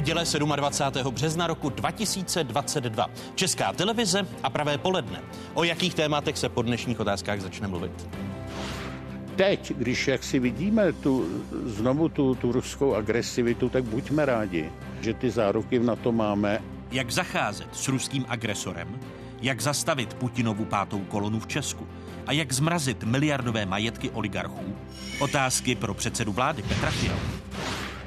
Neděle 0.00 0.24
27. 0.56 1.14
března 1.14 1.46
roku 1.46 1.68
2022. 1.68 3.06
Česká 3.34 3.72
televize 3.72 4.26
a 4.42 4.50
pravé 4.50 4.78
poledne. 4.78 5.22
O 5.54 5.64
jakých 5.64 5.94
tématech 5.94 6.38
se 6.38 6.48
po 6.48 6.62
dnešních 6.62 7.00
otázkách 7.00 7.40
začne 7.40 7.68
mluvit? 7.68 8.08
Teď, 9.36 9.72
když 9.76 10.08
jak 10.08 10.24
si 10.24 10.38
vidíme 10.38 10.92
tu, 10.92 11.42
znovu 11.64 12.08
tu, 12.08 12.34
tu 12.34 12.52
ruskou 12.52 12.94
agresivitu, 12.94 13.68
tak 13.68 13.84
buďme 13.84 14.24
rádi, 14.24 14.72
že 15.00 15.14
ty 15.14 15.30
záruky 15.30 15.78
na 15.78 15.96
to 15.96 16.12
máme. 16.12 16.62
Jak 16.90 17.10
zacházet 17.10 17.68
s 17.72 17.88
ruským 17.88 18.24
agresorem? 18.28 19.00
Jak 19.42 19.60
zastavit 19.60 20.14
Putinovu 20.14 20.64
pátou 20.64 21.00
kolonu 21.00 21.40
v 21.40 21.46
Česku? 21.46 21.86
A 22.26 22.32
jak 22.32 22.52
zmrazit 22.52 23.04
miliardové 23.04 23.66
majetky 23.66 24.10
oligarchů? 24.10 24.76
Otázky 25.18 25.74
pro 25.74 25.94
předsedu 25.94 26.32
vlády 26.32 26.62
Petra 26.62 26.90
Fialu. 26.90 27.20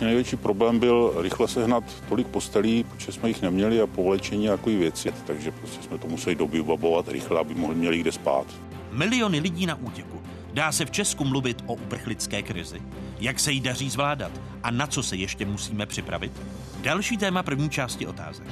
Největší 0.01 0.35
problém 0.35 0.79
byl 0.79 1.13
rychle 1.17 1.47
sehnat 1.47 1.83
tolik 2.09 2.27
postelí, 2.27 2.83
protože 2.83 3.11
jsme 3.11 3.29
jich 3.29 3.41
neměli 3.41 3.81
a 3.81 3.87
povlečení 3.87 4.49
a 4.49 4.59
věci. 4.65 5.13
Takže 5.27 5.51
prostě 5.51 5.83
jsme 5.83 5.97
to 5.97 6.07
museli 6.07 6.35
babovat 6.63 7.07
rychle, 7.07 7.39
aby 7.39 7.55
mohli 7.55 7.75
měli 7.75 7.99
kde 7.99 8.11
spát. 8.11 8.45
Miliony 8.91 9.39
lidí 9.39 9.65
na 9.65 9.75
útěku. 9.75 10.21
Dá 10.53 10.71
se 10.71 10.85
v 10.85 10.91
Česku 10.91 11.23
mluvit 11.23 11.63
o 11.67 11.73
uprchlické 11.73 12.41
krizi? 12.41 12.81
Jak 13.19 13.39
se 13.39 13.51
jí 13.51 13.59
daří 13.59 13.89
zvládat? 13.89 14.31
A 14.63 14.71
na 14.71 14.87
co 14.87 15.03
se 15.03 15.15
ještě 15.15 15.45
musíme 15.45 15.85
připravit? 15.85 16.31
Další 16.81 17.17
téma 17.17 17.43
první 17.43 17.69
části 17.69 18.07
otázek. 18.07 18.47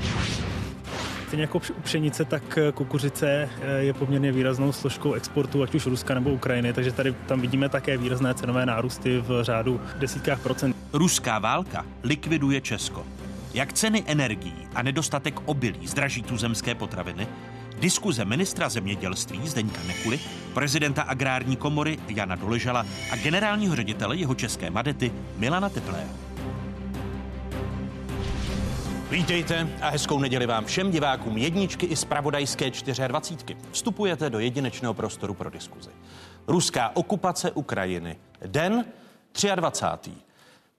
Stejně 1.32 1.44
jako 1.44 1.62
u 1.78 1.82
pšenice, 1.82 2.26
tak 2.26 2.60
kukuřice 2.74 3.50
eh, 3.62 3.72
je 3.84 3.94
poměrně 3.94 4.32
výraznou 4.32 4.72
složkou 4.72 5.14
exportu, 5.14 5.64
ať 5.64 5.76
už 5.76 5.86
Ruska 5.86 6.14
nebo 6.14 6.30
Ukrajiny, 6.30 6.74
takže 6.74 6.92
tady 6.92 7.16
tam 7.28 7.42
vidíme 7.42 7.70
také 7.70 7.98
výrazné 7.98 8.34
cenové 8.34 8.66
nárůsty 8.66 9.18
v 9.18 9.44
řádu 9.44 9.82
desítkách 10.00 10.40
procent. 10.40 10.76
Ruská 10.94 11.40
válka 11.40 11.86
likviduje 12.04 12.62
Česko. 12.62 13.06
Jak 13.54 13.74
ceny 13.74 14.04
energií 14.08 14.68
a 14.76 14.82
nedostatek 14.82 15.40
obilí 15.46 15.88
zdraží 15.88 16.24
tuzemské 16.24 16.76
potraviny, 16.76 17.28
Diskuze 17.80 18.26
ministra 18.26 18.70
zemědělství 18.70 19.48
Zdeňka 19.48 19.82
Nekuly, 19.88 20.20
prezidenta 20.54 21.02
agrární 21.02 21.56
komory 21.56 21.98
Jana 22.08 22.36
Doležala 22.36 22.86
a 23.12 23.16
generálního 23.16 23.76
ředitele 23.76 24.18
jeho 24.18 24.36
české 24.36 24.70
madety 24.70 25.12
Milana 25.38 25.70
Teplého. 25.70 26.31
Vítejte 29.12 29.68
a 29.82 29.90
hezkou 29.90 30.20
neděli 30.20 30.46
vám 30.46 30.66
všem 30.66 30.92
divákům 30.92 31.38
jedničky 31.38 31.86
i 31.86 31.96
zpravodajské 31.96 32.72
24. 33.08 33.58
Vstupujete 33.72 34.30
do 34.30 34.40
jedinečného 34.40 34.94
prostoru 34.94 35.34
pro 35.34 35.50
diskuzi. 35.50 35.90
Ruská 36.48 36.92
okupace 36.96 37.52
Ukrajiny. 37.52 38.18
Den 38.46 38.86
23. 39.56 40.12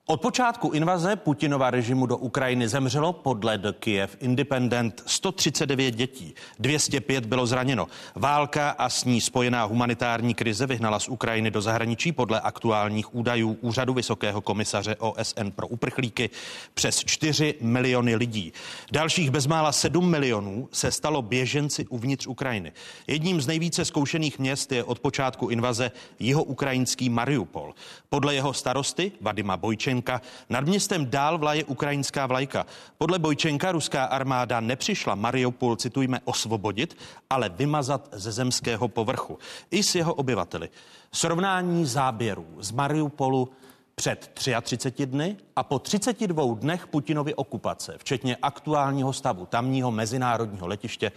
Od 0.06 0.20
počátku 0.20 0.70
invaze 0.70 1.16
Putinova 1.16 1.70
režimu 1.70 2.06
do 2.06 2.16
Ukrajiny 2.16 2.68
zemřelo 2.68 3.12
podle 3.12 3.58
The 3.58 3.72
Kiev 3.72 4.16
Independent 4.20 5.02
139 5.06 5.94
dětí, 5.94 6.34
205 6.58 7.26
bylo 7.26 7.46
zraněno. 7.46 7.86
Válka 8.14 8.70
a 8.70 8.88
s 8.88 9.04
ní 9.04 9.20
spojená 9.20 9.64
humanitární 9.64 10.34
krize 10.34 10.66
vyhnala 10.66 10.98
z 10.98 11.08
Ukrajiny 11.08 11.50
do 11.50 11.62
zahraničí 11.62 12.12
podle 12.12 12.40
aktuálních 12.40 13.14
údajů 13.14 13.58
Úřadu 13.60 13.94
Vysokého 13.94 14.40
komisaře 14.40 14.96
OSN 14.96 15.50
pro 15.54 15.66
uprchlíky 15.66 16.30
přes 16.74 17.04
4 17.04 17.54
miliony 17.60 18.16
lidí. 18.16 18.52
Dalších 18.92 19.30
bezmála 19.30 19.72
7 19.72 20.10
milionů 20.10 20.68
se 20.72 20.90
stalo 20.90 21.22
běženci 21.22 21.86
uvnitř 21.86 22.26
Ukrajiny. 22.26 22.72
Jedním 23.06 23.40
z 23.40 23.46
nejvíce 23.46 23.84
zkoušených 23.84 24.38
měst 24.38 24.72
je 24.72 24.84
od 24.84 25.00
počátku 25.00 25.48
invaze 25.48 25.90
jeho 26.18 26.44
ukrajinský 26.44 27.10
Mariupol. 27.10 27.74
Podle 28.08 28.34
jeho 28.34 28.52
starosty 28.52 29.12
Vadima 29.20 29.56
Bojče 29.56 29.91
Bojčenka 29.92 30.20
nad 30.48 30.64
městem 30.64 31.10
dál 31.10 31.38
vlaje 31.38 31.64
ukrajinská 31.64 32.26
vlajka. 32.26 32.66
Podle 32.98 33.18
Bojčenka 33.18 33.72
ruská 33.72 34.04
armáda 34.04 34.60
nepřišla 34.60 35.14
Mariupol, 35.14 35.76
citujme, 35.76 36.20
osvobodit, 36.24 36.96
ale 37.30 37.48
vymazat 37.48 38.08
ze 38.12 38.32
zemského 38.32 38.88
povrchu. 38.88 39.38
I 39.70 39.82
s 39.82 39.94
jeho 39.94 40.14
obyvateli. 40.14 40.68
Srovnání 41.12 41.86
záběrů 41.86 42.46
z 42.58 42.70
Mariupolu 42.70 43.48
před 43.94 44.30
33 44.34 45.06
dny 45.06 45.36
a 45.56 45.62
po 45.62 45.78
32 45.78 46.44
dnech 46.54 46.86
Putinovy 46.86 47.34
okupace, 47.34 47.94
včetně 47.98 48.36
aktuálního 48.42 49.12
stavu 49.12 49.46
tamního 49.46 49.90
mezinárodního 49.90 50.66
letiště, 50.66 51.12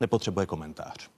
nepotřebuje 0.00 0.46
komentář. 0.46 1.10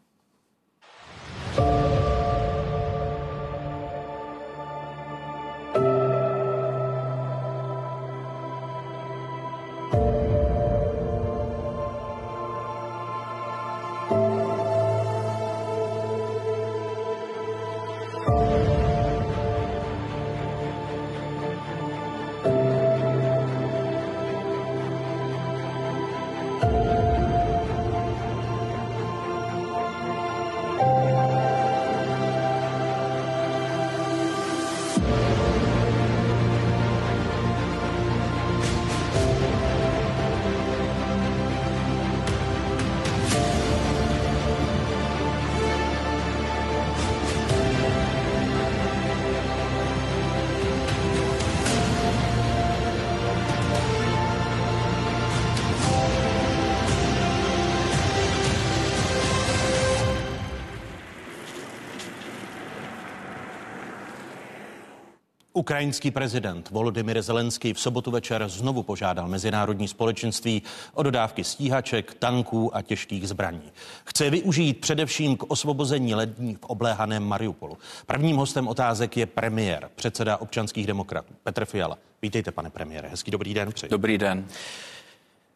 Ukrajinský 65.62 66.10
prezident 66.10 66.70
Volodymyr 66.70 67.22
Zelenský 67.22 67.72
v 67.72 67.80
sobotu 67.80 68.10
večer 68.10 68.48
znovu 68.48 68.82
požádal 68.82 69.28
mezinárodní 69.28 69.88
společenství 69.88 70.62
o 70.94 71.02
dodávky 71.02 71.44
stíhaček, 71.44 72.14
tanků 72.14 72.76
a 72.76 72.82
těžkých 72.82 73.28
zbraní. 73.28 73.72
Chce 74.04 74.30
využít 74.30 74.80
především 74.80 75.36
k 75.36 75.50
osvobození 75.50 76.14
lední 76.14 76.54
v 76.54 76.64
obléhaném 76.64 77.24
Mariupolu. 77.24 77.78
Prvním 78.06 78.36
hostem 78.36 78.68
otázek 78.68 79.16
je 79.16 79.26
premiér, 79.26 79.90
předseda 79.94 80.36
občanských 80.36 80.86
demokratů 80.86 81.34
Petr 81.42 81.64
Fiala. 81.64 81.98
Vítejte, 82.22 82.50
pane 82.52 82.70
premiére. 82.70 83.08
Hezký 83.08 83.30
dobrý 83.30 83.54
den. 83.54 83.72
Přeji. 83.72 83.90
Dobrý 83.90 84.18
den. 84.18 84.46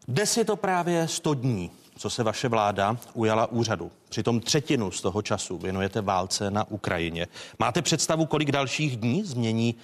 Dnes 0.09 0.37
je 0.37 0.45
to 0.45 0.57
právě 0.57 1.09
100 1.09 1.35
dní 1.35 1.71
co 1.97 2.11
se 2.11 2.23
vaše 2.23 2.49
vláda 2.49 2.97
ujala 3.15 3.47
úřadu. 3.47 3.91
Přitom 4.09 4.41
třetinu 4.41 4.91
z 4.91 5.01
toho 5.01 5.23
času 5.23 5.59
věnujete 5.59 6.01
válce 6.01 6.51
na 6.51 6.71
Ukrajině. 6.71 7.27
Máte 7.59 7.83
představu, 7.83 8.27
kolik 8.27 8.53
dalších 8.53 8.97
dní 8.97 9.25
změní 9.25 9.75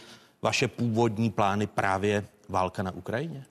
vaše 0.42 0.68
původní 0.68 1.30
plány 1.30 1.66
právě 1.66 2.24
válka 2.48 2.82
na 2.82 2.90
Ukrajině? 2.90 3.44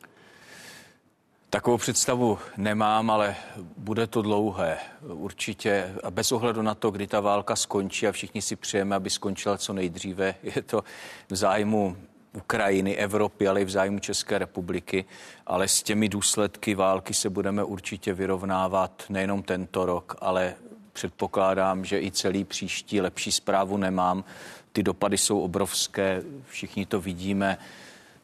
Takovou 1.50 1.78
představu 1.78 2.40
nemám, 2.58 3.12
ale 3.12 3.36
bude 3.78 4.08
to 4.08 4.22
dlouhé. 4.22 4.78
Určitě 5.02 5.94
a 6.04 6.12
bez 6.12 6.32
ohledu 6.32 6.62
na 6.62 6.76
to, 6.76 6.92
kdy 6.92 7.08
ta 7.08 7.20
válka 7.20 7.56
skončí 7.56 8.08
a 8.08 8.12
všichni 8.12 8.42
si 8.42 8.56
přejeme, 8.56 8.96
aby 8.96 9.10
skončila 9.10 9.58
co 9.58 9.74
nejdříve, 9.74 10.36
je 10.44 10.62
to 10.62 10.84
v 11.30 11.36
zájmu 11.36 11.98
Ukrajiny, 12.34 12.98
Evropy, 12.98 13.48
ale 13.48 13.62
i 13.62 13.66
v 13.66 13.70
zájmu 13.70 14.00
České 14.00 14.38
republiky. 14.38 15.06
Ale 15.48 15.68
s 15.68 15.84
těmi 15.84 16.10
důsledky 16.10 16.76
války 16.76 17.14
se 17.14 17.30
budeme 17.30 17.64
určitě 17.64 18.14
vyrovnávat 18.14 19.04
nejenom 19.10 19.44
tento 19.44 19.86
rok, 19.86 20.16
ale 20.22 20.56
předpokládám, 20.94 21.86
že 21.86 22.02
i 22.02 22.12
celý 22.12 22.44
příští 22.44 23.02
lepší 23.02 23.32
zprávu 23.32 23.78
nemám. 23.78 24.24
Ty 24.72 24.84
dopady 24.84 25.18
jsou 25.18 25.40
obrovské, 25.40 26.24
všichni 26.50 26.86
to 26.86 27.02
vidíme. 27.02 27.58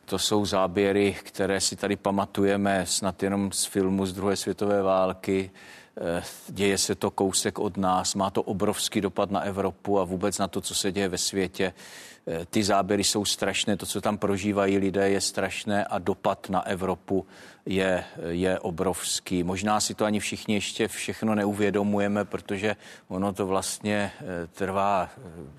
To 0.06 0.19
jsou 0.19 0.45
záběry, 0.45 1.15
které 1.24 1.62
si 1.62 1.75
tady 1.75 1.95
pamatujeme 1.95 2.86
snad 2.86 3.24
jenom 3.24 3.51
z 3.51 3.65
filmu 3.65 4.06
z 4.06 4.13
druhé 4.13 4.36
světové 4.36 4.81
války. 4.81 5.51
Eh, 6.01 6.23
děje 6.47 6.77
se 6.77 6.95
to 6.95 7.11
kousek 7.11 7.59
od 7.59 7.77
nás, 7.77 8.15
má 8.15 8.29
to 8.29 8.44
obrovský 8.44 9.01
dopad 9.01 9.31
na 9.31 9.41
Evropu 9.41 9.99
a 9.99 10.03
vůbec 10.03 10.38
na 10.38 10.47
to, 10.47 10.61
co 10.61 10.75
se 10.75 10.91
děje 10.91 11.07
ve 11.07 11.17
světě. 11.17 11.73
Eh, 12.27 12.45
ty 12.45 12.63
záběry 12.63 13.03
jsou 13.03 13.25
strašné, 13.25 13.77
to, 13.77 13.85
co 13.85 14.01
tam 14.01 14.17
prožívají 14.17 14.77
lidé, 14.77 15.09
je 15.09 15.21
strašné 15.21 15.85
a 15.85 15.99
dopad 15.99 16.49
na 16.49 16.67
Evropu 16.67 17.25
je, 17.65 18.03
je 18.29 18.59
obrovský. 18.59 19.44
Možná 19.44 19.79
si 19.79 19.94
to 19.94 20.05
ani 20.05 20.19
všichni 20.19 20.55
ještě 20.55 20.88
všechno 20.88 21.35
neuvědomujeme, 21.35 22.25
protože 22.25 22.75
ono 23.07 23.33
to 23.33 23.47
vlastně 23.47 24.11
eh, 24.19 24.47
trvá 24.47 25.09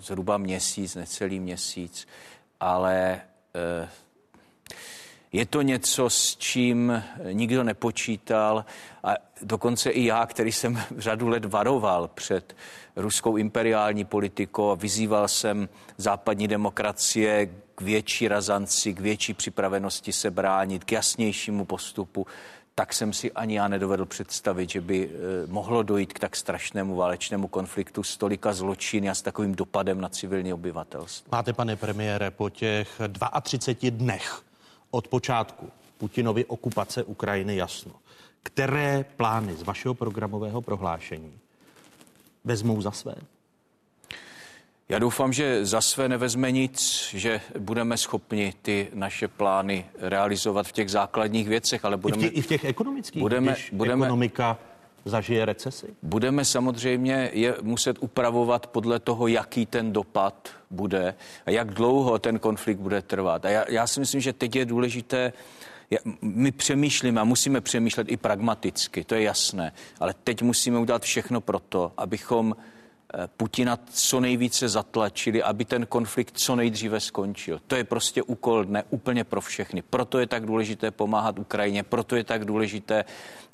zhruba 0.01 0.39
měsíc, 0.39 0.95
necelý 0.95 1.41
měsíc, 1.41 2.09
ale 2.61 3.21
Je 5.33 5.47
to 5.47 5.63
něco, 5.63 6.11
s 6.11 6.37
čím 6.37 7.03
nikdo 7.33 7.65
nepočítal 7.65 8.65
a 9.05 9.15
dokonce 9.43 9.91
i 9.91 10.05
já, 10.05 10.27
který 10.27 10.53
jsem 10.53 10.83
řadu 10.99 11.29
let 11.29 11.45
varoval 11.45 12.09
před 12.09 12.57
ruskou 12.97 13.37
imperiální 13.37 14.05
politikou 14.05 14.71
a 14.71 14.75
vyzýval 14.75 15.29
jsem 15.29 15.69
západní 15.97 16.49
demokracie 16.49 17.51
k 17.75 17.81
větší 17.81 18.29
razanci, 18.29 18.95
k 18.95 19.01
větší 19.01 19.35
připravenosti 19.35 20.13
se 20.13 20.31
bránit, 20.31 20.85
k 20.85 20.93
jasnějšímu 20.93 21.65
postupu, 21.65 22.27
tak 22.75 22.93
jsem 22.95 23.13
si 23.13 23.33
ani 23.33 23.57
já 23.57 23.69
nedovedl 23.69 24.05
představit, 24.05 24.71
že 24.71 24.81
by 24.81 25.11
eh, 25.11 25.47
mohlo 25.47 25.83
dojít 25.83 26.13
k 26.13 26.19
tak 26.19 26.37
strašnému 26.37 26.97
válečnému 26.97 27.49
konfliktu 27.49 28.03
s 28.03 28.17
tolika 28.17 28.53
zločiny 28.53 29.11
a 29.11 29.15
s 29.15 29.23
takovým 29.23 29.55
dopadem 29.55 30.01
na 30.01 30.09
civilní 30.09 30.53
obyvatelstvo. 30.53 31.29
Máte, 31.33 31.53
pane 31.53 31.77
premiére, 31.77 32.31
po 32.31 32.51
těch 32.51 33.01
32 33.43 33.91
dnech 33.91 34.43
od 34.91 35.09
počátku 35.09 35.71
Putinovy 35.99 36.45
okupace 36.45 37.05
Ukrajiny 37.05 37.57
jasno. 37.57 37.93
Které 38.43 39.05
plány 39.17 39.55
z 39.55 39.63
vašeho 39.63 39.95
programového 39.95 40.63
prohlášení 40.63 41.39
vezmou 42.45 42.83
za 42.83 42.91
své? 42.91 43.15
Já 44.89 44.99
doufám, 44.99 45.33
že 45.33 45.67
za 45.67 45.81
své 45.81 46.09
nevezme 46.09 46.53
nic, 46.53 47.09
že 47.15 47.41
budeme 47.59 47.97
schopni 47.97 48.55
ty 48.63 48.89
naše 48.95 49.29
plány 49.29 49.87
realizovat 49.99 50.67
v 50.67 50.73
těch 50.73 50.91
základních 50.91 51.49
věcech, 51.49 51.85
ale 51.85 51.97
budeme... 51.97 52.23
I 52.23 52.29
v 52.29 52.31
těch, 52.31 52.39
i 52.39 52.43
v 52.43 52.47
těch 52.47 52.65
ekonomických, 52.65 53.23
budeme, 53.23 53.53
když 53.53 53.71
budeme, 53.73 54.07
ekonomika 54.07 54.59
zažije 55.05 55.45
recesi? 55.45 55.87
Budeme 56.03 56.45
samozřejmě 56.45 57.31
je 57.33 57.55
muset 57.63 57.97
upravovat 58.01 58.67
podle 58.67 58.99
toho, 58.99 59.27
jaký 59.27 59.67
ten 59.67 59.93
dopad 59.93 60.49
bude 60.71 61.15
a 61.47 61.51
jak 61.51 61.75
dlouho 61.75 62.19
ten 62.19 62.39
konflikt 62.39 62.79
bude 62.79 63.03
trvat. 63.03 63.45
A 63.45 63.49
já, 63.49 63.65
já 63.69 63.87
si 63.87 64.01
myslím, 64.01 64.21
že 64.21 64.33
teď 64.33 64.57
je 64.57 64.65
důležité 64.65 65.33
my 66.23 66.53
přemýšlíme 66.53 67.21
a 67.21 67.25
musíme 67.25 67.61
přemýšlet 67.61 68.11
i 68.11 68.17
pragmaticky, 68.17 69.05
to 69.05 69.15
je 69.15 69.23
jasné, 69.23 69.73
ale 70.01 70.15
teď 70.25 70.43
musíme 70.43 70.79
udělat 70.79 71.03
všechno 71.03 71.41
pro 71.41 71.59
to, 71.59 71.93
abychom 71.97 72.57
Putina 73.37 73.79
co 73.93 74.21
nejvíce 74.21 74.69
zatlačili, 74.69 75.43
aby 75.43 75.65
ten 75.65 75.87
konflikt 75.87 76.39
co 76.39 76.57
nejdříve 76.57 77.01
skončil. 77.01 77.61
To 77.67 77.77
je 77.77 77.85
prostě 77.85 78.23
úkol 78.23 78.65
dne 78.65 78.85
úplně 78.91 79.25
pro 79.25 79.41
všechny. 79.41 79.83
Proto 79.83 80.19
je 80.19 80.27
tak 80.27 80.47
důležité 80.47 80.91
pomáhat 80.91 81.39
Ukrajině, 81.39 81.83
proto 81.83 82.17
je 82.17 82.25
tak 82.25 82.45
důležité 82.45 83.05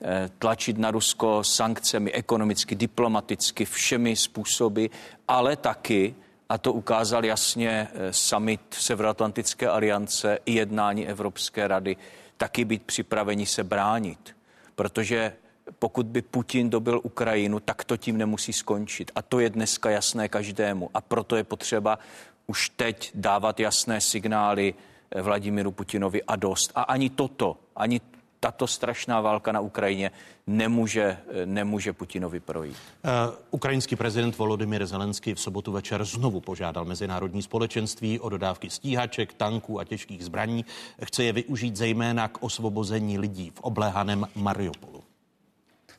eh, 0.03 0.31
tlačit 0.39 0.79
na 0.79 0.91
Rusko 0.91 1.45
sankcemi 1.45 2.13
ekonomicky, 2.13 2.75
diplomaticky, 2.75 3.65
všemi 3.65 4.17
způsoby, 4.17 4.87
ale 5.29 5.57
taky, 5.57 6.15
a 6.49 6.59
to 6.59 6.73
ukázal 6.73 7.25
jasně 7.25 7.89
eh, 7.95 8.13
summit 8.13 8.61
Severoatlantické 8.71 9.69
aliance 9.69 10.39
i 10.47 10.55
jednání 10.55 11.09
Evropské 11.09 11.69
rady, 11.69 11.97
taky 12.37 12.65
být 12.65 12.83
připraveni 12.83 13.47
se 13.47 13.65
bránit. 13.65 14.37
Protože 14.75 15.33
pokud 15.79 16.07
by 16.07 16.23
Putin 16.23 16.71
dobil 16.71 17.01
Ukrajinu, 17.03 17.61
tak 17.61 17.85
to 17.85 17.97
tím 17.97 18.17
nemusí 18.17 18.53
skončit. 18.53 19.11
A 19.15 19.23
to 19.23 19.41
je 19.41 19.51
dneska 19.51 19.91
jasné 19.91 20.29
každému. 20.29 20.91
A 20.95 21.01
proto 21.01 21.37
je 21.37 21.45
potřeba 21.45 21.99
už 22.47 22.69
teď 22.69 23.11
dávat 23.15 23.61
jasné 23.61 24.01
signály 24.01 24.75
eh, 25.11 25.23
Vladimíru 25.23 25.73
Putinovi 25.73 26.23
a 26.23 26.37
dost. 26.37 26.73
A 26.75 26.83
ani 26.83 27.11
toto, 27.11 27.57
ani 27.77 28.01
tato 28.41 28.67
strašná 28.67 29.21
válka 29.21 29.53
na 29.53 29.61
Ukrajině 29.61 30.11
nemůže, 30.47 31.03
eh, 31.03 31.47
nemůže 31.47 31.93
Putinovi 31.93 32.41
projít. 32.41 32.77
Uh, 33.05 33.35
ukrajinský 33.51 33.97
prezident 33.97 34.39
Volodymyr 34.39 34.87
Zelenský 34.87 35.35
v 35.35 35.41
sobotu 35.41 35.73
večer 35.73 36.05
znovu 36.05 36.41
požádal 36.41 36.85
mezinárodní 36.85 37.43
společenství 37.43 38.21
o 38.21 38.29
dodávky 38.29 38.71
stíhaček, 38.71 39.33
tanků 39.33 39.81
a 39.81 39.85
těžkých 39.85 40.25
zbraní. 40.25 40.65
Chce 41.05 41.25
je 41.25 41.33
využít 41.33 41.77
zejména 41.77 42.29
k 42.29 42.43
osvobození 42.43 43.19
lidí 43.19 43.51
v 43.55 43.61
obléhaném 43.61 44.27
Mariupolu. 44.35 44.94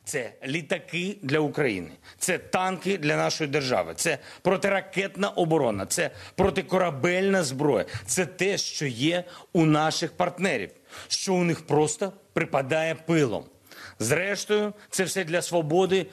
Це 0.06 0.32
літаки 0.46 1.16
для 1.22 1.38
України, 1.38 1.90
це 2.18 2.38
танки 2.38 2.98
для 2.98 3.16
нашої 3.16 3.50
держави, 3.50 3.92
це 3.96 4.18
протиракетна 4.42 5.28
оборона, 5.28 5.86
це 5.86 6.10
протикорабельна 6.34 7.42
зброя. 7.42 7.84
Це 8.06 8.26
те, 8.26 8.58
що 8.58 8.86
є 8.86 9.24
у 9.52 9.64
наших 9.64 10.12
партнерів, 10.12 10.70
що 11.08 11.34
у 11.34 11.44
них 11.44 11.66
просто 11.66 12.12
припадає 12.32 12.94
пилом. 12.94 13.44
Зрештою, 13.98 14.72
це 14.90 15.04
все 15.04 15.24
для 15.24 15.42
свободи 15.42 16.06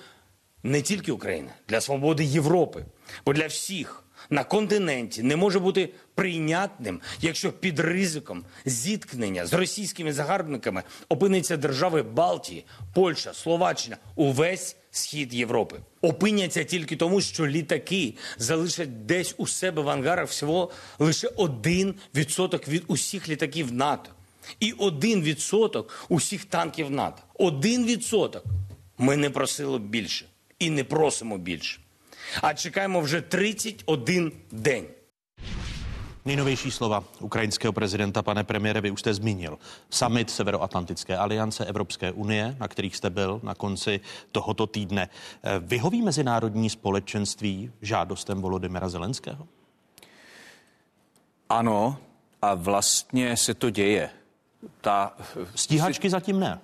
не 0.63 0.81
тільки 0.81 1.11
України, 1.11 1.49
для 1.67 1.81
свободи 1.81 2.23
Європи, 2.23 2.85
бо 3.25 3.33
для 3.33 3.47
всіх 3.47 4.02
на 4.33 4.43
континенті 4.43 5.23
не 5.23 5.35
може 5.35 5.59
бути 5.59 5.89
прийнятним, 6.15 7.01
якщо 7.21 7.51
під 7.51 7.79
ризиком 7.79 8.45
зіткнення 8.65 9.45
з 9.45 9.53
російськими 9.53 10.13
загарбниками 10.13 10.83
опиниться 11.09 11.57
держави 11.57 12.03
Балтії, 12.03 12.65
Польща, 12.93 13.33
Словаччина, 13.33 13.97
увесь 14.15 14.75
схід 14.91 15.33
Європи. 15.33 15.79
Опиняться 16.01 16.63
тільки 16.63 16.95
тому, 16.95 17.21
що 17.21 17.47
літаки 17.47 18.13
залишать 18.37 19.05
десь 19.05 19.35
у 19.37 19.47
себе 19.47 19.81
в 19.81 19.89
ангарах 19.89 20.29
всього 20.29 20.71
лише 20.99 21.27
один 21.27 21.95
відсоток 22.15 22.67
від 22.67 22.83
усіх 22.87 23.29
літаків 23.29 23.73
НАТО. 23.73 24.09
І 24.59 24.71
один 24.71 25.21
відсоток 25.21 26.05
усіх 26.09 26.45
танків 26.45 26.91
НАТО. 26.91 27.21
Один 27.33 27.85
відсоток. 27.85 28.43
Ми 28.97 29.17
не 29.17 29.29
просили 29.29 29.79
більше 29.79 30.25
і 30.59 30.69
не 30.69 30.83
просимо 30.83 31.37
більше. 31.37 31.82
a 32.42 32.52
čekáme 32.52 33.00
вже 33.00 33.22
31 33.22 34.30
день. 34.52 34.86
Nejnovější 36.24 36.70
slova 36.70 37.04
ukrajinského 37.20 37.72
prezidenta, 37.72 38.22
pane 38.22 38.44
premiére, 38.44 38.80
vy 38.80 38.90
už 38.90 39.00
jste 39.00 39.14
zmínil. 39.14 39.58
Summit 39.90 40.30
Severoatlantické 40.30 41.16
aliance 41.16 41.64
Evropské 41.64 42.12
unie, 42.12 42.56
na 42.60 42.68
kterých 42.68 42.96
jste 42.96 43.10
byl 43.10 43.40
na 43.42 43.54
konci 43.54 44.00
tohoto 44.32 44.66
týdne. 44.66 45.08
Vyhoví 45.60 46.02
mezinárodní 46.02 46.70
společenství 46.70 47.72
žádostem 47.82 48.40
Volodymyra 48.40 48.88
Zelenského? 48.88 49.48
Ano, 51.48 51.96
a 52.42 52.54
vlastně 52.54 53.36
se 53.36 53.54
to 53.54 53.70
děje. 53.70 54.10
Ta... 54.80 55.16
Stíhačky 55.54 56.10
zatím 56.10 56.40
ne. 56.40 56.60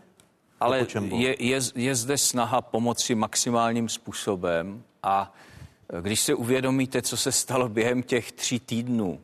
Ale 0.61 0.87
je, 1.11 1.45
je, 1.45 1.61
je 1.75 1.95
zde 1.95 2.19
snaha 2.19 2.61
pomoci 2.61 3.15
maximálním 3.15 3.89
způsobem 3.89 4.83
a 5.03 5.33
když 6.02 6.20
si 6.20 6.34
uvědomíte, 6.34 7.02
co 7.02 7.18
se 7.18 7.32
stalo 7.32 7.70
během 7.70 8.04
těch 8.04 8.32
tří 8.32 8.60
týdnů, 8.60 9.20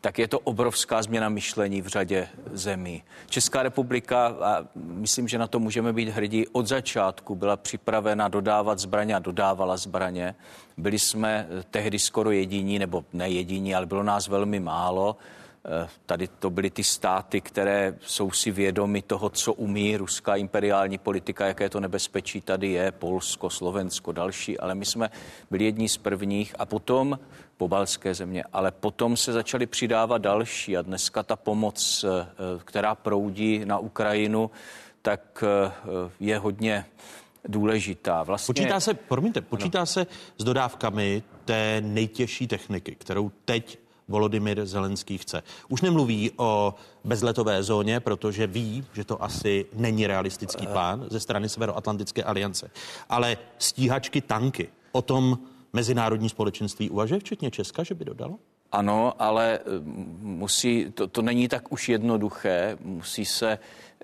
tak 0.00 0.18
je 0.18 0.28
to 0.28 0.38
obrovská 0.38 1.02
změna 1.02 1.28
myšlení 1.28 1.82
v 1.82 1.86
řadě 1.86 2.28
zemí. 2.52 3.02
Česká 3.30 3.62
republika, 3.62 4.26
a 4.26 4.64
myslím, 4.74 5.28
že 5.28 5.38
na 5.38 5.46
to 5.46 5.58
můžeme 5.58 5.92
být 5.92 6.08
hrdí, 6.08 6.48
od 6.48 6.66
začátku 6.66 7.34
byla 7.34 7.56
připravena 7.56 8.28
dodávat 8.28 8.78
zbraně 8.78 9.14
a 9.14 9.18
dodávala 9.18 9.76
zbraně. 9.76 10.34
Byli 10.76 10.98
jsme 10.98 11.46
tehdy 11.70 11.98
skoro 11.98 12.30
jediní, 12.30 12.78
nebo 12.78 13.04
ne 13.12 13.30
jediní, 13.30 13.74
ale 13.74 13.86
bylo 13.86 14.02
nás 14.02 14.28
velmi 14.28 14.60
málo. 14.60 15.16
Eh, 15.66 15.88
tady 16.06 16.28
to 16.28 16.50
byly 16.50 16.70
ty 16.70 16.84
státy, 16.84 17.40
které 17.40 17.94
jsou 18.00 18.30
si 18.30 18.50
vědomi 18.50 19.02
toho, 19.02 19.30
co 19.30 19.52
umí 19.52 19.96
ruská 19.96 20.36
imperiální 20.36 20.98
politika, 20.98 21.46
jaké 21.46 21.68
to 21.68 21.80
nebezpečí 21.80 22.40
tady 22.40 22.68
je, 22.68 22.92
Polsko, 22.92 23.50
Slovensko, 23.50 24.12
další, 24.12 24.58
ale 24.58 24.74
my 24.74 24.84
jsme 24.84 25.10
byli 25.50 25.64
jedni 25.64 25.88
z 25.88 25.96
prvních 25.96 26.54
a 26.58 26.66
potom 26.66 27.18
pobalské 27.56 28.14
země, 28.14 28.44
ale 28.52 28.70
potom 28.70 29.16
se 29.16 29.32
začaly 29.32 29.66
přidávat 29.66 30.18
další 30.18 30.76
a 30.76 30.82
dneska 30.82 31.22
ta 31.22 31.36
pomoc, 31.36 32.04
eh, 32.04 32.26
která 32.64 32.94
proudí 32.94 33.64
na 33.64 33.78
Ukrajinu, 33.78 34.50
tak 35.02 35.44
eh, 35.46 35.72
je 36.20 36.38
hodně 36.38 36.86
důležitá. 37.48 38.22
Vlastně... 38.22 38.52
Počítá 38.52 38.80
se, 38.80 38.94
promiňte, 38.94 39.40
počítá 39.40 39.80
no. 39.80 39.86
se 39.86 40.06
s 40.38 40.44
dodávkami 40.44 41.22
té 41.44 41.80
nejtěžší 41.80 42.46
techniky, 42.46 42.94
kterou 42.94 43.30
teď 43.44 43.83
Volodymyr 44.08 44.66
Zelenský 44.66 45.18
chce. 45.18 45.42
Už 45.68 45.80
nemluví 45.80 46.30
o 46.36 46.74
bezletové 47.04 47.62
zóně, 47.62 48.00
protože 48.00 48.46
ví, 48.46 48.84
že 48.92 49.04
to 49.04 49.22
asi 49.22 49.66
není 49.74 50.06
realistický 50.06 50.66
plán 50.66 51.06
ze 51.10 51.20
strany 51.20 51.48
Severoatlantické 51.48 52.24
aliance. 52.24 52.70
Ale 53.08 53.36
stíhačky, 53.58 54.20
tanky, 54.20 54.68
o 54.92 55.02
tom 55.02 55.38
mezinárodní 55.72 56.28
společenství 56.28 56.90
uvažuje, 56.90 57.20
včetně 57.20 57.50
Česka, 57.50 57.82
že 57.82 57.94
by 57.94 58.04
dodalo? 58.04 58.38
Ano, 58.72 59.12
ale 59.18 59.58
eh, 59.58 59.62
musí, 60.20 60.90
to, 60.94 61.06
to 61.06 61.22
není 61.22 61.48
tak 61.48 61.72
už 61.72 61.88
jednoduché, 61.88 62.78
musí 62.80 63.24
se 63.24 63.58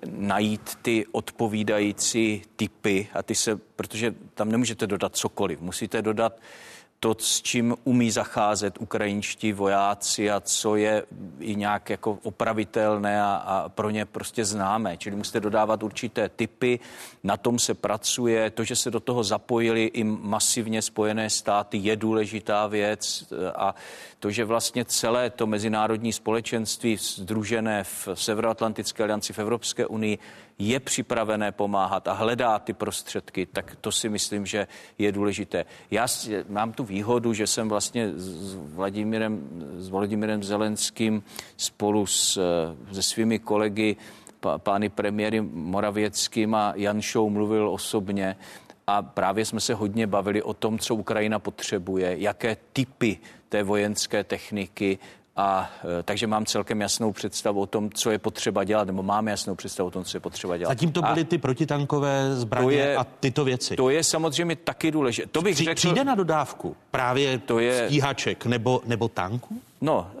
najít 0.09 0.75
ty 0.81 1.05
odpovídající 1.11 2.41
typy 2.55 3.07
a 3.13 3.23
ty 3.23 3.35
se, 3.35 3.55
protože 3.75 4.15
tam 4.33 4.51
nemůžete 4.51 4.87
dodat 4.87 5.15
cokoliv, 5.15 5.61
musíte 5.61 6.01
dodat 6.01 6.39
to, 7.03 7.15
s 7.19 7.41
čím 7.41 7.75
umí 7.83 8.11
zacházet 8.11 8.77
ukrajinští 8.81 9.53
vojáci 9.53 10.31
a 10.31 10.39
co 10.39 10.75
je 10.75 11.03
i 11.39 11.55
nějak 11.55 11.89
jako 11.89 12.19
opravitelné 12.23 13.21
a, 13.21 13.33
a 13.33 13.69
pro 13.69 13.89
ně 13.89 14.05
prostě 14.05 14.45
známé. 14.45 14.97
Čili 14.97 15.15
musíte 15.15 15.39
dodávat 15.39 15.83
určité 15.83 16.29
typy, 16.29 16.79
na 17.23 17.37
tom 17.37 17.59
se 17.59 17.73
pracuje. 17.73 18.49
To, 18.49 18.63
že 18.63 18.75
se 18.75 18.91
do 18.91 18.99
toho 18.99 19.23
zapojili 19.23 19.85
i 19.85 20.03
masivně 20.03 20.81
Spojené 20.81 21.29
státy, 21.29 21.77
je 21.77 21.95
důležitá 21.95 22.67
věc 22.67 23.33
a 23.55 23.75
to, 24.19 24.31
že 24.31 24.45
vlastně 24.45 24.85
celé 24.85 25.29
to 25.29 25.47
mezinárodní 25.47 26.13
společenství 26.13 26.97
združené 26.97 27.83
v 27.83 28.07
Severoatlantické 28.13 29.03
alianci 29.03 29.33
v 29.33 29.39
Evropské 29.39 29.87
unii 29.87 30.17
je 30.59 30.79
připravené 30.79 31.51
pomáhat 31.51 32.07
a 32.07 32.13
hledá 32.13 32.59
ty 32.59 32.73
prostředky, 32.73 33.45
tak 33.45 33.77
to 33.81 33.91
si 33.91 34.09
myslím, 34.09 34.45
že 34.45 34.67
je 34.97 35.11
důležité. 35.11 35.65
Já 35.91 36.07
mám 36.49 36.73
tu 36.73 36.83
výhodu, 36.83 37.33
že 37.33 37.47
jsem 37.47 37.69
vlastně 37.69 38.11
s 38.15 38.55
Vladimirem, 38.55 39.49
s 39.77 39.89
Vladimirem 39.89 40.43
Zelenským 40.43 41.23
spolu 41.57 42.05
s, 42.05 42.39
se 42.91 43.01
svými 43.01 43.39
kolegy 43.39 43.95
pány 44.57 44.89
premiéry 44.89 45.41
Moravěckým 45.41 46.55
a 46.55 46.73
Janšou 46.75 47.29
mluvil 47.29 47.69
osobně 47.69 48.35
a 48.87 49.01
právě 49.01 49.45
jsme 49.45 49.59
se 49.59 49.73
hodně 49.73 50.07
bavili 50.07 50.43
o 50.43 50.53
tom, 50.53 50.79
co 50.79 50.95
Ukrajina 50.95 51.39
potřebuje, 51.39 52.15
jaké 52.19 52.57
typy 52.73 53.19
té 53.49 53.63
vojenské 53.63 54.23
techniky 54.23 54.99
a 55.41 55.69
e, 55.99 56.03
takže 56.03 56.27
mám 56.27 56.45
celkem 56.45 56.81
jasnou 56.81 57.11
představu 57.11 57.61
o 57.61 57.65
tom, 57.65 57.89
co 57.93 58.11
je 58.11 58.19
potřeba 58.19 58.63
dělat, 58.63 58.87
nebo 58.87 59.03
máme 59.03 59.31
jasnou 59.31 59.55
představu 59.55 59.87
o 59.87 59.91
tom, 59.91 60.03
co 60.03 60.17
je 60.17 60.21
potřeba 60.21 60.57
dělat. 60.57 60.69
Zatím 60.69 60.91
to 60.91 61.01
byly 61.01 61.21
a 61.21 61.25
ty 61.25 61.37
protitankové 61.37 62.35
zbraně 62.35 62.75
je, 62.75 62.97
a 62.97 63.03
tyto 63.03 63.45
věci. 63.45 63.75
To 63.75 63.89
je 63.89 64.03
samozřejmě 64.03 64.55
taky 64.55 64.91
důležité. 64.91 65.27
To 65.31 65.41
bych 65.41 65.55
Při, 65.55 65.63
řekl, 65.63 65.75
přijde 65.75 66.03
na 66.03 66.15
dodávku 66.15 66.75
právě 66.91 67.37
to 67.37 67.59
je, 67.59 67.85
stíhaček 67.85 68.45
nebo, 68.45 68.81
nebo 68.85 69.07
tanku? 69.07 69.61
No, 69.81 70.11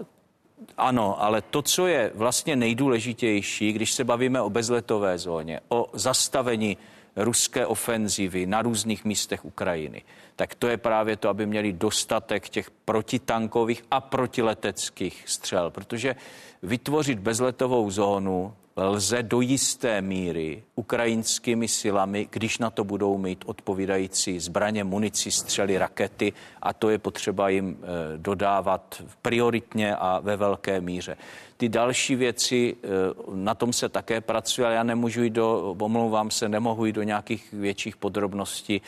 ano, 0.77 1.23
ale 1.23 1.41
to, 1.41 1.61
co 1.61 1.87
je 1.87 2.11
vlastně 2.15 2.55
nejdůležitější, 2.55 3.73
když 3.73 3.93
se 3.93 4.03
bavíme 4.03 4.41
o 4.41 4.49
bezletové 4.49 5.17
zóně, 5.17 5.59
o 5.69 5.85
zastavení 5.93 6.77
ruské 7.15 7.65
ofenzivy 7.65 8.45
na 8.45 8.61
různých 8.61 9.05
místech 9.05 9.45
Ukrajiny, 9.45 10.03
tak 10.35 10.55
to 10.55 10.67
je 10.67 10.77
právě 10.77 11.15
to, 11.15 11.29
aby 11.29 11.45
měli 11.45 11.73
dostatek 11.73 12.49
těch 12.49 12.71
protitankových 12.71 13.83
a 13.91 14.01
protileteckých 14.01 15.23
střel, 15.27 15.71
protože 15.71 16.15
vytvořit 16.63 17.19
bezletovou 17.19 17.91
zónu 17.91 18.53
lze 18.75 19.23
do 19.23 19.41
jisté 19.41 20.01
míry 20.01 20.63
ukrajinskými 20.75 21.67
silami, 21.67 22.27
když 22.31 22.57
na 22.57 22.69
to 22.69 22.83
budou 22.83 23.17
mít 23.17 23.43
odpovídající 23.45 24.39
zbraně, 24.39 24.83
munici, 24.83 25.31
střely, 25.31 25.77
rakety 25.77 26.33
a 26.61 26.73
to 26.73 26.89
je 26.89 26.97
potřeba 26.97 27.49
jim 27.49 27.77
eh, 27.81 27.87
dodávat 28.17 29.03
prioritně 29.21 29.95
a 29.95 30.19
ve 30.19 30.37
velké 30.37 30.81
míře. 30.81 31.17
Ty 31.57 31.69
další 31.69 32.15
věci, 32.15 32.75
eh, 32.83 32.87
na 33.33 33.55
tom 33.55 33.73
se 33.73 33.89
také 33.89 34.21
pracuje, 34.21 34.65
ale 34.67 34.75
já 34.75 34.83
nemůžu 34.83 35.23
jít 35.23 35.33
do, 35.33 35.75
omlouvám 35.79 36.31
se, 36.31 36.49
nemohu 36.49 36.85
jít 36.85 36.93
do 36.93 37.03
nějakých 37.03 37.53
větších 37.53 37.97
podrobností. 37.97 38.81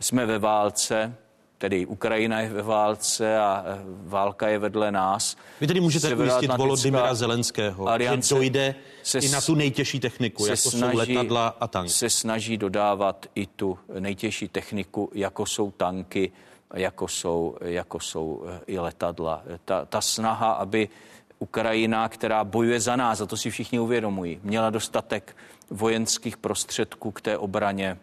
Jsme 0.00 0.26
ve 0.26 0.38
válce, 0.38 1.14
tedy 1.58 1.86
Ukrajina 1.86 2.40
je 2.40 2.48
ve 2.48 2.62
válce 2.62 3.38
a 3.38 3.64
eh, 3.66 3.78
válka 3.86 4.48
je 4.48 4.58
vedle 4.58 4.92
nás. 4.92 5.36
Vy 5.60 5.66
tedy 5.66 5.80
můžete 5.80 6.14
ujistit 6.16 6.56
Volodymyra 6.56 7.14
Zelenského, 7.14 7.88
že 7.98 8.34
dojde 8.34 8.74
se 9.02 9.18
i 9.18 9.28
na 9.28 9.40
tu 9.40 9.54
nejtěžší 9.54 10.00
techniku, 10.00 10.46
jako 10.46 10.70
snaží, 10.70 10.92
jsou 10.92 10.98
letadla 10.98 11.56
a 11.60 11.68
tanky. 11.68 11.90
Se 11.90 12.10
snaží 12.10 12.56
dodávat 12.56 13.26
i 13.34 13.46
tu 13.46 13.78
nejtěžší 13.98 14.48
techniku, 14.48 15.10
jako 15.14 15.46
jsou 15.46 15.70
tanky, 15.70 16.32
jako 16.74 17.08
jsou, 17.08 17.56
jako 17.60 18.00
jsou 18.00 18.44
eh, 18.48 18.60
i 18.66 18.78
letadla. 18.78 19.42
Ta, 19.64 19.84
ta 19.84 20.00
snaha, 20.00 20.52
aby 20.52 20.88
Ukrajina, 21.38 22.08
která 22.08 22.44
bojuje 22.44 22.80
za 22.80 22.96
nás, 22.96 23.20
a 23.20 23.26
to 23.26 23.36
si 23.36 23.50
všichni 23.50 23.80
uvědomují, 23.80 24.40
měla 24.42 24.70
dostatek 24.70 25.36
vojenských 25.70 26.36
prostředků 26.36 27.10
k 27.10 27.20
té 27.20 27.38
obraně, 27.38 27.98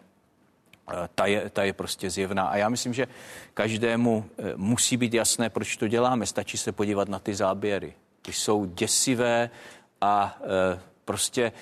ta 1.14 1.26
je, 1.26 1.50
ta 1.50 1.62
je 1.64 1.72
prostě 1.72 2.10
zjevná. 2.10 2.48
A 2.48 2.56
já 2.56 2.68
myslím, 2.68 2.94
že 2.94 3.06
každému 3.54 4.24
eh, 4.38 4.52
musí 4.56 4.96
být 4.96 5.14
jasné, 5.14 5.50
proč 5.50 5.76
to 5.76 5.88
děláme. 5.88 6.26
Stačí 6.26 6.58
se 6.58 6.72
podívat 6.72 7.08
na 7.08 7.18
ty 7.18 7.34
záběry. 7.34 7.94
Ty 8.22 8.32
jsou 8.32 8.64
děsivé 8.64 9.50
a 10.00 10.38
e, 10.40 10.80
prostě 11.04 11.52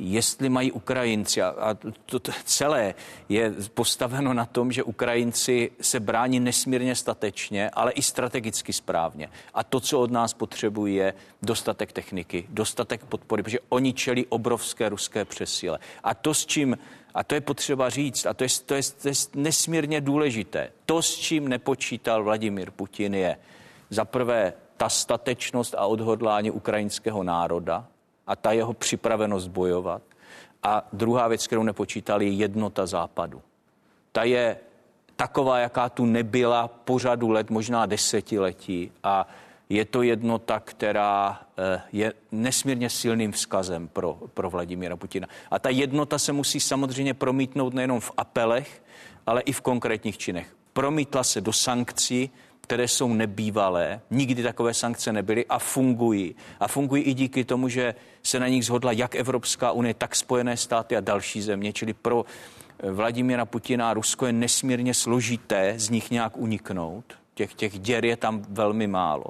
jestli 0.00 0.48
mají 0.48 0.72
Ukrajinci, 0.72 1.42
a, 1.42 1.48
a 1.48 1.74
to, 2.06 2.18
to 2.18 2.32
celé 2.44 2.94
je 3.28 3.54
postaveno 3.74 4.34
na 4.34 4.46
tom, 4.46 4.72
že 4.72 4.82
Ukrajinci 4.82 5.70
se 5.80 6.00
brání 6.00 6.40
nesmírně 6.40 6.94
statečně, 6.96 7.70
ale 7.70 7.92
i 7.92 8.02
strategicky 8.02 8.72
správně. 8.72 9.30
A 9.54 9.64
to, 9.64 9.80
co 9.80 10.00
od 10.00 10.10
nás 10.10 10.34
potřebují, 10.34 10.94
je 10.94 11.14
dostatek 11.42 11.92
techniky, 11.92 12.46
dostatek 12.48 13.04
podpory, 13.04 13.42
protože 13.42 13.58
oni 13.68 13.92
čelí 13.92 14.26
obrovské 14.26 14.88
ruské 14.88 15.24
přesíle. 15.24 15.78
A 16.04 16.14
to, 16.14 16.34
s 16.34 16.46
čím 16.46 16.78
a 17.14 17.24
to 17.24 17.34
je 17.34 17.40
potřeba 17.40 17.90
říct, 17.90 18.26
a 18.26 18.34
to 18.34 18.44
je, 18.44 18.48
to, 18.66 18.74
je, 18.74 18.82
to 19.02 19.08
je 19.08 19.14
nesmírně 19.34 20.00
důležité. 20.00 20.70
To, 20.86 21.02
s 21.02 21.16
čím 21.16 21.48
nepočítal 21.48 22.24
Vladimír 22.24 22.70
Putin, 22.70 23.14
je 23.14 23.36
za 23.90 24.04
prvé 24.04 24.52
ta 24.76 24.88
statečnost 24.88 25.74
a 25.74 25.86
odhodlání 25.86 26.50
ukrajinského 26.50 27.22
národa, 27.22 27.86
a 28.26 28.36
ta 28.36 28.52
jeho 28.52 28.74
připravenost 28.74 29.48
bojovat. 29.48 30.02
A 30.62 30.88
druhá 30.92 31.28
věc, 31.28 31.46
kterou 31.46 31.62
nepočítali, 31.62 32.24
je 32.24 32.32
jednota 32.32 32.86
západu. 32.86 33.42
Ta 34.12 34.24
je 34.24 34.56
taková, 35.16 35.58
jaká 35.58 35.88
tu 35.88 36.06
nebyla 36.06 36.68
po 36.68 36.98
řadu 36.98 37.30
let, 37.30 37.50
možná 37.50 37.86
desetiletí 37.86 38.92
a 39.02 39.26
je 39.68 39.84
to 39.84 40.02
jednota, 40.02 40.60
která 40.60 41.40
eh, 41.58 41.82
je 41.92 42.12
nesmírně 42.32 42.90
silným 42.90 43.32
vzkazem 43.32 43.88
pro, 43.88 44.18
pro 44.34 44.50
Vladimíra 44.50 44.96
Putina. 44.96 45.28
A 45.50 45.58
ta 45.58 45.68
jednota 45.68 46.18
se 46.18 46.32
musí 46.32 46.60
samozřejmě 46.60 47.14
promítnout 47.14 47.74
nejenom 47.74 48.00
v 48.00 48.12
apelech, 48.16 48.82
ale 49.26 49.40
i 49.40 49.52
v 49.52 49.60
konkrétních 49.60 50.18
činech. 50.18 50.56
Promítla 50.72 51.24
se 51.24 51.40
do 51.40 51.52
sankcí, 51.52 52.30
které 52.60 52.88
jsou 52.88 53.14
nebývalé, 53.14 54.00
nikdy 54.10 54.42
takové 54.42 54.74
sankce 54.74 55.12
nebyly 55.12 55.46
a 55.46 55.58
fungují. 55.58 56.34
A 56.60 56.68
fungují 56.68 57.02
i 57.02 57.14
díky 57.14 57.44
tomu, 57.44 57.68
že 57.68 57.94
se 58.22 58.40
na 58.40 58.48
nich 58.48 58.64
zhodla 58.64 58.92
jak 58.92 59.14
Evropská 59.14 59.72
unie, 59.72 59.94
tak 59.94 60.16
Spojené 60.16 60.56
státy 60.56 60.96
a 60.96 61.00
další 61.00 61.42
země. 61.42 61.72
Čili 61.72 61.92
pro 61.92 62.24
eh, 62.78 62.90
Vladimíra 62.90 63.44
Putina 63.44 63.94
Rusko 63.94 64.26
je 64.26 64.32
nesmírně 64.32 64.94
složité 64.94 65.74
z 65.76 65.90
nich 65.90 66.10
nějak 66.10 66.36
uniknout. 66.36 67.23
Těch, 67.34 67.54
těch 67.54 67.78
děr 67.78 68.04
je 68.04 68.16
tam 68.16 68.42
velmi 68.48 68.86
málo. 68.86 69.24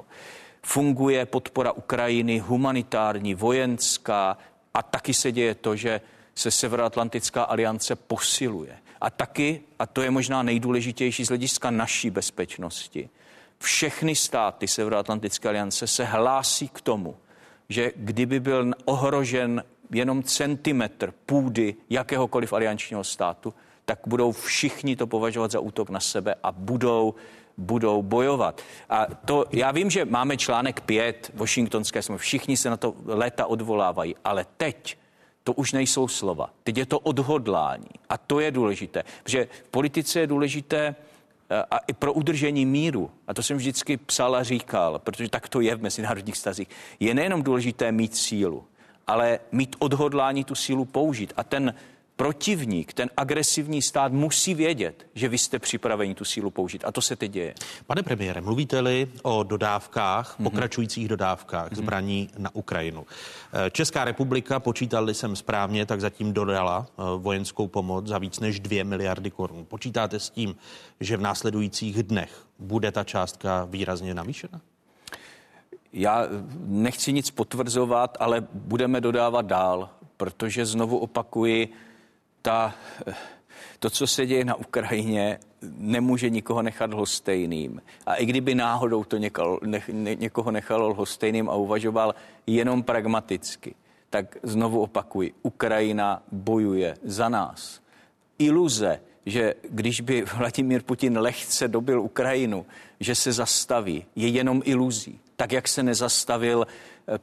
Funguje 0.61 1.25
podpora 1.25 1.71
Ukrajiny, 1.71 2.39
humanitární, 2.39 3.35
vojenská 3.35 4.37
a 4.73 4.83
taky 4.83 5.13
se 5.13 5.31
děje 5.31 5.55
to, 5.55 5.75
že 5.75 6.01
se 6.35 6.51
Severoatlantická 6.51 7.43
aliance 7.43 7.95
posiluje. 7.95 8.77
A 9.01 9.09
taky, 9.09 9.61
a 9.79 9.85
to 9.85 10.01
je 10.01 10.11
možná 10.11 10.43
nejdůležitější 10.43 11.25
z 11.25 11.27
hlediska 11.27 11.71
naší 11.71 12.09
bezpečnosti, 12.09 13.09
všechny 13.59 14.15
státy 14.15 14.67
Severoatlantické 14.67 15.49
aliance 15.49 15.87
se 15.87 16.05
hlásí 16.05 16.67
k 16.67 16.81
tomu, 16.81 17.15
že 17.69 17.91
kdyby 17.95 18.39
byl 18.39 18.73
ohrožen 18.85 19.63
jenom 19.91 20.23
centimetr 20.23 21.13
půdy 21.25 21.75
jakéhokoliv 21.89 22.53
aliančního 22.53 23.03
státu, 23.03 23.53
tak 23.85 23.99
budou 24.05 24.31
všichni 24.31 24.95
to 24.95 25.07
považovat 25.07 25.51
za 25.51 25.59
útok 25.59 25.89
na 25.89 25.99
sebe 25.99 26.35
a 26.43 26.51
budou 26.51 27.15
budou 27.57 28.03
bojovat. 28.03 28.61
A 28.89 29.05
to, 29.25 29.45
já 29.51 29.71
vím, 29.71 29.89
že 29.89 30.05
máme 30.05 30.37
článek 30.37 30.81
5 30.81 31.31
Washingtonské 31.33 32.01
jsme 32.01 32.17
všichni 32.17 32.57
se 32.57 32.69
na 32.69 32.77
to 32.77 32.93
léta 33.05 33.45
odvolávají, 33.45 34.15
ale 34.23 34.45
teď 34.57 34.97
to 35.43 35.53
už 35.53 35.71
nejsou 35.71 36.07
slova. 36.07 36.49
Teď 36.63 36.77
je 36.77 36.85
to 36.85 36.99
odhodlání. 36.99 37.89
A 38.09 38.17
to 38.17 38.39
je 38.39 38.51
důležité. 38.51 39.03
Protože 39.23 39.47
v 39.63 39.69
politice 39.69 40.19
je 40.19 40.27
důležité 40.27 40.95
Eh, 41.49 41.63
a 41.71 41.77
i 41.77 41.93
pro 41.93 42.13
udržení 42.13 42.65
míru, 42.65 43.11
a 43.27 43.33
to 43.33 43.43
jsem 43.43 43.57
vždycky 43.57 43.97
psal 43.97 44.35
a 44.35 44.43
říkal, 44.43 44.99
protože 44.99 45.29
tak 45.29 45.49
to 45.49 45.61
je 45.61 45.75
v 45.75 45.81
mezinárodních 45.81 46.37
stazích, 46.37 46.67
je 46.99 47.13
nejenom 47.13 47.43
důležité 47.43 47.91
mít 47.91 48.15
sílu, 48.15 48.63
ale 49.07 49.39
mít 49.51 49.75
odhodlání 49.79 50.43
tu 50.43 50.55
sílu 50.55 50.85
použít. 50.85 51.33
A 51.37 51.43
ten 51.43 51.73
protivník, 52.15 52.93
ten 52.93 53.09
agresivní 53.17 53.81
stát 53.81 54.11
musí 54.11 54.53
vědět, 54.53 55.07
že 55.15 55.29
vy 55.29 55.37
jste 55.37 55.59
připraveni 55.59 56.15
tu 56.15 56.25
sílu 56.25 56.51
použít. 56.51 56.83
A 56.85 56.91
to 56.91 57.01
se 57.01 57.15
teď 57.15 57.31
děje. 57.31 57.53
Pane 57.87 58.03
premiére, 58.03 58.41
mluvíte-li 58.41 59.07
o 59.23 59.43
dodávkách, 59.43 60.39
mm-hmm. 60.39 60.43
pokračujících 60.43 61.07
dodávkách 61.07 61.71
mm-hmm. 61.71 61.75
zbraní 61.75 62.29
na 62.37 62.55
Ukrajinu. 62.55 63.05
Eh, 63.53 63.71
Česká 63.71 64.05
republika, 64.05 64.59
počítali 64.59 65.13
jsem 65.13 65.35
správně, 65.35 65.85
tak 65.85 66.01
zatím 66.01 66.33
dodala 66.33 66.87
eh, 66.89 67.01
vojenskou 67.17 67.67
pomoc 67.67 68.07
za 68.07 68.17
víc 68.17 68.39
než 68.39 68.59
2 68.59 68.83
miliardy 68.83 69.31
korun. 69.31 69.65
Počítáte 69.65 70.19
s 70.19 70.29
tím, 70.29 70.55
že 70.99 71.17
v 71.17 71.21
následujících 71.21 72.03
dnech 72.03 72.45
bude 72.59 72.91
ta 72.91 73.03
částka 73.03 73.65
výrazně 73.65 74.13
navýšena? 74.13 74.61
Já 75.93 76.27
nechci 76.65 77.13
nic 77.13 77.31
potvrzovat, 77.31 78.17
ale 78.19 78.47
budeme 78.53 79.01
dodávat 79.01 79.45
dál, 79.45 79.89
protože 80.17 80.65
znovu 80.65 80.97
opakuji, 80.97 81.73
ta, 82.45 82.73
to, 83.79 83.89
co 83.89 84.07
se 84.07 84.25
děje 84.25 84.45
na 84.45 84.55
Ukrajině, 84.55 85.39
nemůže 85.77 86.29
nikoho 86.29 86.61
nechat 86.61 86.93
lhostejným. 86.93 87.81
A 88.05 88.15
i 88.15 88.25
kdyby 88.25 88.55
náhodou 88.55 89.03
to 89.03 89.17
někoho, 89.17 89.59
ne, 89.63 89.81
ne, 89.91 90.15
někoho 90.15 90.51
nechalo 90.51 90.89
lhostejným 90.89 91.49
a 91.49 91.55
uvažoval 91.55 92.15
jenom 92.47 92.83
pragmaticky, 92.83 93.75
tak 94.09 94.37
znovu 94.43 94.81
opakuji, 94.81 95.33
Ukrajina 95.43 96.23
bojuje 96.31 96.97
za 97.03 97.29
nás. 97.29 97.81
Iluze, 98.39 99.01
že 99.25 99.53
když 99.69 100.01
by 100.01 100.21
Vladimír 100.37 100.83
Putin 100.83 101.17
lehce 101.17 101.67
dobil 101.67 102.01
Ukrajinu, 102.01 102.65
že 102.99 103.15
se 103.15 103.31
zastaví, 103.31 104.05
je 104.15 104.27
jenom 104.27 104.61
iluzí. 104.65 105.19
Tak, 105.35 105.51
jak 105.51 105.67
se 105.67 105.83
nezastavil 105.83 106.67
eh, 106.67 106.73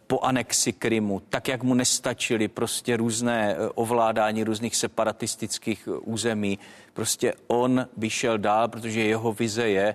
po 0.06 0.20
anexi 0.20 0.72
Krymu, 0.72 1.20
tak, 1.28 1.48
jak 1.48 1.62
mu 1.62 1.74
nestačily 1.74 2.48
prostě 2.48 2.96
různé 2.96 3.54
eh, 3.54 3.68
ovládání 3.74 4.44
různých 4.44 4.76
separatistických 4.76 5.88
eh, 5.88 5.98
území. 5.98 6.58
Prostě 6.92 7.34
on 7.46 7.86
by 7.96 8.10
šel 8.10 8.38
dál, 8.38 8.68
protože 8.68 9.02
jeho 9.02 9.32
vize 9.32 9.68
je 9.68 9.94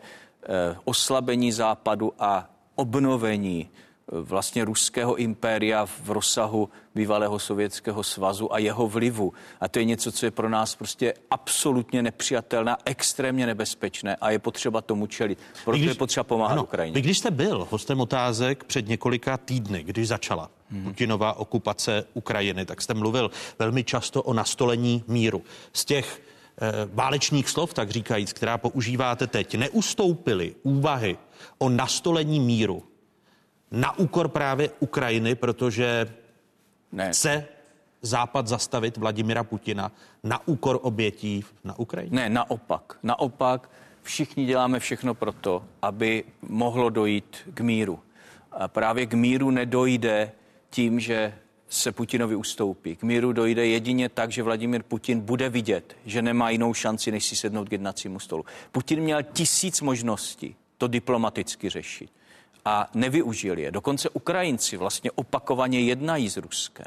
oslabení 0.86 1.52
západu 1.52 2.14
a 2.20 2.50
obnovení 2.76 3.70
vlastně 4.12 4.66
ruského 4.66 5.16
impéria 5.16 5.86
v 5.86 6.10
rozsahu 6.10 6.70
bývalého 6.96 7.40
sovětského 7.40 8.04
svazu 8.04 8.54
a 8.54 8.58
jeho 8.58 8.88
vlivu. 8.88 9.34
A 9.62 9.68
to 9.68 9.80
je 9.80 9.86
něco, 9.86 10.12
co 10.12 10.26
je 10.26 10.32
pro 10.32 10.50
nás 10.50 10.76
prostě 10.76 11.14
absolutně 11.32 12.02
nepřijatelné, 12.02 12.76
extrémně 12.86 13.46
nebezpečné 13.46 14.16
a 14.16 14.32
je 14.32 14.40
potřeba 14.40 14.82
tomu 14.82 15.08
čelit. 15.08 15.40
Proto 15.64 15.78
když, 15.78 15.88
je 15.88 15.96
potřeba 15.96 16.24
pomáhat 16.24 16.54
ano, 16.54 16.64
Ukrajině. 16.64 16.96
Vy 16.96 17.02
když 17.02 17.18
jste 17.18 17.32
byl 17.32 17.68
hostem 17.72 18.02
otázek 18.02 18.64
před 18.64 18.88
několika 18.88 19.38
týdny, 19.38 19.84
když 19.84 20.08
začala 20.08 20.50
hmm. 20.72 20.84
Putinová 20.84 21.34
okupace 21.34 22.04
Ukrajiny, 22.14 22.66
tak 22.66 22.82
jste 22.82 22.94
mluvil 22.94 23.32
velmi 23.60 23.84
často 23.84 24.24
o 24.24 24.34
nastolení 24.34 25.04
míru. 25.08 25.44
Z 25.74 25.86
těch 25.86 26.22
eh, 26.62 26.72
válečných 26.94 27.50
slov, 27.50 27.74
tak 27.74 27.92
říkajíc, 27.92 28.34
která 28.34 28.58
používáte 28.58 29.28
teď, 29.28 29.56
neustoupily 29.56 30.56
úvahy 30.64 31.18
o 31.58 31.70
nastolení 31.70 32.40
míru 32.40 32.84
na 33.72 34.00
úkor 34.00 34.28
právě 34.28 34.70
Ukrajiny, 34.80 35.36
protože 35.36 36.06
ne. 36.92 37.12
chce 37.12 37.48
Západ 38.02 38.48
zastavit 38.48 38.98
Vladimira 38.98 39.44
Putina 39.44 39.92
na 40.24 40.48
úkor 40.48 40.80
obětí 40.82 41.46
na 41.64 41.80
Ukrajině? 41.80 42.16
Ne, 42.16 42.30
naopak. 42.30 42.98
Naopak 43.04 43.70
všichni 44.02 44.46
děláme 44.46 44.80
všechno 44.80 45.14
proto, 45.14 45.64
aby 45.82 46.24
mohlo 46.42 46.90
dojít 46.90 47.38
k 47.54 47.62
míru. 47.62 48.00
A 48.52 48.68
právě 48.68 49.06
k 49.06 49.14
míru 49.14 49.52
nedojde 49.52 50.32
tím, 50.70 51.00
že 51.00 51.34
se 51.70 51.92
Putinovi 51.92 52.36
ustoupí. 52.36 52.96
K 52.96 53.04
míru 53.04 53.34
dojde 53.34 53.68
jedině 53.68 54.10
tak, 54.10 54.32
že 54.32 54.44
Vladimir 54.44 54.84
Putin 54.84 55.20
bude 55.20 55.50
vidět, 55.50 55.98
že 56.06 56.22
nemá 56.22 56.50
jinou 56.50 56.74
šanci, 56.74 57.12
než 57.12 57.26
si 57.26 57.36
sednout 57.36 57.70
k 57.70 57.72
jednacímu 57.72 58.20
stolu. 58.20 58.46
Putin 58.72 59.00
měl 59.00 59.24
tisíc 59.24 59.82
možností 59.82 60.56
to 60.78 60.88
diplomaticky 60.88 61.70
řešit 61.70 62.12
a 62.68 62.90
nevyužili 62.94 63.62
je. 63.62 63.72
Dokonce 63.72 64.10
Ukrajinci 64.10 64.78
vlastně 64.78 65.12
opakovaně 65.12 65.80
jednají 65.80 66.30
s 66.30 66.38
Ruskem. 66.38 66.86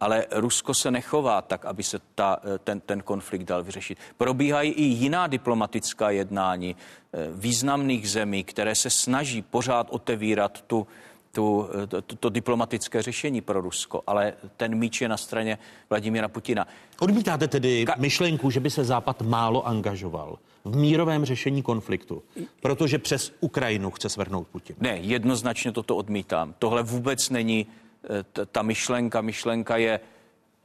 Ale 0.00 0.26
Rusko 0.30 0.74
se 0.74 0.90
nechová 0.90 1.42
tak, 1.42 1.64
aby 1.64 1.82
se 1.82 2.00
ta, 2.14 2.40
ten, 2.64 2.80
ten 2.80 3.00
konflikt 3.02 3.44
dal 3.44 3.64
vyřešit. 3.64 3.98
Probíhají 4.16 4.70
i 4.72 4.82
jiná 4.82 5.26
diplomatická 5.26 6.10
jednání 6.10 6.76
eh, 6.76 7.26
významných 7.30 8.10
zemí, 8.10 8.44
které 8.44 8.74
se 8.74 8.90
snaží 8.90 9.42
pořád 9.42 9.86
otevírat 9.90 10.60
tu, 10.60 10.86
tu, 11.34 11.68
to, 11.88 12.02
to 12.02 12.28
diplomatické 12.28 13.02
řešení 13.02 13.40
pro 13.40 13.60
Rusko, 13.60 14.02
ale 14.06 14.32
ten 14.56 14.74
míč 14.74 15.00
je 15.00 15.08
na 15.08 15.16
straně 15.16 15.58
Vladimíra 15.90 16.28
Putina. 16.28 16.66
Odmítáte 16.98 17.48
tedy 17.48 17.84
Ka- 17.84 18.00
myšlenku, 18.00 18.50
že 18.50 18.60
by 18.60 18.70
se 18.70 18.84
Západ 18.84 19.22
málo 19.22 19.66
angažoval 19.66 20.38
v 20.64 20.76
mírovém 20.76 21.24
řešení 21.24 21.62
konfliktu, 21.62 22.22
protože 22.60 22.98
přes 22.98 23.32
Ukrajinu 23.40 23.90
chce 23.90 24.08
svrhnout 24.08 24.46
Putin? 24.46 24.76
Ne, 24.80 24.96
jednoznačně 24.96 25.72
toto 25.72 25.96
odmítám. 25.96 26.54
Tohle 26.58 26.82
vůbec 26.82 27.30
není 27.30 27.66
eh, 27.66 28.46
ta 28.46 28.62
myšlenka. 28.62 29.20
Myšlenka 29.20 29.76
je 29.76 30.00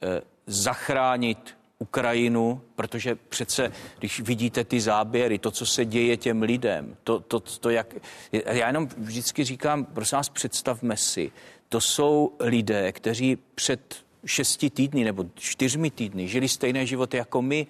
eh, 0.02 0.22
zachránit 0.48 1.59
Ukrajinu, 1.80 2.62
protože 2.76 3.15
přece, 3.15 3.72
když 4.00 4.20
vidíte 4.20 4.63
ty 4.63 4.82
záběry, 4.82 5.39
to, 5.39 5.52
co 5.52 5.65
se 5.65 5.86
děje 5.86 6.18
těm 6.18 6.42
lidem, 6.42 6.98
to, 7.04 7.20
to, 7.20 7.39
to 7.39 7.70
jak... 7.70 7.96
Já 8.32 8.68
jenom 8.68 8.88
vždycky 8.98 9.44
říkám, 9.44 9.86
prosím 9.86 10.15
vás, 10.15 10.30
představme 10.30 10.98
si, 10.98 11.32
to 11.70 11.82
jsou 11.82 12.34
lidé, 12.39 12.92
kteří 12.92 13.38
před 13.56 13.96
šesti 14.26 14.70
týdny 14.70 15.04
nebo 15.04 15.26
čtyřmi 15.36 15.92
týdny 15.92 16.28
žili 16.28 16.50
stejné 16.50 16.86
životy 16.86 17.18
jako 17.18 17.42
my, 17.42 17.68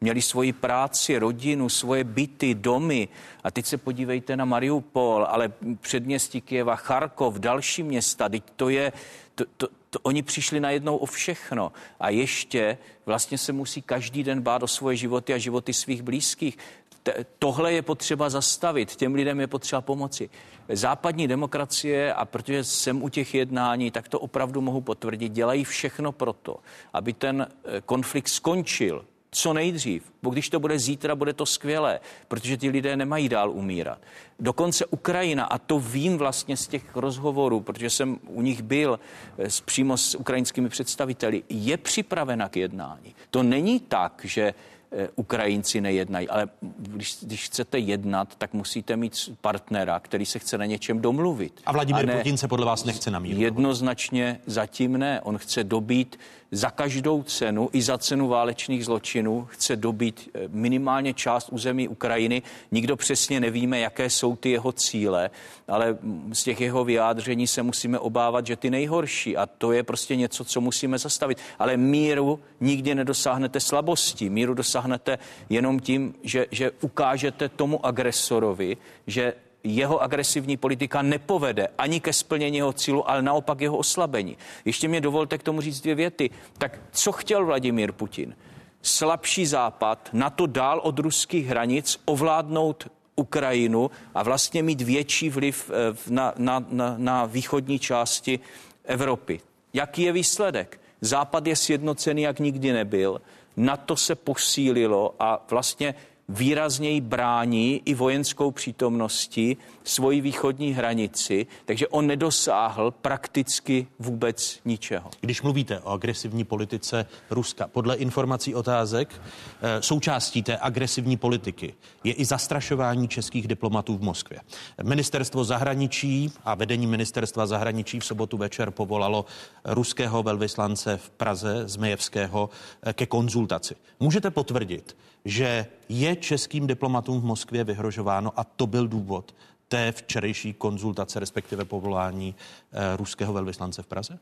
měli 0.00 0.22
svoji 0.22 0.52
práci, 0.52 1.18
rodinu, 1.18 1.68
svoje 1.68 2.04
byty, 2.04 2.54
domy. 2.54 3.08
A 3.44 3.50
teď 3.50 3.66
se 3.66 3.78
podívejte 3.78 4.36
na 4.36 4.44
Mariupol, 4.44 5.26
ale 5.30 5.52
předměstí 5.80 6.40
Kieva, 6.40 6.76
Charkov, 6.76 7.38
další 7.38 7.82
města. 7.82 8.28
Teď 8.28 8.42
to 8.56 8.68
je, 8.68 8.92
to, 9.34 9.44
to, 9.56 9.68
to, 9.92 9.98
oni 10.02 10.22
přišli 10.22 10.60
najednou 10.60 10.96
o 10.96 11.06
všechno. 11.06 11.72
A 12.00 12.08
ještě 12.08 12.78
vlastně 13.06 13.38
se 13.38 13.52
musí 13.52 13.82
každý 13.82 14.22
den 14.22 14.40
bát 14.40 14.62
o 14.62 14.68
svoje 14.68 14.96
životy 14.96 15.34
a 15.34 15.38
životy 15.38 15.72
svých 15.72 16.02
blízkých. 16.02 16.58
T- 17.02 17.14
tohle 17.38 17.72
je 17.72 17.82
potřeba 17.82 18.30
zastavit, 18.30 18.96
těm 18.96 19.14
lidem 19.14 19.40
je 19.40 19.46
potřeba 19.46 19.80
pomoci. 19.80 20.30
Západní 20.68 21.28
demokracie, 21.28 22.14
a 22.14 22.24
protože 22.24 22.64
jsem 22.64 23.02
u 23.02 23.08
těch 23.08 23.34
jednání, 23.34 23.90
tak 23.90 24.08
to 24.08 24.20
opravdu 24.20 24.60
mohu 24.60 24.80
potvrdit, 24.80 25.32
dělají 25.32 25.64
všechno 25.64 26.12
proto, 26.12 26.56
aby 26.92 27.12
ten 27.12 27.46
eh, 27.64 27.80
konflikt 27.80 28.28
skončil 28.28 29.04
co 29.34 29.52
nejdřív. 29.52 30.12
Bo 30.22 30.30
když 30.30 30.48
to 30.48 30.60
bude 30.60 30.78
zítra, 30.78 31.14
bude 31.14 31.32
to 31.32 31.46
skvělé, 31.46 32.00
protože 32.28 32.56
ti 32.56 32.70
lidé 32.70 32.96
nemají 32.96 33.28
dál 33.28 33.50
umírat. 33.50 33.98
Dokonce 34.40 34.86
Ukrajina, 34.86 35.44
a 35.44 35.58
to 35.58 35.78
vím 35.78 36.18
vlastně 36.18 36.56
z 36.56 36.66
těch 36.66 36.96
rozhovorů, 36.96 37.60
protože 37.60 37.90
jsem 37.90 38.18
u 38.26 38.42
nich 38.42 38.62
byl 38.62 39.00
s, 39.38 39.60
přímo 39.60 39.96
s 39.96 40.14
ukrajinskými 40.14 40.68
představiteli, 40.68 41.42
je 41.48 41.76
připravena 41.76 42.48
k 42.48 42.56
jednání. 42.56 43.14
To 43.30 43.42
není 43.42 43.80
tak, 43.80 44.20
že 44.24 44.54
Eh, 44.94 45.08
Ukrajinci 45.16 45.80
nejednají. 45.80 46.28
Ale 46.28 46.48
když, 46.78 47.16
když 47.22 47.44
chcete 47.44 47.78
jednat, 47.78 48.34
tak 48.38 48.52
musíte 48.52 48.96
mít 48.96 49.14
partnera, 49.40 50.00
který 50.00 50.26
se 50.26 50.38
chce 50.38 50.58
na 50.58 50.64
něčem 50.64 51.00
domluvit. 51.00 51.60
A 51.66 51.72
Vladimír 51.72 52.02
a 52.02 52.06
ne, 52.06 52.16
Putin 52.16 52.36
se 52.36 52.48
podle 52.48 52.66
vás 52.66 52.84
nechce 52.84 53.10
na 53.10 53.18
míru? 53.18 53.40
Jednoznačně 53.40 54.40
zatím 54.46 54.98
ne. 54.98 55.20
On 55.20 55.38
chce 55.38 55.64
dobít 55.64 56.18
za 56.52 56.70
každou 56.70 57.22
cenu, 57.22 57.68
i 57.72 57.82
za 57.82 57.98
cenu 57.98 58.28
válečných 58.28 58.84
zločinů, 58.84 59.48
chce 59.50 59.76
dobít 59.76 60.30
eh, 60.34 60.40
minimálně 60.48 61.14
část 61.14 61.48
území 61.48 61.88
Ukrajiny. 61.88 62.42
Nikdo 62.70 62.96
přesně 62.96 63.40
nevíme, 63.40 63.78
jaké 63.80 64.10
jsou 64.10 64.36
ty 64.36 64.50
jeho 64.50 64.72
cíle, 64.72 65.30
ale 65.68 65.98
z 66.32 66.42
těch 66.44 66.60
jeho 66.60 66.84
vyjádření 66.84 67.46
se 67.46 67.62
musíme 67.62 67.98
obávat, 67.98 68.46
že 68.46 68.56
ty 68.56 68.70
nejhorší. 68.70 69.36
A 69.36 69.46
to 69.46 69.72
je 69.72 69.82
prostě 69.82 70.16
něco, 70.16 70.44
co 70.44 70.60
musíme 70.60 70.98
zastavit. 70.98 71.38
Ale 71.58 71.76
míru 71.76 72.40
nikdy 72.60 72.94
nedosáhnete 72.94 73.60
slabostí. 73.60 74.30
Míru 74.30 74.54
dosáhnete 74.54 75.18
jenom 75.48 75.80
tím, 75.80 76.14
že, 76.22 76.46
že 76.50 76.70
ukážete 76.80 77.48
tomu 77.48 77.86
agresorovi, 77.86 78.76
že 79.06 79.34
jeho 79.64 80.02
agresivní 80.02 80.56
politika 80.56 81.02
nepovede 81.02 81.68
ani 81.78 82.00
ke 82.00 82.12
splnění 82.12 82.56
jeho 82.56 82.72
cílu, 82.72 83.10
ale 83.10 83.22
naopak 83.22 83.60
jeho 83.60 83.76
oslabení. 83.76 84.36
Ještě 84.64 84.88
mě 84.88 85.00
dovolte 85.00 85.38
k 85.38 85.42
tomu 85.42 85.60
říct 85.60 85.80
dvě 85.80 85.94
věty. 85.94 86.30
Tak 86.58 86.80
co 86.92 87.12
chtěl 87.12 87.46
Vladimír 87.46 87.92
Putin? 87.92 88.36
Slabší 88.82 89.46
západ, 89.46 90.08
na 90.12 90.30
to 90.30 90.46
dál 90.46 90.80
od 90.84 90.98
ruských 90.98 91.46
hranic, 91.46 92.00
ovládnout 92.04 92.88
Ukrajinu 93.16 93.90
a 94.14 94.22
vlastně 94.22 94.62
mít 94.62 94.80
větší 94.82 95.30
vliv 95.30 95.70
eh, 95.70 95.96
na, 96.10 96.34
na, 96.38 96.64
na, 96.68 96.94
na 96.98 97.24
východní 97.26 97.78
části 97.78 98.40
Evropy. 98.84 99.40
Jaký 99.72 100.02
je 100.02 100.12
výsledek? 100.12 100.80
Západ 101.00 101.46
je 101.46 101.56
sjednocený, 101.56 102.22
jak 102.22 102.40
nikdy 102.40 102.72
nebyl. 102.72 103.20
Na 103.56 103.76
to 103.76 103.96
se 103.96 104.14
posílilo 104.14 105.14
a 105.18 105.46
vlastně 105.50 105.94
výrazněji 106.32 107.00
brání 107.00 107.82
i 107.84 107.94
vojenskou 107.94 108.50
přítomností 108.50 109.56
svoji 109.84 110.20
východní 110.20 110.72
hranici, 110.72 111.46
takže 111.64 111.88
on 111.88 112.06
nedosáhl 112.06 112.90
prakticky 112.90 113.86
vůbec 113.98 114.60
ničeho. 114.64 115.10
Když 115.20 115.42
mluvíte 115.42 115.80
o 115.80 115.90
agresivní 115.90 116.44
politice 116.44 117.06
Ruska, 117.30 117.68
podle 117.68 117.96
informací 117.96 118.54
otázek, 118.54 119.20
eh, 119.62 119.82
součástí 119.82 120.42
té 120.42 120.58
agresivní 120.58 121.16
politiky 121.16 121.74
je 122.04 122.12
i 122.12 122.24
zastrašování 122.24 123.08
českých 123.08 123.48
diplomatů 123.48 123.96
v 123.96 124.02
Moskvě. 124.02 124.40
Ministerstvo 124.82 125.44
zahraničí 125.44 126.32
a 126.44 126.54
vedení 126.54 126.86
ministerstva 126.86 127.46
zahraničí 127.46 128.00
v 128.00 128.04
sobotu 128.04 128.36
večer 128.36 128.70
povolalo 128.70 129.24
ruského 129.64 130.22
velvyslance 130.22 130.96
v 130.96 131.10
Praze 131.10 131.68
Zmejevského 131.68 132.50
eh, 132.82 132.92
ke 132.92 133.06
konzultaci. 133.06 133.74
Můžete 134.00 134.30
potvrdit, 134.30 134.96
že 135.24 135.66
je 135.88 136.16
českým 136.16 136.66
diplomatům 136.66 137.20
v 137.20 137.24
Moskvě 137.24 137.64
vyhrožováno 137.64 138.32
a 138.36 138.44
to 138.44 138.66
byl 138.66 138.88
důvod 138.88 139.34
té 139.68 139.92
včerejší 139.92 140.52
konzultace, 140.52 141.20
respektive 141.20 141.64
povolání 141.64 142.34
eh, 142.72 142.96
ruského 142.96 143.32
velvyslance 143.32 143.82
v 143.82 143.86
Praze? 143.86 144.18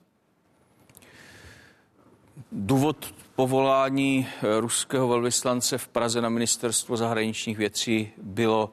Důvod 2.52 3.14
povolání 3.36 4.26
eh, 4.28 4.60
ruského 4.60 5.08
velvyslance 5.08 5.78
v 5.78 5.88
Praze 5.88 6.20
na 6.20 6.28
ministerstvo 6.28 6.96
zahraničních 6.96 7.58
věcí 7.58 8.08
bylo 8.22 8.72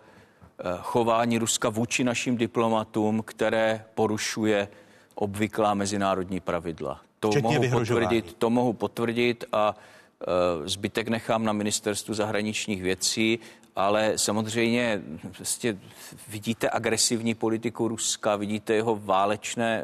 eh, 0.59 0.63
chování 0.81 1.37
Ruska 1.37 1.69
vůči 1.69 2.03
našim 2.03 2.37
diplomatům, 2.37 3.23
které 3.25 3.85
porušuje 3.95 4.67
obvyklá 5.15 5.73
mezinárodní 5.73 6.39
pravidla. 6.39 7.01
To 7.19 7.29
mohu, 7.41 7.69
potvrdit, 7.71 8.33
to 8.33 8.49
mohu 8.49 8.73
potvrdit 8.73 9.45
a 9.51 9.75
zbytek 10.65 11.07
nechám 11.07 11.43
na 11.45 11.53
ministerstvu 11.53 12.13
zahraničních 12.13 12.81
věcí 12.81 13.39
ale 13.77 14.13
samozřejmě 14.15 15.01
vlastně 15.37 15.77
vidíte 16.27 16.69
agresivní 16.69 17.35
politiku 17.35 17.87
Ruska, 17.87 18.35
vidíte 18.35 18.73
jeho 18.73 18.95
válečné, 18.95 19.83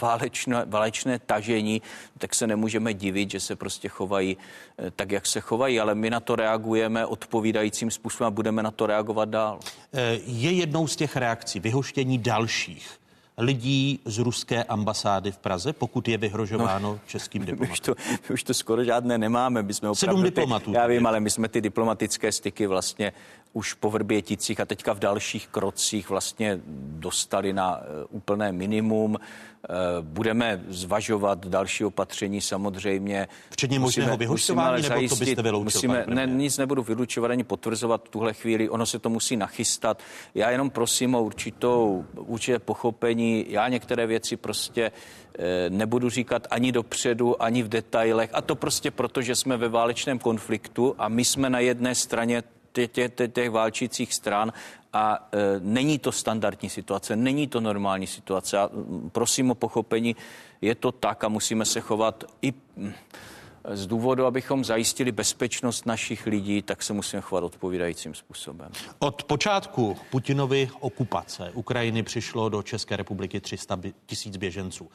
válečné, 0.00 0.64
válečné 0.66 1.18
tažení, 1.18 1.82
tak 2.18 2.34
se 2.34 2.46
nemůžeme 2.46 2.94
divit, 2.94 3.30
že 3.30 3.40
se 3.40 3.56
prostě 3.56 3.88
chovají 3.88 4.36
eh, 4.78 4.90
tak, 4.90 5.10
jak 5.10 5.26
se 5.26 5.40
chovají, 5.40 5.80
ale 5.80 5.94
my 5.94 6.10
na 6.10 6.20
to 6.20 6.36
reagujeme 6.36 7.06
odpovídajícím 7.06 7.90
způsobem 7.90 8.26
a 8.26 8.30
budeme 8.30 8.62
na 8.62 8.70
to 8.70 8.86
reagovat 8.86 9.28
dál. 9.28 9.60
Eh, 9.92 10.18
je 10.26 10.52
jednou 10.52 10.86
z 10.86 10.96
těch 10.96 11.16
reakcí 11.16 11.60
vyhoštění 11.60 12.18
dalších 12.18 12.99
lidí 13.40 14.00
z 14.04 14.18
ruské 14.18 14.64
ambasády 14.64 15.32
v 15.32 15.38
Praze, 15.38 15.72
pokud 15.72 16.08
je 16.08 16.18
vyhrožováno 16.18 16.92
no, 16.92 17.00
českým 17.06 17.44
diplomatům? 17.44 17.68
My 17.68 17.72
už, 17.72 17.80
to, 17.80 17.94
my 18.28 18.34
už 18.34 18.42
to 18.42 18.54
skoro 18.54 18.84
žádné 18.84 19.18
nemáme. 19.18 19.62
My 19.62 19.74
jsme 19.74 19.90
opravdu 19.90 20.16
Sedm 20.16 20.22
diplomatů. 20.22 20.70
Ty, 20.70 20.76
já 20.76 20.86
vím, 20.86 21.06
ale 21.06 21.20
my 21.20 21.30
jsme 21.30 21.48
ty 21.48 21.60
diplomatické 21.60 22.32
styky 22.32 22.66
vlastně 22.66 23.12
už 23.52 23.74
po 23.74 23.90
Vrběticích 23.90 24.60
a 24.60 24.64
teďka 24.64 24.92
v 24.92 24.98
dalších 24.98 25.48
krocích 25.48 26.10
vlastně 26.10 26.60
dostali 26.76 27.52
na 27.52 27.80
eh, 27.80 28.04
úplné 28.10 28.52
minimum. 28.52 29.16
Eh, 29.16 29.68
budeme 30.00 30.64
zvažovat 30.68 31.46
další 31.46 31.84
opatření 31.84 32.40
samozřejmě. 32.40 33.28
Včetně 33.50 33.78
možného 33.78 34.16
vyhošťování, 34.16 34.82
nebo 34.82 34.94
zajistit, 34.94 35.18
to 35.18 35.24
byste 35.24 35.42
vyloučil? 35.42 35.64
Musíme, 35.64 36.04
ne, 36.06 36.26
nic 36.26 36.58
nebudu 36.58 36.82
vylučovat 36.82 37.30
ani 37.30 37.44
potvrzovat 37.44 38.04
v 38.04 38.08
tuhle 38.08 38.32
chvíli. 38.32 38.68
Ono 38.68 38.86
se 38.86 38.98
to 38.98 39.10
musí 39.10 39.36
nachystat. 39.36 40.02
Já 40.34 40.50
jenom 40.50 40.70
prosím 40.70 41.14
o 41.14 41.22
určitou, 41.22 42.04
určité 42.14 42.58
pochopení. 42.58 43.46
Já 43.48 43.68
některé 43.68 44.06
věci 44.06 44.36
prostě 44.36 44.92
eh, 45.38 45.70
nebudu 45.70 46.10
říkat 46.10 46.46
ani 46.50 46.72
dopředu, 46.72 47.42
ani 47.42 47.62
v 47.62 47.68
detailech. 47.68 48.30
A 48.32 48.42
to 48.42 48.54
prostě 48.54 48.90
proto, 48.90 49.22
že 49.22 49.36
jsme 49.36 49.56
ve 49.56 49.68
válečném 49.68 50.18
konfliktu 50.18 50.94
a 50.98 51.08
my 51.08 51.24
jsme 51.24 51.50
na 51.50 51.58
jedné 51.58 51.94
straně 51.94 52.42
těch, 52.72 52.90
těch, 52.90 53.10
těch 53.32 53.50
válčících 53.50 54.14
stran 54.14 54.52
a 54.92 55.28
e, 55.32 55.38
není 55.60 55.98
to 55.98 56.12
standardní 56.12 56.70
situace, 56.70 57.16
není 57.16 57.46
to 57.46 57.60
normální 57.60 58.06
situace. 58.06 58.58
A 58.58 58.70
prosím 59.12 59.50
o 59.50 59.54
pochopení, 59.54 60.16
je 60.60 60.74
to 60.74 60.92
tak 60.92 61.24
a 61.24 61.28
musíme 61.28 61.64
se 61.64 61.80
chovat 61.80 62.24
i 62.42 62.54
z 63.64 63.86
důvodu, 63.86 64.26
abychom 64.26 64.64
zajistili 64.64 65.12
bezpečnost 65.12 65.86
našich 65.86 66.26
lidí, 66.26 66.62
tak 66.62 66.82
se 66.82 66.92
musíme 66.92 67.22
chovat 67.22 67.44
odpovídajícím 67.44 68.14
způsobem. 68.14 68.70
Od 68.98 69.24
počátku 69.24 69.96
Putinovy 70.10 70.70
okupace 70.80 71.50
Ukrajiny 71.54 72.02
přišlo 72.02 72.48
do 72.48 72.62
České 72.62 72.96
republiky 72.96 73.40
300 73.40 73.78
tisíc 74.06 74.36
běženců. 74.36 74.90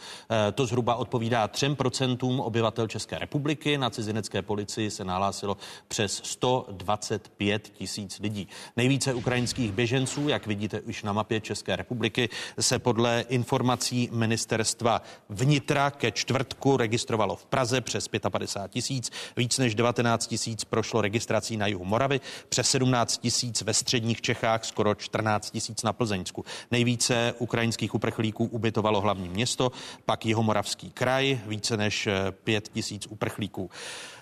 E, 0.47 0.51
to 0.51 0.65
zhruba 0.65 0.95
odpovídá 0.95 1.47
3% 1.47 2.41
obyvatel 2.43 2.88
České 2.88 3.19
republiky. 3.19 3.78
Na 3.78 3.89
cizinecké 3.89 4.41
policii 4.41 4.91
se 4.91 5.04
nahlásilo 5.04 5.58
přes 5.88 6.21
125 6.23 7.69
tisíc 7.69 8.19
lidí. 8.19 8.47
Nejvíce 8.78 9.13
ukrajinských 9.13 9.71
běženců, 9.71 10.30
jak 10.30 10.47
vidíte 10.47 10.82
už 10.82 11.04
na 11.04 11.13
mapě 11.13 11.41
České 11.41 11.75
republiky, 11.75 12.30
se 12.60 12.80
podle 12.80 13.25
informací 13.30 14.10
ministerstva 14.12 15.01
vnitra 15.30 15.91
ke 15.91 16.12
čtvrtku 16.12 16.78
registrovalo 16.78 17.36
v 17.36 17.45
Praze 17.45 17.82
přes 17.82 18.08
55 18.30 18.54
50 18.55 18.71
tisíc, 18.71 19.11
víc 19.37 19.57
než 19.57 19.75
19 19.75 20.27
tisíc 20.27 20.63
prošlo 20.63 21.01
registrací 21.01 21.57
na 21.57 21.67
jihu 21.67 21.85
Moravy, 21.85 22.21
přes 22.49 22.69
17 22.69 23.17
tisíc 23.17 23.61
ve 23.61 23.73
středních 23.73 24.21
Čechách, 24.21 24.65
skoro 24.65 24.95
14 24.95 25.51
tisíc 25.51 25.83
na 25.83 25.93
Plzeňsku. 25.93 26.45
Nejvíce 26.71 27.33
ukrajinských 27.39 27.95
uprchlíků 27.95 28.45
ubytovalo 28.45 29.01
hlavní 29.01 29.29
město, 29.29 29.71
pak 30.05 30.25
jihomoravský 30.25 30.91
kraj, 30.91 31.39
více 31.47 31.77
než 31.77 32.07
5 32.43 32.69
tisíc 32.73 33.07
uprchlíků. 33.07 33.69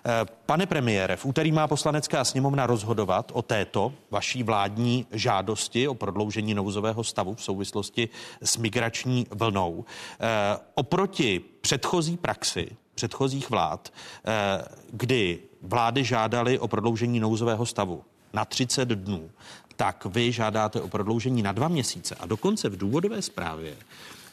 Eh, 0.06 0.26
pane 0.46 0.66
premiére, 0.66 1.16
v 1.16 1.26
úterý 1.26 1.52
má 1.52 1.68
poslanecká 1.68 2.24
sněmovna 2.24 2.68
rozhodovat 2.68 3.32
o 3.36 3.42
této 3.42 3.94
vaší 4.12 4.44
vládní 4.44 5.06
žádosti 5.12 5.88
o 5.88 5.96
prodloužení 5.96 6.54
nouzového 6.54 7.04
stavu 7.04 7.36
v 7.36 7.44
souvislosti 7.44 8.10
s 8.42 8.58
migrační 8.58 9.28
vlnou. 9.32 9.86
Eh, 10.20 10.58
oproti 10.76 11.42
předchozí 11.62 12.18
praxi 12.18 12.68
předchozích 12.96 13.50
vlád, 13.50 13.94
eh, 14.26 14.66
kdy 14.92 15.40
vlády 15.62 16.04
žádaly 16.04 16.60
o 16.60 16.68
prodloužení 16.68 17.20
nouzového 17.20 17.66
stavu 17.66 18.04
na 18.34 18.46
30 18.46 18.90
dnů, 18.90 19.30
tak 19.76 20.06
vy 20.06 20.32
žádáte 20.32 20.82
o 20.82 20.88
prodloužení 20.88 21.42
na 21.42 21.52
dva 21.52 21.68
měsíce. 21.68 22.16
A 22.16 22.26
dokonce 22.26 22.70
v 22.70 22.78
důvodové 22.78 23.22
zprávě 23.22 23.76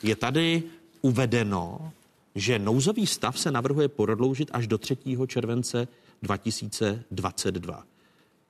je 0.03 0.17
tady 0.17 0.63
uvedeno, 1.03 1.93
že 2.35 2.59
nouzový 2.59 3.07
stav 3.07 3.39
se 3.39 3.51
navrhuje 3.51 3.89
prodloužit 3.89 4.51
až 4.53 4.67
do 4.67 4.79
3. 4.79 4.97
července 5.27 5.89
2022. 6.23 7.85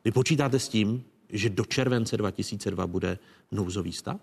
Vy 0.05 0.13
počítáte 0.13 0.59
s 0.59 0.69
tím, 0.69 1.05
že 1.29 1.51
do 1.51 1.65
července 1.65 2.17
2002 2.17 2.87
bude 2.87 3.19
nouzový 3.53 3.93
stav? 3.93 4.21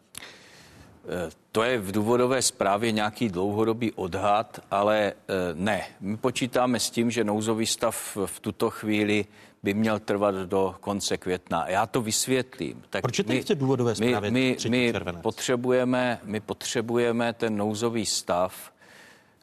Eh, 1.07 1.29
to 1.51 1.63
je 1.63 1.79
v 1.79 1.91
důvodové 1.91 2.41
zprávě 2.41 2.91
nějaký 2.91 3.29
dlouhodobý 3.29 3.91
odhad, 3.91 4.59
ale 4.71 5.13
eh, 5.13 5.33
ne. 5.53 5.83
My 5.99 6.17
počítáme 6.17 6.79
s 6.79 6.89
tím, 6.89 7.11
že 7.11 7.23
nouzový 7.23 7.65
stav 7.65 8.17
v 8.25 8.39
tuto 8.39 8.69
chvíli 8.69 9.25
by 9.63 9.73
měl 9.73 9.99
trvat 9.99 10.35
do 10.35 10.75
konce 10.79 11.17
května. 11.17 11.67
Já 11.67 11.85
to 11.85 12.01
vysvětlím. 12.01 12.83
Tak 12.89 13.01
Proč 13.01 13.19
my, 13.19 13.41
v 13.41 13.55
důvodové 13.55 13.95
zprávě 13.95 14.31
my, 14.31 14.57
my, 14.69 14.93
my 14.93 14.93
potřebujeme, 15.21 16.19
my 16.23 16.39
potřebujeme 16.39 17.33
ten 17.33 17.57
nouzový 17.57 18.05
stav, 18.05 18.71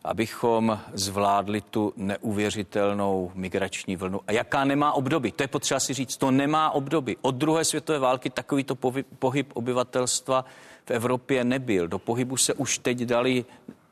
abychom 0.04 0.80
zvládli 0.92 1.60
tu 1.60 1.92
neuvěřitelnou 1.96 3.32
migrační 3.34 3.96
vlnu. 3.96 4.20
A 4.26 4.32
jaká 4.32 4.64
nemá 4.64 4.92
obdoby? 4.92 5.32
To 5.32 5.42
je 5.42 5.48
potřeba 5.48 5.80
si 5.80 5.94
říct. 5.94 6.16
To 6.16 6.30
nemá 6.30 6.70
obdoby. 6.70 7.16
Od 7.22 7.34
druhé 7.34 7.64
světové 7.64 7.98
války 7.98 8.30
takovýto 8.30 8.74
pohyb 9.18 9.50
obyvatelstva 9.54 10.44
v 10.84 10.90
Evropě 10.90 11.44
nebyl. 11.44 11.88
Do 11.88 11.98
pohybu 11.98 12.36
se 12.36 12.54
už 12.54 12.78
teď 12.78 12.98
dali 12.98 13.44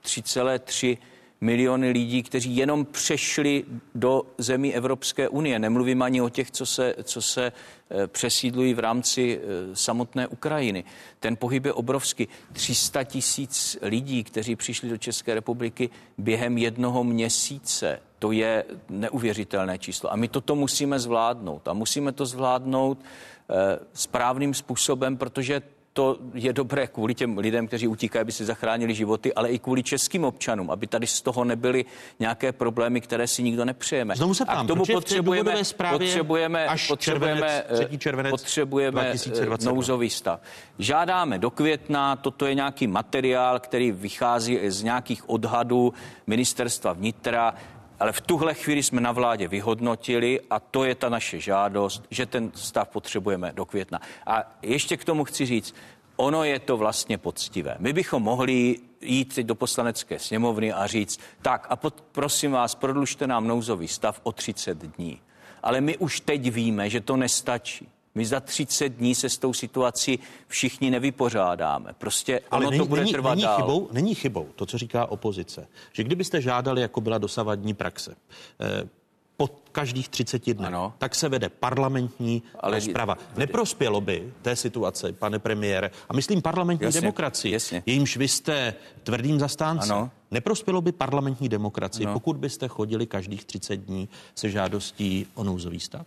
3,3 0.05 0.98
miliony 1.42 1.90
lidí, 1.90 2.22
kteří 2.22 2.57
jenom 2.57 2.85
přešli 2.85 3.64
do 3.94 4.22
zemí 4.38 4.74
Evropské 4.74 5.28
unie. 5.28 5.59
Nemluvím 5.59 6.02
ani 6.02 6.20
o 6.20 6.28
těch, 6.28 6.50
co 6.50 6.66
se, 6.66 6.94
co 7.02 7.22
se 7.22 7.52
eh, 7.90 8.07
přesídlují 8.07 8.74
v 8.74 8.78
rámci 8.78 9.40
eh, 9.42 9.76
samotné 9.76 10.26
Ukrajiny. 10.26 10.85
Ten 11.20 11.37
pohyb 11.37 11.64
je 11.64 11.72
obrovský. 11.72 12.28
300 12.52 13.05
tisíc 13.05 13.78
lidí, 13.83 14.24
kteří 14.24 14.57
přišli 14.57 14.88
do 14.88 14.96
České 14.96 15.35
republiky 15.35 15.90
během 16.18 16.59
jednoho 16.59 17.05
měsíce. 17.05 18.00
To 18.18 18.33
je 18.33 18.64
neuvěřitelné 18.88 19.78
číslo. 19.78 20.12
A 20.12 20.16
my 20.16 20.28
toto 20.28 20.55
musíme 20.55 20.98
zvládnout. 20.98 21.68
A 21.68 21.72
musíme 21.72 22.12
to 22.12 22.26
zvládnout 22.26 22.98
eh, 23.02 23.78
správným 23.92 24.55
způsobem, 24.55 25.16
protože 25.16 25.62
to 25.92 26.18
je 26.35 26.52
dobré 26.52 26.87
kvůli 26.87 27.14
těm 27.14 27.38
lidem, 27.38 27.66
kteří 27.66 27.88
utíkají, 27.88 28.20
aby 28.20 28.33
si 28.33 28.44
zachránili 28.44 28.94
životy, 28.94 29.35
ale 29.35 29.48
i 29.48 29.59
kvůli 29.59 29.83
českým 29.83 30.24
občanům, 30.24 30.70
aby 30.70 30.87
tady 30.87 31.07
z 31.07 31.22
toho 31.22 31.44
nebyly 31.44 31.85
nějaké 32.18 32.52
problémy, 32.52 33.00
které 33.00 33.26
si 33.26 33.42
nikdo 33.42 33.64
nepřejeme. 33.64 34.16
Znovu 34.16 34.35
se 34.35 34.44
ptám, 34.44 34.59
a 34.59 34.64
k 34.64 34.66
tomu 34.66 34.85
potřebujeme, 34.92 35.55
potřebujeme, 35.90 36.66
až 36.66 36.88
potřebujeme, 36.88 37.64
červenec, 37.68 38.00
červenec 38.00 38.31
potřebujeme 38.31 39.00
2022. 39.00 39.72
nouzový 39.72 40.11
stav. 40.11 40.40
Žádáme 40.78 41.38
do 41.38 41.50
května, 41.50 42.16
toto 42.16 42.46
je 42.46 42.55
nějaký 42.55 42.87
materiál, 42.87 43.61
který 43.61 43.92
vychází 43.92 44.59
z 44.68 44.83
nějakých 44.83 45.28
odhadů 45.28 45.92
ministerstva 46.26 46.92
vnitra. 46.92 47.55
Ale 48.03 48.12
v 48.12 48.21
tuhle 48.21 48.55
chvíli 48.55 48.83
jsme 48.83 49.01
na 49.01 49.12
vládě 49.12 49.49
vyhodnotili 49.49 50.41
a 50.51 50.61
to 50.61 50.85
je 50.85 50.95
ta 50.95 51.09
naše 51.09 51.41
žádost, 51.41 52.03
že 52.11 52.27
ten 52.27 52.51
stav 52.55 52.88
potřebujeme 52.88 53.53
do 53.53 53.65
května. 53.65 54.01
A 54.27 54.57
ještě 54.62 54.97
k 54.97 55.05
tomu 55.05 55.25
chci 55.25 55.47
říct, 55.47 55.75
ono 56.17 56.45
je 56.45 56.59
to 56.59 56.77
vlastně 56.77 57.19
poctivé. 57.19 57.77
My 57.79 57.93
bychom 57.93 58.23
mohli 58.23 58.77
jít 59.01 59.38
do 59.38 59.55
poslanecké 59.55 60.19
sněmovny 60.19 60.73
a 60.73 60.87
říct, 60.87 61.21
tak 61.43 61.67
a 61.71 61.77
pod, 61.77 62.01
prosím 62.12 62.53
vás, 62.53 62.75
prodlužte 62.75 63.27
nám 63.27 63.49
nouzový 63.49 63.88
stav 63.88 64.21
o 64.23 64.33
30 64.33 64.79
dní. 64.79 65.21
Ale 65.62 65.81
my 65.81 65.97
už 65.97 66.21
teď 66.21 66.51
víme, 66.51 66.91
že 66.91 67.01
to 67.01 67.17
nestačí. 67.17 67.88
My 68.14 68.27
za 68.27 68.40
30 68.40 68.88
dní 68.88 69.14
se 69.14 69.29
s 69.29 69.38
tou 69.38 69.53
situací 69.53 70.18
všichni 70.48 70.90
nevypořádáme. 70.90 71.92
Prostě 71.98 72.40
Ale 72.51 72.61
ono 72.61 72.70
není, 72.70 72.79
to 72.79 72.87
bude 72.87 73.01
není, 73.01 73.12
trvat 73.12 73.31
není 73.31 73.42
dál. 73.42 73.57
Chybou, 73.57 73.88
není 73.92 74.14
chybou 74.14 74.48
to, 74.57 74.66
co 74.66 74.79
říká 74.79 75.07
opozice. 75.07 75.66
Že 75.92 76.05
kdybyste 76.05 76.40
žádali, 76.40 76.81
jako 76.81 77.01
byla 77.01 77.18
dosavadní 77.18 77.75
praxe, 77.75 78.14
eh, 78.61 78.88
po 79.37 79.48
každých 79.72 80.09
30 80.09 80.55
dnech, 80.55 80.66
Ano. 80.68 80.94
tak 80.98 81.14
se 81.14 81.29
vede 81.29 81.48
parlamentní 81.48 82.42
Ale- 82.55 82.61
Ale 82.62 82.77
rozprava. 82.77 83.18
Neprospělo 83.37 84.01
by 84.01 84.33
té 84.42 84.57
situace, 84.57 85.12
pane 85.12 85.38
premiére, 85.38 85.90
a 86.09 86.14
myslím 86.14 86.42
parlamentní 86.42 86.85
Jasně, 86.85 87.01
demokracii, 87.01 87.53
jasně. 87.53 87.83
jejímž 87.87 88.16
vy 88.16 88.29
jste 88.29 88.75
tvrdým 89.03 89.38
zastáncem. 89.40 89.96
Ano. 89.96 90.11
Neprospělo 90.31 90.81
by 90.81 90.92
parlamentní 90.92 91.48
demokracii, 91.48 92.07
Ano. 92.07 92.12
pokud 92.14 92.37
byste 92.37 92.68
chodili 92.68 93.07
každých 93.07 93.44
30 93.44 93.77
dní 93.77 94.09
se 94.35 94.51
žádostí 94.51 95.27
o 95.35 95.44
nouzový 95.44 95.81
stav? 95.81 96.07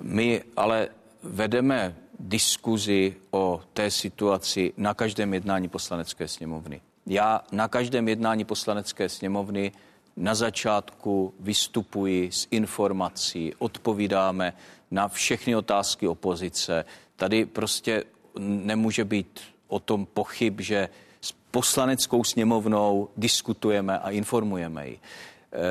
My 0.00 0.42
ale 0.56 0.88
vedeme 1.22 1.96
diskuzi 2.20 3.16
o 3.30 3.62
té 3.72 3.90
situaci 3.90 4.72
na 4.76 4.94
každém 4.94 5.34
jednání 5.34 5.68
poslanecké 5.68 6.28
sněmovny. 6.28 6.80
Já 7.06 7.40
na 7.52 7.68
každém 7.68 8.08
jednání 8.08 8.44
poslanecké 8.44 9.08
sněmovny 9.08 9.72
na 10.16 10.34
začátku 10.34 11.34
vystupuji 11.40 12.32
s 12.32 12.48
informací, 12.50 13.52
odpovídáme 13.58 14.52
na 14.90 15.08
všechny 15.08 15.56
otázky 15.56 16.08
opozice. 16.08 16.84
Tady 17.16 17.46
prostě 17.46 18.04
nemůže 18.38 19.04
být 19.04 19.40
o 19.68 19.80
tom 19.80 20.06
pochyb, 20.06 20.60
že 20.60 20.88
s 21.20 21.32
poslaneckou 21.50 22.24
sněmovnou 22.24 23.08
diskutujeme 23.16 23.98
a 23.98 24.10
informujeme 24.10 24.88
ji. 24.88 25.00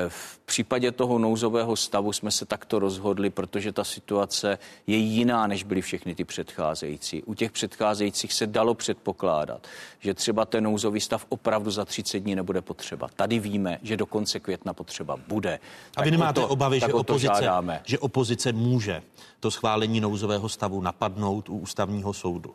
V 0.08 0.38
případě 0.38 0.92
toho 0.92 1.18
nouzového 1.18 1.76
stavu 1.76 2.12
jsme 2.12 2.30
se 2.30 2.44
takto 2.46 2.78
rozhodli, 2.78 3.30
protože 3.30 3.72
ta 3.72 3.84
situace 3.84 4.58
je 4.86 4.96
jiná, 4.96 5.46
než 5.46 5.62
byly 5.64 5.82
všechny 5.82 6.14
ty 6.14 6.24
předcházející. 6.24 7.22
U 7.22 7.34
těch 7.34 7.52
předcházejících 7.52 8.32
se 8.32 8.46
dalo 8.46 8.74
předpokládat, 8.74 9.66
že 10.00 10.14
třeba 10.14 10.44
ten 10.44 10.64
nouzový 10.64 11.00
stav 11.00 11.26
opravdu 11.28 11.70
za 11.70 11.84
30 11.84 12.20
dní 12.20 12.34
nebude 12.34 12.62
potřeba. 12.62 13.08
Tady 13.16 13.38
víme, 13.38 13.78
že 13.82 13.96
do 13.96 14.06
konce 14.06 14.40
května 14.40 14.74
potřeba 14.74 15.16
bude. 15.28 15.58
A 15.96 16.02
vy 16.02 16.10
nemáte 16.10 16.40
to- 16.40 16.48
obavy, 16.48 16.80
že 16.80 16.92
opozice, 16.92 17.34
žádáme. 17.34 17.80
že 17.84 17.98
opozice 17.98 18.52
může 18.52 19.02
to 19.40 19.50
schválení 19.50 20.00
nouzového 20.00 20.48
stavu 20.48 20.80
napadnout 20.80 21.48
u 21.48 21.58
ústavního 21.58 22.12
soudu? 22.12 22.54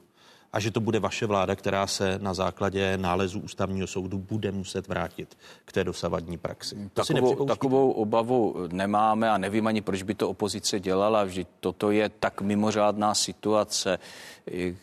A 0.54 0.60
že 0.60 0.72
to 0.72 0.80
bude 0.80 1.00
vaše 1.00 1.26
vláda, 1.26 1.56
která 1.56 1.88
se 1.88 2.20
na 2.22 2.34
základě 2.34 2.98
nálezu 2.98 3.40
ústavního 3.40 3.88
soudu 3.88 4.18
bude 4.18 4.52
muset 4.52 4.88
vrátit 4.88 5.38
k 5.66 5.72
té 5.72 5.84
dosavadní 5.84 6.38
praxi. 6.38 6.90
To 6.94 7.06
Takovou, 7.06 7.46
takovou 7.46 7.92
obavu 7.92 8.56
nemáme 8.72 9.30
a 9.30 9.38
nevím 9.38 9.68
ani, 9.68 9.82
proč 9.82 10.04
by 10.04 10.14
to 10.16 10.30
opozice 10.30 10.80
dělala. 10.80 11.24
Vždyť 11.24 11.48
toto 11.60 11.92
je 11.92 12.10
tak 12.10 12.42
mimořádná 12.42 13.16
situace. 13.16 14.00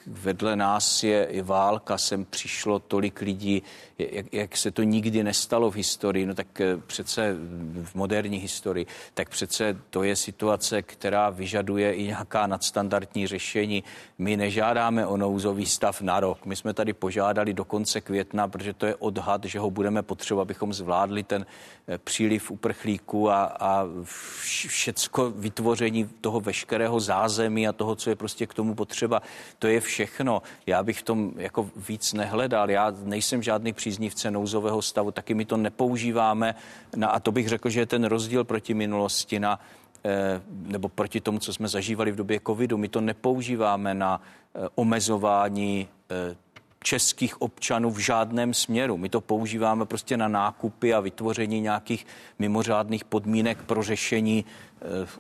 Vedle 0.07 0.57
nás 0.57 1.03
je 1.03 1.25
i 1.25 1.43
válka, 1.43 1.99
sem 1.99 2.25
přišlo 2.25 2.79
tolik 2.79 3.21
lidí, 3.21 3.63
jak, 3.99 4.35
jak 4.35 4.57
se 4.57 4.71
to 4.71 4.83
nikdy 4.83 5.25
nestalo 5.25 5.71
v 5.71 5.75
historii, 5.75 6.27
no 6.27 6.35
tak 6.35 6.61
eh, 6.61 6.77
přece 6.87 7.37
v 7.83 7.95
moderní 7.95 8.39
historii, 8.39 8.87
tak 9.15 9.29
přece 9.29 9.77
to 9.91 10.03
je 10.03 10.17
situace, 10.17 10.83
která 10.83 11.31
vyžaduje 11.31 11.93
i 11.95 12.03
nějaká 12.03 12.47
nadstandardní 12.47 13.27
řešení. 13.27 13.85
My 14.19 14.37
nežádáme 14.37 15.07
o 15.07 15.17
nouzový 15.17 15.67
stav 15.67 16.01
na 16.01 16.21
rok. 16.21 16.47
My 16.47 16.57
jsme 16.57 16.75
tady 16.75 16.93
požádali 16.93 17.55
do 17.55 17.65
konce 17.65 18.01
května, 18.01 18.49
protože 18.49 18.73
to 18.73 18.87
je 18.87 18.95
odhad, 18.95 19.45
že 19.45 19.59
ho 19.59 19.71
budeme 19.71 20.03
potřebovat, 20.03 20.43
abychom 20.43 20.73
zvládli 20.73 21.23
ten 21.23 21.47
eh, 21.89 21.99
příliv 21.99 22.51
uprchlíků 22.51 23.31
a, 23.31 23.45
a 23.45 23.85
vš- 23.85 24.69
všecko 24.69 25.31
vytvoření 25.31 26.09
toho 26.21 26.41
veškerého 26.41 27.01
zázemí 27.01 27.69
a 27.69 27.73
toho, 27.73 27.97
co 27.97 28.11
je 28.11 28.17
prostě 28.17 28.47
k 28.47 28.55
tomu 28.55 28.75
potřeba. 28.75 29.23
To 29.59 29.67
je 29.67 29.81
všechno. 29.81 30.43
Já 30.67 30.83
bych 30.83 30.99
v 30.99 31.03
tom 31.03 31.33
jako 31.37 31.71
víc 31.89 32.13
nehledal. 32.13 32.71
Já 32.71 32.93
nejsem 33.05 33.43
žádný 33.43 33.73
příznivce 33.89 34.31
nouzového 34.31 34.83
stavu, 34.83 35.11
taky 35.11 35.35
my 35.35 35.45
to 35.45 35.57
nepoužíváme. 35.57 36.55
Na, 36.97 37.09
a 37.09 37.21
to 37.21 37.33
bych 37.33 37.49
řekl, 37.49 37.69
že 37.69 37.81
je 37.81 37.87
ten 37.87 38.05
rozdíl 38.05 38.45
proti 38.45 38.75
minulosti 38.75 39.41
na 39.41 39.61
eh, 40.05 40.43
nebo 40.53 40.89
proti 40.89 41.21
tomu, 41.21 41.39
co 41.39 41.53
jsme 41.53 41.69
zažívali 41.69 42.13
v 42.13 42.17
době 42.17 42.41
covidu. 42.47 42.77
My 42.77 42.89
to 42.89 43.01
nepoužíváme 43.01 43.95
na 43.95 44.21
eh, 44.21 44.69
omezování 44.75 45.89
eh, 46.11 46.37
českých 46.85 47.43
občanů 47.43 47.91
v 47.91 47.99
žádném 47.99 48.55
směru. 48.55 48.97
My 48.97 49.09
to 49.09 49.21
používáme 49.21 49.87
prostě 49.87 50.17
na 50.17 50.29
nákupy 50.29 50.95
a 50.95 51.01
vytvoření 51.01 51.61
nějakých 51.61 52.07
mimořádných 52.39 53.05
podmínek 53.05 53.63
pro 53.63 53.83
řešení 53.83 54.45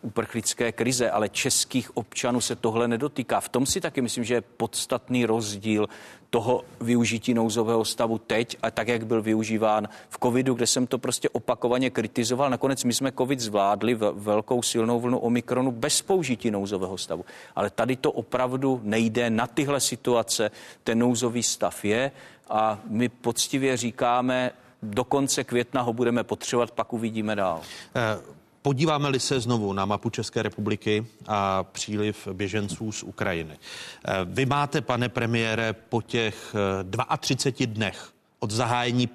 uprchlické 0.02 0.72
krize, 0.72 1.10
ale 1.10 1.28
českých 1.28 1.96
občanů 1.96 2.40
se 2.40 2.56
tohle 2.56 2.88
nedotýká. 2.88 3.40
V 3.40 3.48
tom 3.48 3.66
si 3.66 3.80
taky 3.80 4.00
myslím, 4.00 4.24
že 4.24 4.34
je 4.34 4.40
podstatný 4.40 5.26
rozdíl 5.26 5.88
toho 6.30 6.64
využití 6.80 7.34
nouzového 7.34 7.84
stavu 7.84 8.18
teď 8.18 8.56
a 8.62 8.70
tak, 8.70 8.88
jak 8.88 9.06
byl 9.06 9.22
využíván 9.22 9.88
v 10.08 10.18
covidu, 10.22 10.54
kde 10.54 10.66
jsem 10.66 10.86
to 10.86 10.98
prostě 10.98 11.28
opakovaně 11.28 11.90
kritizoval. 11.90 12.50
Nakonec 12.50 12.84
my 12.84 12.94
jsme 12.94 13.12
covid 13.12 13.40
zvládli 13.40 13.94
ve- 13.94 14.12
velkou 14.12 14.62
silnou 14.62 15.00
vlnu 15.00 15.18
Omikronu 15.18 15.70
bez 15.70 16.02
použití 16.02 16.50
nouzového 16.50 16.98
stavu. 16.98 17.24
Ale 17.56 17.70
tady 17.70 17.96
to 17.96 18.12
opravdu 18.12 18.80
nejde 18.82 19.30
na 19.30 19.46
tyhle 19.46 19.80
situace. 19.80 20.50
Ten 20.84 20.98
nouzový 20.98 21.42
stav 21.42 21.84
je 21.84 22.10
a 22.48 22.80
my 22.88 23.08
poctivě 23.08 23.76
říkáme, 23.76 24.50
do 24.82 25.04
konce 25.04 25.44
května 25.44 25.82
ho 25.82 25.92
budeme 25.92 26.24
potřebovat, 26.24 26.70
pak 26.70 26.92
uvidíme 26.92 27.36
dál. 27.36 27.60
Eh, 27.94 28.37
Podíváme-li 28.62 29.20
se 29.20 29.40
znovu 29.40 29.72
na 29.72 29.84
mapu 29.84 30.10
České 30.10 30.42
republiky 30.42 31.06
a 31.26 31.64
příliv 31.64 32.28
běženců 32.32 32.92
z 32.92 33.02
Ukrajiny. 33.02 33.58
Eh, 34.04 34.12
Vy 34.24 34.46
máte, 34.46 34.80
pane 34.80 35.08
premiére, 35.08 35.72
po 35.72 36.02
těch 36.02 36.54
eh, 37.12 37.16
32 37.18 37.74
dnech 37.74 38.10
od 38.38 38.50
zahájení 38.50 39.08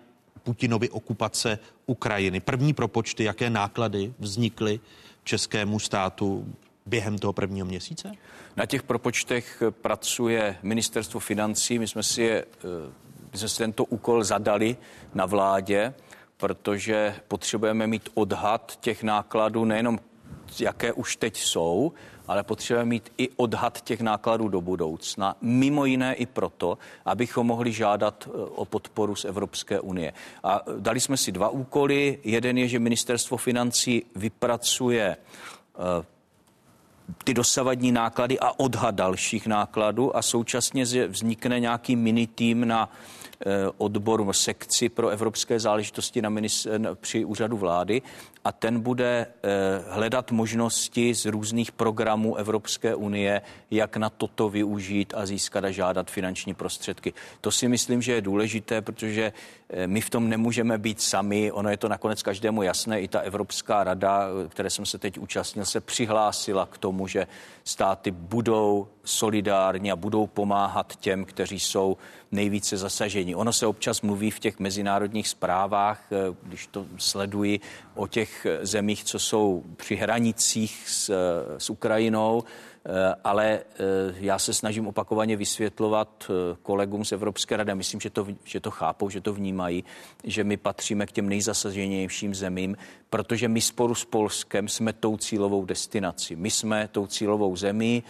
Putinovy 0.43 0.89
okupace 0.89 1.59
Ukrajiny, 1.85 2.39
první 2.39 2.73
propočty, 2.73 3.23
jaké 3.23 3.49
náklady 3.49 4.13
vznikly 4.19 4.79
českému 5.23 5.79
státu 5.79 6.55
během 6.85 7.17
toho 7.17 7.33
prvního 7.33 7.65
měsíce? 7.67 8.11
Na 8.55 8.65
těch 8.65 8.83
propočtech 8.83 9.63
pracuje 9.81 10.57
ministerstvo 10.63 11.19
financí. 11.19 11.79
My 11.79 11.87
jsme 11.87 12.03
si, 12.03 12.21
je, 12.21 12.45
eh, 12.63 12.91
my 13.31 13.37
jsme 13.37 13.49
si 13.49 13.57
tento 13.57 13.85
úkol 13.85 14.23
zadali 14.23 14.77
na 15.13 15.25
vládě, 15.25 15.93
protože 16.43 17.15
potřebujeme 17.27 17.87
mít 17.87 18.09
odhad 18.13 18.77
těch 18.81 19.03
nákladů, 19.03 19.65
nejenom 19.65 19.99
jaké 20.59 20.93
už 20.93 21.15
teď 21.15 21.37
jsou, 21.37 21.93
ale 22.27 22.43
potřebujeme 22.43 22.89
mít 22.89 23.11
i 23.17 23.29
odhad 23.29 23.81
těch 23.81 24.01
nákladů 24.01 24.47
do 24.47 24.61
budoucna. 24.61 25.35
Mimo 25.41 25.85
jiné 25.85 26.13
i 26.13 26.25
proto, 26.25 26.77
abychom 27.05 27.47
mohli 27.47 27.71
žádat 27.71 28.27
eh, 28.27 28.31
o 28.35 28.65
podporu 28.65 29.15
z 29.15 29.25
Evropské 29.25 29.79
unie. 29.79 30.13
A 30.43 30.61
dali 30.79 30.99
jsme 30.99 31.17
si 31.17 31.31
dva 31.31 31.49
úkoly. 31.49 32.19
Jeden 32.23 32.57
je, 32.57 32.67
že 32.67 32.79
ministerstvo 32.79 33.37
financí 33.37 34.03
vypracuje 34.15 35.15
eh, 35.15 36.05
ty 37.23 37.33
dosavadní 37.33 37.91
náklady 37.91 38.39
a 38.39 38.59
odhad 38.59 38.95
dalších 38.95 39.47
nákladů 39.47 40.17
a 40.17 40.21
současně 40.21 41.07
vznikne 41.07 41.59
nějaký 41.59 41.95
mini 41.95 42.27
tým 42.27 42.67
na 42.67 42.89
odboru 43.77 44.33
sekci 44.33 44.89
pro 44.89 45.09
evropské 45.09 45.59
záležitosti 45.59 46.21
na 46.21 46.29
minis, 46.29 46.65
eh, 46.65 46.79
při 46.95 47.25
úřadu 47.25 47.57
vlády 47.57 48.01
a 48.43 48.51
ten 48.51 48.79
bude 48.79 49.27
eh, 49.43 49.49
hledat 49.89 50.31
možnosti 50.31 51.15
z 51.15 51.25
různých 51.25 51.71
programů 51.71 52.35
Evropské 52.35 52.95
unie, 52.95 53.41
jak 53.71 53.97
na 53.97 54.09
toto 54.09 54.49
využít 54.49 55.13
a 55.17 55.25
získat 55.25 55.63
a 55.63 55.71
žádat 55.71 56.11
finanční 56.11 56.53
prostředky. 56.53 57.13
To 57.41 57.51
si 57.51 57.67
myslím, 57.67 58.01
že 58.01 58.13
je 58.13 58.21
důležité, 58.21 58.81
protože 58.81 59.33
eh, 59.69 59.87
my 59.87 60.01
v 60.01 60.09
tom 60.09 60.29
nemůžeme 60.29 60.77
být 60.77 61.01
sami. 61.01 61.51
Ono 61.51 61.69
je 61.69 61.77
to 61.77 61.89
nakonec 61.89 62.23
každému 62.23 62.63
jasné. 62.63 63.01
I 63.01 63.07
ta 63.07 63.19
Evropská 63.19 63.83
rada, 63.83 64.27
eh, 64.27 64.49
které 64.49 64.69
jsem 64.69 64.85
se 64.85 64.97
teď 64.97 65.17
účastnil, 65.17 65.65
se 65.65 65.81
přihlásila 65.81 66.65
k 66.65 66.77
tomu, 66.77 67.07
že 67.07 67.27
státy 67.63 68.11
budou 68.11 68.87
solidární 69.03 69.91
a 69.91 69.95
budou 69.95 70.27
pomáhat 70.27 70.95
těm, 70.95 71.25
kteří 71.25 71.59
jsou 71.59 71.97
nejvíce 72.31 72.77
zasaženi. 72.77 73.35
Ono 73.35 73.53
se 73.53 73.67
občas 73.67 74.01
mluví 74.01 74.31
v 74.31 74.39
těch 74.39 74.59
mezinárodních 74.59 75.27
zprávách, 75.27 76.03
když 76.43 76.67
to 76.67 76.85
sleduji, 76.97 77.59
o 77.95 78.07
těch 78.07 78.32
eh, 78.45 78.65
zemích, 78.65 79.03
co 79.03 79.19
jsou 79.19 79.63
při 79.75 79.95
hranicích 79.95 80.83
s, 80.87 81.09
eh, 81.09 81.59
s 81.59 81.69
Ukrajinou, 81.69 82.43
Eh, 82.85 83.15
ale 83.23 83.59
já 84.15 84.39
se 84.39 84.53
snažím 84.53 84.87
opakovaně 84.87 85.35
vysvětlovat 85.35 86.31
kolegům 86.61 87.05
z 87.05 87.11
Evropské 87.11 87.57
rady, 87.57 87.75
myslím, 87.75 87.99
že 87.99 88.09
to, 88.09 88.27
že 88.43 88.59
to 88.59 88.71
chápou, 88.71 89.09
že 89.09 89.21
to 89.21 89.33
vnímají, 89.33 89.83
že 90.23 90.43
my 90.43 90.57
patříme 90.57 91.05
k 91.05 91.11
těm 91.11 91.29
nejzasaženějším 91.29 92.35
zemím, 92.35 92.77
protože 93.09 93.47
my 93.47 93.61
sporu 93.61 93.95
s 93.95 94.05
Polskem 94.05 94.67
jsme 94.67 94.93
tou 94.93 95.17
cílovou 95.17 95.65
destinací. 95.65 96.35
My 96.35 96.51
jsme 96.51 96.89
tou 96.91 97.07
cílovou 97.07 97.55
zemí, 97.55 98.03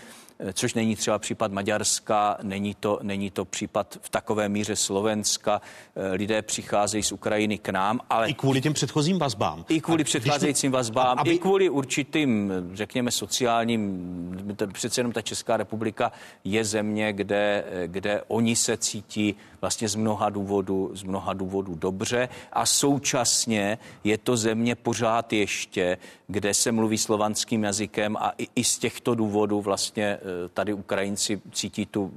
což 0.54 0.74
není 0.74 0.96
třeba 0.96 1.20
případ 1.20 1.52
Maďarska, 1.52 2.38
není 2.44 2.76
to, 2.76 3.00
není 3.02 3.32
to 3.32 3.46
případ 3.46 3.98
v 4.02 4.10
takové 4.10 4.50
míře 4.50 4.76
Slovenska. 4.76 5.62
Lidé 6.12 6.42
přicházejí 6.42 7.04
z 7.04 7.12
Ukrajiny 7.12 7.58
k 7.58 7.70
nám, 7.70 8.00
ale... 8.10 8.30
I 8.30 8.34
kvůli 8.34 8.62
těm 8.62 8.74
předchozím 8.74 9.20
vazbám. 9.20 9.66
I 9.70 9.82
kvůli 9.82 10.04
předcházejícím 10.04 10.72
vazbám, 10.72 11.20
aby... 11.20 11.32
i 11.32 11.40
kvůli 11.40 11.70
určitým, 11.70 12.54
řekněme, 12.74 13.12
sociálním, 13.12 14.66
přece 14.74 15.00
jenom 15.00 15.12
ta 15.12 15.22
Česká 15.22 15.58
republika 15.58 16.12
je 16.44 16.66
země, 16.66 17.14
kde, 17.14 17.64
kde 17.88 18.22
oni 18.28 18.56
se 18.56 18.78
cítí 18.78 19.36
vlastně 19.62 19.90
z 19.90 19.96
mnoha 19.96 20.30
důvodů, 20.30 20.92
z 20.94 21.04
mnoha 21.04 21.34
důvodů 21.34 21.76
dobře 21.76 22.30
a 22.54 22.66
současně 22.66 23.78
je 24.04 24.18
to 24.18 24.38
země 24.38 24.76
pořád 24.76 25.34
ještě, 25.34 25.98
kde 26.28 26.54
se 26.54 26.72
mluví 26.72 26.98
slovanským 26.98 27.64
jazykem 27.64 28.18
a 28.18 28.34
i, 28.38 28.48
i 28.56 28.64
z 28.64 28.78
těchto 28.78 29.16
důvodů 29.16 29.62
vlastně 29.62 30.04
eh, 30.04 30.20
tady 30.54 30.74
Ukrajinci 30.74 31.42
cítí 31.52 31.86
tu 31.86 32.12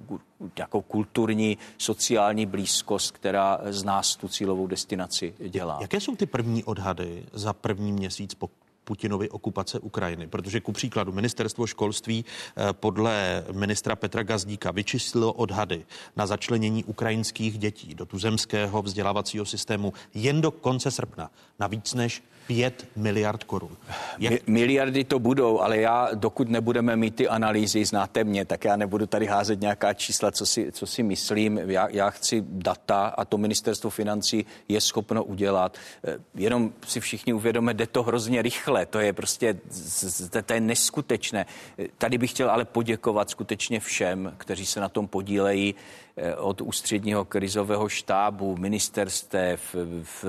jako 0.59 0.83
kulturní, 0.83 1.59
sociální 1.79 2.46
blízkost, 2.46 3.11
která 3.11 3.61
z 3.64 3.85
nás 3.85 4.16
tu 4.16 4.29
cílovou 4.29 4.66
destinaci 4.66 5.35
dělá. 5.48 5.79
Jaké 5.81 6.00
jsou 6.00 6.16
ty 6.16 6.26
první 6.26 6.64
odhady 6.64 7.24
za 7.33 7.52
první 7.52 7.92
měsíc 7.92 8.35
po 8.35 8.50
Putinovy 8.87 9.31
okupace 9.31 9.79
Ukrajiny. 9.79 10.26
Protože 10.26 10.61
ku 10.61 10.72
příkladu 10.72 11.12
ministerstvo 11.12 11.66
školství 11.66 12.24
eh, 12.24 12.72
podle 12.72 13.44
ministra 13.52 13.96
Petra 13.96 14.22
Gazdíka 14.22 14.70
vyčíslilo 14.70 15.33
odhady 15.33 15.87
na 16.16 16.26
začlenění 16.26 16.85
ukrajinských 16.85 17.59
dětí 17.59 17.94
do 17.94 18.07
tuzemského 18.07 18.83
vzdělávacího 18.83 19.44
systému 19.44 19.92
jen 20.14 20.40
do 20.40 20.50
konce 20.50 20.90
srpna 20.90 21.31
na 21.59 21.66
víc 21.66 21.94
než 21.94 22.22
5 22.46 22.88
miliard 22.96 23.44
korun. 23.44 23.76
Jak... 24.18 24.46
Miliardy 24.46 25.04
to 25.04 25.18
budou, 25.18 25.61
ale 25.61 25.78
já, 25.78 26.09
dokud 26.14 26.48
nebudeme 26.48 26.96
mít 26.96 27.14
ty 27.14 27.28
analýzy, 27.28 27.85
znáte 27.85 28.24
mě, 28.24 28.44
tak 28.44 28.64
já 28.64 28.76
nebudu 28.76 29.06
tady 29.06 29.26
házet 29.26 29.61
nějaká 29.61 29.92
čísla, 29.92 30.30
co 30.30 30.46
si, 30.46 30.72
co 30.72 30.87
si 30.87 31.02
myslím. 31.02 31.59
Já, 31.59 31.88
já 31.88 32.11
chci 32.11 32.44
data 32.48 33.06
a 33.06 33.24
to 33.24 33.38
ministerstvo 33.38 33.90
financí 33.90 34.46
je 34.68 34.80
schopno 34.80 35.24
udělat. 35.24 35.78
Eh, 36.04 36.18
jenom 36.35 36.72
si 36.87 37.00
všichni 37.00 37.32
uvědomíme, 37.32 37.74
jde 37.74 37.87
to 37.87 38.02
hrozně 38.02 38.42
rychle. 38.42 38.87
To 38.87 39.00
je 39.00 39.12
prostě, 39.12 39.59
to 40.46 40.52
je 40.52 40.61
neskutečné. 40.61 41.46
Eh, 41.78 41.87
tady 41.98 42.18
bych 42.18 42.30
chtěl 42.30 42.50
ale 42.50 42.64
poděkovat 42.64 43.30
skutečně 43.30 43.80
všem, 43.80 44.35
kteří 44.38 44.66
se 44.66 44.80
na 44.80 44.88
tom 44.88 45.09
podílejí. 45.09 45.74
Eh, 46.18 46.35
od 46.37 46.61
ústředního 46.61 47.24
krizového 47.24 47.88
štábu, 47.88 48.57
ministerstev, 48.57 49.76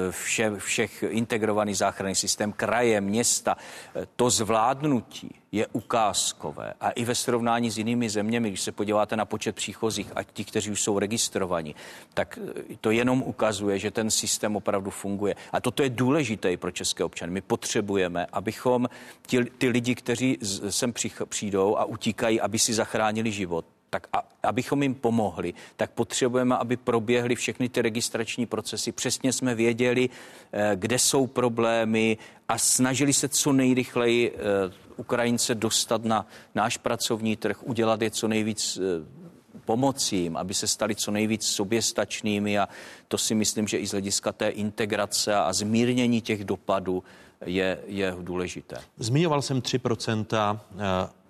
vše, 0.10 0.52
všech 0.58 1.04
integrovaný 1.04 1.73
záchranný 1.73 2.15
systém, 2.15 2.52
kraje, 2.52 3.02
města. 3.02 3.56
Eh, 3.95 4.08
to 4.15 4.30
zvládnutí 4.30 5.36
je 5.51 5.67
ukázkové. 5.67 6.73
A 6.81 6.89
i 6.91 7.05
ve 7.05 7.15
srovnání 7.15 7.69
s 7.69 7.77
jinými 7.77 8.10
zeměmi, 8.10 8.49
když 8.49 8.62
se 8.62 8.71
podíváte 8.71 9.15
na 9.15 9.25
počet 9.25 9.55
příchozích 9.55 10.12
a 10.15 10.23
ti, 10.23 10.45
kteří 10.45 10.71
už 10.71 10.81
jsou 10.81 10.99
registrovaní, 10.99 11.75
tak 12.13 12.39
eh, 12.71 12.75
to 12.81 12.91
jenom 12.91 13.21
ukazuje, 13.21 13.79
že 13.79 13.91
ten 13.91 14.12
systém 14.12 14.55
opravdu 14.55 14.89
funguje. 14.89 15.36
A 15.51 15.62
toto 15.62 15.83
je 15.83 15.89
důležité 15.89 16.57
pro 16.57 16.71
české 16.71 17.03
občany. 17.03 17.31
My 17.31 17.41
potřebujeme, 17.41 18.25
abychom 18.31 18.89
ti, 19.27 19.45
ty 19.45 19.69
lidi, 19.69 19.95
kteří 19.95 20.38
sem 20.69 20.93
přijdou 21.29 21.77
a 21.77 21.86
utíkají, 21.86 22.41
aby 22.41 22.60
si 22.60 22.73
zachránili 22.73 23.31
život, 23.31 23.65
tak 23.89 24.07
a, 24.13 24.23
abychom 24.43 24.83
jim 24.83 24.95
pomohli, 24.95 25.53
tak 25.75 25.91
potřebujeme, 25.91 26.57
aby 26.57 26.77
proběhly 26.77 27.36
všechny 27.36 27.69
ty 27.69 27.81
registrační 27.81 28.45
procesy. 28.45 28.91
Přesně 28.91 29.33
jsme 29.33 29.55
věděli, 29.55 30.10
eh, 30.51 30.71
kde 30.75 30.99
jsou 30.99 31.27
problémy 31.27 32.17
a 32.47 32.57
snažili 32.57 33.13
se 33.13 33.29
co 33.29 33.53
nejrychleji 33.53 34.31
eh, 34.31 34.87
Ukrajince 34.97 35.55
dostat 35.55 36.05
na 36.05 36.25
náš 36.55 36.77
pracovní 36.77 37.36
trh, 37.36 37.63
udělat 37.63 38.01
je 38.01 38.12
co 38.12 38.27
nejvíc 38.27 38.77
eh, 38.77 39.27
pomocím, 39.65 40.38
aby 40.38 40.53
se 40.53 40.67
stali 40.67 40.95
co 40.95 41.12
nejvíc 41.12 41.43
soběstačnými 41.45 42.60
a 42.60 42.69
to 43.07 43.17
si 43.17 43.36
myslím, 43.36 43.67
že 43.67 43.77
i 43.77 43.88
z 43.88 43.91
hlediska 43.91 44.31
té 44.31 44.49
integrace 44.49 45.36
a 45.36 45.53
zmírnění 45.53 46.21
těch 46.21 46.43
dopadů 46.43 47.03
je, 47.45 47.79
je 47.86 48.15
důležité. 48.21 48.77
Zmiňoval 48.97 49.41
jsem 49.41 49.62
3% 49.62 50.60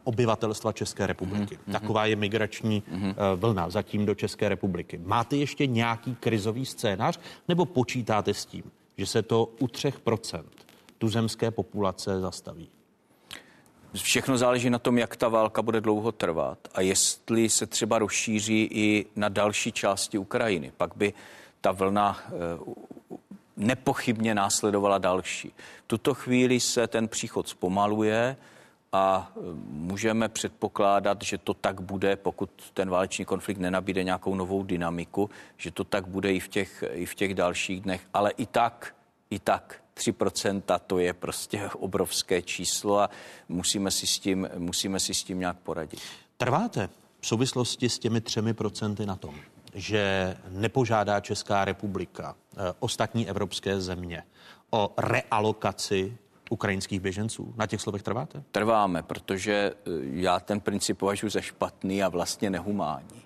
obyvatelstva 0.04 0.72
České 0.72 1.08
republiky. 1.08 1.56
Mm-hmm. 1.56 1.72
Taková 1.72 2.06
je 2.06 2.16
migrační 2.16 2.84
mm-hmm. 2.84 3.16
vlna 3.36 3.70
zatím 3.70 4.06
do 4.06 4.16
České 4.16 4.50
republiky. 4.50 5.00
Máte 5.04 5.36
ještě 5.36 5.68
nějaký 5.68 6.16
krizový 6.16 6.66
scénář 6.66 7.20
nebo 7.48 7.66
počítáte 7.66 8.34
s 8.34 8.46
tím, 8.46 8.64
že 8.98 9.06
se 9.06 9.22
to 9.22 9.50
u 9.60 9.66
3% 9.66 10.44
tuzemské 10.98 11.52
populace 11.52 12.22
zastaví? 12.22 12.70
Všechno 14.02 14.38
záleží 14.38 14.70
na 14.70 14.80
tom, 14.80 14.98
jak 14.98 15.16
ta 15.16 15.28
válka 15.28 15.62
bude 15.62 15.82
dlouho 15.82 16.12
trvat 16.12 16.58
a 16.74 16.82
jestli 16.82 17.50
se 17.50 17.66
třeba 17.66 18.00
rozšíří 18.00 18.70
i 18.72 19.06
na 19.16 19.30
další 19.30 19.72
části 19.72 20.18
Ukrajiny. 20.18 20.72
Pak 20.78 20.96
by 20.96 21.14
ta 21.62 21.72
vlna 21.72 22.20
eh, 22.28 22.32
nepochybně 23.58 24.36
následovala 24.36 24.98
další. 24.98 25.54
Tuto 25.88 26.14
chvíli 26.14 26.60
se 26.60 26.88
ten 26.88 27.08
příchod 27.08 27.48
zpomaluje 27.48 28.38
a 28.92 29.32
e, 29.36 29.40
můžeme 29.70 30.30
předpokládat, 30.30 31.22
že 31.22 31.38
to 31.38 31.54
tak 31.54 31.82
bude, 31.82 32.16
pokud 32.16 32.50
ten 32.74 32.90
válečný 32.90 33.26
konflikt 33.26 33.58
nenabíde 33.58 34.04
nějakou 34.04 34.36
novou 34.36 34.64
dynamiku, 34.64 35.30
že 35.58 35.72
to 35.72 35.84
tak 35.84 36.08
bude 36.08 36.34
i 36.34 36.40
v 36.40 36.48
těch, 36.48 36.84
i 36.92 37.06
v 37.06 37.16
těch 37.16 37.34
dalších 37.34 37.82
dnech. 37.82 38.08
Ale 38.14 38.32
i 38.32 38.46
tak, 38.46 38.96
i 39.30 39.40
tak 39.40 39.82
3% 39.98 40.80
to 40.88 41.00
je 41.00 41.14
prostě 41.14 41.70
obrovské 41.80 42.42
číslo 42.42 43.00
a 43.00 43.10
musíme 43.50 43.92
si 43.92 44.08
s 44.08 44.20
tím, 44.20 44.50
musíme 44.58 45.00
si 45.00 45.14
s 45.14 45.24
tím 45.24 45.40
nějak 45.40 45.58
poradit. 45.58 46.00
Trváte 46.38 46.90
v 47.20 47.28
souvislosti 47.28 47.90
s 47.90 48.00
těmi 48.00 48.22
třemi 48.22 48.54
procenty 48.54 49.06
na 49.06 49.16
tom, 49.16 49.36
že 49.74 50.38
nepožádá 50.50 51.20
Česká 51.20 51.66
republika 51.66 52.36
e, 52.36 52.74
ostatní 52.80 53.30
evropské 53.30 53.82
země 53.82 54.24
o 54.70 54.94
realokaci 54.98 56.18
ukrajinských 56.50 57.00
běženců. 57.00 57.54
Na 57.58 57.68
těch 57.68 57.82
slovech 57.82 58.04
trváte? 58.04 58.44
Trváme, 58.52 59.04
protože 59.04 59.54
eh, 59.54 59.90
já 60.02 60.40
ten 60.40 60.60
princip 60.60 60.98
považuji 60.98 61.30
za 61.30 61.42
špatný 61.42 62.04
a 62.04 62.10
vlastně 62.10 62.50
nehumánní. 62.50 63.22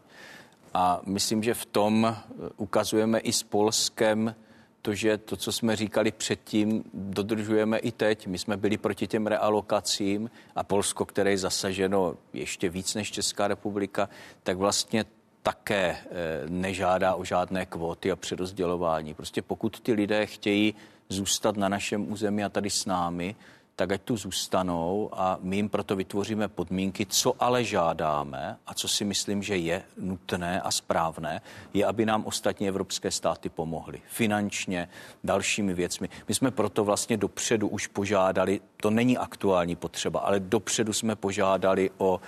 A 0.73 1.01
myslím, 1.05 1.43
že 1.43 1.53
v 1.53 1.65
tom 1.65 2.05
eh, 2.05 2.49
ukazujeme 2.57 3.19
i 3.19 3.33
s 3.33 3.43
Polskem 3.43 4.35
to, 4.81 4.93
že 4.93 5.17
to, 5.17 5.37
co 5.37 5.51
jsme 5.51 5.75
říkali 5.75 6.11
předtím, 6.11 6.83
dodržujeme 6.93 7.77
i 7.77 7.91
teď. 7.91 8.27
My 8.27 8.37
jsme 8.37 8.57
byli 8.57 8.77
proti 8.77 9.07
těm 9.07 9.27
realokacím 9.27 10.31
a 10.55 10.63
Polsko, 10.63 11.05
které 11.05 11.31
je 11.31 11.37
zasaženo 11.37 12.15
ještě 12.33 12.69
víc 12.69 12.95
než 12.95 13.11
Česká 13.11 13.47
republika, 13.47 14.09
tak 14.43 14.57
vlastně 14.57 15.05
také 15.43 15.97
eh, 15.97 16.05
nežádá 16.49 17.15
o 17.15 17.23
žádné 17.23 17.65
kvóty 17.65 18.11
a 18.11 18.15
přerozdělování. 18.15 19.13
Prostě 19.13 19.41
pokud 19.41 19.79
ty 19.79 19.93
lidé 19.93 20.25
chtějí 20.25 20.75
zůstat 21.09 21.57
na 21.57 21.69
našem 21.69 22.11
území 22.11 22.43
a 22.43 22.49
tady 22.49 22.69
s 22.69 22.85
námi, 22.85 23.35
tak 23.81 23.91
ať 23.91 24.01
tu 24.01 24.17
zůstanou 24.17 25.09
a 25.13 25.37
my 25.41 25.55
jim 25.55 25.69
proto 25.69 25.95
vytvoříme 25.95 26.47
podmínky, 26.47 27.05
co 27.05 27.33
ale 27.39 27.63
žádáme 27.63 28.57
a 28.67 28.73
co 28.73 28.87
si 28.87 29.05
myslím, 29.05 29.43
že 29.43 29.57
je 29.57 29.83
nutné 29.97 30.61
a 30.61 30.71
správné, 30.71 31.41
je, 31.73 31.85
aby 31.85 32.05
nám 32.05 32.25
ostatní 32.25 32.67
evropské 32.67 33.11
státy 33.11 33.49
pomohly 33.49 34.01
finančně, 34.07 34.89
dalšími 35.23 35.73
věcmi. 35.73 36.09
My 36.27 36.35
jsme 36.35 36.51
proto 36.51 36.83
vlastně 36.83 37.17
dopředu 37.17 37.67
už 37.67 37.87
požádali, 37.87 38.61
to 38.77 38.89
není 38.89 39.17
aktuální 39.17 39.75
potřeba, 39.75 40.19
ale 40.19 40.39
dopředu 40.39 40.93
jsme 40.93 41.15
požádali 41.15 41.89
o 41.97 42.21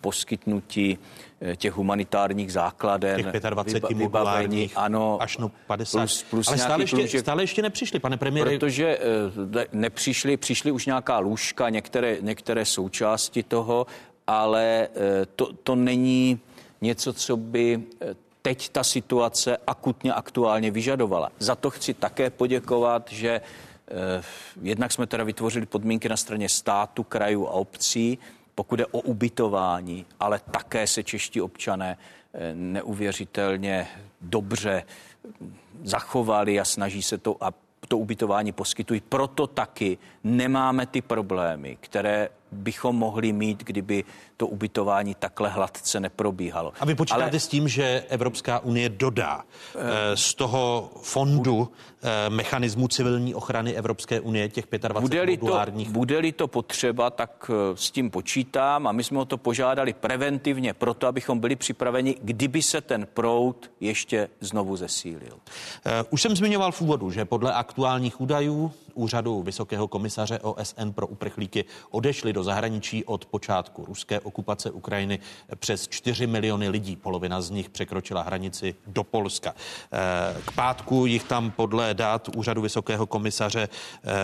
poskytnutí 0.00 0.98
eh, 1.40 1.56
těch 1.56 1.72
humanitárních 1.72 2.52
základen. 2.52 3.32
Těch 3.32 3.42
25 3.42 3.98
vybavení, 3.98 4.70
ano, 4.76 5.22
až 5.22 5.38
no 5.38 5.50
50. 5.66 5.98
Plus, 5.98 6.22
plus 6.30 6.48
Ale 6.48 6.58
stále 6.58 6.82
ještě, 6.82 6.96
lůžek, 6.96 7.20
stále 7.20 7.42
ještě 7.42 7.62
nepřišli, 7.62 7.98
pane 7.98 8.16
premiére. 8.16 8.50
Protože 8.50 8.98
eh, 9.56 9.66
nepřišli, 9.72 10.36
přišli 10.36 10.70
už 10.70 10.86
nějaká 10.86 11.18
lůžka, 11.18 11.68
některé, 11.68 12.16
některé 12.20 12.64
součásti 12.64 13.42
toho, 13.42 13.86
ale 14.26 14.88
to, 15.36 15.52
to 15.52 15.74
není 15.74 16.40
něco, 16.80 17.12
co 17.12 17.36
by 17.36 17.82
teď 18.42 18.68
ta 18.68 18.84
situace 18.84 19.56
akutně 19.66 20.12
aktuálně 20.12 20.70
vyžadovala. 20.70 21.32
Za 21.38 21.54
to 21.54 21.70
chci 21.70 21.94
také 21.94 22.30
poděkovat, 22.30 23.12
že 23.12 23.40
jednak 24.62 24.92
jsme 24.92 25.06
teda 25.06 25.24
vytvořili 25.24 25.66
podmínky 25.66 26.08
na 26.08 26.16
straně 26.16 26.48
státu, 26.48 27.02
krajů 27.02 27.46
a 27.46 27.50
obcí, 27.50 28.18
pokud 28.62 28.78
je 28.80 28.86
o 28.86 29.00
ubytování, 29.00 30.06
ale 30.20 30.40
také 30.50 30.86
se 30.86 31.02
čeští 31.02 31.40
občané 31.40 31.98
eh, 32.34 32.54
neuvěřitelně 32.54 33.88
dobře 34.20 34.82
zachovali 35.82 36.60
a 36.60 36.64
snaží 36.64 37.02
se 37.02 37.18
to 37.18 37.36
a 37.40 37.52
to 37.88 37.98
ubytování 37.98 38.52
poskytují. 38.52 39.00
Proto 39.00 39.46
taky 39.46 39.98
nemáme 40.24 40.86
ty 40.86 41.02
problémy, 41.02 41.76
které 41.80 42.28
bychom 42.52 42.96
mohli 42.96 43.32
mít, 43.32 43.64
kdyby 43.64 44.04
to 44.36 44.46
ubytování 44.46 45.14
takhle 45.14 45.48
hladce 45.48 46.00
neprobíhalo. 46.00 46.72
A 46.80 46.84
vy 46.84 46.94
počítáte 46.94 47.22
Ale... 47.22 47.40
s 47.40 47.48
tím, 47.48 47.68
že 47.68 48.04
Evropská 48.08 48.58
unie 48.58 48.88
dodá 48.88 49.44
e... 49.74 50.16
z 50.16 50.34
toho 50.34 50.90
fondu 51.02 51.68
e... 52.02 52.30
mechanismu 52.30 52.88
civilní 52.88 53.34
ochrany 53.34 53.74
Evropské 53.74 54.20
unie 54.20 54.48
těch 54.48 54.64
25 54.70 55.00
bude-li 55.00 55.36
modulárních? 55.36 55.88
To, 55.88 55.92
bude-li 55.92 56.32
to 56.32 56.48
potřeba, 56.48 57.10
tak 57.10 57.50
s 57.74 57.90
tím 57.90 58.10
počítám 58.10 58.86
a 58.86 58.92
my 58.92 59.04
jsme 59.04 59.18
o 59.18 59.24
to 59.24 59.38
požádali 59.38 59.92
preventivně 59.92 60.74
proto, 60.74 61.06
abychom 61.06 61.40
byli 61.40 61.56
připraveni, 61.56 62.16
kdyby 62.22 62.62
se 62.62 62.80
ten 62.80 63.06
proud 63.14 63.70
ještě 63.80 64.28
znovu 64.40 64.76
zesílil. 64.76 65.38
Už 66.10 66.22
jsem 66.22 66.36
zmiňoval 66.36 66.72
v 66.72 66.80
úvodu, 66.80 67.10
že 67.10 67.24
podle 67.24 67.52
aktuálních 67.52 68.20
údajů 68.20 68.72
úřadu 68.94 69.42
Vysokého 69.42 69.88
komisaře 69.88 70.38
OSN 70.38 70.90
pro 70.90 71.06
uprchlíky 71.06 71.64
odešli 71.90 72.32
do 72.32 72.41
zahraničí 72.44 73.04
od 73.04 73.26
počátku 73.26 73.84
ruské 73.84 74.20
okupace 74.20 74.70
Ukrajiny 74.70 75.18
přes 75.56 75.88
4 75.88 76.26
miliony 76.26 76.68
lidí. 76.68 76.96
Polovina 76.96 77.40
z 77.40 77.50
nich 77.50 77.70
překročila 77.70 78.22
hranici 78.22 78.74
do 78.86 79.04
Polska. 79.04 79.54
K 80.46 80.52
pátku 80.52 81.06
jich 81.06 81.24
tam 81.24 81.50
podle 81.50 81.94
dát 81.94 82.28
úřadu 82.36 82.62
Vysokého 82.62 83.06
komisaře 83.06 83.68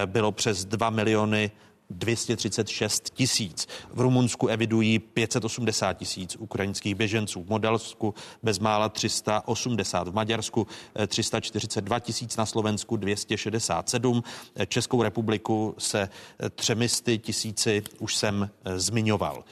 bylo 0.06 0.32
přes 0.32 0.64
2 0.64 0.90
miliony 0.90 1.50
236 1.90 3.10
tisíc. 3.10 3.68
V 3.90 4.00
Rumunsku 4.00 4.46
evidují 4.46 4.98
580 4.98 5.92
tisíc 5.92 6.36
ukrajinských 6.36 6.94
běženců. 6.94 7.42
V 7.42 7.48
Modelsku 7.48 8.14
bezmála 8.42 8.88
380, 8.88 10.08
v 10.08 10.14
Maďarsku 10.14 10.66
342 11.06 11.96
eh, 11.96 12.00
tisíc, 12.00 12.36
na 12.36 12.46
Slovensku 12.46 12.96
267. 12.96 14.22
Eh, 14.56 14.66
Českou 14.66 15.02
republiku 15.02 15.74
se 15.78 16.00
eh, 16.00 16.50
třemisty 16.50 17.18
tisíci 17.18 17.82
už 17.98 18.16
jsem 18.16 18.50
zmiňoval. 18.76 19.44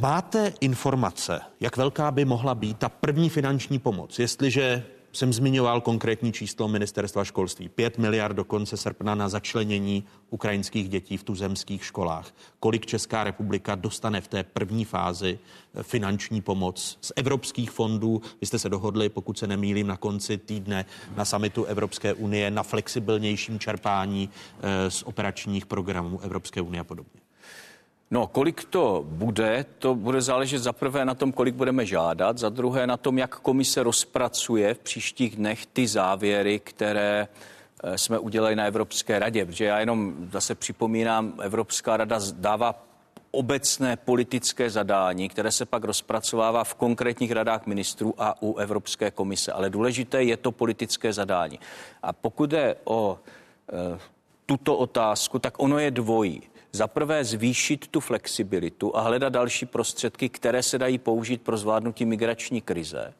Máte 0.00 0.52
informace, 0.60 1.40
jak 1.60 1.76
velká 1.76 2.10
by 2.10 2.24
mohla 2.24 2.54
být 2.54 2.78
ta 2.78 2.88
první 2.88 3.28
finanční 3.28 3.78
pomoc, 3.78 4.18
jestliže 4.18 4.84
jsem 5.12 5.32
zmiňoval 5.32 5.80
konkrétní 5.80 6.32
číslo 6.32 6.68
ministerstva 6.68 7.24
školství. 7.24 7.68
5 7.68 7.98
miliard 7.98 8.36
do 8.36 8.44
konce 8.44 8.76
srpna 8.76 9.14
na 9.14 9.28
začlenění 9.28 10.04
ukrajinských 10.30 10.88
dětí 10.88 11.16
v 11.16 11.22
tuzemských 11.22 11.84
školách. 11.84 12.34
Kolik 12.60 12.86
Česká 12.86 13.24
republika 13.24 13.74
dostane 13.74 14.20
v 14.20 14.28
té 14.28 14.42
první 14.42 14.84
fázi 14.84 15.38
eh, 15.74 15.82
finanční 15.82 16.40
pomoc 16.40 16.98
z 17.00 17.12
evropských 17.16 17.70
fondů? 17.70 18.22
Vy 18.40 18.46
jste 18.46 18.58
se 18.58 18.68
dohodli, 18.68 19.08
pokud 19.08 19.38
se 19.38 19.46
nemýlím, 19.46 19.86
na 19.86 19.96
konci 19.96 20.38
týdne 20.38 20.84
na 21.16 21.24
samitu 21.24 21.64
Evropské 21.64 22.14
unie 22.14 22.50
na 22.50 22.62
flexibilnějším 22.62 23.58
čerpání 23.58 24.30
eh, 24.60 24.90
z 24.90 25.02
operačních 25.02 25.66
programů 25.66 26.20
Evropské 26.20 26.60
unie 26.60 26.80
a 26.80 26.84
podobně. 26.84 27.19
No, 28.12 28.26
kolik 28.26 28.64
to 28.64 29.04
bude, 29.08 29.64
to 29.78 29.94
bude 29.94 30.22
záležet 30.22 30.58
za 30.58 30.72
prvé 30.72 31.04
na 31.04 31.14
tom, 31.14 31.32
kolik 31.32 31.54
budeme 31.54 31.86
žádat, 31.86 32.38
za 32.38 32.48
druhé 32.48 32.86
na 32.86 32.96
tom, 32.96 33.18
jak 33.18 33.40
komise 33.40 33.82
rozpracuje 33.82 34.74
v 34.74 34.78
příštích 34.78 35.36
dnech 35.36 35.66
ty 35.66 35.86
závěry, 35.86 36.58
které 36.58 37.28
eh, 37.84 37.98
jsme 37.98 38.18
udělali 38.18 38.56
na 38.56 38.64
Evropské 38.64 39.18
radě, 39.18 39.46
protože 39.46 39.64
já 39.64 39.80
jenom 39.80 40.14
zase 40.32 40.54
připomínám, 40.54 41.34
Evropská 41.42 41.96
rada 41.96 42.20
dává 42.32 42.84
obecné 43.30 43.96
politické 43.96 44.70
zadání, 44.70 45.28
které 45.28 45.52
se 45.52 45.66
pak 45.66 45.84
rozpracovává 45.84 46.64
v 46.64 46.74
konkrétních 46.74 47.32
radách 47.32 47.66
ministrů 47.66 48.14
a 48.18 48.42
u 48.42 48.56
Evropské 48.56 49.10
komise. 49.10 49.52
Ale 49.52 49.70
důležité 49.70 50.22
je 50.22 50.36
to 50.36 50.52
politické 50.52 51.12
zadání. 51.12 51.58
A 52.02 52.12
pokud 52.12 52.52
je 52.52 52.76
o 52.84 53.18
e, 53.72 53.98
tuto 54.46 54.76
otázku, 54.76 55.38
tak 55.38 55.54
ono 55.62 55.78
je 55.78 55.90
dvojí 55.90 56.42
za 56.72 56.86
prvé 56.86 57.24
zvýšit 57.24 57.86
tu 57.88 58.00
flexibilitu 58.00 58.96
a 58.96 59.00
hledat 59.00 59.32
další 59.32 59.66
prostředky, 59.66 60.28
které 60.28 60.62
se 60.62 60.78
dají 60.78 60.98
použít 60.98 61.42
pro 61.42 61.56
zvládnutí 61.56 62.04
migrační 62.04 62.60
krize. 62.60 63.14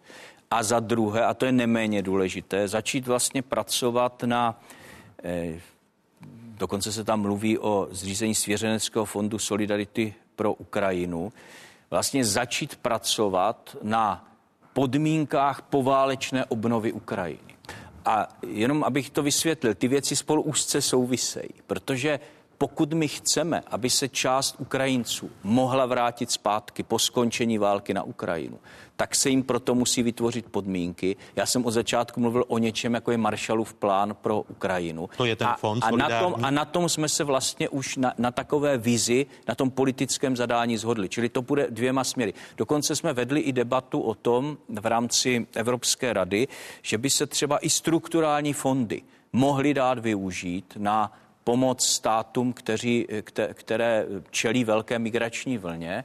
A 0.50 0.62
za 0.62 0.80
druhé, 0.80 1.24
a 1.24 1.34
to 1.34 1.46
je 1.46 1.52
neméně 1.52 2.02
důležité, 2.02 2.68
začít 2.68 3.06
vlastně 3.06 3.42
pracovat 3.42 4.22
na 4.22 4.60
eh, 5.24 5.60
Dokonce 6.60 6.92
se 6.92 7.04
tam 7.04 7.20
mluví 7.20 7.58
o 7.58 7.88
zřízení 7.90 8.34
svěřeneckého 8.34 9.04
fondu 9.04 9.38
Solidarity 9.38 10.14
pro 10.36 10.52
Ukrajinu. 10.54 11.32
Vlastně 11.90 12.24
začít 12.24 12.76
pracovat 12.76 13.76
na 13.82 14.28
podmínkách 14.72 15.62
poválečné 15.62 16.44
obnovy 16.44 16.92
Ukrajiny. 16.92 17.54
A 18.04 18.28
jenom 18.46 18.84
abych 18.84 19.10
to 19.10 19.22
vysvětlil, 19.22 19.74
ty 19.74 19.88
věci 19.88 20.16
spolu 20.16 20.42
úzce 20.42 20.82
souvisejí, 20.82 21.50
protože 21.66 22.20
pokud 22.62 22.92
my 22.92 23.08
chceme, 23.08 23.62
aby 23.66 23.90
se 23.90 24.08
část 24.08 24.56
Ukrajinců 24.58 25.30
mohla 25.42 25.86
vrátit 25.86 26.30
zpátky 26.30 26.82
po 26.82 26.98
skončení 26.98 27.58
války 27.58 27.94
na 27.94 28.02
Ukrajinu, 28.02 28.58
tak 28.96 29.14
se 29.14 29.30
jim 29.30 29.42
proto 29.42 29.74
musí 29.74 30.02
vytvořit 30.02 30.46
podmínky. 30.46 31.16
Já 31.36 31.46
jsem 31.46 31.64
od 31.64 31.70
začátku 31.70 32.20
mluvil 32.20 32.44
o 32.48 32.58
něčem, 32.58 32.94
jako 32.94 33.10
je 33.10 33.18
Marshallův 33.18 33.74
plán 33.74 34.16
pro 34.20 34.40
Ukrajinu. 34.40 35.08
To 35.16 35.24
je 35.24 35.36
ten 35.36 35.48
fond 35.58 35.84
a, 35.84 35.86
a, 35.86 35.90
na 35.90 36.20
tom, 36.20 36.34
a 36.42 36.50
na 36.50 36.64
tom 36.64 36.88
jsme 36.88 37.08
se 37.08 37.24
vlastně 37.24 37.68
už 37.68 37.96
na, 37.96 38.12
na 38.18 38.30
takové 38.30 38.78
vizi, 38.78 39.26
na 39.48 39.54
tom 39.54 39.70
politickém 39.70 40.36
zadání 40.36 40.76
zhodli. 40.76 41.08
Čili 41.08 41.28
to 41.28 41.42
bude 41.42 41.66
dvěma 41.70 42.04
směry. 42.04 42.34
Dokonce 42.56 42.96
jsme 42.96 43.12
vedli 43.12 43.40
i 43.40 43.52
debatu 43.52 44.00
o 44.00 44.14
tom 44.14 44.58
v 44.80 44.86
rámci 44.86 45.46
Evropské 45.54 46.12
rady, 46.12 46.48
že 46.82 46.98
by 46.98 47.10
se 47.10 47.26
třeba 47.26 47.58
i 47.58 47.70
strukturální 47.70 48.52
fondy 48.52 49.02
mohly 49.32 49.74
dát 49.74 49.98
využít 49.98 50.74
na 50.78 51.12
pomoc 51.44 51.86
státům, 51.86 52.52
kteří, 52.52 53.06
které 53.54 54.06
čelí 54.30 54.64
velké 54.64 54.98
migrační 54.98 55.58
vlně, 55.58 56.04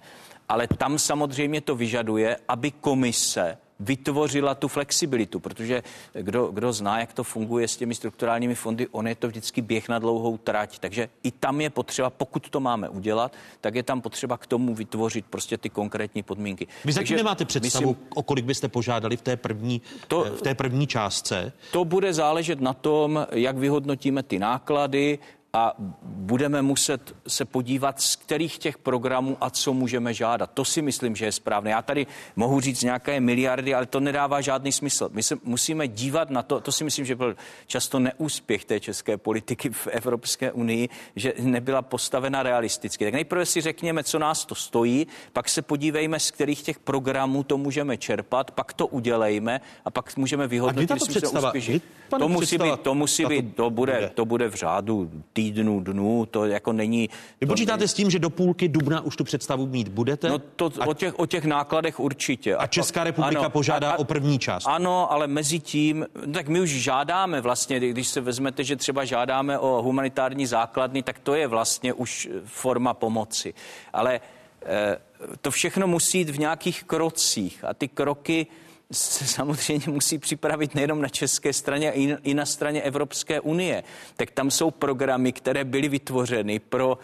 ale 0.49 0.67
tam 0.67 0.99
samozřejmě 0.99 1.61
to 1.61 1.75
vyžaduje, 1.75 2.37
aby 2.47 2.71
komise 2.71 3.57
vytvořila 3.79 4.55
tu 4.55 4.67
flexibilitu, 4.67 5.39
protože 5.39 5.83
kdo, 6.13 6.47
kdo 6.47 6.73
zná, 6.73 6.99
jak 6.99 7.13
to 7.13 7.23
funguje 7.23 7.67
s 7.67 7.77
těmi 7.77 7.95
strukturálními 7.95 8.55
fondy, 8.55 8.87
on 8.91 9.07
je 9.07 9.15
to 9.15 9.27
vždycky 9.27 9.61
běh 9.61 9.89
na 9.89 9.99
dlouhou 9.99 10.37
trať. 10.37 10.79
Takže 10.79 11.09
i 11.23 11.31
tam 11.31 11.61
je 11.61 11.69
potřeba, 11.69 12.09
pokud 12.09 12.49
to 12.49 12.59
máme 12.59 12.89
udělat, 12.89 13.33
tak 13.61 13.75
je 13.75 13.83
tam 13.83 14.01
potřeba 14.01 14.37
k 14.37 14.47
tomu 14.47 14.75
vytvořit 14.75 15.25
prostě 15.29 15.57
ty 15.57 15.69
konkrétní 15.69 16.23
podmínky. 16.23 16.67
Vy 16.85 16.93
zatím 16.93 17.17
nemáte 17.17 17.45
představu, 17.45 17.89
myslím, 17.89 18.07
o 18.15 18.23
kolik 18.23 18.45
byste 18.45 18.67
požádali 18.67 19.17
v 19.17 19.21
té 19.21 19.37
první, 19.37 19.81
to, 20.07 20.23
v 20.23 20.41
té 20.41 20.55
první 20.55 20.87
částce? 20.87 21.51
To 21.71 21.85
bude 21.85 22.13
záležet 22.13 22.61
na 22.61 22.73
tom, 22.73 23.27
jak 23.31 23.57
vyhodnotíme 23.57 24.23
ty 24.23 24.39
náklady, 24.39 25.19
a 25.55 25.73
budeme 26.03 26.61
muset 26.61 27.15
se 27.27 27.45
podívat, 27.45 28.01
z 28.01 28.15
kterých 28.15 28.57
těch 28.57 28.77
programů 28.77 29.37
a 29.41 29.49
co 29.49 29.73
můžeme 29.73 30.13
žádat. 30.13 30.51
To 30.53 30.65
si 30.65 30.81
myslím, 30.81 31.15
že 31.15 31.25
je 31.25 31.31
správné. 31.31 31.71
Já 31.71 31.81
tady 31.81 32.07
mohu 32.35 32.59
říct 32.59 32.83
nějaké 32.83 33.19
miliardy, 33.19 33.75
ale 33.75 33.85
to 33.85 33.99
nedává 33.99 34.41
žádný 34.41 34.71
smysl. 34.71 35.09
My 35.11 35.23
se 35.23 35.37
musíme 35.43 35.87
dívat 35.87 36.29
na 36.29 36.43
to, 36.43 36.59
to 36.59 36.71
si 36.71 36.83
myslím, 36.83 37.05
že 37.05 37.15
byl 37.15 37.35
často 37.67 37.99
neúspěch 37.99 38.65
té 38.65 38.79
české 38.79 39.17
politiky 39.17 39.69
v 39.69 39.87
Evropské 39.87 40.51
unii, 40.51 40.89
že 41.15 41.33
nebyla 41.39 41.81
postavena 41.81 42.43
realisticky. 42.43 43.05
Tak 43.05 43.13
nejprve 43.13 43.45
si 43.45 43.61
řekněme, 43.61 44.03
co 44.03 44.19
nás 44.19 44.45
to 44.45 44.55
stojí, 44.55 45.07
pak 45.33 45.49
se 45.49 45.61
podívejme, 45.61 46.19
z 46.19 46.31
kterých 46.31 46.61
těch 46.61 46.79
programů 46.79 47.43
to 47.43 47.57
můžeme 47.57 47.97
čerpat, 47.97 48.51
pak 48.51 48.73
to 48.73 48.87
udělejme 48.87 49.61
a 49.85 49.91
pak 49.91 50.17
můžeme 50.17 50.47
vyhodnotit, 50.47 50.91
jestli 50.91 51.27
jsme 51.27 51.39
úspěšní. 51.39 51.81
To 52.19 52.29
musí 52.29 52.57
být, 52.57 52.79
to 52.79 52.95
musí 52.95 53.25
být, 53.25 53.55
to 53.55 53.69
bude, 53.69 54.11
to 54.13 54.25
bude 54.25 54.47
v 54.47 54.55
řádu 54.55 55.11
tý 55.33 55.44
týdnů, 55.51 55.79
dnů, 55.79 56.25
to 56.25 56.45
jako 56.45 56.73
není... 56.73 57.09
Vy 57.41 57.47
počítáte 57.47 57.77
není... 57.77 57.87
s 57.87 57.93
tím, 57.93 58.09
že 58.09 58.19
do 58.19 58.29
půlky 58.29 58.67
dubna 58.67 59.01
už 59.01 59.15
tu 59.15 59.23
představu 59.23 59.67
mít 59.67 59.87
budete? 59.87 60.29
No 60.29 60.39
to 60.39 60.71
a... 60.79 60.87
o, 60.87 60.93
těch, 60.93 61.19
o 61.19 61.25
těch 61.25 61.45
nákladech 61.45 61.99
určitě. 61.99 62.55
A 62.55 62.67
Česká 62.67 63.03
republika 63.03 63.39
ano, 63.39 63.49
požádá 63.49 63.91
a, 63.91 63.97
o 63.97 64.03
první 64.03 64.39
část? 64.39 64.65
Ano, 64.67 65.11
ale 65.11 65.27
mezi 65.27 65.59
tím, 65.59 66.05
tak 66.33 66.47
my 66.47 66.59
už 66.61 66.69
žádáme 66.69 67.41
vlastně, 67.41 67.79
když 67.79 68.07
se 68.07 68.21
vezmete, 68.21 68.63
že 68.63 68.75
třeba 68.75 69.05
žádáme 69.05 69.59
o 69.59 69.81
humanitární 69.81 70.45
základny, 70.45 71.03
tak 71.03 71.19
to 71.19 71.35
je 71.35 71.47
vlastně 71.47 71.93
už 71.93 72.29
forma 72.45 72.93
pomoci. 72.93 73.53
Ale 73.93 74.19
eh, 74.65 74.97
to 75.41 75.51
všechno 75.51 75.87
musí 75.87 76.17
jít 76.17 76.29
v 76.29 76.39
nějakých 76.39 76.83
krocích 76.83 77.63
a 77.63 77.73
ty 77.73 77.87
kroky 77.87 78.47
se 78.91 79.27
samozřejmě 79.27 79.91
musí 79.91 80.17
připravit 80.17 80.75
nejenom 80.75 81.01
na 81.01 81.09
české 81.09 81.53
straně, 81.53 81.91
ale 81.91 82.17
i 82.23 82.33
na 82.33 82.45
straně 82.45 82.81
Evropské 82.81 83.39
unie. 83.39 83.83
Tak 84.15 84.31
tam 84.31 84.51
jsou 84.51 84.71
programy, 84.71 85.31
které 85.31 85.63
byly 85.63 85.89
vytvořeny 85.89 86.59
pro 86.59 86.97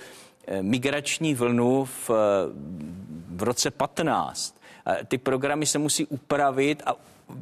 eh, 0.47 0.63
migrační 0.63 1.35
vlnu 1.35 1.85
v, 1.85 2.09
eh, 2.09 2.13
v 3.29 3.43
roce 3.43 3.71
15. 3.71 4.61
Ty 5.07 5.17
programy 5.17 5.65
se 5.65 5.77
musí 5.77 6.05
upravit 6.05 6.83
a 6.85 6.95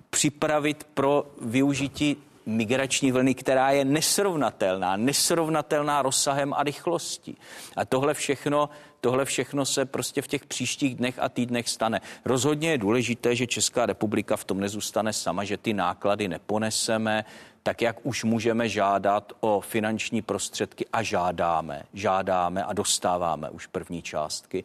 připravit 0.10 0.84
pro 0.94 1.26
využití 1.42 2.18
migrační 2.46 3.12
vlny, 3.12 3.36
která 3.36 3.72
je 3.72 3.86
nesrovnatelná, 3.86 4.98
nesrovnatelná 4.98 6.02
rozsahem 6.02 6.54
a 6.54 6.64
rychlostí. 6.64 7.38
A 7.76 7.86
tohle 7.86 8.14
všechno 8.14 8.70
tohle 9.02 9.26
všechno 9.26 9.66
se 9.66 9.86
prostě 9.86 10.22
v 10.22 10.28
těch 10.28 10.46
příštích 10.46 10.96
dnech 10.96 11.20
a 11.20 11.30
týdnech 11.30 11.70
stane. 11.70 12.02
Rozhodně 12.26 12.72
je 12.72 12.78
důležité, 12.78 13.36
že 13.36 13.48
Česká 13.48 13.86
republika 13.86 14.38
v 14.38 14.44
tom 14.44 14.60
nezůstane 14.60 15.14
sama, 15.14 15.44
že 15.44 15.58
ty 15.58 15.74
náklady 15.74 16.28
neponeseme, 16.28 17.26
tak 17.64 17.82
jak 17.82 18.06
už 18.06 18.24
můžeme 18.24 18.70
žádat 18.70 19.34
o 19.40 19.62
finanční 19.62 20.22
prostředky 20.22 20.86
a 20.94 21.04
žádáme, 21.04 21.84
žádáme 21.94 22.64
a 22.64 22.74
dostáváme 22.74 23.50
už 23.50 23.68
první 23.68 24.02
částky 24.02 24.64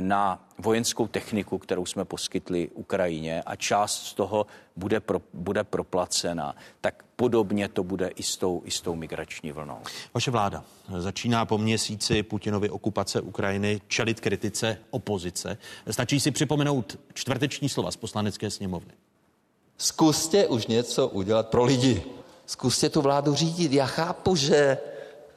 na 0.00 0.48
vojenskou 0.58 1.06
techniku, 1.06 1.58
kterou 1.58 1.86
jsme 1.86 2.04
poskytli 2.04 2.68
Ukrajině 2.74 3.42
a 3.42 3.56
část 3.56 4.06
z 4.06 4.14
toho 4.14 4.46
bude, 4.76 5.00
pro, 5.00 5.20
bude 5.32 5.64
proplacena, 5.64 6.56
tak 6.80 7.04
podobně 7.16 7.68
to 7.68 7.84
bude 7.84 8.08
i 8.08 8.22
s, 8.22 8.36
tou, 8.36 8.62
i 8.64 8.70
s 8.70 8.80
tou 8.80 8.94
migrační 8.94 9.52
vlnou. 9.52 9.78
Vaše 10.14 10.30
vláda 10.30 10.64
začíná 10.98 11.46
po 11.46 11.58
měsíci 11.58 12.22
Putinovy 12.22 12.70
okupace 12.70 13.20
Ukrajiny 13.20 13.80
čelit 13.88 14.20
kritice 14.20 14.78
opozice. 14.90 15.58
Stačí 15.90 16.20
si 16.20 16.30
připomenout 16.30 16.98
čtvrteční 17.14 17.68
slova 17.68 17.90
z 17.90 17.96
poslanecké 17.96 18.50
sněmovny. 18.50 18.92
Zkuste 19.76 20.46
už 20.46 20.66
něco 20.66 21.08
udělat 21.08 21.48
pro 21.48 21.64
lidi. 21.64 22.04
Zkuste 22.50 22.88
tu 22.88 23.00
vládu 23.00 23.34
řídit. 23.34 23.72
Já 23.72 23.86
chápu, 23.86 24.36
že 24.36 24.78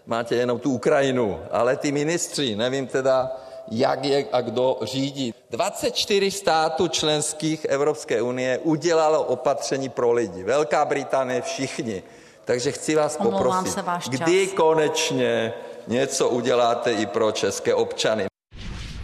máte 0.06 0.36
jenom 0.36 0.60
tu 0.60 0.72
Ukrajinu, 0.72 1.40
ale 1.52 1.78
ty 1.78 1.92
ministři, 1.92 2.56
nevím 2.56 2.88
teda, 2.88 3.32
jak 3.72 4.06
je 4.06 4.26
a 4.32 4.42
kdo 4.42 4.80
řídí. 4.82 5.34
24 5.50 6.32
států 6.32 6.88
členských 6.88 7.66
Evropské 7.66 8.22
unie 8.22 8.58
udělalo 8.58 9.24
opatření 9.24 9.90
pro 9.90 10.12
lidi. 10.12 10.44
Velká 10.44 10.86
Británie, 10.86 11.42
všichni. 11.42 12.04
Takže 12.46 12.72
chci 12.72 12.96
vás 12.96 13.18
Omlouvám 13.20 13.44
poprosit, 13.44 13.74
se, 13.74 13.82
váš 13.82 14.04
čas. 14.04 14.14
kdy 14.14 14.48
konečně 14.48 15.54
něco 15.88 16.30
uděláte 16.30 16.94
i 16.94 17.06
pro 17.06 17.32
české 17.32 17.76
občany. 17.76 18.26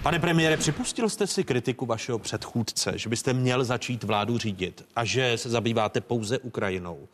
Pane 0.03 0.20
premiére, 0.20 0.57
připustil 0.57 1.10
jste 1.10 1.28
si 1.28 1.43
kritiku 1.43 1.86
vašeho 1.86 2.20
předchůdce, 2.20 2.91
že 2.95 3.10
byste 3.10 3.34
měl 3.34 3.64
začít 3.64 4.03
vládu 4.03 4.38
řídit 4.38 4.86
a 4.95 5.05
že 5.05 5.38
se 5.38 5.49
zabýváte 5.49 6.01
pouze 6.01 6.39
Ukrajinou 6.39 7.07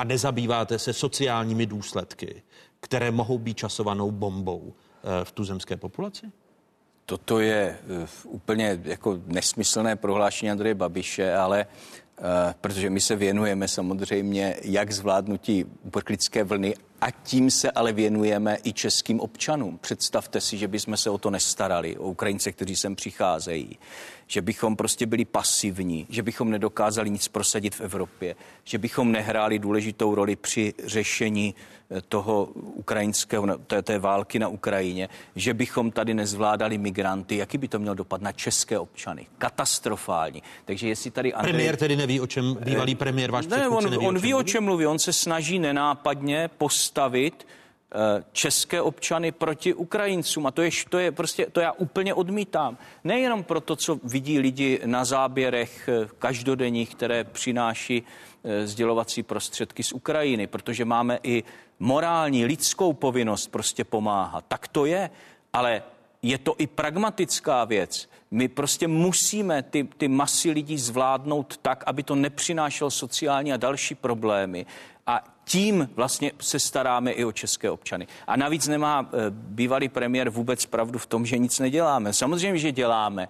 a 0.00 0.04
nezabýváte 0.04 0.78
se 0.78 0.92
sociálními 0.92 1.66
důsledky, 1.66 2.42
které 2.80 3.10
mohou 3.10 3.38
být 3.38 3.56
časovanou 3.56 4.10
bombou 4.10 4.72
eh, 4.72 5.24
v 5.24 5.32
tuzemské 5.32 5.76
populaci? 5.76 6.26
Toto 7.06 7.40
je 7.40 7.78
eh, 8.04 8.08
úplně 8.24 8.80
jako 8.84 9.20
nesmyslné 9.26 9.96
prohlášení 9.96 10.50
Andreje 10.50 10.74
Babiše, 10.74 11.34
ale 11.34 11.66
eh, 12.18 12.22
protože 12.60 12.90
my 12.90 13.00
se 13.00 13.16
věnujeme 13.16 13.68
samozřejmě 13.68 14.56
jak 14.62 14.92
zvládnutí 14.92 15.64
uprchlické 15.82 16.44
vlny 16.44 16.74
a 17.00 17.10
tím 17.10 17.50
se 17.50 17.70
ale 17.70 17.92
věnujeme 17.92 18.58
i 18.64 18.72
českým 18.72 19.20
občanům. 19.20 19.78
Představte 19.78 20.40
si, 20.40 20.58
že 20.58 20.68
bychom 20.68 20.96
se 20.96 21.10
o 21.10 21.18
to 21.18 21.30
nestarali, 21.30 21.96
o 21.96 22.08
Ukrajince, 22.08 22.52
kteří 22.52 22.76
sem 22.76 22.96
přicházejí, 22.96 23.78
že 24.30 24.42
bychom 24.42 24.76
prostě 24.76 25.06
byli 25.06 25.24
pasivní, 25.24 26.06
že 26.08 26.22
bychom 26.22 26.50
nedokázali 26.50 27.10
nic 27.10 27.28
prosadit 27.28 27.74
v 27.74 27.80
Evropě, 27.80 28.36
že 28.64 28.78
bychom 28.78 29.12
nehráli 29.12 29.58
důležitou 29.58 30.14
roli 30.14 30.36
při 30.36 30.74
řešení 30.84 31.54
eh, 31.90 32.00
toho 32.00 32.44
ukrajinského, 32.54 33.58
té, 33.58 33.82
té 33.82 33.98
války 33.98 34.38
na 34.38 34.48
Ukrajině, 34.48 35.08
že 35.36 35.54
bychom 35.54 35.90
tady 35.90 36.14
nezvládali 36.14 36.78
migranty, 36.78 37.36
jaký 37.36 37.58
by 37.58 37.68
to 37.68 37.78
mělo 37.78 37.94
dopad 37.94 38.20
na 38.22 38.32
české 38.32 38.78
občany. 38.78 39.26
Katastrofální. 39.38 40.42
Takže 40.64 40.88
jestli 40.88 41.10
tady 41.10 41.32
Andrej... 41.32 41.52
Premiér 41.52 41.76
tedy 41.76 41.96
neví, 41.96 42.20
o 42.20 42.26
čem 42.26 42.56
bývalý 42.64 42.94
premiér, 42.94 43.30
váš 43.30 43.46
Ne, 43.46 43.68
on, 43.68 43.90
neví, 43.90 44.06
on 44.06 44.18
ví, 44.18 44.34
o 44.34 44.42
čem 44.42 44.64
mluví. 44.64 44.86
On 44.86 44.98
se 44.98 45.12
snaží 45.12 45.58
nenápadně 45.58 46.50
postavit 46.58 47.46
eh, 47.46 47.69
české 48.32 48.82
občany 48.82 49.32
proti 49.32 49.74
Ukrajincům. 49.74 50.46
A 50.46 50.50
to 50.50 50.62
je, 50.62 50.70
to 50.88 50.98
je 50.98 51.12
prostě, 51.12 51.46
to 51.46 51.60
já 51.60 51.72
úplně 51.72 52.14
odmítám. 52.14 52.78
Nejenom 53.04 53.44
pro 53.44 53.60
to, 53.60 53.76
co 53.76 53.98
vidí 54.04 54.38
lidi 54.38 54.80
na 54.84 55.04
záběrech 55.04 55.88
eh, 55.88 56.08
každodenních, 56.18 56.94
které 56.94 57.24
přináší 57.24 58.02
eh, 58.44 58.66
sdělovací 58.66 59.22
prostředky 59.22 59.82
z 59.82 59.92
Ukrajiny, 59.92 60.46
protože 60.46 60.84
máme 60.84 61.18
i 61.22 61.42
morální, 61.78 62.44
lidskou 62.44 62.92
povinnost 62.92 63.46
prostě 63.46 63.84
pomáhat. 63.84 64.44
Tak 64.48 64.68
to 64.68 64.86
je, 64.86 65.10
ale 65.52 65.82
je 66.22 66.38
to 66.38 66.54
i 66.58 66.66
pragmatická 66.66 67.64
věc. 67.64 68.08
My 68.30 68.48
prostě 68.48 68.88
musíme 68.88 69.62
ty, 69.62 69.88
ty 69.96 70.08
masy 70.08 70.50
lidí 70.50 70.78
zvládnout 70.78 71.56
tak, 71.56 71.84
aby 71.86 72.02
to 72.02 72.14
nepřinášelo 72.14 72.90
sociální 72.90 73.52
a 73.52 73.56
další 73.56 73.94
problémy. 73.94 74.66
A 75.10 75.24
tím 75.44 75.88
vlastně 75.96 76.32
se 76.40 76.58
staráme 76.58 77.10
i 77.12 77.24
o 77.24 77.32
české 77.32 77.70
občany. 77.70 78.06
A 78.26 78.36
navíc 78.36 78.68
nemá 78.68 79.08
e, 79.12 79.16
bývalý 79.30 79.88
premiér 79.88 80.30
vůbec 80.30 80.66
pravdu 80.66 80.98
v 80.98 81.06
tom, 81.06 81.26
že 81.26 81.38
nic 81.38 81.58
neděláme. 81.58 82.12
Samozřejmě, 82.12 82.58
že 82.58 82.72
děláme. 82.72 83.28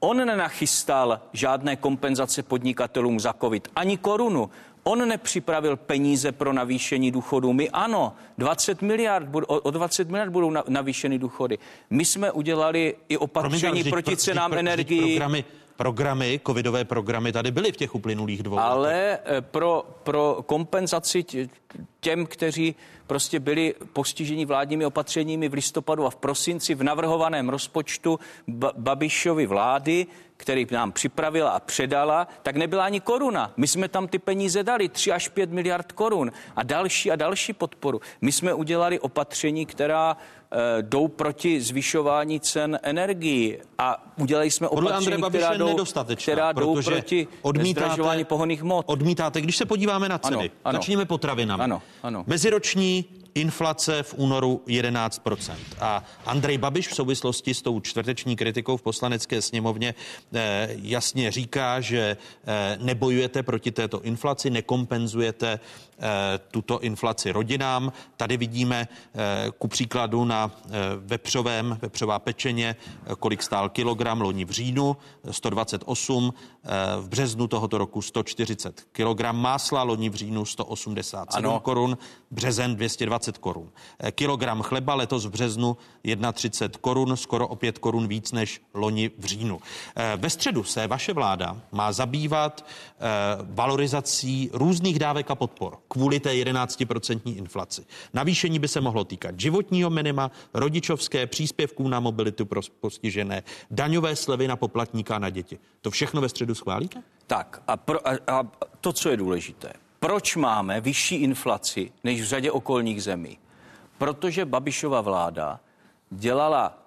On 0.00 0.16
nenachystal 0.16 1.20
žádné 1.32 1.76
kompenzace 1.76 2.42
podnikatelům 2.42 3.20
za 3.20 3.32
covid, 3.40 3.68
ani 3.76 3.96
korunu. 3.96 4.50
On 4.82 5.08
nepřipravil 5.08 5.76
peníze 5.76 6.32
pro 6.32 6.52
navýšení 6.52 7.10
důchodů. 7.10 7.52
My 7.52 7.70
ano, 7.70 8.14
20 8.38 8.82
miliard, 8.82 9.28
o 9.46 9.60
o 9.60 9.70
20 9.70 10.08
miliard 10.08 10.30
budou 10.32 10.50
na- 10.50 10.64
navýšeny 10.68 11.18
důchody. 11.18 11.58
My 11.90 12.04
jsme 12.04 12.32
udělali 12.32 12.96
i 13.08 13.16
opatření 13.16 13.60
Promiňte, 13.60 13.90
proti 13.90 14.10
pro- 14.10 14.16
cenám 14.16 14.50
pro- 14.50 14.60
energií. 14.60 15.00
Programy, 15.00 15.44
programy, 15.80 16.40
covidové 16.46 16.84
programy 16.84 17.32
tady 17.32 17.50
byly 17.50 17.72
v 17.72 17.76
těch 17.76 17.94
uplynulých 17.94 18.42
dvou 18.42 18.56
letech. 18.56 18.70
Ale 18.70 19.18
eh, 19.24 19.40
pro, 19.40 19.84
pro 20.02 20.38
kompenzaci 20.46 21.22
tě- 21.22 21.48
těm, 22.00 22.26
kteří 22.26 22.74
prostě 23.06 23.40
byli 23.40 23.74
postiženi 23.92 24.44
vládními 24.44 24.86
opatřeními 24.86 25.48
v 25.48 25.54
listopadu 25.54 26.06
a 26.06 26.10
v 26.10 26.16
prosinci 26.16 26.74
v 26.74 26.82
navrhovaném 26.82 27.48
rozpočtu 27.48 28.20
ba- 28.48 28.72
Babišovy 28.76 29.46
vlády, 29.46 30.06
který 30.36 30.66
nám 30.70 30.92
připravila 30.92 31.50
a 31.50 31.60
předala, 31.60 32.28
tak 32.42 32.56
nebyla 32.56 32.84
ani 32.84 33.00
koruna. 33.00 33.52
My 33.56 33.66
jsme 33.66 33.88
tam 33.88 34.08
ty 34.08 34.18
peníze 34.18 34.62
dali, 34.62 34.88
3 34.88 35.12
až 35.12 35.28
5 35.28 35.50
miliard 35.50 35.92
korun 35.92 36.32
a 36.56 36.62
další 36.62 37.10
a 37.10 37.16
další 37.16 37.52
podporu. 37.52 38.00
My 38.20 38.32
jsme 38.32 38.54
udělali 38.54 39.00
opatření, 39.00 39.66
která 39.66 40.16
jdou 40.80 41.08
proti 41.08 41.60
zvyšování 41.60 42.40
cen 42.40 42.78
energií 42.82 43.58
a 43.78 44.12
udělali 44.18 44.50
jsme 44.50 44.68
opatření, 44.68 45.22
která 45.28 45.56
jdou, 45.56 45.76
která 46.16 46.52
jdou 46.52 46.82
proti 46.82 47.28
odmítáte- 47.42 47.84
zdražování 47.86 48.24
pohonných 48.24 48.62
hmot. 48.62 48.84
Odmítáte, 48.88 49.40
když 49.40 49.56
se 49.56 49.66
podíváme 49.66 50.08
na 50.08 50.18
ceny, 50.18 50.36
Ano, 50.36 50.50
ano. 50.64 50.78
začněme 50.78 51.04
potravinami. 51.04 51.62
Ano, 51.62 51.82
ano. 52.02 52.24
Meziroční 52.26 53.04
inflace 53.34 54.02
v 54.02 54.14
únoru 54.16 54.62
11%. 54.66 55.54
A 55.80 56.04
Andrej 56.26 56.58
Babiš 56.58 56.88
v 56.88 56.94
souvislosti 56.94 57.54
s 57.54 57.62
tou 57.62 57.80
čtvrteční 57.80 58.36
kritikou 58.36 58.76
v 58.76 58.82
poslanecké 58.82 59.42
sněmovně 59.42 59.94
eh, 60.34 60.68
jasně 60.82 61.30
říká, 61.30 61.80
že 61.80 62.16
eh, 62.46 62.78
nebojujete 62.80 63.42
proti 63.42 63.70
této 63.70 64.02
inflaci, 64.02 64.50
nekompenzujete 64.50 65.48
eh, 65.52 65.89
tuto 66.50 66.80
inflaci 66.80 67.30
rodinám. 67.32 67.92
Tady 68.16 68.36
vidíme 68.36 68.88
eh, 69.14 69.50
ku 69.58 69.68
příkladu 69.68 70.24
na 70.24 70.50
eh, 70.66 70.70
vepřovém, 70.96 71.78
vepřová 71.82 72.18
pečeně, 72.18 72.76
eh, 73.06 73.14
kolik 73.18 73.42
stál 73.42 73.68
kilogram 73.68 74.20
loni 74.20 74.44
v 74.44 74.50
říjnu, 74.50 74.96
eh, 75.24 75.32
128, 75.32 76.34
eh, 76.64 76.68
v 77.00 77.08
březnu 77.08 77.46
tohoto 77.46 77.78
roku 77.78 78.02
140 78.02 78.86
kilogram 78.92 79.36
másla, 79.40 79.82
loni 79.82 80.10
v 80.10 80.14
říjnu 80.14 80.44
187 80.44 81.50
Ano. 81.50 81.60
korun, 81.60 81.98
březen 82.30 82.76
220 82.76 83.38
korun. 83.38 83.68
Eh, 83.98 84.12
Kilogram 84.12 84.62
chleba 84.62 84.94
letos 84.94 85.24
v 85.26 85.30
březnu 85.30 85.76
31 86.32 86.78
korun, 86.80 87.16
skoro 87.16 87.48
o 87.48 87.56
5 87.56 87.78
korun 87.78 88.08
víc 88.08 88.32
než 88.32 88.60
loni 88.74 89.10
v 89.18 89.24
říjnu. 89.24 89.60
Eh, 89.96 90.16
Ve 90.16 90.30
středu 90.30 90.64
se 90.64 90.86
vaše 90.86 91.12
vláda 91.12 91.56
má 91.72 91.92
zabývat 91.92 92.64
eh, 92.66 93.02
valorizací 93.42 94.50
různých 94.52 94.98
dávek 94.98 95.30
a 95.30 95.34
podpor 95.34 95.78
kvůli 95.92 96.20
té 96.20 96.32
11% 96.32 97.36
inflaci. 97.36 97.84
Navýšení 98.14 98.58
by 98.58 98.68
se 98.68 98.80
mohlo 98.80 99.04
týkat 99.04 99.40
životního 99.40 99.90
minima, 99.90 100.30
rodičovské, 100.54 101.26
příspěvků 101.26 101.88
na 101.88 102.00
mobilitu 102.00 102.46
pro 102.46 102.60
postižené, 102.80 103.42
daňové 103.70 104.16
slevy 104.16 104.48
na 104.48 104.56
poplatníka 104.56 105.18
na 105.18 105.30
děti. 105.30 105.58
To 105.80 105.90
všechno 105.90 106.20
ve 106.20 106.28
středu 106.28 106.54
schválíte? 106.54 107.02
Tak 107.26 107.62
a, 107.66 107.76
pro, 107.76 108.08
a, 108.08 108.18
a 108.26 108.42
to, 108.80 108.92
co 108.92 109.08
je 109.08 109.16
důležité. 109.16 109.72
Proč 110.00 110.36
máme 110.36 110.80
vyšší 110.80 111.14
inflaci 111.14 111.92
než 112.04 112.20
v 112.20 112.24
řadě 112.24 112.50
okolních 112.50 113.02
zemí? 113.02 113.38
Protože 113.98 114.44
Babišova 114.44 115.00
vláda 115.00 115.60
dělala 116.10 116.79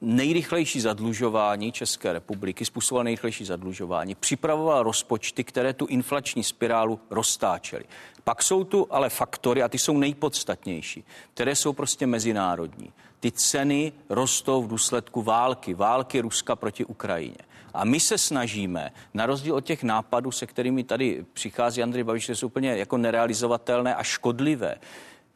nejrychlejší 0.00 0.80
zadlužování 0.80 1.72
České 1.72 2.12
republiky, 2.12 2.64
způsobovala 2.64 3.02
nejrychlejší 3.02 3.44
zadlužování, 3.44 4.14
připravovala 4.14 4.82
rozpočty, 4.82 5.44
které 5.44 5.72
tu 5.72 5.86
inflační 5.86 6.44
spirálu 6.44 7.00
roztáčely. 7.10 7.84
Pak 8.24 8.42
jsou 8.42 8.64
tu 8.64 8.86
ale 8.90 9.10
faktory, 9.10 9.62
a 9.62 9.68
ty 9.68 9.78
jsou 9.78 9.98
nejpodstatnější, 9.98 11.04
které 11.34 11.56
jsou 11.56 11.72
prostě 11.72 12.06
mezinárodní. 12.06 12.92
Ty 13.20 13.32
ceny 13.32 13.92
rostou 14.08 14.62
v 14.62 14.68
důsledku 14.68 15.22
války, 15.22 15.74
války 15.74 16.20
Ruska 16.20 16.56
proti 16.56 16.84
Ukrajině. 16.84 17.36
A 17.74 17.84
my 17.84 18.00
se 18.00 18.18
snažíme, 18.18 18.92
na 19.14 19.26
rozdíl 19.26 19.54
od 19.54 19.64
těch 19.64 19.82
nápadů, 19.82 20.30
se 20.30 20.46
kterými 20.46 20.84
tady 20.84 21.24
přichází 21.32 21.82
Andrej 21.82 22.04
Babiš, 22.04 22.24
že 22.24 22.36
jsou 22.36 22.46
úplně 22.46 22.76
jako 22.76 22.96
nerealizovatelné 22.96 23.94
a 23.94 24.02
škodlivé, 24.02 24.76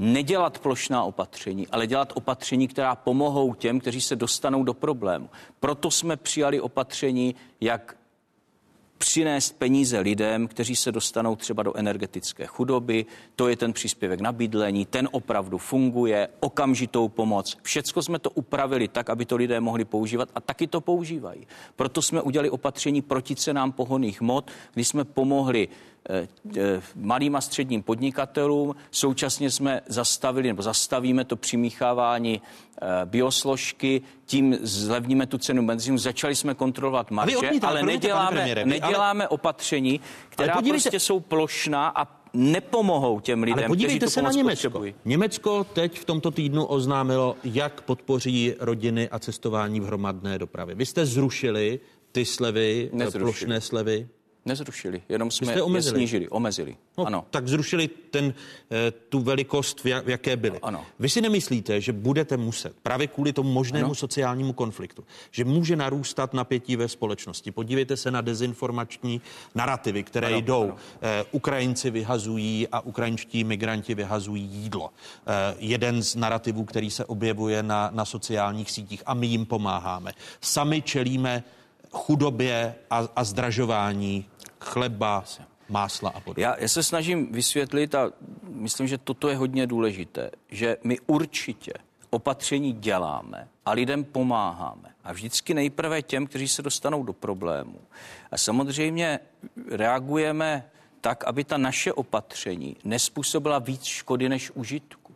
nedělat 0.01 0.59
plošná 0.59 1.05
opatření, 1.05 1.69
ale 1.69 1.87
dělat 1.87 2.13
opatření, 2.15 2.69
která 2.69 2.95
pomohou 2.95 3.55
těm, 3.55 3.81
kteří 3.81 4.01
se 4.01 4.17
dostanou 4.17 4.63
do 4.65 4.75
problému. 4.75 5.31
Proto 5.61 5.91
jsme 5.91 6.17
přijali 6.17 6.61
opatření, 6.61 7.35
jak 7.61 7.97
přinést 8.99 9.59
peníze 9.59 9.99
lidem, 9.99 10.49
kteří 10.49 10.77
se 10.77 10.93
dostanou 10.93 11.37
třeba 11.37 11.63
do 11.63 11.77
energetické 11.77 12.47
chudoby. 12.47 13.07
To 13.37 13.49
je 13.49 13.57
ten 13.57 13.73
příspěvek 13.73 14.21
na 14.21 14.33
bydlení, 14.33 14.87
ten 14.87 15.09
opravdu 15.13 15.59
funguje, 15.59 16.29
okamžitou 16.41 17.09
pomoc. 17.09 17.57
Všecko 17.63 18.03
jsme 18.03 18.19
to 18.19 18.31
upravili 18.31 18.89
tak, 18.89 19.11
aby 19.11 19.25
to 19.25 19.37
lidé 19.37 19.61
mohli 19.61 19.85
používat 19.85 20.29
a 20.35 20.41
taky 20.41 20.67
to 20.67 20.81
používají. 20.81 21.47
Proto 21.77 22.03
jsme 22.03 22.23
udělali 22.23 22.51
opatření 22.51 23.03
proti 23.03 23.37
cenám 23.37 23.73
pohoných 23.73 24.21
mod, 24.21 24.51
kdy 24.75 24.85
jsme 24.85 25.05
pomohli 25.05 25.69
malým 26.97 27.37
a 27.37 27.41
středním 27.41 27.83
podnikatelům. 27.83 28.77
Současně 28.91 29.51
jsme 29.51 29.81
zastavili 29.87 30.49
nebo 30.49 30.63
zastavíme 30.63 31.25
to 31.25 31.37
přimíchávání 31.37 32.43
eh, 32.83 32.87
biosložky, 33.05 34.03
tím 34.27 34.59
zlevníme 34.63 35.27
tu 35.27 35.39
cenu 35.39 35.67
benzínu. 35.67 35.99
Začali 35.99 36.37
jsme 36.37 36.55
kontrolovat 36.55 37.11
marže, 37.11 37.37
ale 37.63 37.83
neděláme, 37.83 38.31
premiére, 38.31 38.67
neděláme 38.67 39.25
ale... 39.25 39.29
opatření, 39.29 40.01
která 40.29 40.63
prostě 40.63 41.01
jsou 41.01 41.21
plošná 41.21 41.89
a 41.89 42.21
nepomohou 42.35 43.21
těm 43.21 43.43
lidem, 43.43 43.59
Ale 43.59 43.69
podívejte 43.69 43.99
kteří 43.99 44.13
se 44.13 44.23
na 44.23 44.31
Německo. 44.31 44.71
Potřebují. 44.71 44.95
Německo 45.05 45.65
teď 45.65 45.99
v 45.99 46.05
tomto 46.05 46.31
týdnu 46.31 46.65
oznámilo, 46.65 47.37
jak 47.45 47.81
podpoří 47.81 48.55
rodiny 48.61 49.09
a 49.09 49.19
cestování 49.19 49.81
v 49.81 49.85
hromadné 49.85 50.39
dopravě. 50.39 50.75
Vy 50.75 50.87
jste 50.87 51.07
zrušili 51.07 51.81
ty 52.13 52.25
slevy, 52.25 52.91
Nezrušili. 52.93 53.25
plošné 53.25 53.61
slevy? 53.61 54.09
Nezrušili, 54.45 55.03
jenom 55.09 55.31
jsme 55.31 55.53
je 55.53 55.63
omezili. 55.63 55.97
snížili, 55.97 56.29
omezili. 56.29 56.77
No, 56.99 57.07
ano. 57.07 57.27
Tak 57.31 57.49
zrušili 57.49 57.89
ten, 57.89 58.35
eh, 58.71 58.91
tu 58.91 59.21
velikost, 59.21 59.85
v 59.85 60.09
jaké 60.09 60.37
byly. 60.37 60.59
Ano. 60.63 60.87
Vy 60.99 61.09
si 61.09 61.21
nemyslíte, 61.21 61.81
že 61.81 61.93
budete 61.93 62.37
muset 62.37 62.73
právě 62.83 63.07
kvůli 63.07 63.33
tomu 63.33 63.53
možnému 63.53 63.85
ano. 63.85 63.95
sociálnímu 63.95 64.53
konfliktu, 64.53 65.05
že 65.31 65.45
může 65.45 65.77
narůstat 65.77 66.35
napětí 66.35 66.77
ve 66.77 66.89
společnosti. 66.89 67.51
Podívejte 67.51 67.97
se 67.97 68.11
na 68.11 68.21
dezinformační 68.21 69.21
narrativy, 69.55 70.03
které 70.03 70.27
ano, 70.27 70.41
jdou. 70.41 70.63
Ano. 70.63 70.77
Eh, 71.03 71.25
Ukrajinci 71.33 71.91
vyhazují 71.91 72.69
a 72.73 72.81
ukrajinští 72.81 73.45
migranti 73.45 73.95
vyhazují 73.95 74.43
jídlo. 74.43 74.91
Eh, 75.27 75.55
jeden 75.59 76.03
z 76.03 76.17
narrativů, 76.17 76.65
který 76.65 76.91
se 76.91 77.05
objevuje 77.05 77.63
na, 77.63 77.91
na 77.93 78.05
sociálních 78.05 78.71
sítích 78.71 79.03
a 79.07 79.15
my 79.15 79.27
jim 79.27 79.47
pomáháme. 79.47 80.13
Sami 80.41 80.83
čelíme 80.83 81.45
chudobě 81.93 82.75
a, 82.91 83.09
a 83.17 83.25
zdražování 83.25 84.27
chleba, 84.61 85.25
másla 85.69 86.11
a 86.11 86.21
podobně. 86.21 86.45
Já, 86.45 86.57
já 86.59 86.69
se 86.69 86.83
snažím 86.83 87.33
vysvětlit 87.33 87.95
a 87.95 88.11
myslím, 88.49 88.87
že 88.87 88.99
toto 88.99 89.29
je 89.29 89.37
hodně 89.37 89.67
důležité, 89.67 90.31
že 90.49 90.77
my 90.85 90.99
určitě 91.07 91.73
opatření 92.11 92.73
děláme 92.73 93.49
a 93.67 93.73
lidem 93.73 94.05
pomáháme. 94.05 94.89
A 95.05 95.13
vždycky 95.13 95.55
nejprve 95.55 96.03
těm, 96.03 96.27
kteří 96.27 96.49
se 96.49 96.63
dostanou 96.63 97.03
do 97.03 97.13
problému. 97.13 97.81
A 98.31 98.39
samozřejmě 98.39 99.21
reagujeme 99.71 100.71
tak, 101.01 101.25
aby 101.25 101.45
ta 101.45 101.57
naše 101.57 101.93
opatření 101.93 102.77
nespůsobila 102.85 103.59
víc 103.59 103.85
škody 103.85 104.29
než 104.29 104.51
užitku. 104.51 105.15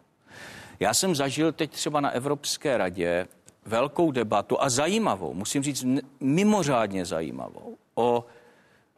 Já 0.81 0.95
jsem 0.95 1.15
zažil 1.15 1.53
teď 1.53 1.71
třeba 1.71 2.01
na 2.01 2.11
Evropské 2.11 2.79
radě 2.79 3.27
velkou 3.65 4.11
debatu 4.11 4.63
a 4.63 4.71
zajímavou, 4.71 5.35
musím 5.35 5.63
říct 5.63 5.85
mimořádně 6.21 7.05
zajímavou, 7.05 7.77
o 7.95 8.25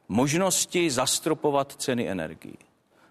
možnosti 0.08 0.90
zastropovat 0.90 1.72
ceny 1.72 2.08
energií. 2.08 2.58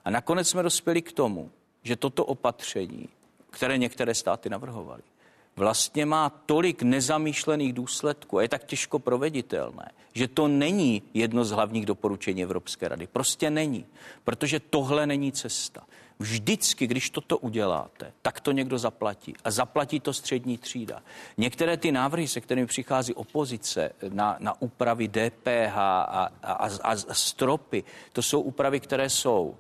A 0.05 0.09
nakonec 0.09 0.49
jsme 0.49 0.63
dospěli 0.63 1.01
k 1.01 1.11
tomu, 1.11 1.51
že 1.83 1.95
toto 1.95 2.25
opatření, 2.25 3.09
které 3.49 3.77
některé 3.77 4.15
státy 4.15 4.49
navrhovaly, 4.49 5.01
vlastně 5.55 6.05
má 6.05 6.29
tolik 6.29 6.81
nezamýšlených 6.81 7.73
důsledků 7.73 8.37
a 8.37 8.41
je 8.41 8.49
tak 8.49 8.63
těžko 8.63 8.99
proveditelné, 8.99 9.91
že 10.13 10.27
to 10.27 10.47
není 10.47 11.01
jedno 11.13 11.45
z 11.45 11.51
hlavních 11.51 11.85
doporučení 11.85 12.43
Evropské 12.43 12.87
rady. 12.87 13.07
Prostě 13.07 13.49
není, 13.49 13.85
protože 14.23 14.59
tohle 14.59 15.07
není 15.07 15.31
cesta. 15.31 15.83
Vždycky, 16.19 16.87
když 16.87 17.09
toto 17.09 17.37
uděláte, 17.37 18.13
tak 18.21 18.39
to 18.39 18.51
někdo 18.51 18.77
zaplatí. 18.77 19.33
A 19.43 19.51
zaplatí 19.51 19.99
to 19.99 20.13
střední 20.13 20.57
třída. 20.57 21.03
Některé 21.37 21.77
ty 21.77 21.91
návrhy, 21.91 22.27
se 22.27 22.41
kterými 22.41 22.67
přichází 22.67 23.13
opozice 23.13 23.91
na, 24.09 24.37
na 24.39 24.61
úpravy 24.61 25.07
DPH 25.07 25.77
a, 25.77 26.01
a, 26.43 26.53
a, 26.53 26.69
a 26.83 27.13
stropy, 27.13 27.83
to 28.13 28.21
jsou 28.21 28.41
úpravy, 28.41 28.79
které 28.79 29.09
jsou 29.09 29.55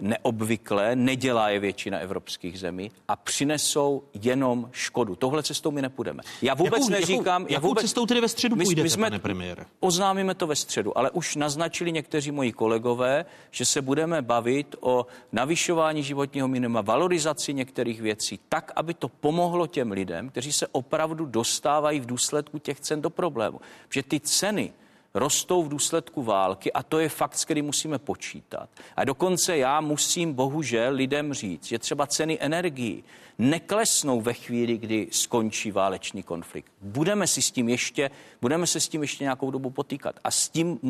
neobvyklé, 0.00 0.96
nedělá 0.96 1.48
je 1.50 1.60
většina 1.60 1.98
evropských 1.98 2.58
zemí 2.58 2.90
a 3.08 3.16
přinesou 3.16 4.02
jenom 4.22 4.68
škodu. 4.72 5.16
Tohle 5.16 5.42
cestou 5.42 5.70
my 5.70 5.82
nepůjdeme. 5.82 6.22
Já 6.42 6.54
vůbec 6.54 6.88
jakou, 6.88 6.90
neříkám... 6.90 7.42
Jakou, 7.42 7.52
já 7.52 7.60
vůbec, 7.60 7.82
cestou 7.82 8.06
tedy 8.06 8.20
ve 8.20 8.28
středu 8.28 8.56
my, 8.56 8.64
půjdete, 8.64 8.82
my 8.82 8.90
jsme, 8.90 9.06
pane 9.06 9.18
premiére? 9.18 9.64
Oznámíme 9.80 10.34
to 10.34 10.46
ve 10.46 10.56
středu, 10.56 10.98
ale 10.98 11.10
už 11.10 11.36
naznačili 11.36 11.92
někteří 11.92 12.30
moji 12.30 12.52
kolegové, 12.52 13.24
že 13.50 13.64
se 13.64 13.82
budeme 13.82 14.22
bavit 14.22 14.76
o 14.80 15.06
navyšování 15.32 16.02
životního 16.02 16.48
minima, 16.48 16.80
valorizaci 16.80 17.54
některých 17.54 18.00
věcí, 18.00 18.40
tak, 18.48 18.72
aby 18.76 18.94
to 18.94 19.08
pomohlo 19.08 19.66
těm 19.66 19.92
lidem, 19.92 20.28
kteří 20.28 20.52
se 20.52 20.66
opravdu 20.66 21.26
dostávají 21.26 22.00
v 22.00 22.06
důsledku 22.06 22.58
těch 22.58 22.80
cen 22.80 23.02
do 23.02 23.10
problému. 23.10 23.60
Protože 23.88 24.02
ty 24.02 24.20
ceny 24.20 24.72
rostou 25.14 25.62
v 25.62 25.68
důsledku 25.68 26.22
války 26.22 26.72
a 26.72 26.82
to 26.82 26.98
je 26.98 27.08
fakt, 27.08 27.38
s 27.38 27.44
kterým 27.44 27.64
musíme 27.64 27.98
počítat. 27.98 28.68
A 28.96 29.04
dokonce 29.04 29.56
já 29.56 29.80
musím 29.80 30.34
bohužel 30.34 30.94
lidem 30.94 31.34
říct, 31.34 31.64
že 31.64 31.78
třeba 31.78 32.06
ceny 32.06 32.38
energií 32.40 33.04
neklesnou 33.38 34.20
ve 34.20 34.34
chvíli, 34.34 34.78
kdy 34.78 35.08
skončí 35.10 35.70
válečný 35.70 36.22
konflikt. 36.22 36.72
Budeme 36.80 37.26
si 37.26 37.42
s 37.42 37.50
tím 37.50 37.68
ještě, 37.68 38.10
budeme 38.40 38.66
se 38.66 38.80
s 38.80 38.88
tím 38.88 39.02
ještě 39.02 39.24
nějakou 39.24 39.50
dobu 39.50 39.70
potýkat 39.70 40.14
a 40.24 40.30
s 40.30 40.48
tím, 40.48 40.80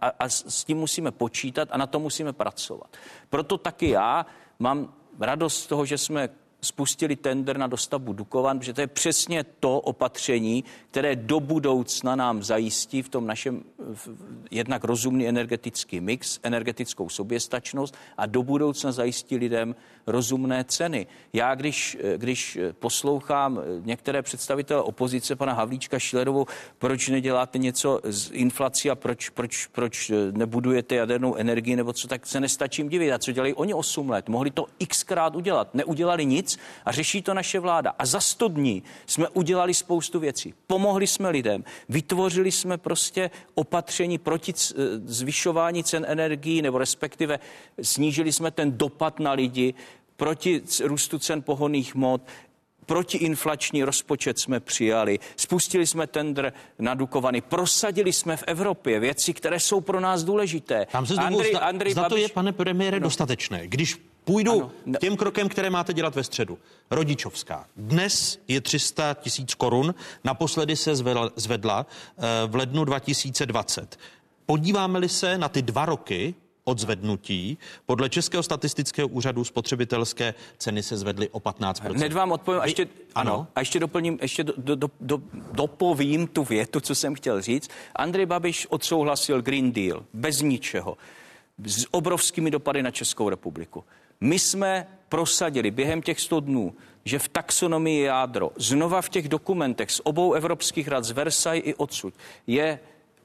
a, 0.00 0.06
a 0.18 0.28
s 0.28 0.64
tím 0.64 0.78
musíme 0.78 1.10
počítat 1.10 1.68
a 1.72 1.78
na 1.78 1.86
to 1.86 1.98
musíme 1.98 2.32
pracovat. 2.32 2.96
Proto 3.30 3.58
taky 3.58 3.88
já 3.88 4.26
mám 4.58 4.94
radost 5.20 5.62
z 5.62 5.66
toho, 5.66 5.86
že 5.86 5.98
jsme 5.98 6.28
spustili 6.60 7.16
tender 7.16 7.58
na 7.58 7.66
dostavbu 7.66 8.12
Dukovan, 8.12 8.58
protože 8.58 8.72
to 8.72 8.80
je 8.80 8.86
přesně 8.86 9.44
to 9.60 9.80
opatření, 9.80 10.64
které 10.90 11.16
do 11.16 11.40
budoucna 11.40 12.16
nám 12.16 12.42
zajistí 12.42 13.02
v 13.02 13.08
tom 13.08 13.26
našem 13.26 13.62
v, 13.94 14.08
jednak 14.50 14.84
rozumný 14.84 15.28
energetický 15.28 16.00
mix, 16.00 16.40
energetickou 16.42 17.08
soběstačnost 17.08 17.94
a 18.16 18.26
do 18.26 18.42
budoucna 18.42 18.92
zajistí 18.92 19.36
lidem 19.36 19.74
rozumné 20.06 20.64
ceny. 20.64 21.06
Já, 21.32 21.54
když, 21.54 21.98
když 22.16 22.58
poslouchám 22.78 23.60
některé 23.84 24.22
představitele 24.22 24.82
opozice, 24.82 25.36
pana 25.36 25.52
Havlíčka 25.52 25.98
Šilerovou, 25.98 26.46
proč 26.78 27.08
neděláte 27.08 27.58
něco 27.58 28.00
z 28.04 28.30
inflací 28.32 28.90
a 28.90 28.94
proč, 28.94 29.28
proč, 29.28 29.66
proč 29.66 30.12
nebudujete 30.32 30.94
jadernou 30.94 31.34
energii 31.34 31.76
nebo 31.76 31.92
co, 31.92 32.08
tak 32.08 32.26
se 32.26 32.40
nestačím 32.40 32.88
divit. 32.88 33.12
A 33.12 33.18
co 33.18 33.32
dělají 33.32 33.54
oni 33.54 33.74
8 33.74 34.10
let? 34.10 34.28
Mohli 34.28 34.50
to 34.50 34.66
xkrát 34.88 35.36
udělat. 35.36 35.74
Neudělali 35.74 36.26
nic 36.26 36.47
a 36.84 36.92
řeší 36.92 37.22
to 37.22 37.34
naše 37.34 37.60
vláda. 37.60 37.94
A 37.98 38.06
za 38.06 38.20
100 38.20 38.48
dní 38.48 38.82
jsme 39.06 39.28
udělali 39.28 39.74
spoustu 39.74 40.20
věcí. 40.20 40.54
Pomohli 40.66 41.06
jsme 41.06 41.30
lidem, 41.30 41.64
vytvořili 41.88 42.52
jsme 42.52 42.78
prostě 42.78 43.30
opatření 43.54 44.18
proti 44.18 44.52
zvyšování 45.04 45.84
cen 45.84 46.06
energií, 46.08 46.62
nebo 46.62 46.78
respektive 46.78 47.38
snížili 47.82 48.32
jsme 48.32 48.50
ten 48.50 48.78
dopad 48.78 49.20
na 49.20 49.32
lidi, 49.32 49.74
proti 50.16 50.62
růstu 50.84 51.18
cen 51.18 51.42
pohonných 51.42 51.94
mod, 51.94 52.22
protiinflační 52.88 53.84
rozpočet 53.84 54.38
jsme 54.38 54.60
přijali, 54.60 55.18
spustili 55.36 55.86
jsme 55.86 56.06
tender 56.06 56.52
na 56.78 56.94
Dukovany, 56.94 57.40
prosadili 57.40 58.12
jsme 58.12 58.36
v 58.36 58.44
Evropě 58.46 59.00
věci, 59.00 59.34
které 59.34 59.60
jsou 59.60 59.80
pro 59.80 60.00
nás 60.00 60.24
důležité. 60.24 60.86
Tam 60.92 61.06
se 61.06 61.14
Andrej, 61.14 61.50
zda, 61.50 61.58
Andrej 61.58 61.92
zda 61.92 62.08
to 62.08 62.16
je, 62.16 62.28
pane 62.28 62.52
premiére, 62.52 63.00
no. 63.00 63.04
dostatečné. 63.04 63.66
Když 63.66 63.96
půjdu 64.24 64.52
ano. 64.52 64.98
těm 65.00 65.16
krokem, 65.16 65.48
které 65.48 65.70
máte 65.70 65.92
dělat 65.92 66.14
ve 66.14 66.24
středu. 66.24 66.58
Rodičovská. 66.90 67.66
Dnes 67.76 68.38
je 68.48 68.60
300 68.60 69.14
tisíc 69.14 69.54
korun, 69.54 69.94
naposledy 70.24 70.76
se 70.76 70.96
zvedla, 70.96 71.30
zvedla 71.36 71.86
eh, 71.86 72.22
v 72.46 72.54
lednu 72.54 72.84
2020. 72.84 73.98
Podíváme-li 74.46 75.08
se 75.08 75.38
na 75.38 75.48
ty 75.48 75.62
dva 75.62 75.84
roky, 75.84 76.34
od 76.68 76.78
zvednutí. 76.78 77.58
Podle 77.86 78.08
Českého 78.08 78.42
statistického 78.42 79.08
úřadu 79.08 79.44
spotřebitelské 79.44 80.34
ceny 80.58 80.82
se 80.82 80.96
zvedly 80.96 81.28
o 81.28 81.40
15%. 81.40 81.94
Hned 81.96 82.12
vám 82.12 82.32
odpovím, 82.32 82.60
a 82.60 82.64
ještě, 82.64 82.88
ano. 83.14 83.46
a 83.54 83.60
ještě 83.60 83.80
doplním, 83.80 84.18
ještě 84.22 84.44
do, 84.44 84.52
do, 84.56 84.76
do, 84.76 84.90
do, 85.00 85.20
dopovím 85.52 86.26
tu 86.26 86.44
větu, 86.44 86.80
co 86.80 86.94
jsem 86.94 87.14
chtěl 87.14 87.42
říct. 87.42 87.70
Andrej 87.96 88.26
Babiš 88.26 88.66
odsouhlasil 88.70 89.42
Green 89.42 89.72
Deal 89.72 90.04
bez 90.12 90.40
ničeho, 90.40 90.96
s 91.64 91.86
obrovskými 91.90 92.50
dopady 92.50 92.82
na 92.82 92.90
Českou 92.90 93.28
republiku. 93.28 93.84
My 94.20 94.38
jsme 94.38 94.86
prosadili 95.08 95.70
během 95.70 96.02
těch 96.02 96.20
100 96.20 96.40
dnů, 96.40 96.74
že 97.04 97.18
v 97.18 97.28
taxonomii 97.28 98.02
jádro, 98.02 98.50
znova 98.56 99.02
v 99.02 99.08
těch 99.08 99.28
dokumentech 99.28 99.90
z 99.90 100.00
obou 100.04 100.32
evropských 100.32 100.88
rad, 100.88 101.04
z 101.04 101.10
Versailles 101.10 101.66
i 101.66 101.74
odsud, 101.74 102.14
je 102.46 102.80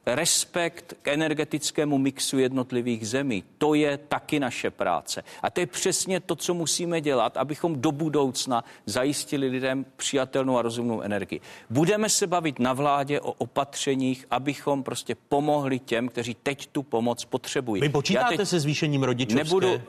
respekt 0.05 0.93
k 1.01 1.07
energetickému 1.07 1.97
mixu 1.97 2.39
jednotlivých 2.39 3.07
zemí. 3.07 3.43
To 3.57 3.73
je 3.73 3.97
taky 3.97 4.39
naše 4.39 4.71
práce. 4.71 5.23
A 5.43 5.49
to 5.49 5.59
je 5.59 5.67
přesně 5.67 6.19
to, 6.19 6.35
co 6.35 6.53
musíme 6.53 7.01
dělat, 7.01 7.37
abychom 7.37 7.81
do 7.81 7.91
budoucna 7.91 8.63
zajistili 8.85 9.47
lidem 9.47 9.85
přijatelnou 9.95 10.57
a 10.57 10.61
rozumnou 10.61 11.01
energii. 11.01 11.41
Budeme 11.69 12.09
se 12.09 12.27
bavit 12.27 12.59
na 12.59 12.73
vládě 12.73 13.21
o 13.21 13.31
opatřeních, 13.31 14.25
abychom 14.31 14.83
prostě 14.83 15.15
pomohli 15.29 15.79
těm, 15.79 16.07
kteří 16.07 16.35
teď 16.43 16.67
tu 16.67 16.83
pomoc 16.83 17.25
potřebují. 17.25 17.81
Vy 17.81 17.89
počítáte 17.89 18.37
teď 18.37 18.47
se 18.47 18.59
zvýšením 18.59 19.03
rodičovské? 19.03 19.43
Nebudu, 19.43 19.81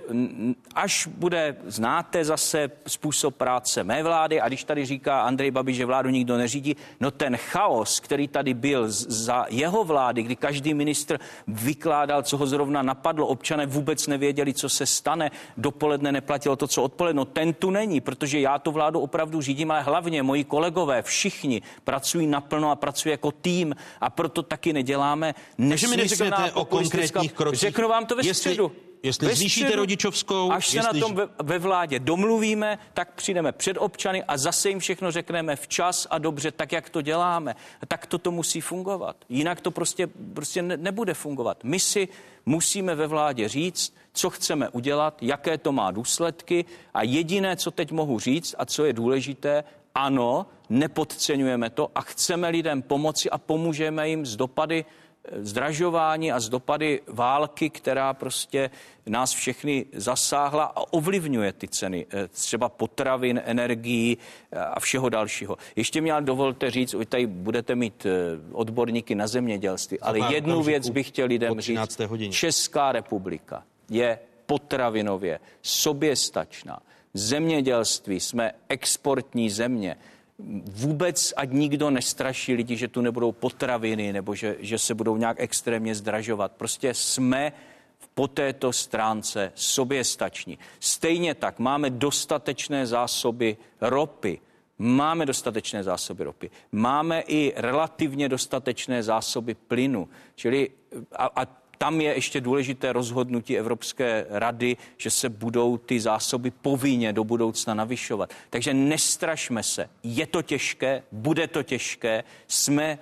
až 0.74 1.06
bude, 1.06 1.56
znáte 1.66 2.24
zase 2.24 2.70
způsob 2.86 3.36
práce 3.36 3.84
mé 3.84 4.02
vlády 4.02 4.40
a 4.40 4.48
když 4.48 4.64
tady 4.64 4.86
říká 4.86 5.22
Andrej 5.22 5.50
Babiš, 5.50 5.76
že 5.76 5.86
vládu 5.86 6.10
nikdo 6.10 6.36
neřídí, 6.36 6.76
no 7.00 7.10
ten 7.10 7.36
chaos, 7.36 8.00
který 8.00 8.28
tady 8.28 8.54
byl 8.54 8.84
za 8.88 9.46
jeho 9.50 9.84
vlády, 9.84 10.03
vlády, 10.04 10.22
kdy 10.22 10.36
každý 10.36 10.74
ministr 10.74 11.18
vykládal, 11.48 12.22
co 12.22 12.36
ho 12.36 12.46
zrovna 12.46 12.82
napadlo, 12.82 13.26
občané 13.26 13.66
vůbec 13.66 14.06
nevěděli, 14.06 14.54
co 14.54 14.68
se 14.68 14.86
stane, 14.86 15.30
dopoledne 15.56 16.12
neplatilo 16.12 16.56
to, 16.56 16.68
co 16.68 16.82
odpoledne. 16.82 17.16
No 17.16 17.24
ten 17.24 17.54
tu 17.54 17.70
není, 17.70 18.00
protože 18.00 18.40
já 18.40 18.58
tu 18.58 18.70
vládu 18.70 19.00
opravdu 19.00 19.40
řídím, 19.40 19.70
ale 19.70 19.82
hlavně 19.82 20.22
moji 20.22 20.44
kolegové, 20.44 21.02
všichni 21.02 21.62
pracují 21.84 22.26
naplno 22.26 22.70
a 22.70 22.76
pracují 22.76 23.10
jako 23.10 23.32
tým 23.32 23.76
a 24.00 24.10
proto 24.10 24.42
taky 24.42 24.72
neděláme 24.72 25.34
Takže 25.68 25.88
mi 25.88 25.96
neřeknete 25.96 26.52
o 26.52 26.64
konkrétních 26.64 27.32
krocích. 27.32 27.60
Řeknu 27.60 27.88
vám 27.88 28.06
to 28.06 28.16
ve 28.16 28.22
Jestli... 28.26 28.34
středu. 28.34 28.72
Jestli 29.04 29.28
ve 29.28 29.34
zvýšíte 29.34 29.66
středu, 29.66 29.82
rodičovskou... 29.82 30.52
Až 30.52 30.68
se 30.68 30.76
jestli... 30.76 31.00
na 31.00 31.06
tom 31.06 31.16
ve, 31.16 31.28
ve 31.42 31.58
vládě 31.58 31.98
domluvíme, 31.98 32.78
tak 32.94 33.14
přijdeme 33.14 33.52
před 33.52 33.76
občany 33.76 34.24
a 34.24 34.36
zase 34.36 34.68
jim 34.68 34.78
všechno 34.78 35.10
řekneme 35.10 35.56
včas 35.56 36.06
a 36.10 36.18
dobře, 36.18 36.50
tak 36.50 36.72
jak 36.72 36.88
to 36.88 37.02
děláme. 37.02 37.56
Tak 37.88 38.06
to 38.06 38.18
to 38.18 38.30
musí 38.30 38.60
fungovat. 38.60 39.16
Jinak 39.28 39.60
to 39.60 39.70
prostě, 39.70 40.06
prostě 40.34 40.62
ne, 40.62 40.76
nebude 40.76 41.14
fungovat. 41.14 41.64
My 41.64 41.80
si 41.80 42.08
musíme 42.46 42.94
ve 42.94 43.06
vládě 43.06 43.48
říct, 43.48 43.94
co 44.12 44.30
chceme 44.30 44.68
udělat, 44.68 45.18
jaké 45.22 45.58
to 45.58 45.72
má 45.72 45.90
důsledky 45.90 46.64
a 46.94 47.02
jediné, 47.02 47.56
co 47.56 47.70
teď 47.70 47.92
mohu 47.92 48.18
říct 48.18 48.54
a 48.58 48.64
co 48.64 48.84
je 48.84 48.92
důležité, 48.92 49.64
ano, 49.94 50.46
nepodceňujeme 50.70 51.70
to 51.70 51.90
a 51.94 52.00
chceme 52.00 52.48
lidem 52.48 52.82
pomoci 52.82 53.30
a 53.30 53.38
pomůžeme 53.38 54.08
jim 54.08 54.26
z 54.26 54.36
dopady 54.36 54.84
zdražování 55.32 56.32
a 56.32 56.40
z 56.40 56.48
dopady 56.48 57.00
války, 57.06 57.70
která 57.70 58.14
prostě 58.14 58.70
nás 59.06 59.32
všechny 59.32 59.86
zasáhla 59.92 60.64
a 60.64 60.92
ovlivňuje 60.92 61.52
ty 61.52 61.68
ceny, 61.68 62.06
eh, 62.10 62.28
třeba 62.28 62.68
potravin, 62.68 63.42
energií 63.44 64.18
eh, 64.52 64.58
a 64.58 64.80
všeho 64.80 65.08
dalšího. 65.08 65.56
Ještě 65.76 66.00
mě 66.00 66.14
dovolte 66.20 66.70
říct, 66.70 66.94
vy 66.94 67.06
tady 67.06 67.26
budete 67.26 67.74
mít 67.74 68.06
eh, 68.06 68.10
odborníky 68.52 69.14
na 69.14 69.26
zemědělství, 69.26 70.00
ale 70.00 70.34
jednu 70.34 70.62
věc 70.62 70.88
bych 70.88 71.08
chtěl 71.08 71.26
lidem 71.26 71.60
říct. 71.60 72.00
Hodině. 72.00 72.32
Česká 72.32 72.92
republika 72.92 73.64
je 73.90 74.18
potravinově 74.46 75.40
soběstačná. 75.62 76.80
Zemědělství 77.14 78.20
jsme 78.20 78.52
exportní 78.68 79.50
země 79.50 79.96
vůbec 80.64 81.32
ať 81.36 81.50
nikdo 81.50 81.90
nestraší 81.90 82.54
lidi, 82.54 82.76
že 82.76 82.88
tu 82.88 83.00
nebudou 83.00 83.32
potraviny 83.32 84.12
nebo 84.12 84.34
že, 84.34 84.56
že 84.60 84.78
se 84.78 84.94
budou 84.94 85.16
nějak 85.16 85.36
extrémně 85.40 85.94
zdražovat. 85.94 86.52
Prostě 86.52 86.94
jsme 86.94 87.52
po 88.14 88.28
této 88.28 88.72
stránce 88.72 89.52
soběstační. 89.54 90.58
Stejně 90.80 91.34
tak 91.34 91.58
máme 91.58 91.90
dostatečné 91.90 92.86
zásoby 92.86 93.56
ropy, 93.80 94.40
Máme 94.78 95.26
dostatečné 95.26 95.84
zásoby 95.84 96.24
ropy. 96.24 96.50
Máme 96.72 97.20
i 97.20 97.52
relativně 97.56 98.28
dostatečné 98.28 99.02
zásoby 99.02 99.54
plynu. 99.54 100.08
Čili 100.34 100.70
a, 101.12 101.42
a 101.42 101.46
tam 101.84 102.00
je 102.00 102.14
ještě 102.14 102.40
důležité 102.40 102.92
rozhodnutí 102.92 103.58
Evropské 103.58 104.26
rady, 104.30 104.76
že 104.96 105.10
se 105.10 105.28
budou 105.28 105.76
ty 105.76 106.00
zásoby 106.00 106.50
povinně 106.50 107.12
do 107.12 107.24
budoucna 107.24 107.74
navyšovat. 107.74 108.32
Takže 108.50 108.74
nestrašme 108.74 109.62
se. 109.62 109.88
Je 110.02 110.26
to 110.26 110.42
těžké, 110.42 111.02
bude 111.12 111.46
to 111.46 111.62
těžké. 111.62 112.24
Jsme 112.48 112.84
eh, 112.84 112.98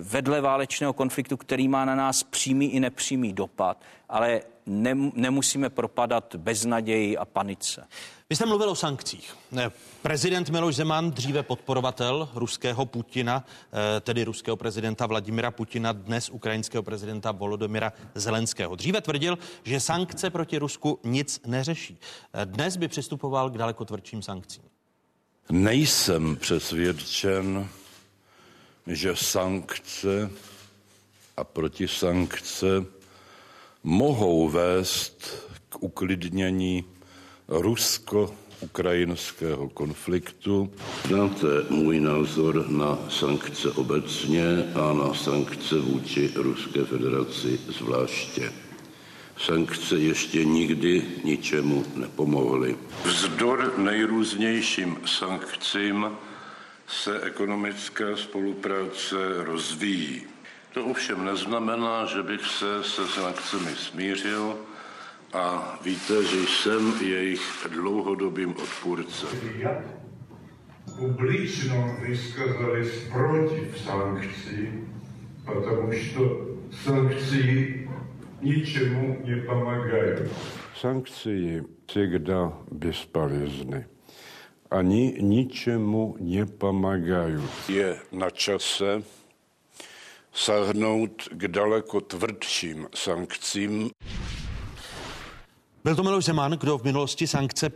vedle 0.00 0.40
válečného 0.40 0.92
konfliktu, 0.92 1.36
který 1.36 1.68
má 1.68 1.84
na 1.84 1.94
nás 1.94 2.22
přímý 2.22 2.72
i 2.72 2.80
nepřímý 2.80 3.32
dopad, 3.32 3.80
ale 4.08 4.40
nemusíme 4.68 5.70
propadat 5.70 6.34
beznaději 6.34 7.16
a 7.16 7.24
panice. 7.24 7.86
Vy 8.30 8.36
jste 8.36 8.46
mluvil 8.46 8.70
o 8.70 8.74
sankcích. 8.74 9.36
Prezident 10.02 10.50
Miloš 10.50 10.76
Zeman, 10.76 11.10
dříve 11.10 11.42
podporovatel 11.42 12.28
ruského 12.34 12.86
Putina, 12.86 13.44
eh, 13.72 14.00
tedy 14.00 14.24
ruského 14.24 14.56
prezidenta 14.56 15.06
Vladimira 15.06 15.50
Putina, 15.50 15.92
dnes 15.92 16.30
ukrajinského 16.30 16.82
prezidenta 16.82 17.32
Volodymyra 17.32 17.92
Zelenského. 18.14 18.76
Dříve 18.76 19.00
tvrdil, 19.00 19.38
že 19.64 19.80
sankce 19.80 20.30
proti 20.30 20.58
Rusku 20.58 21.00
nic 21.04 21.40
neřeší. 21.46 21.98
Eh, 22.32 22.46
dnes 22.46 22.76
by 22.76 22.88
přistupoval 22.88 23.50
k 23.50 23.58
daleko 23.58 23.84
tvrdším 23.84 24.22
sankcím. 24.22 24.62
Nejsem 25.50 26.36
přesvědčen, 26.36 27.68
že 28.86 29.16
sankce 29.16 30.30
a 31.36 31.44
protisankce 31.44 32.66
mohou 33.88 34.48
vést 34.48 35.48
k 35.68 35.82
uklidnění 35.82 36.84
rusko-ukrajinského 37.48 39.68
konfliktu. 39.68 40.72
Znáte 41.06 41.46
můj 41.70 42.00
názor 42.00 42.70
na 42.70 42.98
sankce 43.08 43.70
obecně 43.70 44.42
a 44.74 44.92
na 44.92 45.14
sankce 45.14 45.78
vůči 45.78 46.30
Ruské 46.34 46.84
federaci 46.84 47.60
zvláště. 47.68 48.52
Sankce 49.36 49.98
ještě 49.98 50.44
nikdy 50.44 51.02
ničemu 51.24 51.84
nepomohly. 51.94 52.76
Vzdor 53.04 53.74
nejrůznějším 53.78 54.98
sankcím 55.06 56.06
se 56.86 57.20
ekonomická 57.20 58.16
spolupráce 58.16 59.44
rozvíjí. 59.44 60.22
To 60.73 60.85
ovšem 60.85 61.25
neznamená, 61.25 62.05
že 62.05 62.23
bych 62.23 62.45
se 62.45 62.83
se 62.83 63.07
sankcemi 63.07 63.75
smířil 63.75 64.55
a 65.33 65.77
víte, 65.83 66.23
že 66.23 66.37
jsem 66.47 66.93
jejich 67.01 67.67
dlouhodobým 67.73 68.49
odpůrcem. 68.49 69.29
Jak 69.57 69.77
publično 70.99 71.97
vyskazali 72.07 72.89
protiv 73.11 73.81
sankcí, 73.85 74.69
потому 75.45 75.91
что 75.91 76.21
санкции 76.83 77.89
ničemu 78.41 79.17
nepomagají. 79.25 80.29
Sankции 80.75 81.63
всегда 81.87 82.53
бесполезны. 82.71 83.85
Они 84.69 85.13
ничему 85.21 86.17
не 86.19 86.45
помогают. 86.45 87.43
Je 87.69 87.95
na 88.11 88.29
čase 88.31 89.03
sahnout 90.38 91.28
k 91.30 91.48
daleko 91.48 92.00
tvrdším 92.00 92.88
sankcím. 92.94 93.90
Byl 95.84 95.96
to 95.96 96.02
Miloš 96.02 96.24
Zeman, 96.24 96.52
kdo 96.52 96.78
v 96.78 96.84
minulosti 96.84 97.26
sankce 97.26 97.70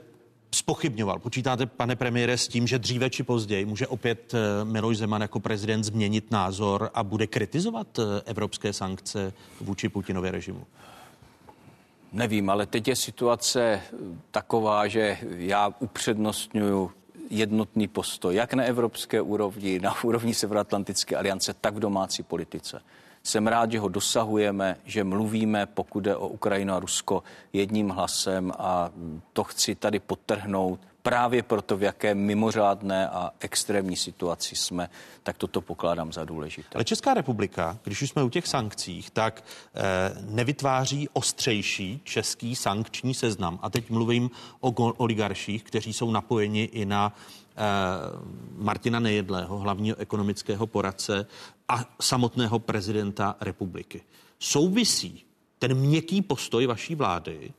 spochybňoval. 0.55 1.19
Počítáte, 1.19 1.67
pane 1.67 1.97
premiére, 1.97 2.39
s 2.39 2.49
tím, 2.49 2.67
že 2.67 2.79
dříve 2.79 3.11
či 3.11 3.23
později 3.23 3.65
může 3.65 3.87
opět 3.87 4.35
eh, 4.35 4.65
Miloš 4.65 4.97
Zeman 4.99 5.23
jako 5.23 5.41
prezident 5.41 5.85
změnit 5.85 6.31
názor 6.31 6.91
a 6.95 7.05
bude 7.05 7.27
kritizovat 7.27 7.99
eh, 7.99 8.03
evropské 8.25 8.73
sankce 8.73 9.33
vůči 9.61 9.89
Putinově 9.89 10.31
režimu? 10.31 10.67
Nevím, 12.13 12.51
ale 12.51 12.67
teď 12.67 12.89
je 12.89 12.97
situace 12.97 13.81
taková, 14.31 14.89
že 14.89 15.19
já 15.37 15.75
upřednostňuji 15.81 16.91
jednotný 17.33 17.89
postoj, 17.89 18.35
jak 18.35 18.55
na 18.55 18.65
evropské 18.65 19.21
úrovni, 19.21 19.81
na 19.81 19.95
úrovni 20.05 20.35
Severoatlantické 20.35 21.17
aliance, 21.17 21.55
tak 21.55 21.75
v 21.75 21.81
domácí 21.81 22.23
politice. 22.23 22.83
Jsem 23.23 23.47
rád, 23.47 23.73
že 23.73 23.79
ho 23.79 23.89
dosahujeme, 23.89 24.77
že 24.85 25.05
mluvíme, 25.05 25.67
pokud 25.67 26.01
jde 26.01 26.17
o 26.17 26.29
Ukrajinu 26.29 26.75
a 26.75 26.81
Rusko, 26.81 27.23
jedním 27.53 27.89
hlasem 27.89 28.53
a 28.59 28.91
to 29.33 29.45
chci 29.45 29.75
tady 29.75 30.01
potrhnout. 30.01 30.81
Právě 31.03 31.43
proto, 31.43 31.77
v 31.77 31.83
jaké 31.83 32.15
mimořádné 32.15 33.09
a 33.09 33.31
extrémní 33.41 33.97
situaci 33.97 34.57
jsme, 34.57 34.91
tak 35.23 35.37
toto 35.37 35.61
pokládám 35.61 36.13
za 36.13 36.25
důležité. 36.25 36.69
Ale 36.75 36.85
Česká 36.85 37.15
republika, 37.15 37.79
když 37.85 38.03
už 38.03 38.11
jsme 38.11 38.23
u 38.23 38.29
těch 38.29 38.47
sankcích, 38.47 39.11
tak 39.11 39.45
eh, 39.75 39.83
nevytváří 40.21 41.09
ostřejší 41.13 42.01
český 42.05 42.57
sankční 42.57 43.15
seznam. 43.15 43.59
A 43.63 43.71
teď 43.71 43.91
mluvím 43.91 44.31
o 44.61 44.71
oligarších, 44.93 45.63
kteří 45.63 45.93
jsou 45.93 46.11
napojeni 46.11 46.63
i 46.63 46.85
na 46.85 47.17
eh, 47.57 47.61
Martina 48.57 49.01
Nejedlého, 49.01 49.59
hlavního 49.59 49.97
ekonomického 49.97 50.67
poradce 50.67 51.27
a 51.69 51.85
samotného 52.01 52.59
prezidenta 52.59 53.37
republiky. 53.41 54.03
Souvisí 54.39 55.25
ten 55.59 55.75
měkký 55.75 56.23
postoj 56.23 56.67
vaší 56.67 56.95
vlády 56.95 57.53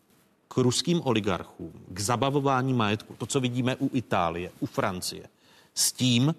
k 0.53 0.57
ruským 0.57 1.01
oligarchům, 1.03 1.73
k 1.87 1.99
zabavování 1.99 2.73
majetku, 2.73 3.15
to, 3.17 3.25
co 3.25 3.39
vidíme 3.39 3.75
u 3.75 3.89
Itálie, 3.93 4.51
u 4.59 4.65
Francie, 4.65 5.27
s 5.73 5.91
tím, 5.91 6.35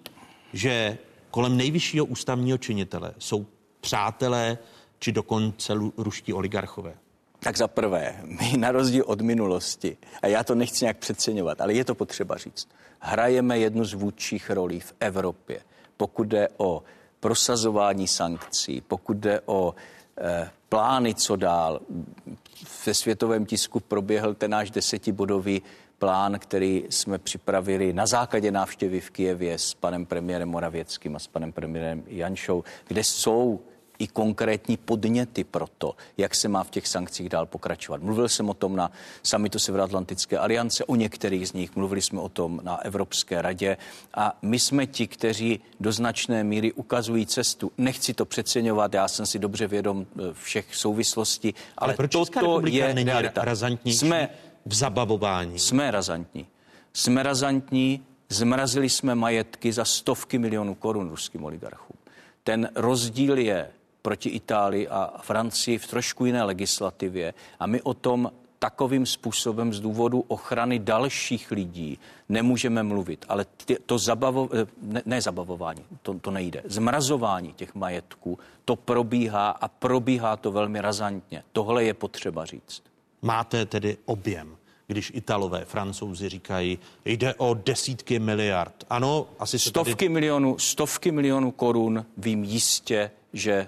že 0.53 0.97
kolem 1.31 1.57
nejvyššího 1.57 2.05
ústavního 2.05 2.57
činitele 2.57 3.13
jsou 3.19 3.45
přátelé 3.81 4.57
či 4.99 5.11
dokonce 5.11 5.73
ruští 5.97 6.33
oligarchové? 6.33 6.93
Tak 7.39 7.57
za 7.57 7.67
prvé, 7.67 8.21
my 8.23 8.57
na 8.57 8.71
rozdíl 8.71 9.03
od 9.07 9.21
minulosti, 9.21 9.97
a 10.21 10.27
já 10.27 10.43
to 10.43 10.55
nechci 10.55 10.85
nějak 10.85 10.97
přeceňovat, 10.97 11.61
ale 11.61 11.73
je 11.73 11.85
to 11.85 11.95
potřeba 11.95 12.37
říct, 12.37 12.67
hrajeme 12.99 13.59
jednu 13.59 13.85
z 13.85 13.93
vůdčích 13.93 14.49
rolí 14.49 14.79
v 14.79 14.93
Evropě, 14.99 15.61
pokud 15.97 16.27
jde 16.27 16.47
o 16.57 16.83
prosazování 17.19 18.07
sankcí, 18.07 18.81
pokud 18.81 19.17
jde 19.17 19.41
o 19.45 19.75
eh, 20.17 20.49
plány, 20.69 21.15
co 21.15 21.35
dál. 21.35 21.79
Ve 22.85 22.93
světovém 22.93 23.45
tisku 23.45 23.79
proběhl 23.79 24.33
ten 24.33 24.51
náš 24.51 24.71
desetibodový 24.71 25.61
plán, 25.99 26.39
který 26.39 26.85
jsme 26.89 27.17
připravili 27.17 27.93
na 27.93 28.05
základě 28.05 28.51
návštěvy 28.51 28.99
v 29.01 29.09
Kijevě 29.09 29.57
s 29.57 29.73
panem 29.73 30.05
premiérem 30.05 30.49
Moravěckým 30.49 31.15
a 31.15 31.19
s 31.19 31.27
panem 31.27 31.51
premiérem 31.51 32.03
Janšou, 32.07 32.63
kde 32.87 33.03
jsou 33.03 33.59
i 33.99 34.07
konkrétní 34.07 34.77
podněty 34.77 35.43
pro 35.43 35.67
to, 35.77 35.95
jak 36.17 36.35
se 36.35 36.47
má 36.47 36.63
v 36.63 36.69
těch 36.69 36.87
sankcích 36.87 37.29
dál 37.29 37.45
pokračovat. 37.45 38.01
Mluvil 38.01 38.29
jsem 38.29 38.49
o 38.49 38.53
tom 38.53 38.75
na 38.75 38.91
samitu 39.23 39.59
Severoatlantické 39.59 40.37
aliance, 40.37 40.85
o 40.85 40.95
některých 40.95 41.47
z 41.47 41.53
nich, 41.53 41.75
mluvili 41.75 42.01
jsme 42.01 42.21
o 42.21 42.29
tom 42.29 42.59
na 42.63 42.85
Evropské 42.85 43.41
radě 43.41 43.77
a 44.13 44.37
my 44.41 44.59
jsme 44.59 44.87
ti, 44.87 45.07
kteří 45.07 45.59
do 45.79 45.91
značné 45.91 46.43
míry 46.43 46.73
ukazují 46.73 47.25
cestu. 47.25 47.71
Nechci 47.77 48.13
to 48.13 48.25
přeceňovat, 48.25 48.93
já 48.93 49.07
jsem 49.07 49.25
si 49.25 49.39
dobře 49.39 49.67
vědom 49.67 50.05
eh, 50.05 50.33
všech 50.33 50.75
souvislostí, 50.75 51.53
ale, 51.77 51.87
Ale 51.87 51.93
proč 51.93 52.11
toto 52.11 52.61
je 52.67 52.93
není 52.93 53.09
realita. 53.09 53.41
Jsme, 53.85 54.29
v 54.65 54.73
zabavování? 54.73 55.59
jsme 55.59 55.91
razantní. 55.91 56.47
Jsme 56.93 57.23
razantní, 57.23 58.05
zmrazili 58.29 58.89
jsme 58.89 59.15
majetky 59.15 59.73
za 59.73 59.85
stovky 59.85 60.37
milionů 60.37 60.75
korun 60.75 61.09
ruským 61.09 61.43
oligarchům. 61.43 61.97
Ten 62.43 62.69
rozdíl 62.75 63.37
je 63.37 63.69
proti 64.05 64.29
Itálii 64.29 64.87
a 64.87 65.17
Francii 65.21 65.77
v 65.77 65.87
trošku 65.87 66.25
jiné 66.25 66.43
legislativě 66.43 67.33
a 67.59 67.65
my 67.65 67.81
o 67.81 67.93
tom 67.93 68.31
takovým 68.59 69.05
způsobem 69.05 69.73
z 69.73 69.79
důvodu 69.79 70.25
ochrany 70.27 70.79
dalších 70.79 71.51
lidí 71.51 71.99
nemůžeme 72.29 72.83
mluvit. 72.83 73.25
Ale 73.29 73.45
ty, 73.65 73.77
to 73.85 73.97
zabavo, 73.97 74.49
eh, 74.53 74.65
ne, 74.81 75.01
ne 75.05 75.21
zabavování, 75.21 75.85
to, 76.01 76.13
to 76.13 76.31
nejde. 76.31 76.61
Zmrazování 76.65 77.53
těch 77.53 77.75
majetků, 77.75 78.39
to 78.65 78.75
probíhá 78.75 79.49
a 79.49 79.67
probíhá 79.67 80.37
to 80.37 80.51
velmi 80.51 80.81
razantně. 80.81 81.43
Tohle 81.51 81.83
je 81.83 81.93
potřeba 81.93 82.45
říct. 82.45 82.83
Máte 83.21 83.65
tedy 83.65 83.97
objem, 84.05 84.57
když 84.87 85.11
Italové, 85.15 85.65
Francouzi 85.65 86.29
říkají, 86.29 86.79
jde 87.05 87.33
o 87.35 87.53
desítky 87.53 88.19
miliard. 88.19 88.85
Ano, 88.89 89.27
asi 89.39 89.59
Stovky 89.59 89.95
tady... 89.95 90.09
milionů, 90.09 90.59
stovky 90.59 91.11
milionů 91.11 91.51
korun 91.51 92.05
vím 92.17 92.43
jistě, 92.43 93.11
že 93.33 93.67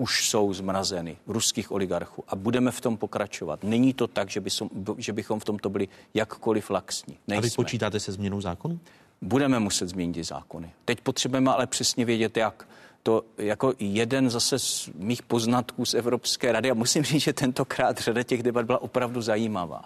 už 0.00 0.28
jsou 0.28 0.52
zmrazeny 0.52 1.16
ruských 1.26 1.72
oligarchů 1.72 2.24
a 2.28 2.36
budeme 2.36 2.70
v 2.70 2.80
tom 2.80 2.96
pokračovat. 2.96 3.64
Není 3.64 3.94
to 3.94 4.06
tak, 4.06 4.30
že, 4.30 4.40
bychom, 4.40 4.70
že 4.96 5.12
bychom 5.12 5.40
v 5.40 5.44
tomto 5.44 5.70
byli 5.70 5.88
jakkoliv 6.14 6.70
laxní. 6.70 7.14
A 7.14 7.18
vy 7.28 7.40
Nejsme. 7.40 7.56
počítáte 7.56 8.00
se 8.00 8.12
změnou 8.12 8.40
zákonu? 8.40 8.80
Budeme 9.22 9.58
muset 9.58 9.88
změnit 9.88 10.24
zákony. 10.24 10.70
Teď 10.84 11.00
potřebujeme 11.00 11.50
ale 11.52 11.66
přesně 11.66 12.04
vědět, 12.04 12.36
jak. 12.36 12.68
To 13.02 13.24
jako 13.38 13.74
jeden 13.78 14.30
zase 14.30 14.58
z 14.58 14.90
mých 14.94 15.22
poznatků 15.22 15.84
z 15.84 15.94
Evropské 15.94 16.52
rady, 16.52 16.70
a 16.70 16.74
musím 16.74 17.02
říct, 17.02 17.22
že 17.22 17.32
tentokrát 17.32 17.98
řada 17.98 18.22
těch 18.22 18.42
debat 18.42 18.66
byla 18.66 18.82
opravdu 18.82 19.22
zajímavá, 19.22 19.82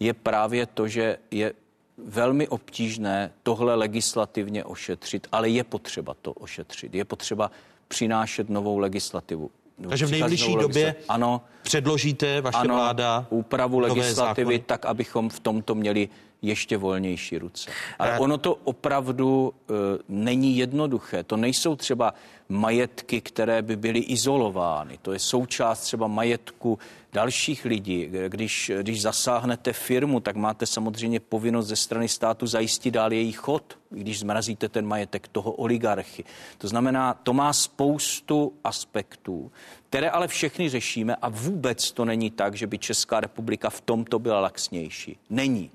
je 0.00 0.14
právě 0.14 0.66
to, 0.66 0.88
že 0.88 1.18
je 1.30 1.52
velmi 1.98 2.48
obtížné 2.48 3.32
tohle 3.42 3.74
legislativně 3.74 4.64
ošetřit, 4.64 5.26
ale 5.32 5.48
je 5.48 5.64
potřeba 5.64 6.14
to 6.22 6.32
ošetřit. 6.32 6.94
Je 6.94 7.04
potřeba 7.04 7.50
přinášet 7.88 8.50
novou 8.50 8.78
legislativu. 8.78 9.50
Takže 9.88 10.06
v 10.06 10.10
nejbližší 10.10 10.56
době 10.56 10.94
ano, 11.08 11.40
předložíte 11.62 12.40
vaše 12.40 12.58
ano, 12.58 12.74
vláda 12.74 13.26
úpravu 13.30 13.78
legislativy 13.78 14.58
tak, 14.58 14.86
abychom 14.86 15.28
v 15.28 15.40
tomto 15.40 15.74
měli 15.74 16.08
ještě 16.42 16.76
volnější 16.76 17.38
ruce. 17.38 17.70
Ale 17.98 18.10
Eh. 18.12 18.18
ono 18.18 18.38
to 18.38 18.54
opravdu 18.54 19.54
uh, 19.70 19.76
není 20.08 20.56
jednoduché. 20.56 21.22
To 21.24 21.36
nejsou 21.36 21.76
třeba 21.76 22.14
majetky, 22.48 23.20
které 23.20 23.62
by 23.62 23.76
byly 23.76 23.98
izolovány. 23.98 24.98
To 25.02 25.12
je 25.12 25.18
součást 25.18 25.80
třeba 25.80 26.06
majetku 26.06 26.78
dalších 27.14 27.64
lidí. 27.64 28.08
Když, 28.28 28.72
když 28.82 29.02
zasáhnete 29.02 29.72
firmu, 29.72 30.20
tak 30.20 30.36
máte 30.36 30.66
samozřejmě 30.66 31.20
povinnost 31.20 31.66
ze 31.66 31.76
strany 31.76 32.08
státu 32.08 32.46
zajistit 32.46 32.90
dál 32.90 33.12
její 33.12 33.32
chod, 33.32 33.78
když 33.90 34.18
zmrazíte 34.18 34.68
ten 34.68 34.86
majetek 34.86 35.28
toho 35.28 35.52
oligarchy. 35.52 36.24
To 36.58 36.68
znamená, 36.68 37.14
to 37.14 37.32
má 37.32 37.52
spoustu 37.52 38.52
aspektů, 38.64 39.52
které 39.88 40.10
ale 40.10 40.28
všechny 40.28 40.68
řešíme 40.68 41.16
a 41.16 41.28
vůbec 41.28 41.92
to 41.92 42.04
není 42.04 42.30
tak, 42.30 42.54
že 42.54 42.66
by 42.66 42.78
Česká 42.78 43.20
republika 43.20 43.70
v 43.70 43.80
tomto 43.80 44.18
byla 44.18 44.40
laxnější. 44.40 45.18
Není. 45.30 45.70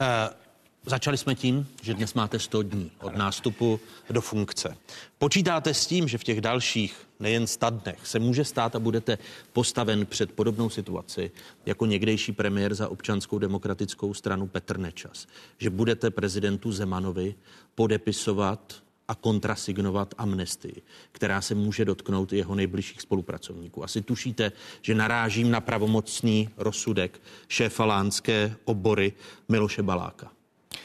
Eh, 0.00 0.45
Začali 0.88 1.18
jsme 1.18 1.34
tím, 1.34 1.68
že 1.82 1.94
dnes 1.94 2.14
máte 2.14 2.38
100 2.38 2.62
dní 2.62 2.90
od 3.02 3.16
nástupu 3.16 3.80
do 4.10 4.20
funkce. 4.20 4.76
Počítáte 5.18 5.74
s 5.74 5.86
tím, 5.86 6.08
že 6.08 6.18
v 6.18 6.24
těch 6.24 6.40
dalších 6.40 7.08
nejen 7.20 7.46
100 7.46 7.70
dnech 7.70 8.06
se 8.06 8.18
může 8.18 8.44
stát 8.44 8.76
a 8.76 8.78
budete 8.78 9.18
postaven 9.52 10.06
před 10.06 10.32
podobnou 10.32 10.70
situaci 10.70 11.30
jako 11.66 11.86
někdejší 11.86 12.32
premiér 12.32 12.74
za 12.74 12.88
občanskou 12.88 13.38
demokratickou 13.38 14.14
stranu 14.14 14.46
Petr 14.46 14.78
Nečas. 14.78 15.26
Že 15.58 15.70
budete 15.70 16.10
prezidentu 16.10 16.72
Zemanovi 16.72 17.34
podepisovat 17.74 18.82
a 19.08 19.14
kontrasignovat 19.14 20.14
amnestii, 20.18 20.82
která 21.12 21.40
se 21.40 21.54
může 21.54 21.84
dotknout 21.84 22.32
jeho 22.32 22.54
nejbližších 22.54 23.00
spolupracovníků. 23.00 23.84
Asi 23.84 24.02
tušíte, 24.02 24.52
že 24.82 24.94
narážím 24.94 25.50
na 25.50 25.60
pravomocný 25.60 26.48
rozsudek 26.56 27.20
šéfa 27.48 27.84
lánské 27.84 28.56
obory 28.64 29.12
Miloše 29.48 29.82
Baláka. 29.82 30.35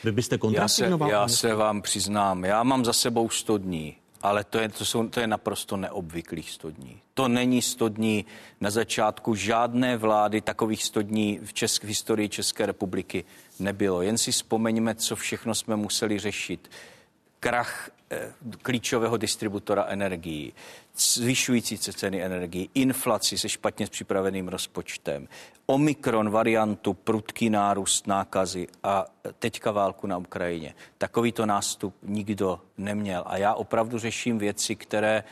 Vy 0.03 0.11
byste 0.11 0.35
Já 0.35 0.37
se, 0.37 0.39
kontrasignoval? 0.39 1.09
já 1.09 1.27
se 1.27 1.55
vám 1.55 1.81
přiznám, 1.81 2.45
já 2.45 2.63
mám 2.63 2.85
za 2.85 2.93
sebou 2.93 3.29
100 3.29 3.57
dní, 3.57 3.95
ale 4.21 4.43
to 4.43 4.59
je, 4.59 4.69
to, 4.69 4.85
jsou, 4.85 5.07
to 5.07 5.19
je 5.19 5.27
naprosto 5.27 5.77
neobvyklých 5.77 6.51
100 6.51 6.71
dní. 6.71 7.01
To 7.13 7.27
není 7.27 7.61
100 7.61 7.89
dní 7.89 8.25
na 8.61 8.69
začátku 8.69 9.35
žádné 9.35 9.97
vlády, 9.97 10.41
takových 10.41 10.83
100 10.83 11.01
dní 11.01 11.39
v, 11.43 11.53
česk, 11.53 11.83
v 11.83 11.87
historii 11.87 12.29
České 12.29 12.65
republiky 12.65 13.25
nebylo. 13.59 14.01
Jen 14.01 14.17
si 14.17 14.31
vzpomeňme, 14.31 14.95
co 14.95 15.15
všechno 15.15 15.55
jsme 15.55 15.75
museli 15.75 16.19
řešit. 16.19 16.71
Krach 17.39 17.89
klíčového 18.61 19.17
distributora 19.17 19.83
energií, 19.83 20.53
zvyšující 20.95 21.77
se 21.77 21.93
ceny 21.93 22.23
energií, 22.23 22.69
inflaci 22.73 23.37
se 23.37 23.49
špatně 23.49 23.87
připraveným 23.87 24.47
rozpočtem, 24.47 25.27
omikron 25.65 26.29
variantu, 26.29 26.93
prudký 26.93 27.49
nárůst 27.49 28.07
nákazy 28.07 28.67
a 28.83 29.05
teďka 29.39 29.71
válku 29.71 30.07
na 30.07 30.17
Ukrajině. 30.17 30.75
Takovýto 30.97 31.45
nástup 31.45 31.95
nikdo 32.03 32.59
neměl. 32.77 33.23
A 33.25 33.37
já 33.37 33.53
opravdu 33.53 33.99
řeším 33.99 34.37
věci, 34.37 34.75
které 34.75 35.23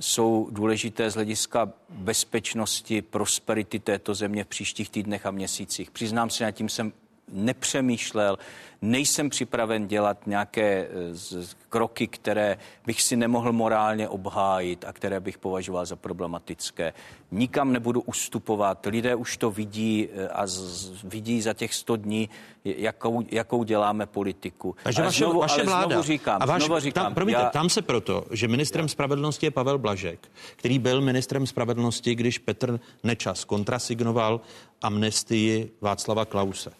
jsou 0.00 0.48
důležité 0.50 1.10
z 1.10 1.14
hlediska 1.14 1.72
bezpečnosti, 1.88 3.02
prosperity 3.02 3.78
této 3.78 4.14
země 4.14 4.44
v 4.44 4.48
příštích 4.48 4.90
týdnech 4.90 5.26
a 5.26 5.30
měsících. 5.30 5.90
Přiznám 5.90 6.30
se, 6.30 6.44
nad 6.44 6.50
tím 6.50 6.68
jsem 6.68 6.92
nepřemýšlel, 7.32 8.38
nejsem 8.82 9.30
připraven 9.30 9.86
dělat 9.86 10.26
nějaké 10.26 10.88
eh, 10.88 11.46
kroky, 11.68 12.06
které 12.06 12.58
bych 12.86 13.02
si 13.02 13.16
nemohl 13.16 13.52
morálně 13.52 14.08
obhájit 14.08 14.84
a 14.84 14.92
které 14.92 15.20
bych 15.20 15.38
považoval 15.38 15.86
za 15.86 15.96
problematické. 15.96 16.92
Nikam 17.30 17.72
nebudu 17.72 18.00
ustupovat. 18.00 18.86
Lidé 18.86 19.14
už 19.14 19.36
to 19.36 19.50
vidí 19.50 20.08
eh, 20.12 20.28
a 20.28 20.46
z, 20.46 21.04
vidí 21.04 21.42
za 21.42 21.52
těch 21.54 21.74
100 21.74 21.96
dní, 21.96 22.28
jakou, 22.64 23.22
jakou 23.30 23.64
děláme 23.64 24.06
politiku. 24.06 24.76
Takže 24.82 25.02
Ale 25.02 25.06
vaše, 25.08 25.24
znovu, 25.24 25.40
vaše 25.40 25.54
ale 25.54 25.64
vláda. 25.64 25.86
Znovu 25.86 26.02
říkám, 26.02 26.42
a 26.42 26.46
váš, 26.46 26.62
znovu 26.62 26.80
říkám, 26.80 27.04
tam, 27.04 27.14
promiňte, 27.14 27.40
já- 27.42 27.48
tam 27.50 27.68
se 27.68 27.82
proto, 27.82 28.24
že 28.30 28.48
ministrem 28.48 28.88
spravedlnosti 28.88 29.46
je 29.46 29.50
Pavel 29.50 29.78
Blažek, 29.78 30.28
který 30.56 30.78
byl 30.78 31.00
ministrem 31.00 31.46
spravedlnosti, 31.46 32.14
když 32.14 32.38
Petr 32.38 32.80
Nečas 33.04 33.44
kontrasignoval 33.44 34.40
amnestii 34.82 35.70
Václava 35.80 36.24
Klause. 36.24 36.70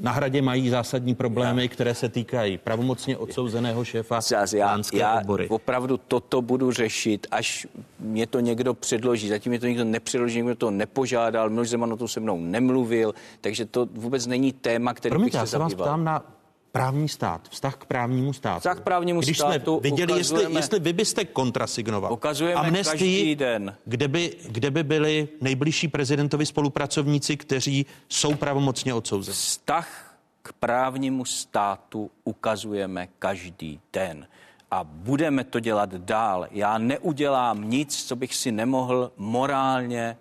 Na 0.00 0.12
hradě 0.12 0.42
mají 0.42 0.68
zásadní 0.70 1.14
problémy, 1.14 1.68
které 1.68 1.94
se 1.94 2.08
týkají 2.08 2.58
pravomocně 2.58 3.16
odsouzeného 3.16 3.84
šéfa 3.84 4.20
Zas, 4.20 4.52
já, 4.52 4.76
já 4.92 5.18
odbory. 5.18 5.48
opravdu 5.48 5.96
toto 5.96 6.42
budu 6.42 6.72
řešit, 6.72 7.26
až 7.30 7.66
mě 8.00 8.26
to 8.26 8.40
někdo 8.40 8.74
předloží. 8.74 9.28
Zatím 9.28 9.50
mě 9.50 9.60
to 9.60 9.66
někdo 9.66 9.84
nepředloží, 9.84 10.36
někdo 10.36 10.54
to 10.54 10.70
nepožádal, 10.70 11.50
Miloš 11.50 11.68
Zeman 11.68 11.92
o 11.92 11.96
tom 11.96 12.08
se 12.08 12.20
mnou 12.20 12.40
nemluvil, 12.40 13.14
takže 13.40 13.66
to 13.66 13.88
vůbec 13.92 14.26
není 14.26 14.52
téma, 14.52 14.94
který 14.94 15.10
Promiňte, 15.10 15.36
bych 15.36 15.40
já 15.40 15.46
se 15.46 15.50
se 15.50 15.58
vás 15.58 15.74
ptám 15.74 16.04
na 16.04 16.37
právní 16.78 17.08
stát, 17.08 17.48
vztah 17.50 17.76
k 17.76 17.84
právnímu 17.84 18.32
státu. 18.32 18.58
Vztah 18.58 18.78
k 18.78 18.82
právnímu 18.82 19.20
Když 19.20 19.38
státu 19.38 19.80
jsme 19.80 19.90
viděli, 19.90 20.18
jestli, 20.18 20.52
jestli 20.54 20.80
vy 20.80 20.92
byste 20.92 21.24
kontrasignoval 21.24 22.12
Ukazujeme 22.12 22.60
amnestii, 22.60 22.98
každý 22.98 23.36
den. 23.36 23.76
Kde, 23.84 24.08
by, 24.08 24.36
kde 24.48 24.70
by 24.70 24.82
byli 24.82 25.28
nejbližší 25.40 25.88
prezidentovi 25.88 26.46
spolupracovníci, 26.46 27.36
kteří 27.36 27.86
jsou 28.08 28.34
pravomocně 28.34 28.94
odsouzeni. 28.94 29.34
Vztah 29.34 30.14
k 30.42 30.52
právnímu 30.52 31.24
státu 31.24 32.10
ukazujeme 32.24 33.08
každý 33.18 33.80
den. 33.92 34.26
a 34.70 34.84
budeme 34.84 35.44
to 35.44 35.60
dělat 35.60 35.94
dál. 35.94 36.46
Já 36.50 36.78
neudělám 36.78 37.70
nic, 37.70 38.04
co 38.04 38.16
bych 38.16 38.34
si 38.34 38.52
nemohl 38.52 39.12
morálně 39.16 40.16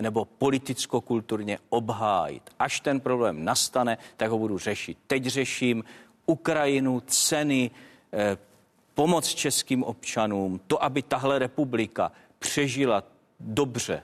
nebo 0.00 0.24
politicko-kulturně 0.24 1.58
obhájit. 1.68 2.50
Až 2.58 2.80
ten 2.80 3.00
problém 3.00 3.44
nastane, 3.44 3.98
tak 4.16 4.30
ho 4.30 4.38
budu 4.38 4.58
řešit. 4.58 4.98
Teď 5.06 5.26
řeším 5.26 5.84
Ukrajinu, 6.26 7.00
ceny, 7.00 7.70
eh, 8.12 8.36
pomoc 8.94 9.28
českým 9.28 9.84
občanům, 9.84 10.60
to, 10.66 10.84
aby 10.84 11.02
tahle 11.02 11.38
republika 11.38 12.12
přežila 12.38 13.04
dobře 13.40 14.02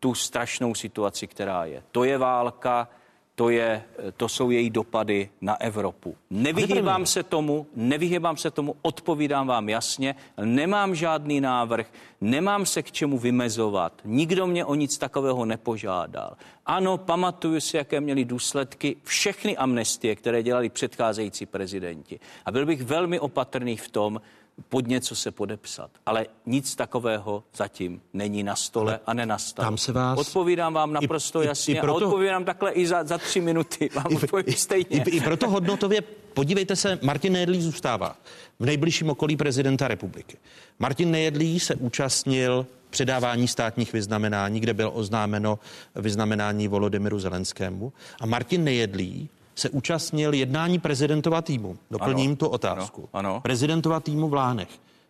tu 0.00 0.14
strašnou 0.14 0.74
situaci, 0.74 1.26
která 1.26 1.64
je. 1.64 1.82
To 1.92 2.04
je 2.04 2.18
válka, 2.18 2.88
to, 3.36 3.50
je, 3.50 3.82
to 4.16 4.28
jsou 4.28 4.50
její 4.50 4.70
dopady 4.70 5.30
na 5.40 5.60
Evropu. 5.60 6.16
Nevyhýbám 6.30 7.06
se 7.06 7.22
tomu, 7.22 7.66
nevyhýbám 7.74 8.36
se 8.36 8.50
tomu, 8.50 8.76
odpovídám 8.82 9.46
vám 9.46 9.68
jasně, 9.68 10.14
nemám 10.44 10.94
žádný 10.94 11.40
návrh, 11.40 11.86
nemám 12.20 12.66
se 12.66 12.82
k 12.82 12.92
čemu 12.92 13.18
vymezovat, 13.18 13.92
nikdo 14.04 14.46
mě 14.46 14.64
o 14.64 14.74
nic 14.74 14.98
takového 14.98 15.44
nepožádal. 15.44 16.36
Ano, 16.66 16.98
pamatuju 16.98 17.60
si, 17.60 17.76
jaké 17.76 18.00
měly 18.00 18.24
důsledky 18.24 18.96
všechny 19.04 19.56
amnestie, 19.56 20.16
které 20.16 20.42
dělali 20.42 20.68
předcházející 20.68 21.46
prezidenti. 21.46 22.20
A 22.44 22.50
byl 22.50 22.66
bych 22.66 22.82
velmi 22.82 23.20
opatrný 23.20 23.76
v 23.76 23.88
tom, 23.88 24.20
pod 24.68 24.86
něco 24.86 25.16
se 25.16 25.30
podepsat. 25.30 25.90
Ale 26.06 26.26
nic 26.46 26.76
takového 26.76 27.44
zatím 27.56 28.02
není 28.12 28.42
na 28.42 28.56
stole 28.56 28.92
Ale 28.92 29.00
a 29.06 29.14
nenastalo. 29.14 29.66
Tam 29.66 29.78
se 29.78 29.92
vás... 29.92 30.18
Odpovídám 30.18 30.74
vám 30.74 30.92
naprosto 30.92 31.42
i, 31.42 31.46
jasně 31.46 31.74
i, 31.74 31.78
i 31.78 31.80
proto... 31.80 32.04
a 32.04 32.08
odpovídám 32.08 32.44
takhle 32.44 32.72
i 32.72 32.86
za, 32.86 33.04
za 33.04 33.18
tři 33.18 33.40
minuty. 33.40 33.90
Vám 33.94 34.06
I, 34.10 34.16
odpovím 34.16 34.44
i, 34.48 34.52
stejně. 34.52 34.86
I, 34.90 35.10
I 35.10 35.20
proto 35.20 35.50
hodnotově, 35.50 36.00
podívejte 36.34 36.76
se, 36.76 36.98
Martin 37.02 37.32
Nejedlý 37.32 37.62
zůstává 37.62 38.16
v 38.58 38.64
nejbližším 38.66 39.10
okolí 39.10 39.36
prezidenta 39.36 39.88
republiky. 39.88 40.36
Martin 40.78 41.10
Nejedlý 41.10 41.60
se 41.60 41.74
účastnil 41.74 42.66
předávání 42.90 43.48
státních 43.48 43.92
vyznamenání, 43.92 44.60
kde 44.60 44.74
bylo 44.74 44.90
oznámeno 44.90 45.58
vyznamenání 45.94 46.68
Volodymyru 46.68 47.18
Zelenskému. 47.18 47.92
A 48.20 48.26
Martin 48.26 48.64
Nejedlý 48.64 49.28
se 49.56 49.70
účastnil 49.70 50.34
jednání 50.34 50.78
prezidentova 50.78 51.42
týmu. 51.42 51.78
Doplním 51.90 52.30
ano, 52.30 52.36
tu 52.36 52.46
otázku. 52.46 53.08
Ano, 53.12 53.30
ano. 53.30 53.40
Prezidentova 53.40 54.00
týmu 54.00 54.28
v 54.28 54.34
Lánech. 54.34 54.68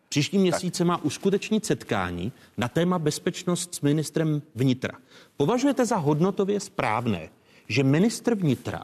Příští 0.09 0.38
měsíce 0.38 0.84
má 0.84 0.97
uskutečnit 0.97 1.66
setkání 1.66 2.32
na 2.57 2.68
téma 2.68 2.99
bezpečnost 2.99 3.74
s 3.74 3.80
ministrem 3.80 4.42
vnitra. 4.55 4.92
Považujete 5.36 5.86
za 5.86 5.97
hodnotově 5.97 6.61
správné, 6.61 7.28
že 7.68 7.82
ministr 7.82 8.34
vnitra 8.34 8.82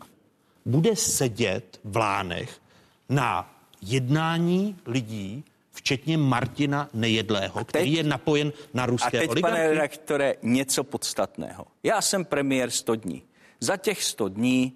bude 0.67 0.97
sedět 0.97 1.81
v 1.85 1.97
Lánech 1.97 2.61
na 3.09 3.55
jednání 3.83 4.77
lidí, 4.87 5.45
včetně 5.71 6.19
Martina 6.19 6.89
Nejedlého, 6.95 7.65
který 7.65 7.91
teď, 7.91 7.97
je 7.97 8.03
napojen 8.03 8.53
na 8.75 8.87
ruské 8.87 9.19
A 9.19 9.21
teď, 9.21 9.31
oligarchy? 9.31 9.43
pane 9.43 9.69
redaktore, 9.69 10.35
něco 10.43 10.85
podstatného. 10.85 11.67
Já 11.83 12.01
jsem 12.01 12.25
premiér 12.25 12.71
100 12.71 12.95
dní. 12.95 13.23
Za 13.61 13.77
těch 13.77 14.05
100 14.05 14.29
dní 14.29 14.73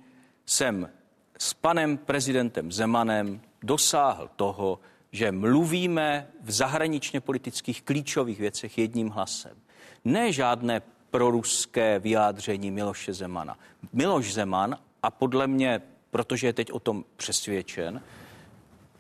jsem 0.46 0.90
s 1.38 1.54
panem 1.54 1.96
prezidentem 1.96 2.72
Zemanem 2.72 3.40
dosáhl 3.62 4.30
toho, 4.36 4.80
že 5.12 5.32
mluvíme 5.32 6.28
v 6.42 6.50
zahraničně 6.50 7.20
politických 7.20 7.82
klíčových 7.82 8.40
věcech 8.40 8.78
jedním 8.78 9.08
hlasem. 9.08 9.56
Ne 10.04 10.32
žádné 10.32 10.82
proruské 11.10 11.98
vyjádření 11.98 12.70
Miloše 12.70 13.12
Zemana. 13.12 13.58
Miloš 13.92 14.34
Zeman, 14.34 14.78
a 15.02 15.10
podle 15.10 15.46
mě, 15.46 15.82
protože 16.10 16.46
je 16.46 16.52
teď 16.52 16.72
o 16.72 16.78
tom 16.78 17.04
přesvědčen, 17.16 18.02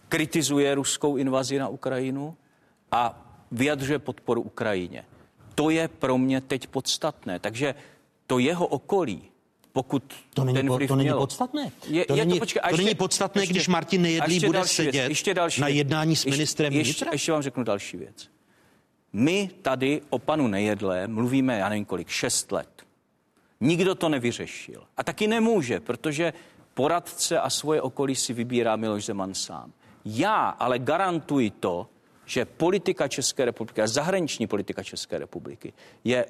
kritizuje 0.08 0.74
ruskou 0.74 1.16
invazi 1.16 1.58
na 1.58 1.68
Ukrajinu 1.68 2.36
a 2.92 3.22
vyjadřuje 3.50 3.98
podporu 3.98 4.42
Ukrajině. 4.42 5.04
To 5.54 5.70
je 5.70 5.88
pro 5.88 6.18
mě 6.18 6.40
teď 6.40 6.66
podstatné. 6.66 7.38
Takže 7.38 7.74
to 8.26 8.38
jeho 8.38 8.66
okolí, 8.66 9.22
pokud 9.76 10.14
to 10.34 10.44
není, 10.44 10.56
ten 10.56 10.70
vliv 10.70 10.88
to 10.88 10.96
není 10.96 11.10
podstatné. 11.10 11.72
Je, 11.86 12.04
to, 12.04 12.14
je 12.14 12.24
není, 12.24 12.38
to, 12.38 12.42
počkej, 12.42 12.60
to 12.62 12.68
ještě, 12.68 12.84
není 12.84 12.94
podstatné, 12.94 13.42
ještě, 13.42 13.54
když 13.54 13.68
Martin 13.68 14.02
Nejedlý 14.02 14.40
bude 14.40 14.64
sedět 14.64 14.92
věc, 14.92 15.08
ještě 15.08 15.34
další 15.34 15.60
na 15.60 15.68
jednání 15.68 16.16
s 16.16 16.24
ministrem 16.24 16.72
ještě, 16.72 16.90
ještě, 16.90 17.06
ještě 17.12 17.32
vám 17.32 17.42
řeknu 17.42 17.64
další 17.64 17.96
věc. 17.96 18.28
My 19.12 19.50
tady 19.62 20.00
o 20.10 20.18
panu 20.18 20.46
Nejedlé 20.46 21.06
mluvíme, 21.08 21.58
já 21.58 21.68
nevím 21.68 21.84
kolik, 21.84 22.08
šest 22.08 22.52
let. 22.52 22.68
Nikdo 23.60 23.94
to 23.94 24.08
nevyřešil. 24.08 24.82
A 24.96 25.04
taky 25.04 25.26
nemůže, 25.26 25.80
protože 25.80 26.32
poradce 26.74 27.40
a 27.40 27.50
svoje 27.50 27.82
okolí 27.82 28.14
si 28.14 28.32
vybírá 28.32 28.76
Miloš 28.76 29.04
Zeman 29.04 29.34
sám. 29.34 29.72
Já 30.04 30.48
ale 30.48 30.78
garantuji 30.78 31.50
to, 31.50 31.86
že 32.24 32.44
politika 32.44 33.08
České 33.08 33.44
republiky 33.44 33.82
a 33.82 33.86
zahraniční 33.86 34.46
politika 34.46 34.82
České 34.82 35.18
republiky 35.18 35.72
je 36.04 36.26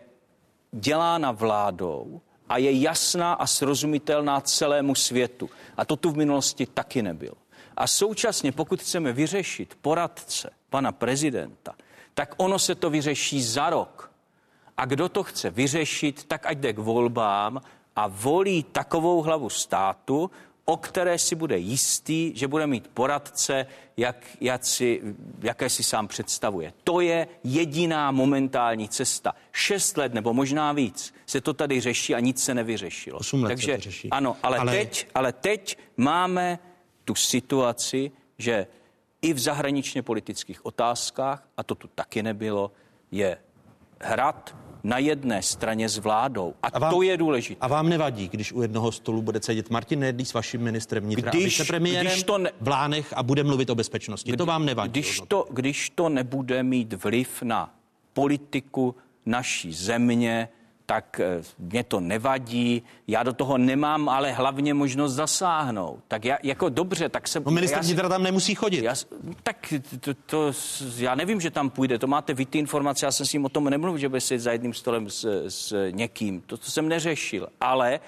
dělána 0.72 1.32
vládou, 1.32 2.20
a 2.48 2.58
je 2.58 2.80
jasná 2.80 3.32
a 3.32 3.46
srozumitelná 3.46 4.40
celému 4.40 4.94
světu. 4.94 5.50
A 5.76 5.84
to 5.84 5.96
tu 5.96 6.10
v 6.10 6.16
minulosti 6.16 6.66
taky 6.66 7.02
nebylo. 7.02 7.36
A 7.76 7.86
současně, 7.86 8.52
pokud 8.52 8.80
chceme 8.80 9.12
vyřešit 9.12 9.78
poradce 9.82 10.50
pana 10.70 10.92
prezidenta, 10.92 11.74
tak 12.14 12.34
ono 12.36 12.58
se 12.58 12.74
to 12.74 12.90
vyřeší 12.90 13.42
za 13.42 13.70
rok. 13.70 14.10
A 14.76 14.84
kdo 14.84 15.08
to 15.08 15.22
chce 15.22 15.50
vyřešit, 15.50 16.24
tak 16.24 16.46
ať 16.46 16.58
jde 16.58 16.72
k 16.72 16.78
volbám 16.78 17.60
a 17.96 18.06
volí 18.06 18.62
takovou 18.62 19.22
hlavu 19.22 19.48
státu, 19.48 20.30
o 20.68 20.76
které 20.76 21.18
si 21.18 21.34
bude 21.34 21.58
jistý, 21.58 22.32
že 22.34 22.48
bude 22.48 22.66
mít 22.66 22.88
poradce, 22.88 23.66
jak, 23.96 24.16
jak 24.40 24.64
si, 24.64 25.02
jaké 25.42 25.70
si 25.70 25.82
sám 25.82 26.08
představuje. 26.08 26.72
To 26.84 27.00
je 27.00 27.28
jediná 27.44 28.10
momentální 28.10 28.88
cesta. 28.88 29.34
Šest 29.52 29.96
let 29.96 30.14
nebo 30.14 30.34
možná 30.34 30.72
víc 30.72 31.14
se 31.26 31.40
to 31.40 31.54
tady 31.54 31.80
řeší 31.80 32.14
a 32.14 32.20
nic 32.20 32.44
se 32.44 32.54
nevyřešilo. 32.54 33.18
Osm 33.18 33.42
let 33.42 33.48
Takže 33.48 33.72
se 33.72 33.76
to 33.76 33.82
řeší. 33.82 34.10
ano, 34.10 34.36
ale, 34.42 34.58
ale... 34.58 34.72
Teď, 34.72 35.08
ale 35.14 35.32
teď 35.32 35.78
máme 35.96 36.58
tu 37.04 37.14
situaci, 37.14 38.10
že 38.38 38.66
i 39.22 39.32
v 39.32 39.38
zahraničně 39.38 40.02
politických 40.02 40.66
otázkách, 40.66 41.48
a 41.56 41.62
to 41.62 41.74
tu 41.74 41.88
taky 41.94 42.22
nebylo, 42.22 42.72
je 43.10 43.38
hrad 44.00 44.56
na 44.86 44.98
jedné 44.98 45.42
straně 45.42 45.88
s 45.88 45.98
vládou. 45.98 46.54
A, 46.62 46.66
a 46.66 46.78
vám, 46.78 46.94
to 46.94 47.02
je 47.02 47.16
důležité. 47.16 47.60
A 47.60 47.68
vám 47.68 47.88
nevadí, 47.88 48.28
když 48.28 48.52
u 48.52 48.62
jednoho 48.62 48.92
stolu 48.92 49.22
bude 49.22 49.40
sedět 49.42 49.70
Martin 49.70 50.00
Nedlí 50.00 50.24
s 50.24 50.34
vaším 50.34 50.60
ministrem 50.60 51.04
vnitra 51.04 51.30
když, 51.30 51.60
a 51.60 51.64
premiérem 51.64 52.06
když 52.06 52.22
to 52.22 52.38
ne... 52.38 52.50
v 52.60 52.68
Lánech 52.68 53.12
a 53.16 53.22
bude 53.22 53.44
mluvit 53.44 53.70
o 53.70 53.74
bezpečnosti. 53.74 54.30
Kdy, 54.30 54.36
to 54.36 54.46
vám 54.46 54.64
nevadí. 54.64 54.90
Když 54.90 55.20
to, 55.28 55.46
když 55.50 55.90
to 55.90 56.08
nebude 56.08 56.62
mít 56.62 56.92
vliv 56.92 57.42
na 57.42 57.74
politiku 58.12 58.94
naší 59.26 59.72
země, 59.72 60.48
tak 60.86 61.20
eh, 61.20 61.42
mě 61.58 61.84
to 61.84 62.00
nevadí, 62.00 62.82
já 63.06 63.22
do 63.22 63.32
toho 63.32 63.58
nemám 63.58 64.08
ale 64.08 64.32
hlavně 64.32 64.74
možnost 64.74 65.12
zasáhnout. 65.12 65.98
Tak 66.08 66.24
já, 66.24 66.38
jako 66.42 66.68
dobře, 66.68 67.08
tak 67.08 67.28
se... 67.28 67.40
No 67.40 67.50
minister 67.50 67.82
vnitra 67.82 68.08
tam 68.08 68.22
nemusí 68.22 68.54
chodit. 68.54 68.82
Já, 68.84 68.94
tak 69.42 69.74
to, 70.00 70.14
to, 70.14 70.52
já 70.96 71.14
nevím, 71.14 71.40
že 71.40 71.50
tam 71.50 71.70
půjde, 71.70 71.98
to 71.98 72.06
máte 72.06 72.34
vy 72.34 72.46
ty 72.46 72.58
informace, 72.58 73.06
já 73.06 73.12
jsem 73.12 73.26
s 73.26 73.32
ním 73.32 73.44
o 73.44 73.48
tom 73.48 73.64
nemluvil, 73.64 73.98
že 73.98 74.08
by 74.08 74.20
si 74.20 74.38
za 74.38 74.52
jedním 74.52 74.74
stolem 74.74 75.10
s, 75.10 75.46
s 75.48 75.90
někým, 75.90 76.40
to, 76.40 76.56
to 76.56 76.70
jsem 76.70 76.88
neřešil, 76.88 77.48
ale 77.60 78.00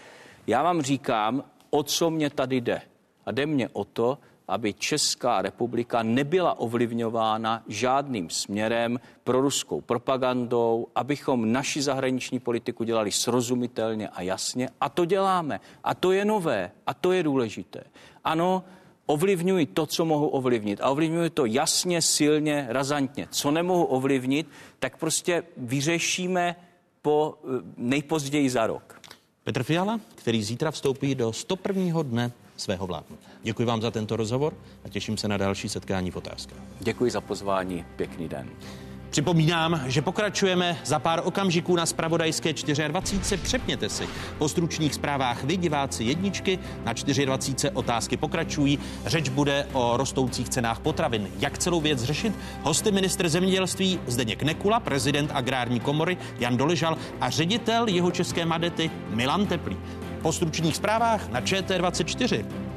já 0.46 0.62
vám 0.62 0.82
říkám, 0.82 1.44
o 1.70 1.82
co 1.82 2.10
mě 2.10 2.30
tady 2.30 2.60
jde. 2.60 2.82
A 3.26 3.32
jde 3.32 3.46
mě 3.46 3.68
o 3.72 3.84
to, 3.84 4.18
aby 4.48 4.74
Česká 4.74 5.42
republika 5.42 6.02
nebyla 6.02 6.58
ovlivňována 6.58 7.62
žádným 7.68 8.30
směrem 8.30 9.00
pro 9.24 9.40
ruskou 9.40 9.80
propagandou, 9.80 10.86
abychom 10.94 11.52
naši 11.52 11.82
zahraniční 11.82 12.38
politiku 12.38 12.84
dělali 12.84 13.12
srozumitelně 13.12 14.08
a 14.08 14.22
jasně. 14.22 14.68
A 14.80 14.88
to 14.88 15.04
děláme. 15.04 15.60
A 15.84 15.94
to 15.94 16.12
je 16.12 16.24
nové. 16.24 16.70
A 16.86 16.94
to 16.94 17.12
je 17.12 17.22
důležité. 17.22 17.84
Ano, 18.24 18.64
ovlivňuji 19.06 19.66
to, 19.66 19.86
co 19.86 20.04
mohu 20.04 20.28
ovlivnit. 20.28 20.80
A 20.80 20.90
ovlivňuji 20.90 21.30
to 21.30 21.46
jasně, 21.46 22.02
silně, 22.02 22.66
razantně. 22.68 23.28
Co 23.30 23.50
nemohu 23.50 23.84
ovlivnit, 23.84 24.48
tak 24.78 24.96
prostě 24.96 25.42
vyřešíme 25.56 26.56
po 27.02 27.34
eh, 27.44 27.48
nejpozději 27.76 28.50
za 28.50 28.66
rok. 28.66 29.00
Petr 29.44 29.62
Fiala, 29.62 30.00
který 30.14 30.42
zítra 30.42 30.70
vstoupí 30.70 31.14
do 31.14 31.32
101. 31.32 32.02
dne 32.02 32.32
svého 32.60 32.86
vládnutí. 32.86 33.26
Děkuji 33.42 33.64
vám 33.64 33.80
za 33.80 33.90
tento 33.90 34.16
rozhovor 34.16 34.54
a 34.84 34.88
těším 34.88 35.16
se 35.16 35.28
na 35.28 35.36
další 35.36 35.68
setkání 35.68 36.10
v 36.10 36.16
otázkách. 36.16 36.58
Děkuji 36.80 37.10
za 37.10 37.20
pozvání, 37.20 37.84
pěkný 37.96 38.28
den. 38.28 38.48
Připomínám, 39.10 39.80
že 39.86 40.02
pokračujeme 40.02 40.78
za 40.84 40.98
pár 40.98 41.20
okamžiků 41.24 41.76
na 41.76 41.86
Spravodajské 41.86 42.52
24. 42.88 43.42
Přepněte 43.42 43.88
si. 43.88 44.08
Po 44.38 44.48
stručných 44.48 44.94
zprávách 44.94 45.44
vy, 45.44 45.56
diváci 45.56 46.04
jedničky, 46.04 46.58
na 46.84 46.92
24. 46.92 47.70
otázky 47.74 48.16
pokračují. 48.16 48.78
Řeč 49.06 49.28
bude 49.28 49.66
o 49.72 49.96
rostoucích 49.96 50.48
cenách 50.48 50.80
potravin. 50.80 51.28
Jak 51.38 51.58
celou 51.58 51.80
věc 51.80 52.02
řešit? 52.02 52.32
Hosty 52.62 52.92
ministr 52.92 53.28
zemědělství 53.28 54.00
Zdeněk 54.06 54.42
Nekula, 54.42 54.80
prezident 54.80 55.30
agrární 55.34 55.80
komory 55.80 56.16
Jan 56.40 56.56
Doležal 56.56 56.98
a 57.20 57.30
ředitel 57.30 57.88
jeho 57.88 58.10
české 58.10 58.44
madety 58.44 58.90
Milan 59.10 59.46
Teplý. 59.46 59.76
Po 60.22 60.32
stručných 60.32 60.76
zprávách 60.76 61.30
na 61.30 61.40
ČT24. 61.40 62.67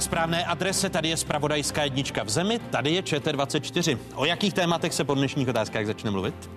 Na 0.00 0.04
správné 0.04 0.44
adrese, 0.44 0.90
tady 0.90 1.08
je 1.08 1.16
Spravodajská 1.16 1.84
jednička 1.84 2.22
v 2.22 2.28
zemi, 2.28 2.58
tady 2.58 2.90
je 2.90 3.02
ČT24. 3.02 3.98
O 4.14 4.24
jakých 4.24 4.54
tématech 4.54 4.94
se 4.94 5.04
po 5.04 5.14
dnešních 5.14 5.48
otázkách 5.48 5.86
začne 5.86 6.10
mluvit? 6.10 6.50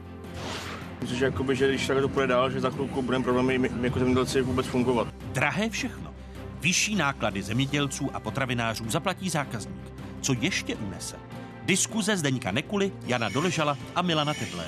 Myslím, 1.02 1.20
že, 1.20 1.26
jakoby, 1.26 1.56
že 1.56 1.68
když 1.68 1.88
takhle 1.88 2.02
to 2.02 2.10
půjde 2.10 2.28
dál, 2.28 2.50
že 2.50 2.60
za 2.60 2.70
chvilku 2.70 3.02
budeme 3.02 3.24
problémy 3.24 3.58
my, 3.58 3.70
my 3.70 3.88
jako 3.88 4.00
zemědělci 4.00 4.42
vůbec 4.42 4.66
fungovat. 4.66 5.08
Drahé 5.34 5.70
všechno. 5.70 6.14
Vyšší 6.62 6.96
náklady 6.96 7.44
zemědělců 7.44 8.10
a 8.14 8.20
potravinářů 8.20 8.90
zaplatí 8.90 9.30
zákazník. 9.30 9.92
Co 10.22 10.34
ještě 10.42 10.76
unese? 10.76 11.16
Diskuze 11.66 12.18
Zdeňka 12.18 12.52
Nekuly, 12.52 12.92
Jana 13.06 13.30
Doležala 13.30 13.78
a 13.96 14.02
Milana 14.02 14.34
Teplé. 14.34 14.66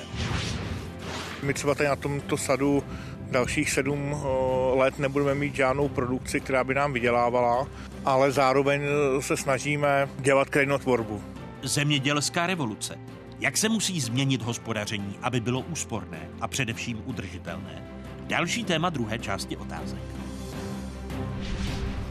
My 1.42 1.54
třeba 1.54 1.74
tady 1.74 1.88
na 1.88 1.96
tomto 1.96 2.36
sadu 2.36 2.84
dalších 3.30 3.70
sedm 3.70 4.12
o, 4.12 4.72
let 4.76 4.98
nebudeme 4.98 5.34
mít 5.34 5.54
žádnou 5.54 5.88
produkci, 5.88 6.40
která 6.40 6.64
by 6.64 6.74
nám 6.74 6.92
vydělávala, 6.92 7.66
ale 8.04 8.32
zároveň 8.32 8.82
se 9.20 9.36
snažíme 9.36 10.08
dělat 10.18 10.50
krajinotvorbu. 10.50 11.22
Zemědělská 11.62 12.46
revoluce. 12.46 12.98
Jak 13.38 13.56
se 13.56 13.68
musí 13.68 14.00
změnit 14.00 14.42
hospodaření, 14.42 15.18
aby 15.22 15.40
bylo 15.40 15.60
úsporné 15.60 16.28
a 16.40 16.48
především 16.48 17.02
udržitelné? 17.06 17.82
Další 18.26 18.64
téma 18.64 18.90
druhé 18.90 19.18
části 19.18 19.56
otázek. 19.56 20.02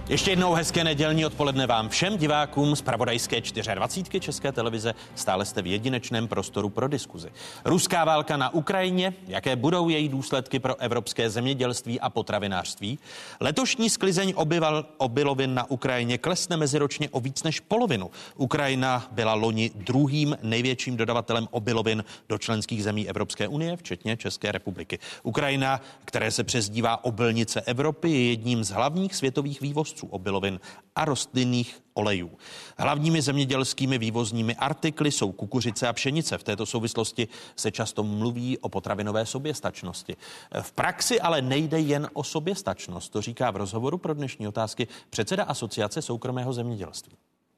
Ještě 0.09 0.31
jednou 0.31 0.53
hezké 0.53 0.83
nedělní 0.83 1.25
odpoledne 1.25 1.67
vám 1.67 1.89
všem 1.89 2.17
divákům 2.17 2.75
z 2.75 2.81
Pravodajské 2.81 3.41
24 3.75 4.19
České 4.19 4.51
televize. 4.51 4.93
Stále 5.15 5.45
jste 5.45 5.61
v 5.61 5.67
jedinečném 5.67 6.27
prostoru 6.27 6.69
pro 6.69 6.87
diskuzi. 6.87 7.29
Ruská 7.65 8.05
válka 8.05 8.37
na 8.37 8.53
Ukrajině, 8.53 9.13
jaké 9.27 9.55
budou 9.55 9.89
její 9.89 10.09
důsledky 10.09 10.59
pro 10.59 10.75
evropské 10.75 11.29
zemědělství 11.29 11.99
a 11.99 12.09
potravinářství. 12.09 12.99
Letošní 13.39 13.89
sklizeň 13.89 14.33
obyval, 14.35 14.85
obilovin 14.97 15.53
na 15.53 15.71
Ukrajině 15.71 16.17
klesne 16.17 16.57
meziročně 16.57 17.09
o 17.09 17.19
víc 17.19 17.43
než 17.43 17.59
polovinu. 17.59 18.11
Ukrajina 18.35 19.07
byla 19.11 19.33
loni 19.33 19.71
druhým 19.75 20.37
největším 20.43 20.97
dodavatelem 20.97 21.47
obilovin 21.51 22.03
do 22.29 22.37
členských 22.37 22.83
zemí 22.83 23.09
Evropské 23.09 23.47
unie, 23.47 23.77
včetně 23.77 24.17
České 24.17 24.51
republiky. 24.51 24.99
Ukrajina, 25.23 25.81
které 26.05 26.31
se 26.31 26.43
přezdívá 26.43 27.03
obilnice 27.03 27.61
Evropy, 27.61 28.11
je 28.11 28.29
jedním 28.29 28.63
z 28.63 28.69
hlavních 28.69 29.15
světových 29.15 29.61
vývozců 29.61 29.94
vývozců 29.95 30.07
obilovin 30.07 30.59
a 30.95 31.05
rostlinných 31.05 31.81
olejů. 31.93 32.31
Hlavními 32.77 33.21
zemědělskými 33.21 33.97
vývozními 33.97 34.55
artikly 34.55 35.11
jsou 35.11 35.31
kukuřice 35.31 35.87
a 35.87 35.93
pšenice. 35.93 36.37
V 36.37 36.43
této 36.43 36.65
souvislosti 36.65 37.27
se 37.55 37.71
často 37.71 38.03
mluví 38.03 38.57
o 38.57 38.69
potravinové 38.69 39.25
soběstačnosti. 39.25 40.15
V 40.61 40.71
praxi 40.71 41.19
ale 41.19 41.41
nejde 41.41 41.79
jen 41.79 42.09
o 42.13 42.23
soběstačnost, 42.23 43.11
to 43.11 43.21
říká 43.21 43.51
v 43.51 43.55
rozhovoru 43.55 43.97
pro 43.97 44.13
dnešní 44.13 44.47
otázky 44.47 44.87
předseda 45.09 45.43
Asociace 45.43 46.01
soukromého 46.01 46.53
zemědělství. 46.53 47.15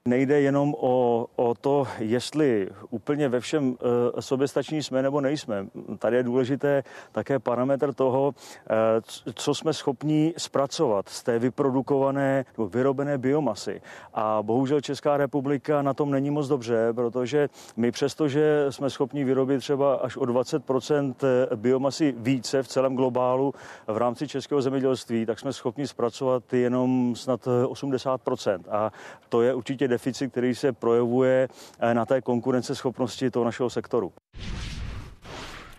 Nejde 0.07 0.41
jenom 0.41 0.75
o, 0.77 1.25
o 1.35 1.55
to, 1.55 1.87
jestli 1.99 2.69
úplně 2.89 3.29
ve 3.29 3.39
všem 3.39 3.77
e, 4.17 4.21
soběstační 4.21 4.83
jsme 4.83 5.01
nebo 5.01 5.21
nejsme. 5.21 5.67
Tady 5.99 6.17
je 6.17 6.23
důležité 6.23 6.83
také 7.11 7.39
parametr 7.39 7.93
toho, 7.93 8.33
e, 8.35 9.33
co 9.33 9.55
jsme 9.55 9.73
schopni 9.73 10.33
zpracovat 10.37 11.09
z 11.09 11.23
té 11.23 11.39
vyprodukované 11.39 12.45
nebo 12.57 12.69
vyrobené 12.69 13.17
biomasy. 13.17 13.81
A 14.13 14.39
bohužel 14.41 14.81
Česká 14.81 15.17
republika 15.17 15.81
na 15.81 15.93
tom 15.93 16.11
není 16.11 16.29
moc 16.29 16.47
dobře, 16.47 16.93
protože 16.93 17.49
my 17.77 17.91
přesto, 17.91 18.27
že 18.27 18.65
jsme 18.69 18.89
schopni 18.89 19.23
vyrobit 19.23 19.59
třeba 19.59 19.95
až 19.95 20.17
o 20.17 20.23
20% 20.23 21.15
biomasy 21.55 22.15
více 22.17 22.63
v 22.63 22.67
celém 22.67 22.95
globálu 22.95 23.53
v 23.87 23.97
rámci 23.97 24.27
českého 24.27 24.61
zemědělství, 24.61 25.25
tak 25.25 25.39
jsme 25.39 25.53
schopni 25.53 25.87
zpracovat 25.87 26.53
jenom 26.53 27.15
snad 27.15 27.47
80% 27.47 28.59
A 28.69 28.91
to 29.29 29.41
je 29.41 29.53
určitě 29.53 29.87
deficit, 29.97 30.31
který 30.31 30.55
se 30.55 30.73
projevuje 30.73 31.49
eh, 31.79 31.93
na 31.93 32.05
té 32.05 32.21
konkurenceschopnosti 32.21 33.31
toho 33.31 33.45
našeho 33.45 33.69
sektoru. 33.69 34.13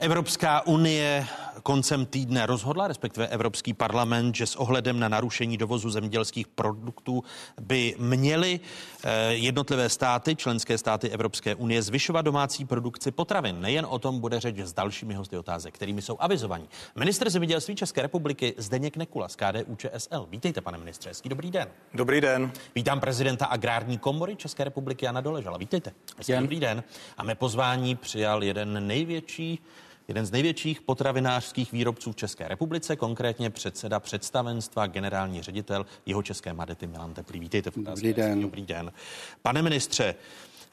Evropská 0.01 0.67
unie 0.67 1.27
koncem 1.69 2.07
týdne 2.07 2.47
rozhodla, 2.47 2.89
respektive 2.89 3.29
Evropský 3.29 3.75
parlament, 3.75 4.35
že 4.35 4.47
s 4.47 4.57
ohledem 4.57 5.01
na 5.01 5.09
narušení 5.09 5.57
dovozu 5.57 5.91
zemědělských 5.91 6.49
produktů 6.49 7.25
by 7.61 7.95
měly 7.99 8.61
eh, 9.05 9.33
jednotlivé 9.33 9.89
státy, 9.89 10.37
členské 10.37 10.79
státy 10.79 11.11
Evropské 11.11 11.55
unie, 11.55 11.83
zvyšovat 11.83 12.23
domácí 12.23 12.65
produkci 12.65 13.11
potravin. 13.11 13.61
Nejen 13.61 13.87
o 13.89 13.99
tom 13.99 14.21
bude 14.21 14.41
řeč 14.41 14.59
s 14.59 14.73
dalšími 14.73 15.15
hosty 15.15 15.39
otázek, 15.39 15.75
kterými 15.75 16.03
jsou 16.03 16.17
avizovaní. 16.21 16.69
Minister 16.97 17.31
zemědělství 17.31 17.77
České 17.77 18.03
republiky 18.03 18.55
Zdeněk 18.57 18.97
Nekula 18.97 19.29
z 19.29 19.37
KDU 19.37 19.77
ČSL. 19.77 20.27
Vítejte, 20.31 20.61
pane 20.61 20.79
ministře, 20.79 21.09
hezký 21.09 21.29
dobrý 21.29 21.51
den. 21.51 21.69
Dobrý 21.95 22.21
den. 22.21 22.53
Vítám 22.75 23.01
prezidenta 23.01 23.47
Agrární 23.47 23.99
komory 23.99 24.37
České 24.37 24.65
republiky 24.65 25.05
Jana 25.05 25.21
Doležala. 25.21 25.59
Vítejte. 25.59 25.93
Hezký 26.17 26.33
dobrý 26.33 26.61
den. 26.61 26.85
A 27.19 27.23
mé 27.23 27.35
pozvání 27.35 27.97
přijal 27.97 28.45
jeden 28.45 28.87
největší 28.87 29.61
jeden 30.09 30.27
z 30.27 30.31
největších 30.31 30.81
potravinářských 30.81 31.73
výrobců 31.73 32.13
v 32.13 32.17
České 32.17 32.49
republice, 32.49 32.97
konkrétně 32.97 33.51
předseda 33.51 34.01
představenstva, 34.01 34.87
generální 34.87 35.43
ředitel 35.43 35.87
jeho 36.07 36.23
České 36.23 36.53
Madety 36.53 36.87
Milan 36.87 37.15
Teplý. 37.15 37.41
Vítejte 37.41 37.71
v 37.71 37.75
Dobrý 37.77 38.15
den. 38.15 38.41
Dobrý 38.41 38.67
den. 38.67 38.93
Pane 39.43 39.63
ministře, 39.63 40.15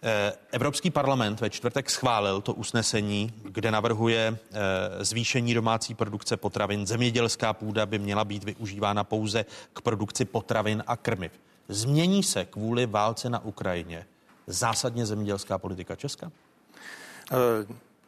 eh, 0.03 0.33
Evropský 0.51 0.89
parlament 0.89 1.41
ve 1.41 1.49
čtvrtek 1.49 1.89
schválil 1.89 2.41
to 2.41 2.53
usnesení, 2.53 3.33
kde 3.43 3.71
navrhuje 3.71 4.37
eh, 4.37 5.05
zvýšení 5.05 5.53
domácí 5.53 5.93
produkce 5.93 6.37
potravin. 6.37 6.87
Zemědělská 6.87 7.53
půda 7.53 7.85
by 7.85 7.99
měla 7.99 8.25
být 8.25 8.43
využívána 8.43 9.03
pouze 9.03 9.45
k 9.73 9.81
produkci 9.81 10.25
potravin 10.25 10.83
a 10.87 10.97
krmiv. 10.97 11.31
Změní 11.69 12.23
se 12.23 12.45
kvůli 12.45 12.85
válce 12.85 13.29
na 13.29 13.45
Ukrajině 13.45 14.05
zásadně 14.47 15.05
zemědělská 15.05 15.57
politika 15.57 15.95
Česka? 15.95 16.31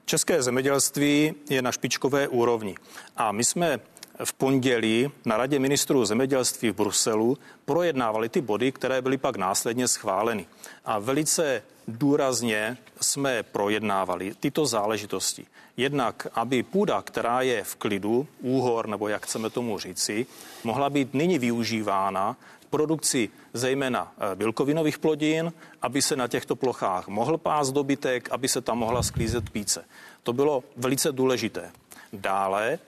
České 0.10 0.44
zemědělství 0.44 1.34
je 1.50 1.62
na 1.62 1.72
špičkové 1.72 2.28
úrovni 2.28 2.76
a 3.18 3.32
my 3.32 3.44
jsme 3.44 3.80
v 4.24 4.34
pondělí 4.34 5.12
na 5.26 5.38
Radě 5.38 5.60
ministrů 5.60 6.06
zemědělství 6.06 6.70
v 6.70 6.76
Bruselu 6.76 7.38
projednávali 7.66 8.30
ty 8.30 8.42
body, 8.42 8.72
které 8.72 9.02
byly 9.02 9.18
pak 9.18 9.36
následně 9.36 9.88
schváleny. 9.88 10.46
A 10.86 11.00
velice 11.00 11.64
důrazně 11.88 12.78
jsme 13.02 13.44
projednávali 13.44 14.36
tyto 14.40 14.66
záležitosti. 14.66 15.46
Jednak, 15.78 16.28
aby 16.34 16.64
půda, 16.64 17.02
která 17.02 17.42
je 17.42 17.64
v 17.64 17.76
klidu, 17.76 18.28
úhor 18.42 18.88
nebo 18.88 19.08
jak 19.08 19.26
chceme 19.26 19.50
tomu 19.50 19.80
říci, 19.80 20.26
mohla 20.64 20.90
být 20.90 21.14
nyní 21.14 21.40
využívána 21.40 22.38
produkci 22.70 23.30
zejména 23.54 24.14
eh, 24.18 24.36
bílkovinových 24.36 25.00
plodin, 25.00 25.54
aby 25.82 26.02
se 26.02 26.16
na 26.16 26.28
těchto 26.28 26.56
plochách 26.56 27.08
mohl 27.08 27.38
pást 27.38 27.72
dobytek, 27.72 28.30
aby 28.32 28.48
se 28.48 28.62
tam 28.62 28.78
mohla 28.78 29.04
sklízet 29.04 29.50
píce. 29.50 29.86
To 30.24 30.34
bylo 30.34 30.64
velice 30.78 31.12
důležité. 31.12 31.72
Dále 32.14 32.80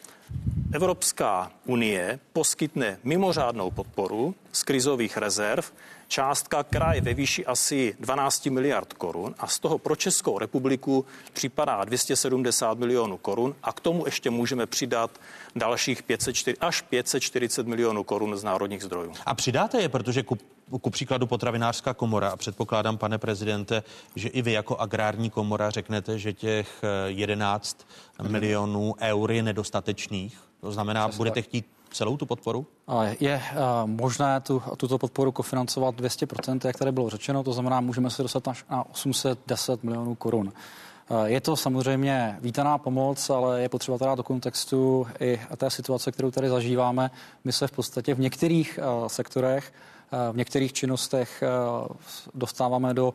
Evropská 0.73 1.51
unie 1.65 2.19
poskytne 2.33 2.99
mimořádnou 3.03 3.71
podporu 3.71 4.35
z 4.51 4.63
krizových 4.63 5.17
rezerv 5.17 5.71
částka, 6.09 6.63
která 6.63 6.93
je 6.93 7.01
ve 7.01 7.13
výši 7.13 7.45
asi 7.45 7.95
12 7.99 8.45
miliard 8.45 8.93
korun 8.93 9.35
a 9.39 9.47
z 9.47 9.59
toho 9.59 9.77
pro 9.77 9.95
Českou 9.95 10.39
republiku 10.39 11.05
připadá 11.33 11.85
270 11.85 12.77
milionů 12.77 13.17
korun 13.17 13.55
a 13.63 13.73
k 13.73 13.79
tomu 13.79 14.05
ještě 14.05 14.29
můžeme 14.29 14.65
přidat 14.65 15.11
dalších 15.55 16.03
504, 16.03 16.57
až 16.57 16.81
540 16.81 17.67
milionů 17.67 18.03
korun 18.03 18.37
z 18.37 18.43
národních 18.43 18.83
zdrojů. 18.83 19.13
A 19.25 19.33
přidáte 19.33 19.81
je, 19.81 19.89
protože 19.89 20.23
ku, 20.23 20.37
ku 20.81 20.89
příkladu 20.89 21.27
potravinářská 21.27 21.93
komora, 21.93 22.29
a 22.29 22.37
předpokládám, 22.37 22.97
pane 22.97 23.17
prezidente, 23.17 23.83
že 24.15 24.29
i 24.29 24.41
vy 24.41 24.51
jako 24.51 24.77
agrární 24.77 25.29
komora 25.29 25.69
řeknete, 25.69 26.19
že 26.19 26.33
těch 26.33 26.81
11 27.07 27.87
eh, 28.19 28.29
milionů 28.29 28.95
eur 29.01 29.31
je 29.31 29.43
nedostatečných. 29.43 30.37
To 30.61 30.71
znamená, 30.71 31.07
Přesně 31.07 31.17
budete 31.17 31.41
chtít 31.41 31.65
celou 31.91 32.17
tu 32.17 32.25
podporu? 32.25 32.65
Je 33.19 33.41
uh, 33.51 33.89
možné 33.89 34.41
tu, 34.41 34.61
tuto 34.77 34.97
podporu 34.97 35.31
kofinancovat 35.31 35.95
200%, 35.95 36.67
jak 36.67 36.77
tady 36.77 36.91
bylo 36.91 37.09
řečeno, 37.09 37.43
to 37.43 37.53
znamená, 37.53 37.81
můžeme 37.81 38.09
se 38.09 38.21
dostat 38.21 38.47
až 38.47 38.65
na 38.69 38.85
810 38.89 39.83
milionů 39.83 40.15
korun. 40.15 40.53
Je 41.25 41.41
to 41.41 41.55
samozřejmě 41.55 42.37
vítaná 42.41 42.77
pomoc, 42.77 43.29
ale 43.29 43.61
je 43.61 43.69
potřeba 43.69 43.97
teda 43.97 44.15
do 44.15 44.23
kontextu 44.23 45.07
i 45.19 45.39
té 45.57 45.69
situace, 45.69 46.11
kterou 46.11 46.31
tady 46.31 46.49
zažíváme. 46.49 47.11
My 47.43 47.51
se 47.51 47.67
v 47.67 47.71
podstatě 47.71 48.13
v 48.13 48.19
některých 48.19 48.79
uh, 49.01 49.07
sektorech, 49.07 49.73
v 50.31 50.37
některých 50.37 50.73
činnostech 50.73 51.43
dostáváme 52.33 52.93
do 52.93 53.13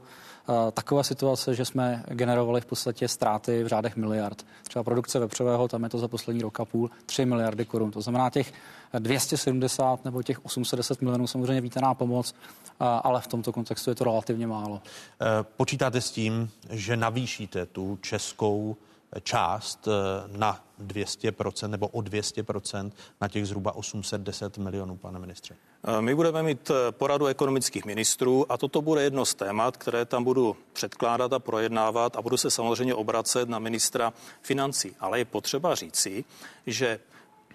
takové 0.73 1.05
situace, 1.05 1.55
že 1.55 1.65
jsme 1.65 2.05
generovali 2.09 2.61
v 2.61 2.66
podstatě 2.66 3.09
ztráty 3.09 3.65
v 3.65 3.66
řádech 3.66 3.97
miliard. 3.97 4.47
Třeba 4.62 4.83
produkce 4.83 5.19
vepřového, 5.19 5.69
tam 5.69 5.85
je 5.85 5.89
to 5.89 5.99
za 5.99 6.09
poslední 6.09 6.43
rok 6.43 6.61
a 6.61 6.65
půl 6.65 6.91
3 7.07 7.25
miliardy 7.25 7.65
korun. 7.65 7.91
To 7.91 8.01
znamená 8.01 8.31
těch 8.31 8.53
270 8.99 10.05
nebo 10.05 10.23
těch 10.23 10.45
810 10.45 11.03
milionů 11.03 11.27
samozřejmě 11.27 11.61
vítaná 11.61 11.95
pomoc, 11.95 12.35
ale 12.81 13.21
v 13.21 13.27
tomto 13.27 13.53
kontextu 13.53 13.91
je 13.91 13.95
to 13.95 14.05
relativně 14.05 14.47
málo. 14.47 14.83
Eh, 15.21 15.27
počítáte 15.57 16.01
s 16.01 16.11
tím, 16.11 16.51
že 16.71 16.97
navýšíte 16.97 17.66
tu 17.66 17.99
českou 18.01 18.77
část 19.23 19.89
eh, 19.89 20.39
na 20.39 20.65
200% 20.87 21.69
nebo 21.69 21.89
o 21.89 22.01
200% 22.01 22.93
na 23.21 23.29
těch 23.29 23.47
zhruba 23.47 23.77
810 23.77 24.59
milionů, 24.59 24.97
pane 24.97 25.19
ministře? 25.19 25.55
Eh, 25.86 26.02
My 26.02 26.15
budeme 26.15 26.43
mít 26.43 26.70
eh, 26.70 26.93
poradu 26.93 27.27
ekonomických 27.27 27.85
ministrů 27.85 28.52
a 28.52 28.56
toto 28.56 28.82
bude 28.82 29.02
jedno 29.02 29.24
z 29.24 29.35
témat, 29.35 29.77
které 29.77 30.05
tam 30.05 30.24
budu 30.24 30.56
předkládat 30.73 31.32
a 31.32 31.39
projednávat 31.39 32.16
a 32.16 32.23
budu 32.23 32.36
se 32.36 32.51
samozřejmě 32.51 32.94
obracet 32.94 33.48
na 33.48 33.59
ministra 33.59 34.12
financí. 34.43 34.97
Ale 35.01 35.19
je 35.19 35.24
potřeba 35.24 35.74
říci, 35.74 36.24
že 36.66 36.98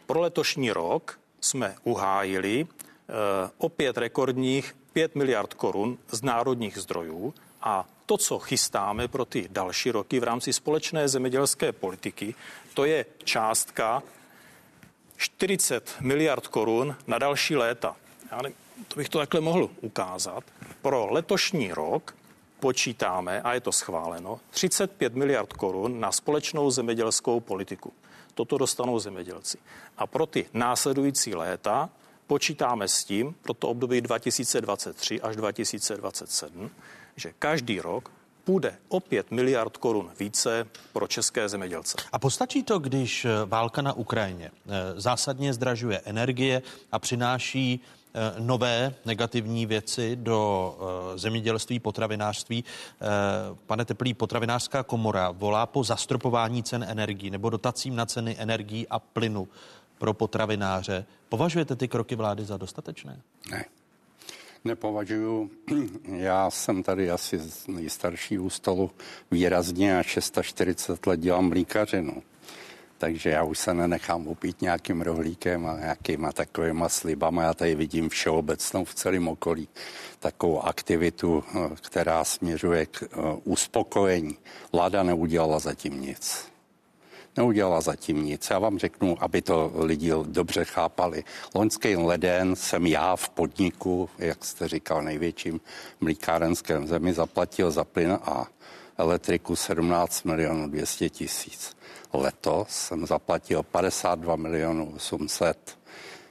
pro 0.05 0.19
letošní 0.19 0.71
rok 0.71 1.19
jsme 1.41 1.75
uhájili 1.83 2.67
eh, 2.67 3.13
opět 3.57 3.97
rekordních 3.97 4.75
5 4.93 5.15
miliard 5.15 5.53
korun 5.53 5.97
z 6.11 6.21
národních 6.21 6.77
zdrojů 6.77 7.33
a 7.61 7.85
to, 8.05 8.17
co 8.17 8.39
chystáme 8.39 9.07
pro 9.07 9.25
ty 9.25 9.47
další 9.51 9.91
roky 9.91 10.19
v 10.19 10.23
rámci 10.23 10.53
společné 10.53 11.07
zemědělské 11.07 11.71
politiky, 11.71 12.35
to 12.73 12.85
je 12.85 13.05
částka 13.23 14.03
40 15.17 15.95
miliard 15.99 16.47
korun 16.47 16.95
na 17.07 17.17
další 17.17 17.55
léta. 17.55 17.95
Já 18.31 18.41
ne, 18.41 18.51
to 18.87 18.95
bych 18.95 19.09
to 19.09 19.19
takhle 19.19 19.41
mohl 19.41 19.69
ukázat. 19.81 20.43
Pro 20.81 21.07
letošní 21.11 21.73
rok 21.73 22.15
počítáme, 22.59 23.41
a 23.41 23.53
je 23.53 23.61
to 23.61 23.71
schváleno, 23.71 24.39
35 24.49 25.15
miliard 25.15 25.53
korun 25.53 25.99
na 25.99 26.11
společnou 26.11 26.71
zemědělskou 26.71 27.39
politiku. 27.39 27.93
Toto 28.33 28.57
dostanou 28.57 28.99
zemědělci. 28.99 29.57
A 29.97 30.07
pro 30.07 30.25
ty 30.25 30.45
následující 30.53 31.35
léta 31.35 31.89
počítáme 32.27 32.87
s 32.87 33.03
tím, 33.03 33.35
pro 33.41 33.53
to 33.53 33.69
období 33.69 34.01
2023 34.01 35.21
až 35.21 35.35
2027, 35.35 36.69
že 37.15 37.33
každý 37.39 37.81
rok 37.81 38.11
půjde 38.43 38.77
o 38.87 38.99
5 38.99 39.31
miliard 39.31 39.77
korun 39.77 40.11
více 40.19 40.67
pro 40.93 41.07
české 41.07 41.49
zemědělce. 41.49 41.97
A 42.11 42.19
postačí 42.19 42.63
to, 42.63 42.79
když 42.79 43.27
válka 43.45 43.81
na 43.81 43.93
Ukrajině 43.93 44.51
eh, 44.51 44.71
zásadně 44.95 45.53
zdražuje 45.53 46.01
energie 46.05 46.61
a 46.91 46.99
přináší 46.99 47.81
nové 48.39 48.95
negativní 49.05 49.65
věci 49.65 50.15
do 50.15 50.77
zemědělství, 51.15 51.79
potravinářství. 51.79 52.63
Pane 53.67 53.85
Teplý, 53.85 54.13
potravinářská 54.13 54.83
komora 54.83 55.31
volá 55.31 55.65
po 55.65 55.83
zastropování 55.83 56.63
cen 56.63 56.85
energií 56.89 57.29
nebo 57.29 57.49
dotacím 57.49 57.95
na 57.95 58.05
ceny 58.05 58.35
energií 58.39 58.87
a 58.87 58.99
plynu 58.99 59.47
pro 59.97 60.13
potravináře. 60.13 61.05
Považujete 61.29 61.75
ty 61.75 61.87
kroky 61.87 62.15
vlády 62.15 62.45
za 62.45 62.57
dostatečné? 62.57 63.21
Ne. 63.51 63.65
Nepovažuju. 64.65 65.51
Já 66.03 66.49
jsem 66.49 66.83
tady 66.83 67.11
asi 67.11 67.41
nejstarší 67.67 68.39
u 68.39 68.49
stolu 68.49 68.91
výrazně 69.31 69.99
a 69.99 70.03
640 70.03 71.07
let 71.07 71.19
dělám 71.19 71.49
mlíkařinu. 71.49 72.23
Takže 72.99 73.29
já 73.29 73.43
už 73.43 73.59
se 73.59 73.73
nenechám 73.73 74.27
opít 74.27 74.61
nějakým 74.61 75.01
rohlíkem 75.01 75.65
a 75.65 75.79
nějakýma 75.79 76.31
takovýma 76.31 76.89
slibama. 76.89 77.43
Já 77.43 77.53
tady 77.53 77.75
vidím 77.75 78.09
všeobecnou 78.09 78.85
v 78.85 78.95
celém 78.95 79.27
okolí 79.27 79.67
takovou 80.19 80.61
aktivitu, 80.61 81.43
eh, 81.47 81.75
která 81.81 82.23
směřuje 82.23 82.85
k 82.85 83.03
eh, 83.03 83.07
uspokojení. 83.43 84.37
Vláda 84.71 85.03
neudělala 85.03 85.59
zatím 85.59 86.01
nic 86.01 86.49
neudělala 87.37 87.81
zatím 87.81 88.25
nic. 88.25 88.49
Já 88.49 88.59
vám 88.59 88.79
řeknu, 88.79 89.17
aby 89.23 89.41
to 89.41 89.71
lidi 89.75 90.11
dobře 90.23 90.65
chápali. 90.65 91.23
Loňský 91.55 91.95
leden 91.95 92.55
jsem 92.55 92.85
já 92.85 93.15
v 93.15 93.29
podniku, 93.29 94.09
jak 94.17 94.45
jste 94.45 94.67
říkal, 94.67 95.01
největším 95.01 95.61
mlíkárenském 96.01 96.87
zemi 96.87 97.13
zaplatil 97.13 97.71
za 97.71 97.83
plyn 97.83 98.19
a 98.23 98.47
elektriku 98.97 99.55
17 99.55 100.23
milionů 100.23 100.67
200 100.67 101.09
tisíc. 101.09 101.78
Letos 102.13 102.69
jsem 102.69 103.05
zaplatil 103.05 103.63
52 103.63 104.35
milionů 104.35 104.93
800. 104.95 105.77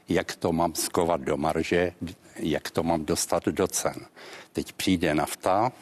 Jak 0.09 0.37
to 0.37 0.53
mám 0.53 0.75
skovat 0.75 1.21
do 1.21 1.37
marže, 1.37 1.93
jak 2.37 2.71
to 2.71 2.83
mám 2.83 3.05
dostat 3.05 3.47
do 3.47 3.69
cen. 3.69 4.07
Teď 4.53 4.73
přijde 4.73 5.15
nafta, 5.15 5.73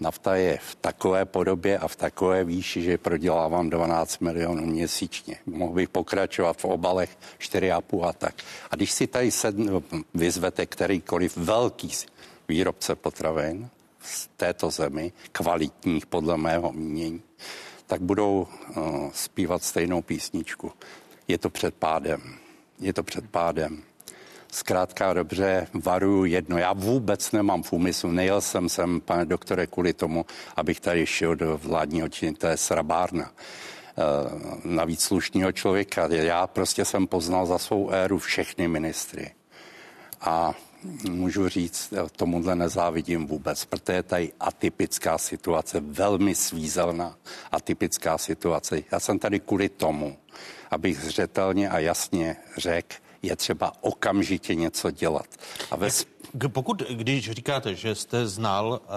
Nafta 0.00 0.36
je 0.36 0.58
v 0.58 0.74
takové 0.74 1.24
podobě 1.24 1.78
a 1.78 1.88
v 1.88 1.96
takové 1.96 2.44
výši, 2.44 2.82
že 2.82 2.98
prodělávám 2.98 3.70
12 3.70 4.18
milionů 4.20 4.66
měsíčně. 4.66 5.36
Mohl 5.46 5.72
bych 5.72 5.88
pokračovat 5.88 6.56
v 6.56 6.64
obalech 6.64 7.18
4,5 7.38 8.08
a 8.08 8.12
tak. 8.12 8.34
A 8.70 8.76
když 8.76 8.92
si 8.92 9.06
tady 9.06 9.30
sedn, 9.30 9.82
vyzvete 10.14 10.66
kterýkoliv 10.66 11.36
velký 11.36 11.90
výrobce 12.48 12.94
potravin 12.94 13.68
z 14.00 14.28
této 14.36 14.70
zemi, 14.70 15.12
kvalitních 15.32 16.06
podle 16.06 16.36
mého 16.36 16.72
mínění, 16.72 17.22
tak 17.86 18.00
budou 18.00 18.48
uh, 18.76 19.10
zpívat 19.12 19.62
stejnou 19.62 20.02
písničku. 20.02 20.72
Je 21.28 21.38
to 21.38 21.50
před 21.50 21.74
pádem. 21.74 22.20
Je 22.80 22.92
to 22.92 23.02
před 23.02 23.30
pádem. 23.30 23.82
Zkrátka 24.52 25.12
dobře, 25.12 25.66
varuju 25.74 26.24
jedno. 26.24 26.58
Já 26.58 26.72
vůbec 26.72 27.32
nemám 27.32 27.62
v 27.62 27.72
úmyslu, 27.72 28.10
nejel 28.10 28.40
jsem 28.40 28.68
sem, 28.68 29.00
pane 29.00 29.24
doktore, 29.24 29.66
kvůli 29.66 29.92
tomu, 29.92 30.26
abych 30.56 30.80
tady 30.80 31.06
šel 31.06 31.36
do 31.36 31.58
vládního 31.62 32.08
činitele 32.08 32.56
srabárna 32.56 33.32
eh, 33.32 34.02
navíc 34.64 35.02
slušného 35.02 35.52
člověka. 35.52 36.08
Já 36.10 36.46
prostě 36.46 36.84
jsem 36.84 37.06
poznal 37.06 37.46
za 37.46 37.58
svou 37.58 37.90
éru 37.90 38.18
všechny 38.18 38.68
ministry. 38.68 39.30
A 40.20 40.54
můžu 41.10 41.48
říct, 41.48 41.94
tomuhle 42.16 42.56
nezávidím 42.56 43.26
vůbec, 43.26 43.64
protože 43.64 43.92
je 43.92 44.02
tady 44.02 44.32
atypická 44.40 45.18
situace, 45.18 45.80
velmi 45.80 46.34
svízelná 46.34 47.16
atypická 47.52 48.18
situace. 48.18 48.82
Já 48.92 49.00
jsem 49.00 49.18
tady 49.18 49.40
kvůli 49.40 49.68
tomu, 49.68 50.16
abych 50.70 51.00
zřetelně 51.00 51.68
a 51.68 51.78
jasně 51.78 52.36
řekl, 52.56 52.96
je 53.22 53.36
třeba 53.36 53.72
okamžitě 53.80 54.54
něco 54.54 54.90
dělat. 54.90 55.26
A 55.70 55.76
ve... 55.76 55.88
Pokud, 56.48 56.82
když 56.90 57.30
říkáte, 57.30 57.74
že 57.74 57.94
jste 57.94 58.26
znal 58.26 58.68
uh, 58.68 58.90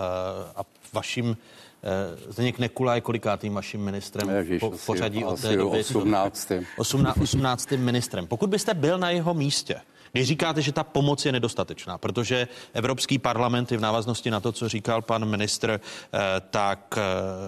a 0.56 0.61
vaším 0.94 1.38
Uh, 1.84 2.32
Zdeněk 2.34 2.60
Nekula 2.60 2.95
je 2.95 3.02
kolikátým 3.02 3.53
vaším 3.53 3.82
ministrem 3.82 4.30
Ježiš, 4.30 4.60
po, 4.60 4.74
pořadí 4.86 5.26
od 5.26 5.41
té 5.41 5.56
doby? 5.56 5.80
18. 5.80 6.52
18. 6.78 7.18
18. 7.18 7.72
ministrem. 7.72 8.28
Pokud 8.28 8.49
byste 8.49 8.74
byl 8.74 8.98
na 8.98 9.10
jeho 9.10 9.34
místě, 9.34 9.82
když 10.11 10.27
říkáte, 10.27 10.61
že 10.61 10.72
ta 10.72 10.84
pomoc 10.84 11.26
je 11.26 11.31
nedostatečná, 11.31 11.98
protože 11.98 12.48
Evropský 12.73 13.18
parlament 13.18 13.72
i 13.72 13.77
v 13.77 13.81
návaznosti 13.81 14.31
na 14.31 14.40
to, 14.40 14.52
co 14.52 14.69
říkal 14.69 15.02
pan 15.02 15.26
ministr, 15.26 15.80
eh, 15.80 16.19
tak 16.49 16.98
eh, 16.98 17.02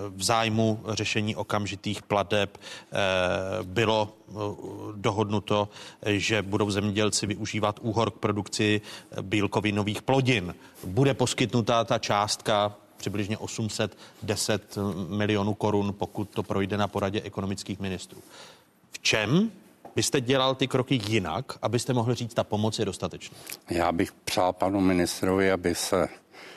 v 0.10 0.24
zájmu 0.24 0.84
řešení 0.88 1.36
okamžitých 1.36 2.02
plateb 2.02 2.58
eh, 2.58 2.98
bylo 3.64 4.14
dohodnuto, 4.96 5.70
že 6.06 6.42
budou 6.42 6.72
zemědělci 6.72 7.28
využívat 7.28 7.80
úhor 7.82 8.12
k 8.12 8.18
produkci 8.18 8.82
bílkovinových 9.22 10.02
plodin. 10.02 10.56
Bude 10.84 11.14
poskytnutá 11.14 11.84
ta 11.84 12.00
částka 12.00 12.76
přibližně 12.98 13.38
810 13.38 14.78
milionů 15.08 15.54
korun, 15.54 15.94
pokud 15.98 16.30
to 16.30 16.44
projde 16.44 16.78
na 16.78 16.88
poradě 16.88 17.22
ekonomických 17.22 17.80
ministrů. 17.80 18.18
V 18.92 19.00
čem 19.00 19.52
byste 19.96 20.22
dělal 20.22 20.56
ty 20.56 20.68
kroky 20.68 21.02
jinak, 21.08 21.46
abyste 21.62 21.94
mohli 21.94 22.16
říct, 22.16 22.34
ta 22.34 22.44
pomoc 22.44 22.80
je 22.80 22.86
dostatečná? 22.86 23.38
Já 23.70 23.92
bych 23.92 24.12
přál 24.12 24.54
panu 24.54 24.82
ministrovi, 24.82 25.52
aby 25.52 25.76
se 25.76 26.08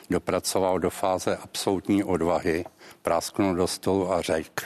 dopracoval 0.09 0.79
do 0.79 0.89
fáze 0.89 1.37
absolutní 1.37 2.03
odvahy, 2.03 2.65
prásknul 3.01 3.55
do 3.55 3.67
stolu 3.67 4.11
a 4.13 4.21
řekl, 4.21 4.65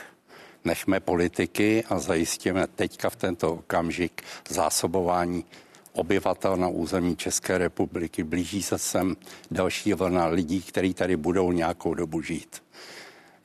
nechme 0.65 0.99
politiky 0.99 1.83
a 1.89 1.99
zajistíme 1.99 2.67
teďka 2.67 3.09
v 3.09 3.15
tento 3.15 3.53
okamžik 3.53 4.23
zásobování 4.49 5.45
obyvatel 5.93 6.57
na 6.57 6.67
území 6.67 7.15
České 7.15 7.57
republiky. 7.57 8.23
Blíží 8.23 8.63
se 8.63 8.77
sem 8.77 9.15
další 9.51 9.93
vlna 9.93 10.25
lidí, 10.25 10.61
kteří 10.61 10.93
tady 10.93 11.17
budou 11.17 11.51
nějakou 11.51 11.93
dobu 11.93 12.21
žít. 12.21 12.63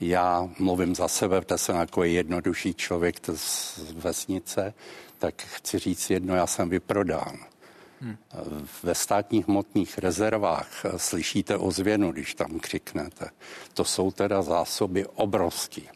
Já 0.01 0.49
mluvím 0.59 0.95
za 0.95 1.09
sebe, 1.09 1.41
protože 1.41 1.59
jsem 1.59 1.77
jako 1.77 2.05
jednodušší 2.05 2.75
člověk 2.75 3.17
z 3.35 3.79
vesnice, 3.93 4.75
tak 5.25 5.43
chci 5.43 5.79
říct 5.79 6.11
jedno, 6.11 6.37
já 6.37 6.47
jsem 6.47 6.69
vyprodán. 6.69 7.39
Hmm. 8.01 8.17
Ve 8.83 8.95
státních 8.95 9.49
hmotných 9.49 9.99
rezervách 9.99 10.85
slyšíte 10.97 11.57
ozvěnu, 11.57 12.13
když 12.13 12.35
tam 12.35 12.59
křiknete. 12.61 13.31
To 13.75 13.85
jsou 13.85 14.11
teda 14.11 14.43
zásoby 14.43 15.07
obrovský. 15.07 15.89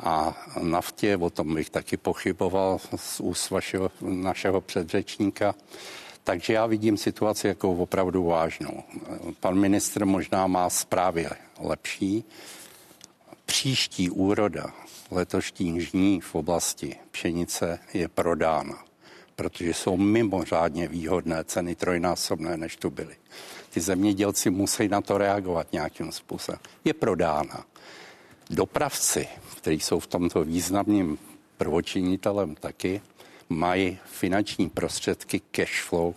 A 0.00 0.44
naftě, 0.62 1.16
o 1.16 1.30
tom 1.30 1.54
bych 1.54 1.70
taky 1.70 1.96
pochyboval 1.96 2.78
z 2.96 3.20
úst 3.20 3.50
vašeho, 3.50 3.90
našeho 4.00 4.60
předřečníka. 4.60 5.54
Takže 6.24 6.52
já 6.52 6.66
vidím 6.66 6.96
situaci 6.96 7.46
jako 7.46 7.70
opravdu 7.70 8.24
vážnou. 8.24 8.82
Pan 9.40 9.58
ministr 9.58 10.04
možná 10.04 10.46
má 10.46 10.70
zprávy 10.70 11.28
lepší. 11.60 12.24
Příští 13.46 14.10
úroda 14.10 14.72
letošních 15.14 15.88
žní 15.88 16.20
v 16.20 16.34
oblasti 16.34 16.96
pšenice 17.10 17.78
je 17.94 18.08
prodána, 18.08 18.84
protože 19.36 19.74
jsou 19.74 19.96
mimořádně 19.96 20.88
výhodné 20.88 21.44
ceny 21.44 21.74
trojnásobné, 21.74 22.56
než 22.56 22.76
tu 22.76 22.90
byly. 22.90 23.16
Ty 23.70 23.80
zemědělci 23.80 24.50
musí 24.50 24.88
na 24.88 25.00
to 25.00 25.18
reagovat 25.18 25.72
nějakým 25.72 26.12
způsobem. 26.12 26.60
Je 26.84 26.94
prodána. 26.94 27.64
Dopravci, 28.50 29.28
kteří 29.56 29.80
jsou 29.80 30.00
v 30.00 30.06
tomto 30.06 30.44
významným 30.44 31.18
prvočinitelem 31.56 32.54
taky, 32.54 33.00
mají 33.48 33.98
finanční 34.04 34.68
prostředky 34.68 35.40
cash 35.50 35.82
flow 35.82 36.14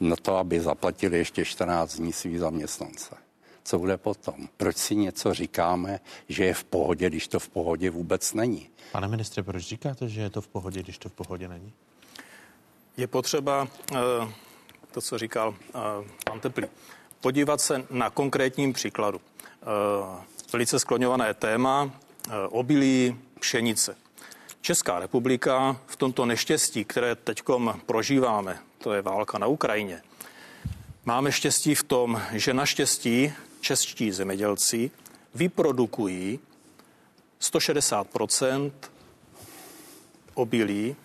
na 0.00 0.16
to, 0.16 0.36
aby 0.36 0.60
zaplatili 0.60 1.18
ještě 1.18 1.44
14 1.44 1.96
dní 1.96 2.12
svý 2.12 2.38
zaměstnance. 2.38 3.27
Co 3.68 3.78
bude 3.78 3.96
potom? 3.96 4.48
Proč 4.56 4.76
si 4.76 4.96
něco 4.96 5.34
říkáme, 5.34 6.00
že 6.28 6.44
je 6.44 6.54
v 6.54 6.64
pohodě, 6.64 7.06
když 7.06 7.28
to 7.28 7.38
v 7.38 7.48
pohodě 7.48 7.90
vůbec 7.90 8.34
není? 8.34 8.70
Pane 8.92 9.08
ministře, 9.08 9.42
proč 9.42 9.62
říkáte, 9.64 10.08
že 10.08 10.20
je 10.20 10.30
to 10.30 10.40
v 10.40 10.48
pohodě, 10.48 10.82
když 10.82 10.98
to 10.98 11.08
v 11.08 11.12
pohodě 11.12 11.48
není? 11.48 11.72
Je 12.96 13.06
potřeba 13.06 13.68
eh, 13.92 13.96
to, 14.92 15.00
co 15.00 15.18
říkal 15.18 15.54
eh, 15.68 15.78
pan 16.24 16.40
Teplý, 16.40 16.66
podívat 17.20 17.60
se 17.60 17.84
na 17.90 18.10
konkrétním 18.10 18.72
příkladu. 18.72 19.20
Eh, 19.62 19.66
velice 20.52 20.78
skloňované 20.78 21.34
téma 21.34 21.90
obilí 22.48 23.16
pšenice. 23.40 23.96
Česká 24.60 24.98
republika 24.98 25.80
v 25.86 25.96
tomto 25.96 26.26
neštěstí, 26.26 26.84
které 26.84 27.14
teď 27.14 27.42
prožíváme, 27.86 28.58
to 28.78 28.92
je 28.92 29.02
válka 29.02 29.38
na 29.38 29.46
Ukrajině, 29.46 30.02
máme 31.04 31.32
štěstí 31.32 31.74
v 31.74 31.82
tom, 31.82 32.22
že 32.32 32.54
naštěstí 32.54 33.32
čeští 33.60 34.12
zemědělci 34.12 34.90
vyprodukují 35.34 36.40
160% 37.40 38.70
obilí, 40.34 40.96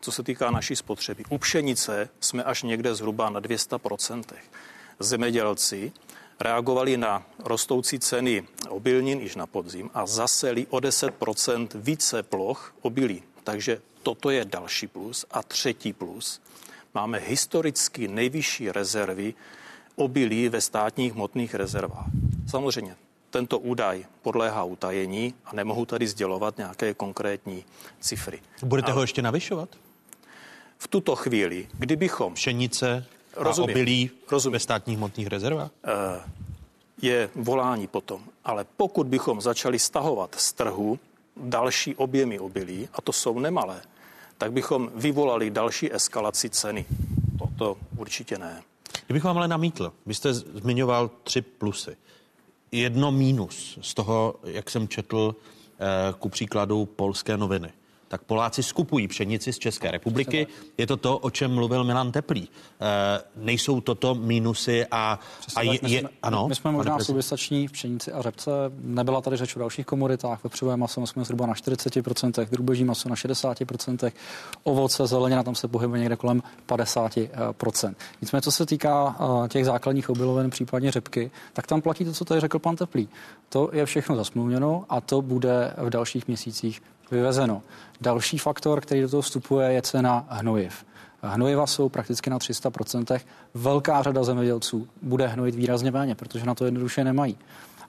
co 0.00 0.12
se 0.12 0.22
týká 0.22 0.50
naší 0.50 0.76
spotřeby. 0.76 1.24
U 1.28 1.38
pšenice 1.38 2.08
jsme 2.20 2.44
až 2.44 2.62
někde 2.62 2.94
zhruba 2.94 3.30
na 3.30 3.40
200% 3.40 4.24
Zemědělci 5.00 5.92
reagovali 6.40 6.96
na 6.96 7.26
rostoucí 7.38 7.98
ceny 7.98 8.44
obilnin 8.68 9.20
již 9.20 9.36
na 9.36 9.46
podzim 9.46 9.90
a 9.94 10.06
zaseli 10.06 10.66
o 10.70 10.78
10% 10.78 11.68
více 11.74 12.22
ploch 12.22 12.74
obilí. 12.82 13.22
Takže 13.44 13.80
toto 14.02 14.30
je 14.30 14.44
další 14.44 14.86
plus. 14.86 15.26
A 15.30 15.42
třetí 15.42 15.92
plus. 15.92 16.40
Máme 16.94 17.18
historicky 17.18 18.08
nejvyšší 18.08 18.72
rezervy 18.72 19.34
obilí 20.00 20.48
ve 20.48 20.60
státních 20.60 21.12
hmotných 21.12 21.54
rezervách. 21.54 22.06
Samozřejmě 22.50 22.96
tento 23.30 23.58
údaj 23.58 24.04
podléhá 24.22 24.64
utajení 24.64 25.34
a 25.44 25.54
nemohu 25.54 25.86
tady 25.86 26.06
sdělovat 26.06 26.58
nějaké 26.58 26.94
konkrétní 26.94 27.64
cifry. 28.00 28.40
Budete 28.62 28.86
Ale 28.86 28.94
ho 28.94 29.00
ještě 29.00 29.22
navyšovat? 29.22 29.68
V 30.78 30.88
tuto 30.88 31.16
chvíli, 31.16 31.68
kdybychom... 31.78 32.34
Pšenice 32.34 33.06
a 33.36 33.44
rozumím, 33.44 33.70
obilí 33.70 34.10
rozumím. 34.30 34.52
ve 34.52 34.58
státních 34.58 34.96
hmotných 34.96 35.26
rezervách? 35.26 35.70
Eh, 35.84 36.20
je 37.02 37.30
volání 37.34 37.86
potom. 37.86 38.24
Ale 38.44 38.66
pokud 38.76 39.06
bychom 39.06 39.40
začali 39.40 39.78
stahovat 39.78 40.34
z 40.38 40.52
trhu 40.52 40.98
další 41.36 41.94
objemy 41.94 42.38
obilí, 42.38 42.88
a 42.92 43.02
to 43.02 43.12
jsou 43.12 43.38
nemalé, 43.38 43.82
tak 44.38 44.52
bychom 44.52 44.90
vyvolali 44.94 45.50
další 45.50 45.92
eskalaci 45.94 46.50
ceny. 46.50 46.84
Toto 47.38 47.76
určitě 47.96 48.38
ne. 48.38 48.62
Kdybych 49.06 49.24
vám 49.24 49.36
ale 49.36 49.48
namítl, 49.48 49.92
vy 50.06 50.14
jste 50.14 50.34
zmiňoval 50.34 51.10
tři 51.22 51.42
plusy. 51.42 51.96
Jedno 52.72 53.12
mínus 53.12 53.78
z 53.82 53.94
toho, 53.94 54.34
jak 54.44 54.70
jsem 54.70 54.88
četl 54.88 55.36
eh, 55.36 56.14
ku 56.18 56.28
příkladu 56.28 56.86
polské 56.86 57.36
noviny 57.36 57.72
tak 58.10 58.22
Poláci 58.22 58.62
skupují 58.62 59.08
pšenici 59.08 59.52
z 59.52 59.58
České 59.58 59.90
republiky. 59.90 60.46
Je 60.78 60.86
to 60.86 60.96
to, 60.96 61.18
o 61.18 61.30
čem 61.30 61.54
mluvil 61.54 61.84
Milan 61.84 62.12
Teplý. 62.12 62.42
E, 62.42 62.48
nejsou 63.36 63.80
toto 63.80 64.14
mínusy 64.14 64.86
a, 64.90 65.18
a 65.56 65.62
je, 65.62 65.78
je, 65.86 66.02
ano, 66.22 66.48
my 66.48 66.54
jsme 66.54 66.72
možná 66.72 66.98
soběstační 66.98 67.68
v 67.68 67.72
pšenici 67.72 68.12
a 68.12 68.22
řepce. 68.22 68.50
Nebyla 68.82 69.20
tady 69.20 69.36
řeč 69.36 69.56
o 69.56 69.58
dalších 69.58 69.86
komoditách. 69.86 70.44
Vepřové 70.44 70.76
maso 70.76 71.06
jsme 71.06 71.24
zhruba 71.24 71.46
na 71.46 71.54
40%, 71.54 72.48
drůbeží 72.50 72.84
maso 72.84 73.08
na 73.08 73.14
60%, 73.14 74.12
ovoce, 74.62 75.06
zelenina 75.06 75.42
tam 75.42 75.54
se 75.54 75.68
pohybuje 75.68 76.00
někde 76.00 76.16
kolem 76.16 76.42
50%. 76.68 77.94
Nicméně, 78.20 78.42
co 78.42 78.52
se 78.52 78.66
týká 78.66 79.16
eh, 79.20 79.48
těch 79.48 79.64
základních 79.64 80.10
obilovin, 80.10 80.50
případně 80.50 80.90
řepky, 80.90 81.30
tak 81.52 81.66
tam 81.66 81.82
platí 81.82 82.04
to, 82.04 82.12
co 82.12 82.24
tady 82.24 82.40
řekl 82.40 82.58
pan 82.58 82.76
Teplý. 82.76 83.08
To 83.48 83.70
je 83.72 83.86
všechno 83.86 84.16
zasmluvněno 84.16 84.84
a 84.88 85.00
to 85.00 85.22
bude 85.22 85.74
v 85.76 85.90
dalších 85.90 86.28
měsících 86.28 86.82
vyvezeno. 87.10 87.62
Další 88.00 88.38
faktor, 88.38 88.80
který 88.80 89.00
do 89.00 89.08
toho 89.08 89.22
vstupuje, 89.22 89.72
je 89.72 89.82
cena 89.82 90.26
hnojiv. 90.28 90.84
Hnojiva 91.22 91.66
jsou 91.66 91.88
prakticky 91.88 92.30
na 92.30 92.38
300%. 92.38 93.20
Velká 93.54 94.02
řada 94.02 94.24
zemědělců 94.24 94.88
bude 95.02 95.26
hnojit 95.26 95.54
výrazně 95.54 95.90
méně, 95.90 96.14
protože 96.14 96.46
na 96.46 96.54
to 96.54 96.64
jednoduše 96.64 97.04
nemají. 97.04 97.38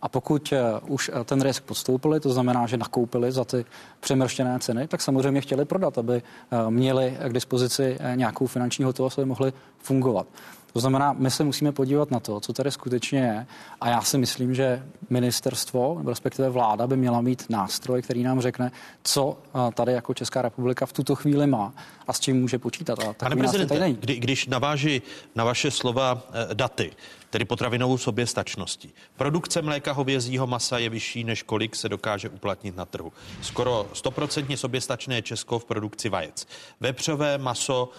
A 0.01 0.09
pokud 0.09 0.53
eh, 0.53 0.79
už 0.87 1.11
eh, 1.13 1.23
ten 1.23 1.41
risk 1.41 1.63
podstoupili, 1.63 2.19
to 2.19 2.29
znamená, 2.29 2.67
že 2.67 2.77
nakoupili 2.77 3.31
za 3.31 3.45
ty 3.45 3.65
přemrštěné 3.99 4.59
ceny, 4.59 4.87
tak 4.87 5.01
samozřejmě 5.01 5.41
chtěli 5.41 5.65
prodat, 5.65 5.97
aby 5.97 6.21
eh, 6.51 6.71
měli 6.71 7.17
k 7.27 7.33
dispozici 7.33 7.97
nějakou 8.15 8.47
finanční 8.47 8.85
hotovost, 8.85 9.19
aby 9.19 9.25
mohli 9.25 9.53
fungovat. 9.79 10.27
To 10.73 10.79
znamená, 10.79 11.13
my 11.13 11.31
se 11.31 11.43
musíme 11.43 11.71
podívat 11.71 12.11
na 12.11 12.19
to, 12.19 12.39
co 12.39 12.53
tady 12.53 12.71
skutečně 12.71 13.19
je. 13.19 13.45
A 13.81 13.89
já 13.89 14.01
si 14.01 14.17
myslím, 14.17 14.55
že 14.55 14.83
ministerstvo, 15.09 16.01
respektive 16.07 16.49
vláda, 16.49 16.87
by 16.87 16.97
měla 16.97 17.21
mít 17.21 17.45
nástroj, 17.49 18.01
který 18.01 18.23
nám 18.23 18.41
řekne, 18.41 18.71
co 19.03 19.37
tady 19.73 19.93
jako 19.93 20.13
Česká 20.13 20.41
republika 20.41 20.85
v 20.85 20.93
tuto 20.93 21.15
chvíli 21.15 21.47
má 21.47 21.73
a 22.07 22.13
s 22.13 22.19
čím 22.19 22.41
může 22.41 22.59
počítat. 22.59 22.99
A 22.99 23.13
Pane 23.13 23.35
prezidente, 23.35 23.93
kdy, 23.93 24.15
když 24.15 24.47
naváží 24.47 25.01
na 25.35 25.43
vaše 25.43 25.71
slova 25.71 26.23
eh, 26.33 26.55
daty, 26.55 26.91
tedy 27.31 27.45
potravinovou 27.45 27.97
soběstačností. 27.97 28.93
Produkce 29.17 29.61
mléka 29.61 29.91
hovězího 29.91 30.47
masa 30.47 30.77
je 30.77 30.89
vyšší, 30.89 31.23
než 31.23 31.43
kolik 31.43 31.75
se 31.75 31.89
dokáže 31.89 32.29
uplatnit 32.29 32.75
na 32.75 32.85
trhu. 32.85 33.13
Skoro 33.41 33.87
100% 33.93 34.55
soběstačné 34.55 35.15
je 35.15 35.21
Česko 35.21 35.59
v 35.59 35.65
produkci 35.65 36.09
vajec. 36.09 36.47
Vepřové 36.79 37.37
maso 37.37 37.89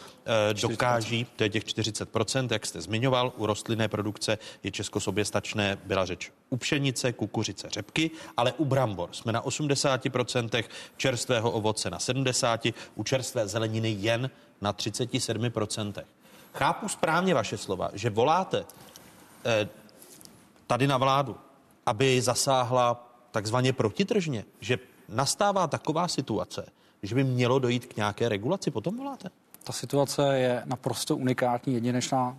eh, 0.51 0.55
dokáží, 0.55 1.27
to 1.37 1.43
je 1.43 1.51
těch 1.51 1.65
40%, 1.65 2.49
jak 2.51 2.67
jste 2.67 2.81
zmiňoval, 2.81 3.33
u 3.37 3.47
rostlinné 3.47 3.89
produkce 3.89 4.39
je 4.63 4.71
Česko 4.71 5.01
soběstačné, 5.01 5.79
byla 5.85 6.05
řeč 6.05 6.31
u 6.51 6.57
pšenice, 6.57 7.13
kukuřice, 7.13 7.69
řepky, 7.71 8.11
ale 8.37 8.53
u 8.53 8.65
brambor 8.65 9.09
jsme 9.13 9.33
na 9.33 9.43
80%, 9.43 10.65
čerstvého 10.97 11.51
ovoce 11.51 11.91
na 11.91 11.99
70%, 11.99 12.75
u 12.95 13.05
čerstvé 13.05 13.49
zeleniny 13.49 13.97
jen 13.99 14.31
na 14.61 14.73
37%. 14.73 16.03
Chápu 16.55 16.89
správně 16.89 17.35
vaše 17.35 17.57
slova, 17.57 17.91
že 17.93 18.11
voláte 18.11 18.65
tady 20.67 20.87
na 20.87 20.97
vládu, 20.97 21.37
aby 21.87 22.23
zasáhla 22.23 23.09
takzvaně 23.31 23.73
protitržně, 23.73 24.45
že 24.61 24.79
nastává 25.09 25.67
taková 25.67 26.09
situace, 26.09 26.67
že 27.03 27.15
by 27.15 27.25
mělo 27.25 27.59
dojít 27.59 27.87
k 27.87 27.97
nějaké 27.97 28.29
regulaci, 28.29 28.71
potom 28.71 28.97
voláte? 28.97 29.31
Ta 29.65 29.73
situace 29.73 30.39
je 30.39 30.63
naprosto 30.65 31.17
unikátní, 31.17 31.75
jedinečná. 31.75 32.37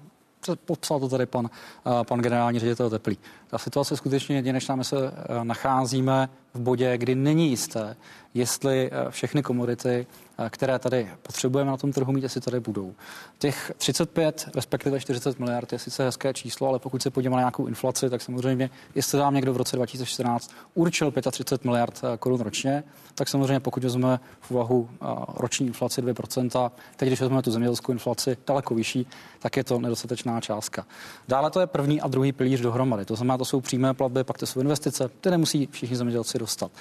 Popsal 0.66 1.00
to 1.00 1.10
tady 1.10 1.26
pan, 1.26 1.50
eh, 1.86 2.04
pan 2.04 2.20
generální 2.20 2.60
ředitel 2.60 2.90
Teplý. 2.90 3.18
Ta 3.54 3.60
situace 3.60 3.98
skutečně 3.98 4.36
jedinečná. 4.36 4.84
Se 4.84 4.98
eh, 4.98 5.44
nacházíme 5.44 6.30
v 6.54 6.60
bodě, 6.60 6.98
kdy 6.98 7.16
není 7.16 7.50
jisté, 7.50 7.96
jestli 8.34 8.90
eh, 8.92 9.12
všechny 9.12 9.44
komodity, 9.44 10.08
eh, 10.38 10.50
které 10.50 10.80
tady 10.80 11.10
potřebujeme 11.22 11.72
na 11.72 11.78
tom 11.78 11.92
trhu 11.92 12.14
mít, 12.14 12.24
jestli 12.24 12.42
tady 12.42 12.60
budou. 12.60 12.94
Těch 13.38 13.72
35, 13.78 14.50
respektive 14.56 15.00
40 15.00 15.40
miliard 15.40 15.74
je 15.74 15.80
sice 15.80 16.04
hezké 16.04 16.34
číslo, 16.34 16.68
ale 16.68 16.80
pokud 16.80 17.02
se 17.02 17.10
podíváme 17.10 17.36
na 17.36 17.42
nějakou 17.42 17.66
inflaci, 17.66 18.10
tak 18.10 18.22
samozřejmě, 18.22 18.70
jestli 18.96 19.20
nám 19.20 19.36
někdo 19.36 19.54
v 19.54 19.58
roce 19.58 19.76
2014 19.76 20.52
určil 20.74 21.14
35 21.32 21.66
miliard 21.66 22.02
korun 22.20 22.42
ročně, 22.42 22.84
tak 23.16 23.30
samozřejmě 23.30 23.60
pokud 23.60 23.84
vezmeme 23.84 24.20
v 24.42 24.52
úvahu 24.52 24.90
roční 25.36 25.68
inflaci 25.68 26.02
2%, 26.02 26.72
teď 26.96 27.10
když 27.10 27.22
vezmeme 27.22 27.42
tu 27.42 27.52
zemědělskou 27.52 27.92
inflaci 27.92 28.38
daleko 28.48 28.76
vyšší, 28.76 29.08
tak 29.40 29.58
je 29.58 29.64
to 29.64 29.80
nedostatečná 29.80 30.42
částka. 30.42 30.86
Dále 31.28 31.52
to 31.52 31.60
je 31.60 31.68
první 31.68 32.02
a 32.02 32.08
druhý 32.08 32.32
pilíř 32.32 32.62
dohromady. 32.62 33.06
To 33.06 33.16
znamená, 33.16 33.38
to 33.44 33.48
jsou 33.48 33.62
přímé 33.62 33.94
platby, 33.94 34.24
pak 34.24 34.38
to 34.38 34.46
jsou 34.46 34.60
investice, 34.60 35.10
ty 35.22 35.32
nemusí 35.32 35.68
všichni 35.72 35.98
zemědělci 35.98 36.40
dostat. 36.40 36.72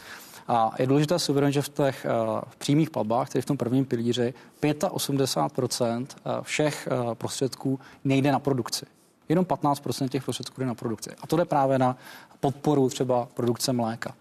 A 0.48 0.70
je 0.78 0.86
důležité 0.86 1.18
si 1.18 1.32
uvědomit, 1.32 1.52
že 1.52 1.62
v 1.62 1.68
těch 1.68 2.06
uh, 2.06 2.40
přímých 2.58 2.90
platbách, 2.90 3.28
tedy 3.28 3.42
v 3.42 3.46
tom 3.46 3.56
prvním 3.56 3.84
pilíři, 3.84 4.34
85% 4.62 6.06
eh, 6.06 6.30
všech 6.42 6.88
uh, 6.92 7.14
prostředků 7.14 7.80
nejde 8.04 8.32
na 8.32 8.38
produkci. 8.38 8.86
Jenom 9.28 9.44
15% 9.44 10.08
těch 10.08 10.24
prostředků 10.24 10.60
jde 10.60 10.66
na 10.66 10.74
produkci. 10.74 11.10
A 11.20 11.26
to 11.26 11.36
jde 11.36 11.44
právě 11.44 11.78
na 11.78 11.96
podporu 12.40 12.88
třeba 12.88 13.28
produkce 13.34 13.72
mléka. 13.72 14.14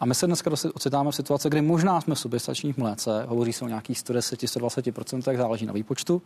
A 0.00 0.06
my 0.06 0.14
se 0.14 0.26
dneska 0.26 0.50
ocitáme 0.74 1.10
v 1.10 1.14
situaci, 1.14 1.48
kdy 1.48 1.62
možná 1.62 2.00
jsme 2.00 2.16
soběstační 2.16 2.72
v 2.72 2.76
mléce, 2.76 3.24
hovoří 3.28 3.52
se 3.52 3.64
o 3.64 3.68
nějakých 3.68 3.98
110-120%, 3.98 5.36
záleží 5.36 5.66
na 5.66 5.72
výpočtu. 5.72 6.22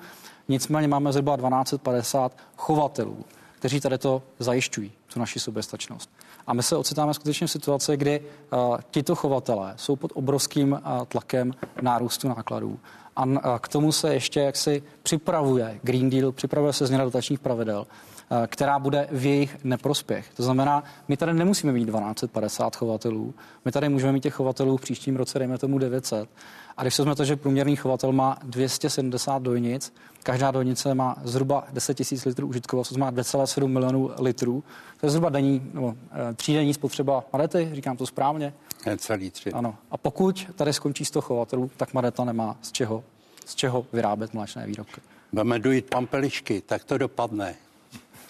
Nicméně 0.49 0.89
máme 0.89 1.13
zhruba 1.13 1.37
1250 1.37 2.33
chovatelů, 2.57 3.25
kteří 3.65 3.81
tady 3.81 3.99
to 3.99 4.23
zajišťují, 4.39 4.93
tu 5.13 5.21
naši 5.21 5.41
soběstačnost. 5.41 6.11
A 6.47 6.55
my 6.55 6.63
se 6.63 6.77
ocitáme 6.77 7.15
skutečně 7.15 7.47
v 7.47 7.51
situaci, 7.51 7.97
kdy 7.97 8.21
uh, 8.21 8.79
tito 8.91 9.15
chovatelé 9.15 9.75
jsou 9.77 9.97
pod 9.97 10.13
obrovským 10.15 10.73
uh, 10.73 10.79
tlakem 11.09 11.53
nárůstu 11.83 12.29
nákladů. 12.29 12.79
A 13.17 13.25
uh, 13.25 13.39
k 13.61 13.69
tomu 13.69 13.93
se 13.93 14.15
ještě 14.15 14.41
jaksi 14.41 14.83
připravuje 15.03 15.81
Green 15.83 16.11
Deal, 16.11 16.33
připravuje 16.33 16.73
se 16.73 16.87
změna 16.87 17.05
dotačních 17.05 17.39
pravidel. 17.41 17.87
eh, 18.31 18.47
která 18.47 18.79
bude 18.79 19.09
v 19.11 19.27
jejich 19.27 19.65
neprospěch. 19.65 20.31
To 20.37 20.43
znamená, 20.43 20.85
my 21.09 21.17
tady 21.17 21.35
nemusíme 21.35 21.73
mít 21.73 21.85
1250 21.85 22.77
chovatelů, 22.77 23.35
my 23.65 23.73
tady 23.73 23.89
můžeme 23.89 24.13
mít 24.13 24.23
těch 24.23 24.35
chovatelů 24.35 24.77
v 24.77 24.81
příštím 24.81 25.17
roce, 25.17 25.39
dejme 25.39 25.59
tomu 25.59 25.79
900. 25.79 26.29
A 26.77 26.83
když 26.83 26.95
jsme 26.95 27.15
to, 27.15 27.25
že 27.25 27.37
průměrný 27.37 27.77
chovatel 27.77 28.13
má 28.13 28.39
270 28.43 29.43
dojnic, 29.43 29.93
každá 30.23 30.51
dojnice 30.51 30.95
má 30.95 31.17
zhruba 31.25 31.67
10 31.73 32.01
000 32.13 32.23
litrů 32.27 32.47
užitkovosti, 32.47 32.95
to 32.95 33.01
má 33.01 33.13
2,7 33.13 33.67
milionů 33.69 34.11
litrů. 34.19 34.65
To 35.01 35.07
je 35.07 35.11
zhruba 35.11 35.29
denní, 35.29 35.71
nebo 35.75 35.95
e, 36.31 36.35
třídenní 36.35 36.75
spotřeba 36.75 37.25
Madety, 37.33 37.71
říkám 37.73 37.97
to 37.97 38.07
správně. 38.07 38.55
Celý 38.97 39.31
tři. 39.31 39.53
Ano. 39.53 39.77
A 39.91 39.97
pokud 39.97 40.47
tady 40.55 40.73
skončí 40.73 41.05
100 41.05 41.21
chovatelů, 41.21 41.71
tak 41.77 41.95
Madeta 41.95 42.25
nemá 42.25 42.57
z 42.63 42.73
čeho, 42.73 43.05
z 43.47 43.55
čeho 43.55 43.87
vyrábět 43.93 44.35
mléčné 44.35 44.67
výrobky. 44.67 45.01
Budeme 45.33 45.59
dojít 45.59 45.91
pampelišky, 45.91 46.61
tak 46.61 46.85
to 46.85 46.99
dopadne. 46.99 47.55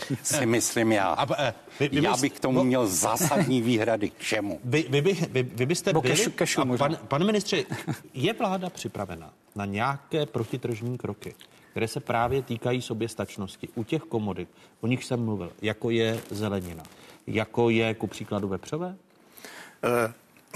si 0.23 0.47
myslím 0.47 0.93
já. 0.93 1.09
A, 1.09 1.43
eh, 1.43 1.55
vy, 1.81 1.89
vy 1.89 2.03
já 2.03 2.17
bych 2.17 2.33
k 2.33 2.41
tomu 2.41 2.65
měl 2.65 2.87
zásadní 3.05 3.63
výhrady. 3.63 4.11
K 4.11 4.19
čemu? 4.19 4.61
Vy, 4.65 4.87
vy, 4.89 5.03
by, 5.03 5.13
vy, 5.31 5.43
vy 5.43 5.67
byste 5.67 5.93
Bo 5.93 6.01
byli... 6.01 6.17
Kešu, 6.17 6.31
kešu 6.31 6.61
a 6.61 6.77
pan, 6.77 6.99
pane 7.09 7.25
ministře, 7.25 7.65
je 8.15 8.33
vláda 8.33 8.71
připravena 8.71 9.33
na 9.55 9.65
nějaké 9.65 10.27
protitržní 10.27 10.99
kroky, 10.99 11.35
které 11.71 11.89
se 11.89 12.01
právě 12.01 12.43
týkají 12.43 12.83
soběstačnosti 12.83 13.69
u 13.75 13.85
těch 13.85 14.03
komodit, 14.03 14.49
o 14.81 14.87
nich 14.87 15.05
jsem 15.05 15.25
mluvil, 15.25 15.53
jako 15.63 15.91
je 15.91 16.21
zelenina, 16.31 16.83
jako 17.27 17.71
je 17.71 17.95
ku 17.95 18.07
příkladu 18.07 18.49
vepřové? 18.49 18.97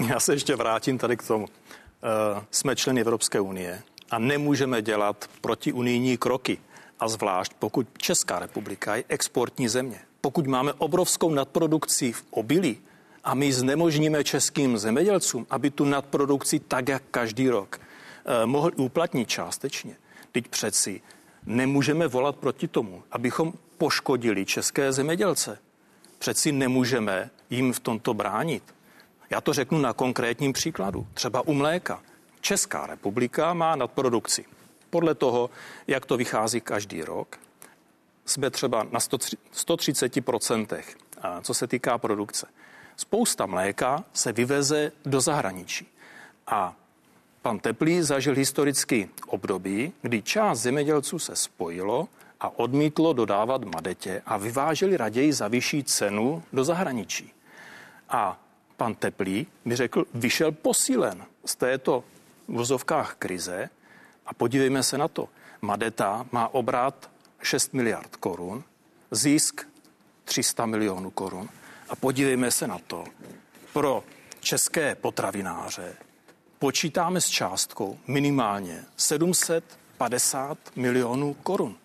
Uh, 0.01 0.09
já 0.09 0.19
se 0.19 0.33
ještě 0.33 0.55
vrátím 0.55 0.97
tady 0.97 1.17
k 1.17 1.27
tomu. 1.27 1.43
Uh, 1.43 2.43
jsme 2.51 2.75
členy 2.75 3.01
Evropské 3.01 3.39
unie 3.39 3.81
a 4.11 4.19
nemůžeme 4.19 4.81
dělat 4.81 5.29
protiunijní 5.41 6.17
kroky. 6.17 6.57
A 6.99 7.07
zvlášť 7.07 7.53
pokud 7.59 7.87
Česká 7.97 8.39
republika 8.39 8.95
je 8.95 9.03
exportní 9.07 9.67
země. 9.67 9.99
Pokud 10.21 10.47
máme 10.47 10.73
obrovskou 10.73 11.31
nadprodukci 11.31 12.11
v 12.11 12.23
obilí 12.29 12.77
a 13.23 13.33
my 13.33 13.53
znemožníme 13.53 14.23
českým 14.23 14.77
zemědělcům, 14.77 15.47
aby 15.49 15.71
tu 15.71 15.85
nadprodukci 15.85 16.59
tak, 16.59 16.89
jak 16.89 17.03
každý 17.11 17.49
rok, 17.49 17.79
eh, 17.79 18.45
mohli 18.45 18.71
uplatnit 18.71 19.29
částečně. 19.29 19.95
Teď 20.31 20.47
přeci 20.47 21.01
nemůžeme 21.45 22.07
volat 22.07 22.35
proti 22.35 22.67
tomu, 22.67 23.03
abychom 23.11 23.53
poškodili 23.77 24.45
české 24.45 24.93
zemědělce. 24.93 25.59
Přeci 26.19 26.51
nemůžeme 26.51 27.29
jim 27.49 27.73
v 27.73 27.79
tomto 27.79 28.13
bránit. 28.13 28.63
Já 29.29 29.41
to 29.41 29.53
řeknu 29.53 29.79
na 29.79 29.93
konkrétním 29.93 30.53
příkladu. 30.53 31.07
Třeba 31.13 31.47
u 31.47 31.53
mléka. 31.53 32.01
Česká 32.41 32.87
republika 32.87 33.53
má 33.53 33.75
nadprodukci. 33.75 34.45
Podle 34.89 35.15
toho, 35.15 35.49
jak 35.87 36.05
to 36.05 36.17
vychází 36.17 36.61
každý 36.61 37.01
rok, 37.01 37.39
jsme 38.25 38.49
třeba 38.49 38.83
na 38.83 38.99
130%, 38.99 40.83
co 41.41 41.53
se 41.53 41.67
týká 41.67 41.97
produkce. 41.97 42.47
Spousta 42.95 43.45
mléka 43.45 44.03
se 44.13 44.31
vyveze 44.31 44.91
do 45.05 45.21
zahraničí. 45.21 45.87
A 46.47 46.75
pan 47.41 47.59
Teplý 47.59 48.01
zažil 48.01 48.35
historický 48.35 49.09
období, 49.27 49.93
kdy 50.01 50.21
část 50.21 50.59
zemědělců 50.59 51.19
se 51.19 51.35
spojilo 51.35 52.07
a 52.39 52.59
odmítlo 52.59 53.13
dodávat 53.13 53.63
madetě 53.63 54.21
a 54.25 54.37
vyváželi 54.37 54.97
raději 54.97 55.33
za 55.33 55.47
vyšší 55.47 55.83
cenu 55.83 56.43
do 56.53 56.63
zahraničí. 56.63 57.33
A 58.09 58.39
pan 58.77 58.95
Teplý 58.95 59.47
mi 59.65 59.75
řekl, 59.75 60.05
vyšel 60.13 60.51
posílen 60.51 61.25
z 61.45 61.55
této 61.55 62.03
v 62.47 62.53
vozovkách 62.53 63.15
krize 63.15 63.69
a 64.29 64.33
podívejme 64.33 64.83
se 64.83 64.97
na 64.97 65.07
to. 65.07 65.29
Madeta 65.61 66.25
má 66.31 66.53
obrat 66.53 67.09
6 67.41 67.73
miliard 67.73 68.15
korun, 68.15 68.63
zisk 69.11 69.67
300 70.23 70.65
milionů 70.65 71.09
korun. 71.09 71.49
A 71.89 71.95
podívejme 71.95 72.51
se 72.51 72.67
na 72.67 72.79
to. 72.87 73.03
Pro 73.73 74.03
české 74.39 74.95
potravináře 74.95 75.95
počítáme 76.59 77.21
s 77.21 77.27
částkou 77.27 77.97
minimálně 78.07 78.85
750 78.97 80.57
milionů 80.75 81.33
korun. 81.33 81.75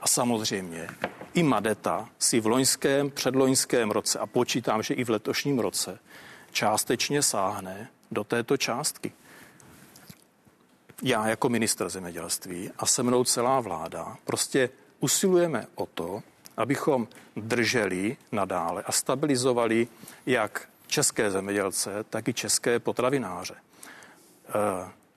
A 0.00 0.08
samozřejmě 0.08 0.88
i 1.34 1.42
Madeta 1.42 2.08
si 2.18 2.40
v 2.40 2.46
loňském, 2.46 3.10
předloňském 3.10 3.90
roce 3.90 4.18
a 4.18 4.26
počítám, 4.26 4.82
že 4.82 4.94
i 4.94 5.04
v 5.04 5.10
letošním 5.10 5.58
roce 5.58 5.98
částečně 6.52 7.22
sáhne 7.22 7.88
do 8.10 8.24
této 8.24 8.56
částky 8.56 9.12
já 11.02 11.28
jako 11.28 11.48
minister 11.48 11.88
zemědělství 11.88 12.70
a 12.78 12.86
se 12.86 13.02
mnou 13.02 13.24
celá 13.24 13.60
vláda 13.60 14.16
prostě 14.24 14.70
usilujeme 15.00 15.66
o 15.74 15.86
to, 15.86 16.22
abychom 16.56 17.08
drželi 17.36 18.16
nadále 18.32 18.82
a 18.82 18.92
stabilizovali 18.92 19.88
jak 20.26 20.68
české 20.86 21.30
zemědělce, 21.30 22.04
tak 22.10 22.28
i 22.28 22.34
české 22.34 22.78
potravináře. 22.78 23.54
E, 23.54 23.58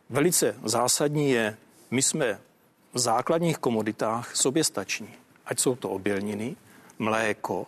velice 0.09 0.55
zásadní 0.63 1.31
je, 1.31 1.57
my 1.91 2.01
jsme 2.01 2.39
v 2.93 2.99
základních 2.99 3.57
komoditách 3.57 4.35
soběstační. 4.35 5.09
Ať 5.45 5.59
jsou 5.59 5.75
to 5.75 5.89
obilniny, 5.89 6.55
mléko, 6.99 7.67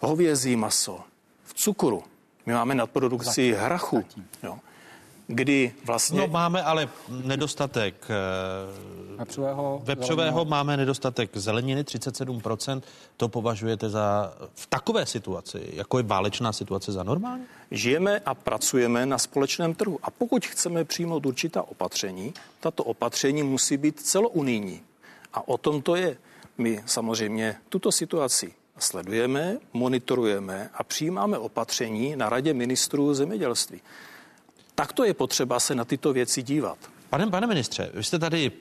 hovězí 0.00 0.56
maso, 0.56 1.00
v 1.44 1.54
cukru. 1.54 2.04
My 2.46 2.52
máme 2.52 2.74
nadprodukci 2.74 3.52
hrachu. 3.52 4.04
Jo 4.42 4.58
kdy 5.26 5.72
vlastně... 5.84 6.20
No 6.20 6.26
máme 6.26 6.62
ale 6.62 6.88
nedostatek 7.08 7.94
eh, 8.10 9.16
vepřového, 9.16 9.80
vepřového 9.84 10.44
máme 10.44 10.76
nedostatek 10.76 11.36
zeleniny 11.36 11.82
37%. 11.82 12.82
To 13.16 13.28
považujete 13.28 13.90
za 13.90 14.34
v 14.54 14.66
takové 14.66 15.06
situaci, 15.06 15.68
jako 15.72 15.98
je 15.98 16.04
válečná 16.04 16.52
situace, 16.52 16.92
za 16.92 17.02
normální? 17.02 17.44
Žijeme 17.70 18.20
a 18.26 18.34
pracujeme 18.34 19.06
na 19.06 19.18
společném 19.18 19.74
trhu. 19.74 19.98
A 20.02 20.10
pokud 20.10 20.46
chceme 20.46 20.84
přijmout 20.84 21.26
určitá 21.26 21.62
opatření, 21.62 22.34
tato 22.60 22.84
opatření 22.84 23.42
musí 23.42 23.76
být 23.76 24.00
celounijní. 24.00 24.80
A 25.32 25.48
o 25.48 25.58
tom 25.58 25.82
to 25.82 25.96
je. 25.96 26.16
My 26.58 26.82
samozřejmě 26.86 27.56
tuto 27.68 27.92
situaci 27.92 28.52
sledujeme, 28.78 29.58
monitorujeme 29.72 30.70
a 30.74 30.84
přijímáme 30.84 31.38
opatření 31.38 32.16
na 32.16 32.28
radě 32.28 32.54
ministrů 32.54 33.14
zemědělství. 33.14 33.80
Takto 34.74 35.04
je 35.04 35.14
potřeba 35.14 35.60
se 35.60 35.74
na 35.74 35.84
tyto 35.84 36.12
věci 36.12 36.42
dívat. 36.42 36.78
Pane, 37.10 37.26
pane 37.26 37.46
ministře, 37.46 37.90
vy 37.94 38.04
jste 38.04 38.18
tady 38.18 38.52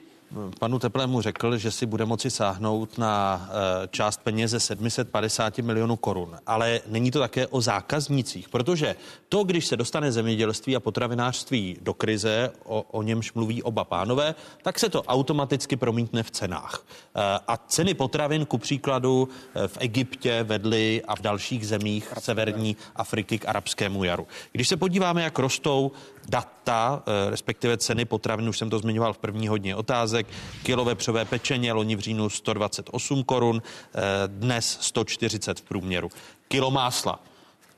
panu 0.59 0.79
Teplému 0.79 1.21
řekl, 1.21 1.57
že 1.57 1.71
si 1.71 1.85
bude 1.85 2.05
moci 2.05 2.31
sáhnout 2.31 2.97
na 2.97 3.41
eh, 3.49 3.87
část 3.87 4.19
peněze 4.23 4.59
750 4.59 5.57
milionů 5.57 5.95
korun. 5.95 6.37
Ale 6.47 6.81
není 6.87 7.11
to 7.11 7.19
také 7.19 7.47
o 7.47 7.61
zákaznících, 7.61 8.49
protože 8.49 8.95
to, 9.29 9.43
když 9.43 9.65
se 9.65 9.77
dostane 9.77 10.11
zemědělství 10.11 10.75
a 10.75 10.79
potravinářství 10.79 11.77
do 11.81 11.93
krize, 11.93 12.51
o, 12.63 12.81
o 12.81 13.03
němž 13.03 13.33
mluví 13.33 13.63
oba 13.63 13.83
pánové, 13.83 14.35
tak 14.61 14.79
se 14.79 14.89
to 14.89 15.03
automaticky 15.03 15.75
promítne 15.75 16.23
v 16.23 16.31
cenách. 16.31 16.85
Eh, 17.15 17.39
a 17.47 17.57
ceny 17.57 17.93
potravin, 17.93 18.45
ku 18.45 18.57
příkladu, 18.57 19.29
eh, 19.55 19.67
v 19.67 19.77
Egyptě 19.79 20.43
vedly 20.43 21.01
a 21.07 21.15
v 21.15 21.21
dalších 21.21 21.67
zemích 21.67 22.13
severní 22.19 22.77
Afriky 22.95 23.39
k 23.39 23.47
arabskému 23.47 24.03
jaru. 24.03 24.27
Když 24.51 24.67
se 24.67 24.77
podíváme, 24.77 25.23
jak 25.23 25.39
rostou 25.39 25.91
data, 26.29 27.03
respektive 27.29 27.77
ceny 27.77 28.05
potravin, 28.05 28.49
už 28.49 28.57
jsem 28.57 28.69
to 28.69 28.79
zmiňoval 28.79 29.13
v 29.13 29.17
první 29.17 29.47
hodně 29.47 29.75
otázek, 29.75 30.27
kilo 30.63 30.85
vepřové 30.85 31.25
pečeně, 31.25 31.73
loni 31.73 31.95
v 31.95 31.99
říjnu 31.99 32.29
128 32.29 33.23
korun, 33.23 33.61
eh, 33.61 34.01
dnes 34.27 34.77
140 34.81 35.59
v 35.59 35.63
průměru. 35.63 36.09
Kilo 36.47 36.71
másla 36.71 37.19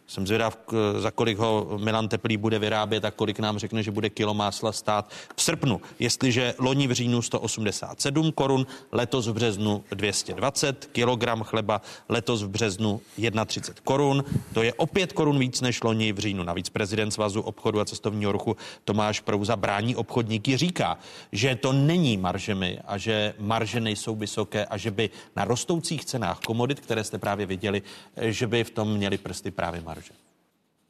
jsem 0.07 0.27
zvědav, 0.27 0.57
za 0.97 1.11
kolik 1.11 1.37
ho 1.37 1.77
Milan 1.77 2.07
Teplý 2.07 2.37
bude 2.37 2.59
vyrábět 2.59 3.05
a 3.05 3.11
kolik 3.11 3.39
nám 3.39 3.57
řekne, 3.57 3.83
že 3.83 3.91
bude 3.91 4.09
kilo 4.09 4.33
másla 4.33 4.71
stát 4.71 5.11
v 5.35 5.41
srpnu. 5.41 5.81
Jestliže 5.99 6.53
loni 6.59 6.87
v 6.87 6.91
říjnu 6.91 7.21
187 7.21 8.31
korun, 8.31 8.67
letos 8.91 9.27
v 9.27 9.33
březnu 9.33 9.83
220, 9.91 10.89
kilogram 10.91 11.43
chleba 11.43 11.81
letos 12.09 12.43
v 12.43 12.49
březnu 12.49 13.01
31 13.45 13.81
korun, 13.83 14.23
to 14.53 14.63
je 14.63 14.73
o 14.73 14.85
5 14.85 15.13
korun 15.13 15.39
víc 15.39 15.61
než 15.61 15.83
loni 15.83 16.13
v 16.13 16.19
říjnu. 16.19 16.43
Navíc 16.43 16.69
prezident 16.69 17.11
Svazu 17.11 17.41
obchodu 17.41 17.79
a 17.79 17.85
cestovního 17.85 18.31
ruchu 18.31 18.55
Tomáš 18.83 19.19
Prouza 19.19 19.55
brání 19.55 19.95
obchodníky 19.95 20.57
říká, 20.57 20.97
že 21.31 21.55
to 21.55 21.73
není 21.73 22.17
maržemi 22.17 22.79
a 22.87 22.97
že 22.97 23.33
marže 23.39 23.79
nejsou 23.79 24.15
vysoké 24.15 24.65
a 24.65 24.77
že 24.77 24.91
by 24.91 25.09
na 25.35 25.45
rostoucích 25.45 26.05
cenách 26.05 26.39
komodit, 26.39 26.79
které 26.79 27.03
jste 27.03 27.17
právě 27.17 27.45
viděli, 27.45 27.81
že 28.21 28.47
by 28.47 28.63
v 28.63 28.69
tom 28.69 28.93
měli 28.93 29.17
prsty 29.17 29.51
právě 29.51 29.81
marže? 29.81 29.94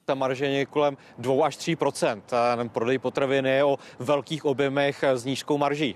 Ta 0.08 0.16
marže 0.16 0.46
je 0.46 0.66
kolem 0.66 0.98
2 1.18 1.46
až 1.46 1.58
3% 1.58 2.70
Prodej 2.70 2.98
potravin 3.02 3.46
je 3.46 3.64
o 3.64 3.80
velkých 4.00 4.46
objemech 4.46 5.04
s 5.04 5.26
nízkou 5.26 5.58
marží. 5.58 5.96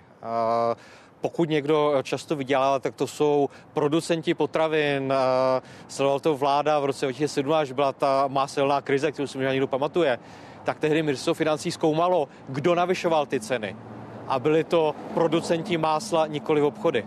Pokud 1.21 1.49
někdo 1.49 1.93
často 2.03 2.35
vydělá, 2.35 2.79
tak 2.79 2.95
to 2.95 3.07
jsou 3.07 3.49
producenti 3.73 4.33
potravin. 4.33 5.13
Sledoval 5.87 6.19
to 6.19 6.37
vláda 6.37 6.79
v 6.79 6.85
roce 6.85 7.05
2007, 7.05 7.53
až 7.53 7.71
byla 7.71 7.93
ta 7.93 8.27
má 8.27 8.47
silná 8.47 8.81
krize, 8.81 9.11
kterou 9.11 9.27
si 9.27 9.37
možná 9.37 9.51
někdo 9.51 9.67
pamatuje. 9.67 10.19
Tak 10.63 10.79
tehdy 10.79 11.03
ministerstvo 11.03 11.33
financí 11.33 11.71
zkoumalo, 11.71 12.27
kdo 12.47 12.75
navyšoval 12.75 13.25
ty 13.25 13.39
ceny. 13.39 13.75
A 14.27 14.39
byli 14.39 14.63
to 14.63 14.95
producenti 15.13 15.77
másla, 15.77 16.27
nikoli 16.27 16.61
v 16.61 16.65
obchody. 16.65 17.05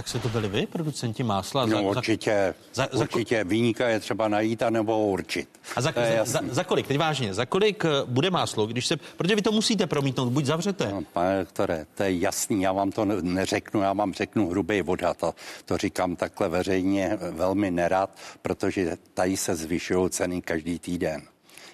Tak 0.00 0.08
se 0.08 0.18
to 0.18 0.28
byli 0.28 0.48
vy, 0.48 0.66
producenti 0.66 1.22
másla? 1.22 1.66
No 1.66 1.82
určitě, 1.82 2.54
za, 2.74 2.88
za, 2.92 3.00
určitě 3.00 3.44
výnika 3.44 3.88
je 3.88 4.00
třeba 4.00 4.28
najít 4.28 4.62
a 4.62 4.70
nebo 4.70 5.06
určit. 5.06 5.48
A 5.76 5.80
za, 5.80 5.92
To 5.92 6.00
za, 6.00 6.24
za, 6.24 6.40
za 6.50 6.64
kolik, 6.64 6.86
teď 6.86 6.98
vážně, 6.98 7.34
za 7.34 7.46
kolik 7.46 7.84
eh, 7.84 7.88
bude 8.06 8.30
máslo, 8.30 8.66
když 8.66 8.86
se, 8.86 8.96
protože 8.96 9.34
vy 9.36 9.42
to 9.42 9.52
musíte 9.52 9.86
promítnout, 9.86 10.30
buď 10.30 10.44
zavřete. 10.44 10.88
No, 10.92 11.02
pane 11.12 11.38
doktore, 11.38 11.86
to 11.94 12.02
je 12.02 12.18
jasný, 12.18 12.62
já 12.62 12.72
vám 12.72 12.92
to 12.92 13.04
ne- 13.04 13.22
neřeknu, 13.22 13.80
já 13.80 13.92
vám 13.92 14.14
řeknu 14.14 14.48
hrubý 14.48 14.82
odhad 14.82 15.24
a 15.24 15.34
to 15.64 15.76
říkám 15.78 16.16
takhle 16.16 16.48
veřejně 16.48 17.18
velmi 17.30 17.70
nerad, 17.70 18.10
protože 18.42 18.96
tady 19.14 19.36
se 19.36 19.56
zvyšují 19.56 20.10
ceny 20.10 20.42
každý 20.42 20.78
týden. 20.78 21.22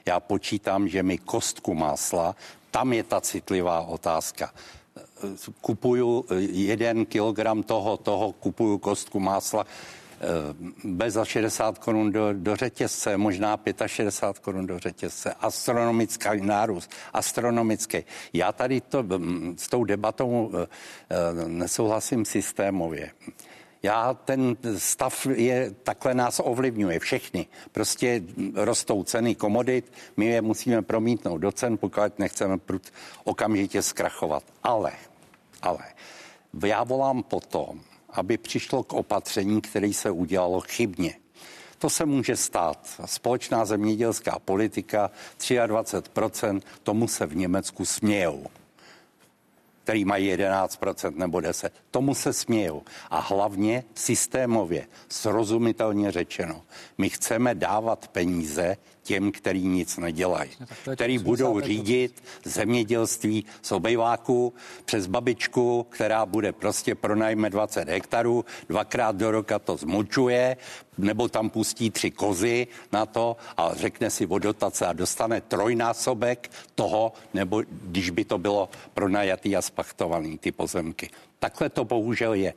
Já 0.06 0.20
počítám, 0.20 0.88
že 0.88 1.02
mi 1.02 1.18
kostku 1.18 1.74
másla, 1.74 2.36
tam 2.70 2.92
je 2.92 3.02
ta 3.02 3.20
citlivá 3.20 3.80
otázka. 3.80 4.52
Kupuju 5.60 6.24
jeden 6.50 7.06
kilogram 7.06 7.62
toho, 7.62 7.96
toho, 7.96 8.32
kupuju 8.32 8.78
kostku 8.78 9.20
másla, 9.20 9.64
eh, 9.64 10.26
bez 10.84 11.14
za 11.14 11.24
60 11.24 11.78
korun 11.78 12.12
do, 12.12 12.32
do 12.32 12.56
řetězce, 12.56 13.16
možná 13.16 13.58
65 13.86 14.38
korun 14.38 14.66
do 14.66 14.78
řetězce. 14.78 15.34
Astronomický 15.40 16.40
nárůst, 16.40 16.90
astronomický. 17.12 17.98
Já 18.32 18.52
tady 18.52 18.80
to, 18.80 19.02
mm, 19.02 19.54
s 19.58 19.68
tou 19.68 19.84
debatou 19.84 20.50
eh, 20.54 20.66
eh, 21.10 21.48
nesouhlasím 21.48 22.24
systémově. 22.24 23.10
Já 23.86 24.14
ten 24.14 24.56
stav 24.76 25.26
je, 25.26 25.70
takhle 25.82 26.14
nás 26.14 26.40
ovlivňuje 26.44 26.98
všechny. 26.98 27.46
Prostě 27.72 28.22
rostou 28.54 29.04
ceny 29.04 29.34
komodit, 29.34 29.92
my 30.16 30.26
je 30.26 30.42
musíme 30.42 30.82
promítnout 30.82 31.38
do 31.38 31.52
cen, 31.52 31.78
pokud 31.78 32.18
nechceme 32.18 32.58
prut 32.58 32.82
okamžitě 33.24 33.82
zkrachovat. 33.82 34.42
Ale, 34.62 34.92
ale, 35.66 35.84
já 36.66 36.84
volám 36.84 37.22
potom, 37.22 37.80
aby 38.10 38.38
přišlo 38.38 38.82
k 38.82 38.92
opatření, 38.92 39.60
které 39.60 39.92
se 39.92 40.10
udělalo 40.10 40.60
chybně. 40.60 41.14
To 41.78 41.90
se 41.90 42.06
může 42.06 42.36
stát. 42.36 43.00
Společná 43.04 43.64
zemědělská 43.64 44.38
politika 44.38 45.10
23%, 45.38 46.60
tomu 46.82 47.08
se 47.08 47.26
v 47.26 47.36
Německu 47.36 47.84
smějou 47.84 48.46
který 49.86 50.04
mají 50.04 50.32
11% 50.34 51.16
nebo 51.16 51.38
10%. 51.38 51.70
Tomu 51.90 52.14
se 52.14 52.32
smějou. 52.32 52.82
A 53.10 53.20
hlavně 53.20 53.84
systémově, 53.94 54.86
srozumitelně 55.08 56.10
řečeno, 56.10 56.62
my 56.98 57.10
chceme 57.10 57.54
dávat 57.54 58.08
peníze 58.08 58.76
těm, 59.06 59.32
který 59.32 59.62
nic 59.62 59.96
nedělají, 59.96 60.50
je 60.90 60.96
který 60.96 61.18
budou 61.18 61.58
85%. 61.58 61.62
řídit 61.62 62.22
zemědělství 62.44 63.44
z 63.62 63.72
obejváku 63.72 64.54
přes 64.84 65.06
babičku, 65.06 65.86
která 65.88 66.26
bude 66.26 66.52
prostě 66.52 66.94
pronajme 66.94 67.50
20 67.50 67.88
hektarů, 67.88 68.44
dvakrát 68.68 69.16
do 69.16 69.30
roka 69.30 69.58
to 69.58 69.76
zmučuje, 69.76 70.56
nebo 70.98 71.28
tam 71.28 71.50
pustí 71.50 71.90
tři 71.90 72.10
kozy 72.10 72.66
na 72.92 73.06
to 73.06 73.36
a 73.56 73.74
řekne 73.74 74.10
si 74.10 74.26
o 74.26 74.38
dotace 74.38 74.86
a 74.86 74.92
dostane 74.92 75.40
trojnásobek 75.40 76.50
toho, 76.74 77.12
nebo 77.34 77.62
když 77.70 78.10
by 78.10 78.24
to 78.24 78.38
bylo 78.38 78.68
pronajatý 78.94 79.56
a 79.56 79.62
spachtovaný 79.62 80.38
ty 80.38 80.52
pozemky. 80.52 81.10
Takhle 81.46 81.68
to 81.70 81.84
bohužel 81.84 82.34
je. 82.34 82.54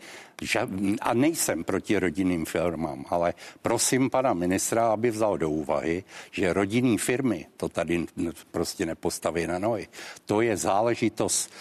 A 1.02 1.14
nejsem 1.14 1.64
proti 1.64 2.00
rodinným 2.00 2.46
firmám, 2.46 3.06
ale 3.10 3.34
prosím 3.62 4.10
pana 4.10 4.34
ministra, 4.34 4.92
aby 4.92 5.12
vzal 5.12 5.38
do 5.38 5.50
úvahy, 5.50 6.04
že 6.32 6.54
rodinný 6.54 6.98
firmy 6.98 7.46
to 7.58 7.70
tady 7.70 8.06
prostě 8.52 8.86
nepostaví 8.86 9.48
na 9.48 9.60
nohy. 9.60 9.88
To 10.26 10.42
je 10.42 10.58
záležitost 10.58 11.54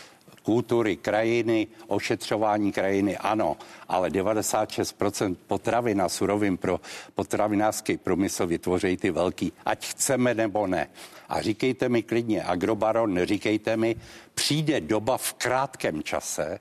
kultury, 0.42 0.96
krajiny, 0.96 1.68
ošetřování 1.86 2.72
krajiny, 2.72 3.16
ano, 3.16 3.56
ale 3.88 4.08
96% 4.08 5.36
potravin 5.46 6.02
a 6.02 6.08
surovin 6.08 6.56
pro 6.56 6.80
potravinářský 7.14 7.96
průmysl 7.96 8.46
vytvoří 8.46 8.96
ty 8.96 9.10
velký, 9.10 9.52
ať 9.64 9.86
chceme 9.86 10.34
nebo 10.34 10.66
ne. 10.66 10.88
A 11.28 11.42
říkejte 11.42 11.88
mi 11.88 12.02
klidně, 12.02 12.42
agrobaron, 12.42 13.14
neříkejte 13.14 13.76
mi, 13.76 13.96
přijde 14.34 14.80
doba 14.80 15.16
v 15.16 15.32
krátkém 15.32 16.02
čase, 16.02 16.58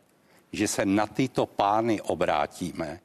že 0.51 0.67
se 0.67 0.85
na 0.85 1.07
tyto 1.07 1.45
pány 1.45 2.01
obrátíme, 2.01 2.99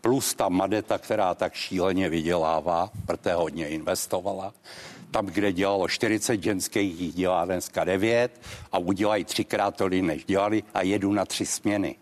plus 0.00 0.34
ta 0.34 0.48
Madeta, 0.48 0.98
která 0.98 1.34
tak 1.34 1.54
šíleně 1.54 2.08
vydělává, 2.08 2.90
protože 3.06 3.34
hodně 3.34 3.68
investovala. 3.68 4.54
Tam, 5.10 5.26
kde 5.26 5.52
dělalo 5.52 5.88
40 5.88 6.42
ženských, 6.42 7.00
jich 7.00 7.14
dělá 7.14 7.44
dneska 7.44 7.84
9 7.84 8.40
a 8.72 8.78
udělají 8.78 9.24
třikrát 9.24 9.76
tolik, 9.76 10.02
než 10.02 10.24
dělali 10.24 10.62
a 10.74 10.82
jedu 10.82 11.12
na 11.12 11.24
tři 11.24 11.46
směny. 11.46 11.96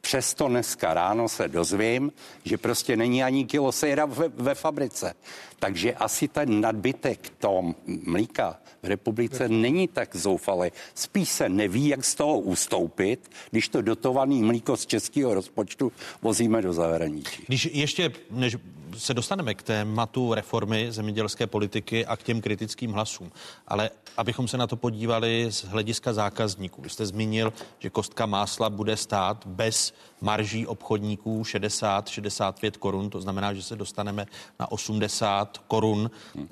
Přesto 0.00 0.48
dneska 0.48 0.94
ráno 0.94 1.28
se 1.28 1.48
dozvím, 1.48 2.12
že 2.44 2.58
prostě 2.58 2.96
není 2.96 3.24
ani 3.24 3.44
kilo 3.44 3.72
sejra 3.72 4.06
ve, 4.06 4.28
ve 4.28 4.54
fabrice. 4.54 5.14
Takže 5.58 5.94
asi 5.94 6.28
ten 6.28 6.60
nadbytek 6.60 7.32
toho 7.38 7.74
mlíka 7.86 8.60
v 8.82 8.86
republice 8.86 9.48
není 9.48 9.88
tak 9.88 10.16
zoufalý. 10.16 10.70
Spíš 10.94 11.28
se 11.28 11.48
neví, 11.48 11.88
jak 11.88 12.04
z 12.04 12.14
toho 12.14 12.38
ustoupit, 12.38 13.30
když 13.50 13.68
to 13.68 13.82
dotovaný 13.82 14.42
mlíko 14.42 14.76
z 14.76 14.86
českého 14.86 15.34
rozpočtu 15.34 15.92
vozíme 16.22 16.62
do 16.62 16.72
zahraničí. 16.72 17.44
Když 17.46 17.64
ještě, 17.72 18.12
než 18.30 18.56
se 18.98 19.14
dostaneme 19.14 19.54
k 19.54 19.62
tématu 19.62 20.34
reformy 20.34 20.92
zemědělské 20.92 21.46
politiky 21.46 22.06
a 22.06 22.16
k 22.16 22.22
těm 22.22 22.40
kritickým 22.40 22.92
hlasům, 22.92 23.32
ale 23.68 23.90
abychom 24.16 24.48
se 24.48 24.56
na 24.56 24.66
to 24.66 24.76
podívali 24.76 25.46
z 25.50 25.64
hlediska 25.64 26.12
zákazníků. 26.12 26.82
Vy 26.82 26.90
jste 26.90 27.06
zmínil, 27.06 27.52
že 27.78 27.90
kostka 27.90 28.26
másla 28.26 28.70
bude 28.70 28.96
stát 28.96 29.46
bez 29.46 29.94
marží 30.20 30.66
obchodníků 30.66 31.42
60-65 31.42 32.70
korun, 32.78 33.10
to 33.10 33.20
znamená, 33.20 33.54
že 33.54 33.62
se 33.62 33.76
dostaneme 33.76 34.26
na 34.60 34.72
80 34.72 35.58
korun 35.58 36.10
eh, 36.36 36.48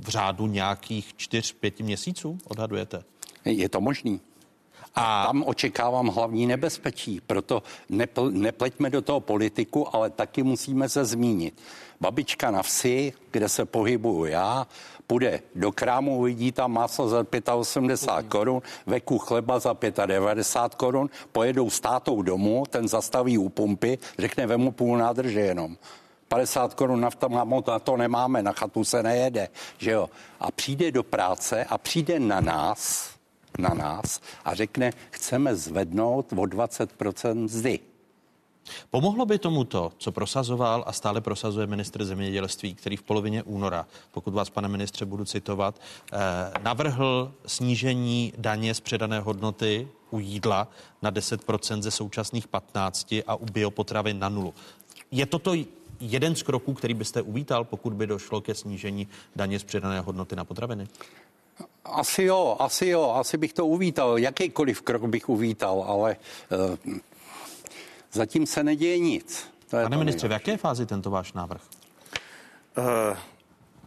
v 0.00 0.08
řádu 0.08 0.46
nějakých 0.46 1.14
4-5 1.14 1.84
měsíců, 1.84 2.38
odhadujete? 2.44 3.04
Je 3.44 3.68
to 3.68 3.80
možný. 3.80 4.20
A 4.94 5.26
tam 5.26 5.44
očekávám 5.46 6.06
hlavní 6.06 6.46
nebezpečí, 6.46 7.20
proto 7.26 7.62
nepl, 7.88 8.30
nepleťme 8.30 8.90
do 8.90 9.02
toho 9.02 9.20
politiku, 9.20 9.94
ale 9.94 10.10
taky 10.10 10.42
musíme 10.42 10.88
se 10.88 11.04
zmínit. 11.04 11.54
Babička 12.00 12.50
na 12.50 12.62
vsi, 12.62 13.12
kde 13.30 13.48
se 13.48 13.64
pohybuju 13.64 14.24
já, 14.24 14.66
půjde 15.06 15.42
do 15.54 15.72
krámu, 15.72 16.18
uvidí 16.18 16.52
tam 16.52 16.72
maso 16.72 17.08
za 17.08 17.26
85 17.54 18.28
korun, 18.28 18.62
veku 18.86 19.18
chleba 19.18 19.58
za 19.58 19.76
95 20.06 20.74
korun, 20.74 21.10
pojedou 21.32 21.70
s 21.70 21.80
tátou 21.80 22.22
domů, 22.22 22.64
ten 22.70 22.88
zastaví 22.88 23.38
u 23.38 23.48
pumpy, 23.48 23.98
řekne, 24.18 24.46
vemu 24.46 24.72
půl 24.72 24.98
nádrže 24.98 25.40
jenom. 25.40 25.76
50 26.28 26.74
korun 26.74 27.00
nafta, 27.00 27.28
mámo, 27.28 27.64
na 27.66 27.78
to 27.78 27.96
nemáme, 27.96 28.42
na 28.42 28.52
chatu 28.52 28.84
se 28.84 29.02
nejede, 29.02 29.48
že 29.78 29.90
jo. 29.90 30.10
A 30.40 30.50
přijde 30.50 30.92
do 30.92 31.02
práce 31.02 31.64
a 31.64 31.78
přijde 31.78 32.20
na 32.20 32.40
nás, 32.40 33.10
na 33.58 33.74
nás 33.74 34.20
a 34.44 34.54
řekne, 34.54 34.92
chceme 35.10 35.56
zvednout 35.56 36.32
o 36.32 36.36
20% 36.36 37.34
mzdy. 37.34 37.78
Pomohlo 38.90 39.26
by 39.26 39.38
tomu 39.38 39.64
to, 39.64 39.92
co 39.98 40.12
prosazoval 40.12 40.84
a 40.86 40.92
stále 40.92 41.20
prosazuje 41.20 41.66
ministr 41.66 42.04
zemědělství, 42.04 42.74
který 42.74 42.96
v 42.96 43.02
polovině 43.02 43.42
února, 43.42 43.86
pokud 44.10 44.34
vás, 44.34 44.50
pane 44.50 44.68
ministře, 44.68 45.04
budu 45.04 45.24
citovat, 45.24 45.80
eh, 46.12 46.18
navrhl 46.62 47.32
snížení 47.46 48.32
daně 48.38 48.74
z 48.74 48.80
předané 48.80 49.20
hodnoty 49.20 49.88
u 50.10 50.18
jídla 50.18 50.68
na 51.02 51.10
10% 51.10 51.82
ze 51.82 51.90
současných 51.90 52.48
15 52.48 53.24
a 53.26 53.34
u 53.34 53.44
biopotravy 53.44 54.14
na 54.14 54.28
nulu. 54.28 54.54
Je 55.10 55.26
toto 55.26 55.54
jeden 56.00 56.34
z 56.34 56.42
kroků, 56.42 56.74
který 56.74 56.94
byste 56.94 57.22
uvítal, 57.22 57.64
pokud 57.64 57.92
by 57.92 58.06
došlo 58.06 58.40
ke 58.40 58.54
snížení 58.54 59.08
daně 59.36 59.58
z 59.58 59.64
předané 59.64 60.00
hodnoty 60.00 60.36
na 60.36 60.44
potraviny? 60.44 60.88
Asi 61.84 62.22
jo, 62.22 62.56
asi 62.58 62.86
jo, 62.86 63.10
asi 63.10 63.36
bych 63.36 63.52
to 63.52 63.66
uvítal. 63.66 64.18
Jakýkoliv 64.18 64.82
krok 64.82 65.04
bych 65.04 65.28
uvítal, 65.28 65.84
ale 65.88 66.16
uh, 66.86 66.96
zatím 68.12 68.46
se 68.46 68.64
neděje 68.64 68.98
nic. 68.98 69.50
To 69.70 69.76
je 69.76 69.82
Pane 69.82 69.96
ministře, 69.96 70.28
v 70.28 70.32
jaké 70.32 70.56
fázi 70.56 70.86
tento 70.86 71.10
váš 71.10 71.32
návrh? 71.32 71.62
Eh, 72.78 73.16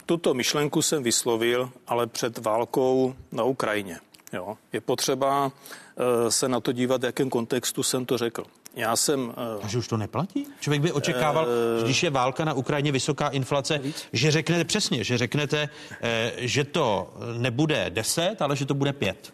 Tuto 0.06 0.34
myšlenku 0.34 0.82
jsem 0.82 1.04
vyslovil, 1.04 1.72
ale 1.88 2.08
před 2.08 2.38
válkou 2.38 3.16
na 3.32 3.44
Ukrajině. 3.44 4.00
Jo. 4.34 4.58
Je 4.74 4.82
potřeba 4.82 5.52
eh, 5.98 6.32
se 6.32 6.50
na 6.50 6.60
to 6.60 6.72
dívat, 6.72 7.02
v 7.02 7.06
jakém 7.06 7.30
kontextu 7.30 7.84
jsem 7.84 8.06
to 8.06 8.18
řekl. 8.18 8.46
Já 8.76 8.96
jsem... 8.96 9.34
eh, 9.38 9.62
Takže 9.62 9.78
už 9.78 9.88
to 9.88 9.98
neplatí? 9.98 10.48
Člověk 10.60 10.82
by 10.82 10.92
očekával, 10.92 11.48
že 11.80 11.84
když 11.86 12.04
je 12.04 12.10
válka 12.10 12.46
na 12.46 12.54
Ukrajině, 12.54 12.92
vysoká 12.92 13.28
inflace, 13.28 13.82
že 14.14 14.32
řeknete 14.32 14.64
přesně, 14.66 15.04
že 15.04 15.18
řeknete, 15.18 15.70
eh, 16.02 16.32
že 16.38 16.64
to 16.64 17.14
nebude 17.38 17.86
10, 17.90 18.42
ale 18.42 18.56
že 18.56 18.66
to 18.66 18.74
bude 18.74 18.94
5. 18.94 19.34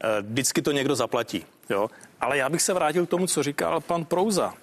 Eh, 0.00 0.22
Vždycky 0.22 0.62
to 0.62 0.72
někdo 0.72 0.94
zaplatí. 0.94 1.44
Jo? 1.70 1.90
Ale 2.20 2.38
já 2.38 2.48
bych 2.48 2.62
se 2.62 2.74
vrátil 2.74 3.06
k 3.06 3.10
tomu, 3.10 3.26
co 3.26 3.42
říkal 3.42 3.80
pan 3.80 4.04
Prouza. 4.04 4.54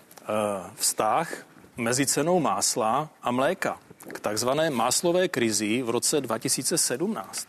Vztah 0.76 1.46
mezi 1.78 2.06
cenou 2.06 2.40
másla 2.40 3.10
a 3.24 3.32
mléka 3.32 3.78
k 4.14 4.20
takzvané 4.20 4.70
máslové 4.70 5.28
krizi 5.28 5.82
v 5.82 5.90
roce 5.90 6.22
2017. 6.22 7.48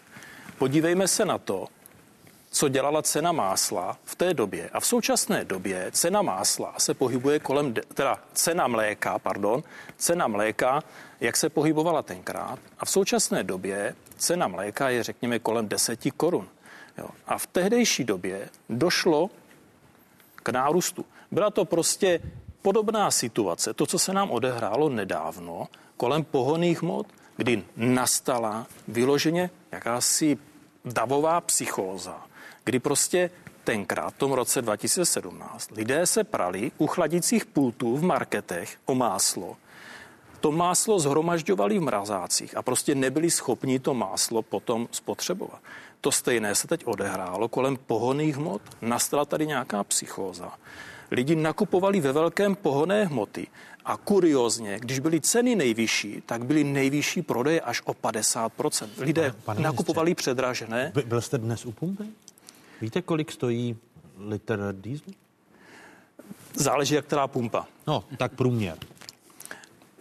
Podívejme 0.59 1.09
se 1.09 1.25
na 1.25 1.39
to, 1.39 1.67
co 2.57 2.69
dělala 2.69 3.03
cena 3.03 3.33
másla 3.33 3.99
v 4.05 4.15
té 4.15 4.35
době. 4.35 4.71
A 4.73 4.81
v 4.81 4.87
současné 4.87 5.45
době 5.45 5.91
cena 5.93 6.23
másla 6.23 6.75
se 6.79 6.95
pohybuje 6.95 7.39
kolem, 7.39 7.75
teda 7.95 8.19
cena 8.33 8.67
mléka, 8.67 9.19
pardon, 9.19 9.63
cena 9.97 10.27
mléka, 10.27 10.83
jak 11.21 11.37
se 11.37 11.49
pohybovala 11.49 12.03
tenkrát. 12.03 12.59
A 12.79 12.85
v 12.85 12.91
současné 12.91 13.45
době 13.45 13.95
cena 14.17 14.49
mléka 14.49 14.89
je, 14.89 15.03
řekněme, 15.03 15.39
kolem 15.39 15.69
10 15.69 16.01
korun. 16.17 16.49
Jo. 16.99 17.09
A 17.27 17.39
v 17.39 17.47
tehdejší 17.47 18.05
době 18.05 18.49
došlo 18.69 19.31
k 20.37 20.49
nárůstu. 20.49 21.05
Byla 21.31 21.51
to 21.51 21.65
prostě 21.65 22.21
podobná 22.63 23.11
situace, 23.11 23.75
to, 23.75 23.87
co 23.87 23.99
se 23.99 24.13
nám 24.13 24.31
odehrálo 24.31 24.89
nedávno 24.89 25.69
kolem 25.97 26.25
pohoných 26.25 26.83
mod, 26.83 27.07
kdy 27.37 27.65
nastala 27.77 28.67
vyloženě 28.89 29.51
jakási 29.73 30.39
davová 30.85 31.41
psychóza, 31.41 32.27
kdy 32.67 32.79
prostě 32.79 33.31
tenkrát, 33.65 34.15
v 34.15 34.19
tom 34.19 34.33
roce 34.33 34.63
2017, 34.63 35.71
lidé 35.71 36.07
se 36.07 36.25
prali 36.25 36.73
u 36.79 36.87
chladicích 36.87 37.47
pultů 37.47 37.97
v 37.97 38.03
marketech 38.03 38.77
o 38.87 38.95
máslo. 38.95 39.57
To 40.41 40.53
máslo 40.53 40.99
zhromažďovali 40.99 41.79
v 41.79 41.83
mrazácích 41.83 42.57
a 42.57 42.63
prostě 42.63 42.95
nebyli 42.95 43.31
schopni 43.31 43.79
to 43.79 43.95
máslo 43.95 44.43
potom 44.43 44.89
spotřebovat. 44.91 45.61
To 46.01 46.13
stejné 46.13 46.55
se 46.55 46.69
teď 46.69 46.87
odehrálo 46.87 47.49
kolem 47.49 47.77
pohoných 47.87 48.37
hmot. 48.37 48.63
Nastala 48.83 49.25
tady 49.25 49.47
nějaká 49.47 49.85
psychóza. 49.85 50.53
Lidi 51.11 51.37
nakupovali 51.37 52.01
ve 52.01 52.13
velkém 52.13 52.55
pohoné 52.55 53.05
hmoty 53.05 53.47
a 53.85 53.97
kuriozně, 53.97 54.79
když 54.81 54.99
byly 54.99 55.21
ceny 55.21 55.57
nejvyšší, 55.57 56.23
tak 56.27 56.45
byly 56.45 56.65
nejvyšší 56.65 57.23
prodeje 57.23 57.61
až 57.61 57.83
o 57.85 57.93
50%. 57.93 58.89
Lidé 58.99 59.23
pane, 59.23 59.43
pane 59.45 59.61
nakupovali 59.61 60.11
ministře, 60.11 60.23
předražené. 60.23 60.93
By, 60.95 61.03
byl 61.03 61.21
jste 61.21 61.39
dnes 61.39 61.67
u 61.67 61.73
pumpy? 61.73 62.05
Víte, 62.81 63.03
kolik 63.03 63.33
stojí 63.33 63.77
litr 64.19 64.73
dieslu? 64.73 65.13
Záleží, 66.55 66.95
jak 66.95 67.05
která 67.05 67.27
pumpa. 67.27 67.67
No, 67.87 68.05
tak 68.17 68.33
průměr. 68.33 68.79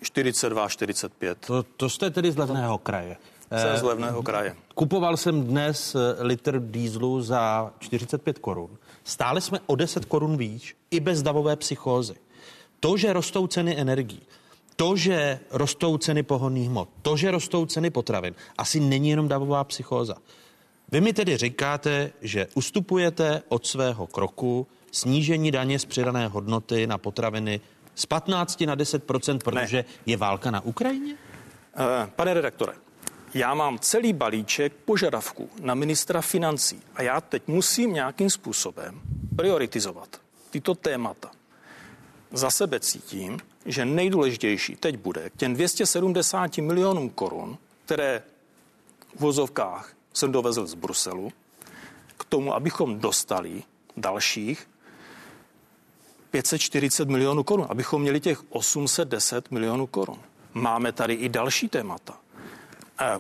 42, 0.02 0.70
45. 0.70 1.38
To, 1.46 1.64
to 1.64 1.90
jste 1.90 2.10
tedy 2.10 2.32
z 2.32 2.38
levného 2.38 2.78
kraje. 2.78 3.18
Jsem 3.58 3.78
z 3.78 3.84
levného 3.84 4.24
kraje. 4.24 4.56
Kupoval 4.76 5.18
jsem 5.18 5.44
dnes 5.44 5.96
eh, 5.96 6.24
litr 6.24 6.60
dýzlu 6.60 7.22
za 7.22 7.74
45 7.80 8.40
korun. 8.40 8.78
Stále 9.04 9.42
jsme 9.42 9.60
o 9.66 9.76
10 9.76 10.06
korun 10.06 10.38
výš, 10.38 10.76
i 10.92 11.00
bez 11.00 11.22
davové 11.22 11.56
psychózy. 11.56 12.16
To, 12.80 12.98
že 12.98 13.14
rostou 13.14 13.48
ceny 13.48 13.80
energií, 13.80 14.22
to, 14.76 14.96
že 14.96 15.40
rostou 15.52 15.98
ceny 15.98 16.24
pohonných 16.24 16.70
hmot, 16.70 16.90
to, 17.02 17.18
že 17.18 17.32
rostou 17.32 17.66
ceny 17.66 17.90
potravin, 17.90 18.36
asi 18.58 18.80
není 18.80 19.10
jenom 19.10 19.28
davová 19.28 19.64
psychóza. 19.64 20.16
Vy 20.92 21.02
mi 21.02 21.14
tedy 21.14 21.38
říkáte, 21.38 22.12
že 22.22 22.48
ustupujete 22.54 23.42
od 23.48 23.68
svého 23.68 24.08
kroku 24.08 24.68
snížení 24.92 25.52
daně 25.52 25.80
z 25.80 25.86
přidané 25.86 26.28
hodnoty 26.28 26.88
na 26.88 26.98
potraviny 26.98 27.62
z 27.96 28.06
15 28.06 28.62
na 28.62 28.76
10% 28.76 29.40
protože 29.44 29.78
ne. 29.78 29.86
je 30.06 30.18
válka 30.18 30.52
na 30.52 30.62
Ukrajině? 30.62 31.16
Eh, 31.78 32.12
pane 32.16 32.34
redaktore, 32.34 32.74
já 33.34 33.54
mám 33.54 33.80
celý 33.80 34.14
balíček 34.14 34.74
požadavků 34.74 35.50
na 35.62 35.74
ministra 35.74 36.22
financí 36.22 36.82
a 36.96 37.02
já 37.02 37.22
teď 37.22 37.44
musím 37.48 37.94
nějakým 37.94 38.30
způsobem 38.30 39.02
prioritizovat 39.36 40.22
tyto 40.50 40.76
témata. 40.76 41.32
Za 42.32 42.52
sebe 42.52 42.80
cítím, 42.80 43.40
že 43.66 43.86
nejdůležitější 43.86 44.76
teď 44.76 44.98
bude 44.98 45.30
k 45.30 45.36
těm 45.36 45.54
270 45.54 46.58
milionům 46.58 47.10
korun, 47.10 47.58
které 47.86 48.24
v 49.16 49.20
vozovkách 49.20 49.95
jsem 50.18 50.32
dovezl 50.32 50.66
z 50.66 50.74
Bruselu, 50.74 51.32
k 52.18 52.24
tomu, 52.24 52.54
abychom 52.54 53.00
dostali 53.00 53.64
dalších 53.98 54.70
540 56.32 57.10
milionů 57.10 57.44
korun, 57.44 57.68
abychom 57.70 58.02
měli 58.02 58.20
těch 58.20 58.44
810 58.50 59.52
milionů 59.52 59.88
korun. 59.88 60.20
Máme 60.54 60.92
tady 60.92 61.14
i 61.14 61.30
další 61.30 61.70
témata. 61.70 62.18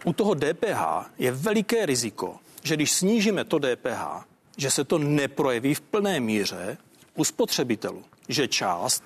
U 0.03 0.13
toho 0.13 0.35
DPH 0.35 1.09
je 1.17 1.31
veliké 1.31 1.85
riziko, 1.85 2.39
že 2.63 2.75
když 2.75 2.91
snížíme 2.91 3.43
to 3.43 3.59
DPH, 3.59 4.25
že 4.57 4.71
se 4.71 4.83
to 4.83 4.97
neprojeví 4.97 5.73
v 5.73 5.81
plné 5.81 6.19
míře 6.19 6.77
u 7.15 7.23
spotřebitelů, 7.23 8.03
že 8.29 8.47
část 8.47 9.03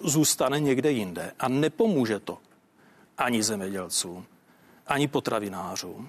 zůstane 0.00 0.60
někde 0.60 0.92
jinde 0.92 1.32
a 1.38 1.48
nepomůže 1.48 2.20
to 2.20 2.38
ani 3.18 3.42
zemědělcům, 3.42 4.26
ani 4.86 5.08
potravinářům, 5.08 6.08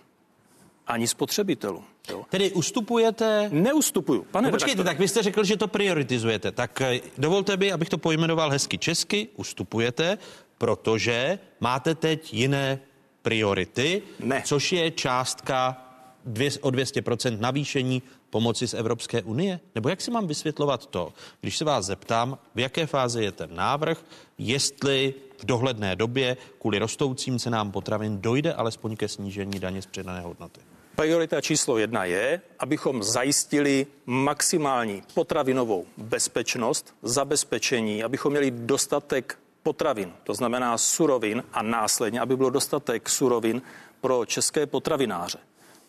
ani 0.87 1.07
spotřebitelům. 1.07 1.83
Jo. 2.09 2.25
Tedy 2.29 2.51
ustupujete? 2.51 3.49
Neustupuju, 3.53 4.23
pane 4.31 4.47
no, 4.47 4.51
Počkejte, 4.51 4.77
redaktore. 4.77 4.93
tak 4.93 4.99
vy 4.99 5.07
jste 5.07 5.23
řekl, 5.23 5.43
že 5.43 5.57
to 5.57 5.67
prioritizujete. 5.67 6.51
Tak 6.51 6.81
eh, 6.81 6.99
dovolte 7.17 7.57
mi, 7.57 7.71
abych 7.71 7.89
to 7.89 7.97
pojmenoval 7.97 8.49
hezky 8.49 8.77
česky. 8.77 9.27
Ustupujete, 9.35 10.17
protože 10.57 11.39
máte 11.59 11.95
teď 11.95 12.33
jiné 12.33 12.79
priority, 13.21 14.01
ne. 14.19 14.41
což 14.45 14.71
je 14.71 14.91
částka 14.91 15.81
dvě, 16.25 16.49
o 16.61 16.69
200% 16.69 17.39
navýšení 17.39 18.03
pomoci 18.29 18.67
z 18.67 18.73
Evropské 18.73 19.21
unie? 19.21 19.59
Nebo 19.75 19.89
jak 19.89 20.01
si 20.01 20.11
mám 20.11 20.27
vysvětlovat 20.27 20.85
to, 20.85 21.13
když 21.41 21.57
se 21.57 21.65
vás 21.65 21.85
zeptám, 21.85 22.37
v 22.55 22.59
jaké 22.59 22.85
fázi 22.85 23.23
je 23.23 23.31
ten 23.31 23.55
návrh, 23.55 24.05
jestli 24.37 25.13
v 25.37 25.45
dohledné 25.45 25.95
době 25.95 26.37
kvůli 26.61 26.79
rostoucím 26.79 27.39
cenám 27.39 27.71
potravin 27.71 28.21
dojde 28.21 28.53
alespoň 28.53 28.95
ke 28.95 29.07
snížení 29.07 29.59
daně 29.59 29.81
z 29.81 29.85
přidané 29.85 30.21
hodnoty? 30.21 30.61
Priorita 30.95 31.41
číslo 31.41 31.77
jedna 31.77 32.05
je, 32.05 32.41
abychom 32.59 33.03
zajistili 33.03 33.87
maximální 34.05 35.03
potravinovou 35.13 35.85
bezpečnost, 35.97 36.95
zabezpečení, 37.03 38.03
abychom 38.03 38.31
měli 38.31 38.51
dostatek 38.51 39.37
potravin, 39.63 40.13
to 40.23 40.33
znamená 40.33 40.77
surovin 40.77 41.43
a 41.53 41.61
následně, 41.61 42.19
aby 42.19 42.37
bylo 42.37 42.49
dostatek 42.49 43.09
surovin 43.09 43.61
pro 44.01 44.25
české 44.25 44.65
potravináře. 44.65 45.37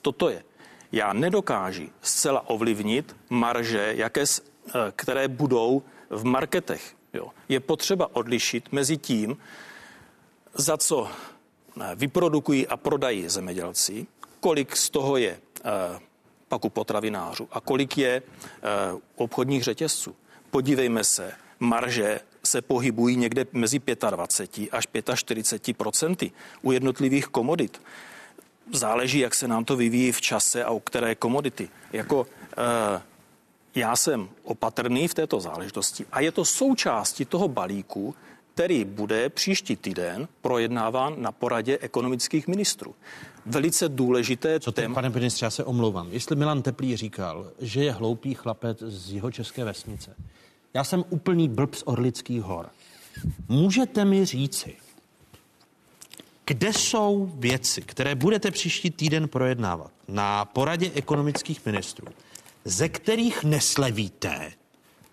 Toto 0.02 0.28
je. 0.28 0.44
Já 0.92 1.12
nedokáži 1.12 1.90
zcela 2.02 2.48
ovlivnit 2.48 3.16
marže, 3.30 3.92
jaké, 3.96 4.22
eh, 4.22 4.72
které 4.96 5.28
budou 5.28 5.82
v 6.10 6.24
marketech. 6.24 6.94
Jo. 7.12 7.30
Je 7.48 7.60
potřeba 7.60 8.16
odlišit 8.16 8.72
mezi 8.72 8.96
tím, 8.96 9.36
za 10.54 10.76
co 10.76 11.08
eh, 11.80 11.94
vyprodukují 11.94 12.66
a 12.66 12.76
prodají 12.76 13.28
zemědělci, 13.28 14.06
kolik 14.46 14.76
z 14.76 14.90
toho 14.90 15.16
je 15.16 15.34
eh, 15.34 15.98
pak 16.48 16.64
u 16.64 16.70
potravinářů 16.70 17.48
a 17.50 17.60
kolik 17.60 17.98
je 17.98 18.22
obchodních 19.16 19.64
řetězců. 19.64 20.14
Podívejme 20.50 21.04
se, 21.04 21.32
marže 21.58 22.20
se 22.44 22.62
pohybují 22.62 23.16
někde 23.16 23.46
mezi 23.52 23.80
25 24.10 25.08
až 25.10 25.18
45 25.18 25.76
procenty 25.76 26.32
u 26.62 26.72
jednotlivých 26.72 27.26
komodit. 27.26 27.82
Záleží, 28.72 29.18
jak 29.18 29.34
se 29.34 29.48
nám 29.48 29.64
to 29.64 29.76
vyvíjí 29.76 30.12
v 30.12 30.20
čase 30.20 30.64
a 30.64 30.70
u 30.70 30.80
které 30.80 31.14
komodity. 31.14 31.68
Jako 31.92 32.26
e, 32.56 33.02
já 33.74 33.96
jsem 33.96 34.28
opatrný 34.44 35.08
v 35.08 35.14
této 35.14 35.40
záležitosti 35.40 36.06
a 36.12 36.20
je 36.20 36.32
to 36.32 36.44
součástí 36.44 37.24
toho 37.24 37.48
balíku, 37.48 38.14
který 38.56 38.84
bude 38.84 39.28
příští 39.28 39.76
týden 39.76 40.28
projednáván 40.40 41.14
na 41.18 41.32
poradě 41.32 41.78
ekonomických 41.80 42.48
ministrů. 42.48 42.94
Velice 43.46 43.88
důležité 43.88 44.60
Co 44.60 44.72
téma. 44.72 44.94
Pane 44.94 45.08
ministře, 45.08 45.46
já 45.46 45.50
se 45.50 45.64
omlouvám. 45.64 46.08
Jestli 46.10 46.36
Milan 46.36 46.62
Teplý 46.62 46.96
říkal, 46.96 47.50
že 47.58 47.84
je 47.84 47.92
hloupý 47.92 48.34
chlapec 48.34 48.78
z 48.78 49.12
jeho 49.12 49.30
české 49.30 49.64
vesnice, 49.64 50.14
já 50.74 50.84
jsem 50.84 51.04
úplný 51.10 51.48
blb 51.48 51.74
z 51.74 51.82
Orlických 51.86 52.42
hor. 52.42 52.68
Můžete 53.48 54.04
mi 54.04 54.24
říci, 54.24 54.74
kde 56.46 56.72
jsou 56.72 57.32
věci, 57.34 57.82
které 57.82 58.14
budete 58.14 58.50
příští 58.50 58.90
týden 58.90 59.28
projednávat 59.28 59.90
na 60.08 60.44
poradě 60.44 60.90
ekonomických 60.94 61.66
ministrů, 61.66 62.06
ze 62.64 62.88
kterých 62.88 63.44
neslevíte 63.44 64.52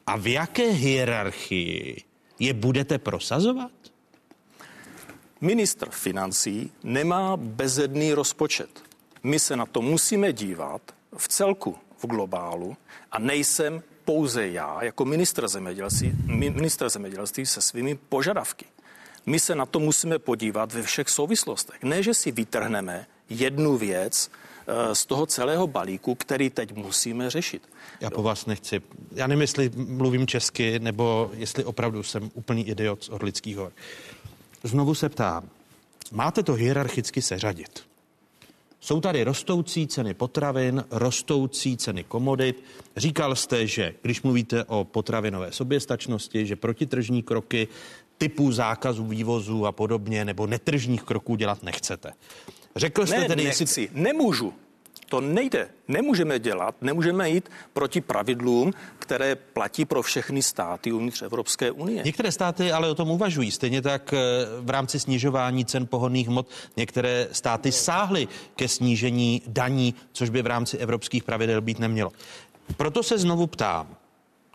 a 0.07 0.17
v 0.17 0.27
jaké 0.27 0.71
hierarchii 0.71 2.03
je 2.43 2.53
budete 2.53 2.97
prosazovat? 2.97 3.71
Ministr 5.41 5.89
financí 5.89 6.71
nemá 6.83 7.37
bezedný 7.37 8.13
rozpočet. 8.13 8.69
My 9.23 9.39
se 9.39 9.55
na 9.55 9.65
to 9.65 9.81
musíme 9.81 10.33
dívat 10.33 10.81
v 11.17 11.27
celku, 11.27 11.75
v 11.97 12.07
globálu 12.07 12.77
a 13.11 13.19
nejsem 13.19 13.83
pouze 14.05 14.47
já 14.47 14.83
jako 14.83 15.05
ministr 15.05 15.47
zemědělství, 15.47 16.11
ministr 16.27 16.89
zemědělství 16.89 17.45
se 17.45 17.61
svými 17.61 17.95
požadavky. 17.95 18.65
My 19.25 19.39
se 19.39 19.55
na 19.55 19.65
to 19.65 19.79
musíme 19.79 20.19
podívat 20.19 20.73
ve 20.73 20.81
všech 20.81 21.09
souvislostech. 21.09 21.83
Ne, 21.83 22.03
že 22.03 22.13
si 22.13 22.31
vytrhneme 22.31 23.05
jednu 23.29 23.77
věc 23.77 24.31
eh, 24.31 24.95
z 24.95 25.05
toho 25.05 25.25
celého 25.25 25.67
balíku, 25.67 26.15
který 26.15 26.49
teď 26.49 26.75
musíme 26.75 27.29
řešit. 27.29 27.72
Já 28.03 28.09
po 28.09 28.23
vás 28.23 28.45
nechci. 28.45 28.81
Já 29.11 29.27
nevím, 29.27 29.41
jestli 29.41 29.71
mluvím 29.75 30.27
česky, 30.27 30.79
nebo 30.79 31.31
jestli 31.33 31.63
opravdu 31.63 32.03
jsem 32.03 32.31
úplný 32.33 32.67
idiot 32.67 33.03
z 33.03 33.09
Orlických 33.09 33.57
hor. 33.57 33.71
Znovu 34.63 34.95
se 34.95 35.09
ptám, 35.09 35.49
máte 36.11 36.43
to 36.43 36.53
hierarchicky 36.53 37.21
seřadit? 37.21 37.83
Jsou 38.79 39.01
tady 39.01 39.23
rostoucí 39.23 39.87
ceny 39.87 40.13
potravin, 40.13 40.83
rostoucí 40.91 41.77
ceny 41.77 42.03
komodit. 42.03 42.63
Říkal 42.97 43.35
jste, 43.35 43.67
že 43.67 43.93
když 44.01 44.21
mluvíte 44.21 44.63
o 44.63 44.83
potravinové 44.83 45.51
soběstačnosti, 45.51 46.45
že 46.45 46.55
protitržní 46.55 47.23
kroky 47.23 47.67
typu 48.17 48.51
zákazu 48.51 49.05
vývozu 49.05 49.65
a 49.65 49.71
podobně, 49.71 50.25
nebo 50.25 50.47
netržních 50.47 51.03
kroků 51.03 51.35
dělat 51.35 51.63
nechcete. 51.63 52.11
Řekl 52.75 53.05
jste 53.05 53.19
ne, 53.19 53.27
tedy, 53.27 53.43
nechci, 53.43 53.63
jestli... 53.63 53.89
nemůžu. 53.93 54.53
To 55.13 55.21
nejde. 55.21 55.69
Nemůžeme 55.87 56.39
dělat, 56.39 56.75
nemůžeme 56.81 57.29
jít 57.29 57.49
proti 57.73 58.01
pravidlům, 58.01 58.73
které 58.99 59.35
platí 59.35 59.85
pro 59.85 60.01
všechny 60.01 60.43
státy 60.43 60.91
uvnitř 60.91 61.21
Evropské 61.21 61.71
unie. 61.71 62.01
Některé 62.05 62.31
státy 62.31 62.71
ale 62.71 62.89
o 62.89 62.95
tom 62.95 63.11
uvažují. 63.11 63.51
Stejně 63.51 63.81
tak 63.81 64.13
eh, 64.13 64.17
v 64.61 64.69
rámci 64.69 64.99
snižování 64.99 65.65
cen 65.65 65.87
pohodných 65.87 66.27
hmot 66.27 66.47
některé 66.77 67.27
státy 67.31 67.71
sáhly 67.71 68.27
ke 68.55 68.67
snížení 68.67 69.41
daní, 69.47 69.93
což 70.11 70.29
by 70.29 70.41
v 70.41 70.47
rámci 70.47 70.77
evropských 70.77 71.23
pravidel 71.23 71.61
být 71.61 71.79
nemělo. 71.79 72.11
Proto 72.77 73.03
se 73.03 73.17
znovu 73.17 73.47
ptám. 73.47 73.95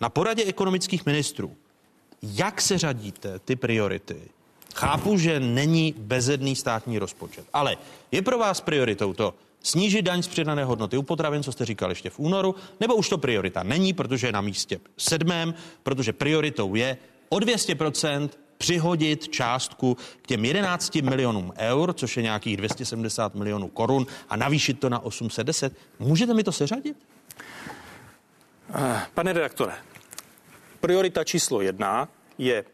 Na 0.00 0.08
poradě 0.08 0.44
ekonomických 0.44 1.06
ministrů, 1.06 1.56
jak 2.22 2.60
se 2.60 2.78
řadíte 2.78 3.38
ty 3.38 3.56
priority? 3.56 4.20
Chápu, 4.74 5.18
že 5.18 5.40
není 5.40 5.94
bezedný 5.98 6.56
státní 6.56 6.98
rozpočet, 6.98 7.46
ale 7.52 7.76
je 8.12 8.22
pro 8.22 8.38
vás 8.38 8.60
prioritou 8.60 9.12
to, 9.12 9.34
snížit 9.62 10.02
daň 10.02 10.22
z 10.22 10.28
přidané 10.28 10.64
hodnoty 10.64 10.96
u 10.96 11.02
potravin, 11.02 11.42
co 11.42 11.52
jste 11.52 11.64
říkal 11.64 11.90
ještě 11.90 12.10
v 12.10 12.18
únoru, 12.18 12.54
nebo 12.80 12.94
už 12.94 13.08
to 13.08 13.18
priorita 13.18 13.62
není, 13.62 13.92
protože 13.92 14.26
je 14.26 14.32
na 14.32 14.40
místě 14.40 14.80
sedmém, 14.96 15.54
protože 15.82 16.12
prioritou 16.12 16.74
je 16.74 16.96
o 17.28 17.36
200% 17.36 18.28
přihodit 18.58 19.28
částku 19.28 19.96
k 20.22 20.26
těm 20.26 20.44
11 20.44 20.94
milionům 20.94 21.52
eur, 21.56 21.92
což 21.92 22.16
je 22.16 22.22
nějakých 22.22 22.56
270 22.56 23.34
milionů 23.34 23.68
korun 23.68 24.06
a 24.28 24.36
navýšit 24.36 24.80
to 24.80 24.88
na 24.88 24.98
810. 24.98 25.72
Můžete 25.98 26.34
mi 26.34 26.44
to 26.44 26.52
seřadit? 26.52 26.96
Eh, 28.74 29.00
pane 29.14 29.32
redaktore, 29.32 29.72
priorita 30.80 31.24
číslo 31.24 31.60
jedna 31.60 32.08
je 32.38 32.64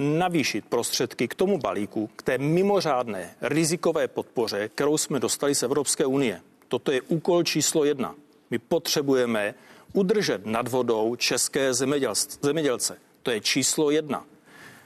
navýšit 0.00 0.64
prostředky 0.68 1.28
k 1.28 1.34
tomu 1.34 1.58
balíku, 1.58 2.10
k 2.16 2.22
té 2.22 2.38
mimořádné 2.38 3.34
rizikové 3.40 4.08
podpoře, 4.08 4.68
kterou 4.68 4.98
jsme 4.98 5.20
dostali 5.20 5.54
z 5.54 5.62
Evropské 5.62 6.06
unie. 6.06 6.40
Toto 6.68 6.92
je 6.92 7.02
úkol 7.02 7.42
číslo 7.42 7.84
jedna. 7.84 8.14
My 8.50 8.58
potřebujeme 8.58 9.54
udržet 9.92 10.46
nad 10.46 10.68
vodou 10.68 11.16
české 11.16 11.74
zemědělce. 11.74 12.98
To 13.22 13.30
je 13.30 13.40
číslo 13.40 13.90
jedna. 13.90 14.24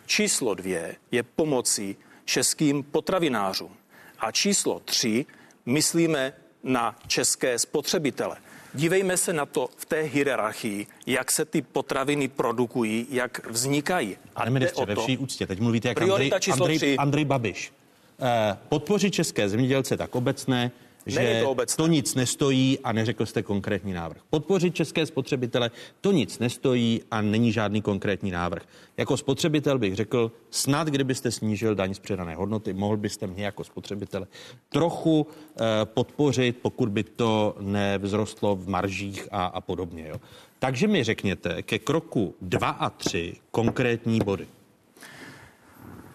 Číslo 0.06 0.54
dvě 0.54 0.96
je 1.10 1.22
pomocí 1.22 1.96
českým 2.24 2.82
potravinářům. 2.82 3.76
A 4.18 4.32
číslo 4.32 4.80
tři 4.84 5.26
myslíme 5.66 6.32
na 6.62 6.98
české 7.06 7.58
spotřebitele. 7.58 8.36
Dívejme 8.74 9.16
se 9.16 9.32
na 9.32 9.46
to 9.46 9.68
v 9.76 9.84
té 9.84 10.00
hierarchii, 10.00 10.86
jak 11.06 11.30
se 11.30 11.44
ty 11.44 11.62
potraviny 11.62 12.28
produkují, 12.28 13.06
jak 13.10 13.46
vznikají. 13.50 14.16
A 14.34 14.40
Pane 14.40 14.50
ministře, 14.50 14.84
ve 14.84 14.94
vší 14.94 15.18
úctě, 15.18 15.46
teď 15.46 15.60
mluvíte 15.60 15.88
jak 15.88 16.02
Andrej, 16.02 16.30
Andrej, 16.52 16.96
Andrej 16.98 17.24
Babiš. 17.24 17.72
Eh, 18.20 18.58
podpořit 18.68 19.10
české 19.10 19.48
zemědělce 19.48 19.96
tak 19.96 20.14
obecné, 20.14 20.70
že 21.06 21.42
to, 21.44 21.56
to 21.76 21.86
nic 21.86 22.14
nestojí 22.14 22.78
a 22.84 22.92
neřekl 22.92 23.26
jste 23.26 23.42
konkrétní 23.42 23.92
návrh. 23.92 24.20
Podpořit 24.30 24.74
české 24.74 25.06
spotřebitele, 25.06 25.70
to 26.00 26.12
nic 26.12 26.38
nestojí 26.38 27.02
a 27.10 27.20
není 27.20 27.52
žádný 27.52 27.82
konkrétní 27.82 28.30
návrh. 28.30 28.62
Jako 28.96 29.16
spotřebitel 29.16 29.78
bych 29.78 29.94
řekl, 29.94 30.32
snad 30.50 30.88
kdybyste 30.88 31.30
snížil 31.30 31.74
daň 31.74 31.94
z 31.94 31.98
předané 31.98 32.34
hodnoty, 32.34 32.72
mohl 32.72 32.96
byste 32.96 33.26
mě 33.26 33.44
jako 33.44 33.64
spotřebitele 33.64 34.26
trochu 34.68 35.26
eh, 35.26 35.62
podpořit, 35.84 36.56
pokud 36.62 36.88
by 36.88 37.04
to 37.04 37.56
nevzrostlo 37.60 38.56
v 38.56 38.68
maržích 38.68 39.28
a, 39.30 39.46
a 39.46 39.60
podobně. 39.60 40.08
Jo. 40.08 40.20
Takže 40.58 40.88
mi 40.88 41.04
řekněte 41.04 41.62
ke 41.62 41.78
kroku 41.78 42.34
2 42.40 42.68
a 42.68 42.90
3 42.90 43.36
konkrétní 43.50 44.18
body. 44.24 44.46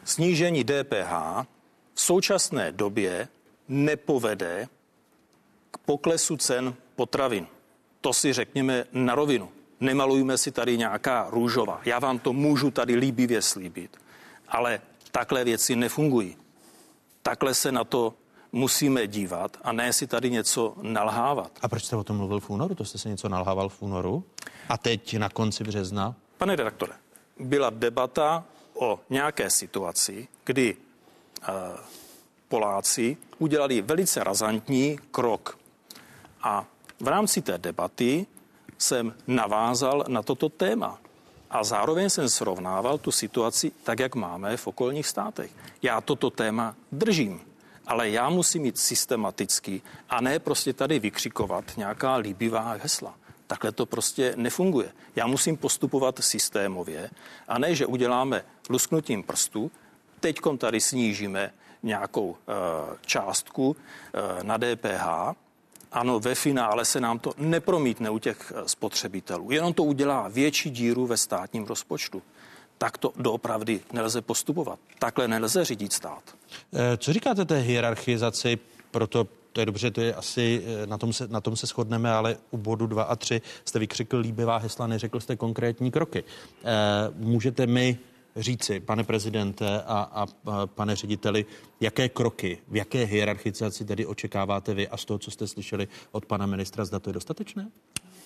Snížení 0.03 0.63
DPH 0.63 1.13
v 1.93 2.01
současné 2.01 2.71
době 2.71 3.27
nepovede 3.67 4.67
poklesu 5.89 6.37
cen 6.37 6.73
potravin. 6.95 7.47
To 8.01 8.13
si 8.13 8.33
řekněme 8.33 8.85
na 8.93 9.15
rovinu. 9.15 9.49
Nemalujme 9.79 10.37
si 10.37 10.51
tady 10.51 10.77
nějaká 10.77 11.27
růžová. 11.31 11.81
Já 11.85 11.99
vám 11.99 12.19
to 12.19 12.33
můžu 12.33 12.71
tady 12.71 12.95
líbivě 12.95 13.41
slíbit. 13.41 13.97
Ale 14.47 14.81
takhle 15.11 15.43
věci 15.43 15.75
nefungují. 15.75 16.37
Takhle 17.21 17.53
se 17.53 17.71
na 17.71 17.83
to 17.83 18.13
musíme 18.51 19.07
dívat 19.07 19.57
a 19.61 19.71
ne 19.71 19.93
si 19.93 20.07
tady 20.07 20.29
něco 20.31 20.73
nalhávat. 20.81 21.51
A 21.61 21.67
proč 21.67 21.83
jste 21.83 21.95
o 21.95 22.03
tom 22.03 22.17
mluvil 22.17 22.39
v 22.39 22.49
únoru? 22.49 22.75
To 22.75 22.85
jste 22.85 22.97
se 22.97 23.09
něco 23.09 23.29
nalhával 23.29 23.69
v 23.69 23.81
únoru? 23.81 24.23
A 24.69 24.77
teď 24.77 25.17
na 25.17 25.29
konci 25.29 25.63
března? 25.63 26.15
Pane 26.37 26.55
redaktore, 26.55 26.93
byla 27.39 27.69
debata 27.69 28.45
o 28.73 28.99
nějaké 29.09 29.49
situaci, 29.49 30.27
kdy 30.45 30.75
uh, 30.75 31.55
Poláci 32.49 33.17
udělali 33.37 33.81
velice 33.81 34.23
razantní 34.23 34.99
krok 35.11 35.58
a 36.43 36.65
v 36.99 37.07
rámci 37.07 37.41
té 37.41 37.57
debaty 37.57 38.27
jsem 38.77 39.13
navázal 39.27 40.05
na 40.07 40.23
toto 40.23 40.49
téma. 40.49 40.99
A 41.49 41.63
zároveň 41.63 42.09
jsem 42.09 42.29
srovnával 42.29 42.97
tu 42.97 43.11
situaci 43.11 43.71
tak, 43.83 43.99
jak 43.99 44.15
máme 44.15 44.57
v 44.57 44.67
okolních 44.67 45.07
státech. 45.07 45.51
Já 45.81 46.01
toto 46.01 46.29
téma 46.29 46.75
držím, 46.91 47.41
ale 47.87 48.09
já 48.09 48.29
musím 48.29 48.61
mít 48.61 48.77
systematicky 48.77 49.81
a 50.09 50.21
ne 50.21 50.39
prostě 50.39 50.73
tady 50.73 50.99
vykřikovat 50.99 51.63
nějaká 51.77 52.15
líbivá 52.15 52.73
hesla. 52.73 53.13
Takhle 53.47 53.71
to 53.71 53.85
prostě 53.85 54.33
nefunguje. 54.35 54.91
Já 55.15 55.27
musím 55.27 55.57
postupovat 55.57 56.19
systémově 56.19 57.09
a 57.47 57.59
ne, 57.59 57.75
že 57.75 57.85
uděláme 57.85 58.45
lusknutím 58.69 59.23
prstu, 59.23 59.71
teďkom 60.19 60.57
tady 60.57 60.81
snížíme 60.81 61.53
nějakou 61.83 62.37
e, 62.37 62.53
částku 63.05 63.75
e, 63.75 64.43
na 64.43 64.57
DPH, 64.57 65.35
ano, 65.91 66.19
ve 66.19 66.35
finále 66.35 66.85
se 66.85 67.01
nám 67.01 67.19
to 67.19 67.33
nepromítne 67.37 68.09
u 68.09 68.19
těch 68.19 68.53
eh, 68.55 68.61
spotřebitelů. 68.65 69.51
Jenom 69.51 69.73
to 69.73 69.83
udělá 69.83 70.27
větší 70.27 70.69
díru 70.69 71.07
ve 71.07 71.17
státním 71.17 71.65
rozpočtu. 71.65 72.21
Tak 72.77 72.97
to 72.97 73.13
doopravdy 73.15 73.81
nelze 73.93 74.21
postupovat. 74.21 74.79
Takhle 74.99 75.27
nelze 75.27 75.65
řídit 75.65 75.93
stát. 75.93 76.23
Eh, 76.73 76.97
co 76.97 77.13
říkáte 77.13 77.45
té 77.45 77.59
hierarchizaci? 77.59 78.59
Proto 78.91 79.27
to 79.53 79.61
je 79.61 79.65
dobře, 79.65 79.91
to 79.91 80.01
je 80.01 80.13
asi, 80.13 80.63
eh, 80.83 80.87
na 80.87 80.97
tom 80.97 81.13
se, 81.13 81.27
na 81.27 81.41
tom 81.41 81.55
se 81.55 81.67
shodneme, 81.67 82.11
ale 82.11 82.37
u 82.51 82.57
bodu 82.57 82.87
2 82.87 83.03
a 83.03 83.15
3 83.15 83.41
jste 83.65 83.79
vykřikl 83.79 84.17
líbivá 84.17 84.57
hesla, 84.57 84.87
neřekl 84.87 85.19
jste 85.19 85.35
konkrétní 85.35 85.91
kroky. 85.91 86.23
Můžete 87.17 87.67
mi 87.67 87.97
říci, 88.35 88.79
pane 88.79 89.03
prezidente 89.03 89.81
a, 89.81 90.07
a, 90.11 90.27
pane 90.67 90.95
řediteli, 90.95 91.45
jaké 91.79 92.09
kroky, 92.09 92.57
v 92.67 92.75
jaké 92.75 93.03
hierarchizaci 93.03 93.85
tedy 93.85 94.05
očekáváte 94.05 94.73
vy 94.73 94.87
a 94.87 94.97
z 94.97 95.05
toho, 95.05 95.17
co 95.17 95.31
jste 95.31 95.47
slyšeli 95.47 95.87
od 96.11 96.25
pana 96.25 96.45
ministra, 96.45 96.85
zda 96.85 96.99
to 96.99 97.09
je 97.09 97.13
dostatečné? 97.13 97.71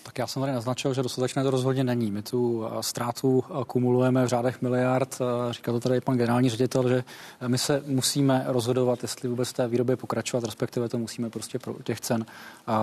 Tak 0.04 0.18
já 0.18 0.28
jsem 0.28 0.42
tady 0.42 0.54
naznačil, 0.54 0.94
že 0.94 1.04
dostatečné 1.04 1.44
to 1.44 1.52
rozhodně 1.52 1.84
není. 1.84 2.12
My 2.12 2.22
tu 2.22 2.66
eh, 2.66 2.84
ztrátu 2.84 3.44
eh, 3.50 3.64
kumulujeme 3.68 4.26
v 4.26 4.28
řádech 4.28 4.62
miliard. 4.62 5.18
Eh, 5.22 5.54
říká 5.54 5.72
to 5.72 5.80
tady 5.80 6.02
pan 6.02 6.18
generální 6.18 6.50
ředitel, 6.50 6.90
že 6.90 7.04
my 7.48 7.58
se 7.58 7.84
musíme 7.86 8.44
rozhodovat, 8.48 9.02
jestli 9.02 9.30
vůbec 9.30 9.54
té 9.54 9.68
výrobě 9.68 9.96
pokračovat, 9.96 10.44
respektive 10.44 10.90
to 10.90 10.98
musíme 10.98 11.30
prostě 11.30 11.60
pro 11.60 11.76
těch 11.84 12.02
cen 12.02 12.26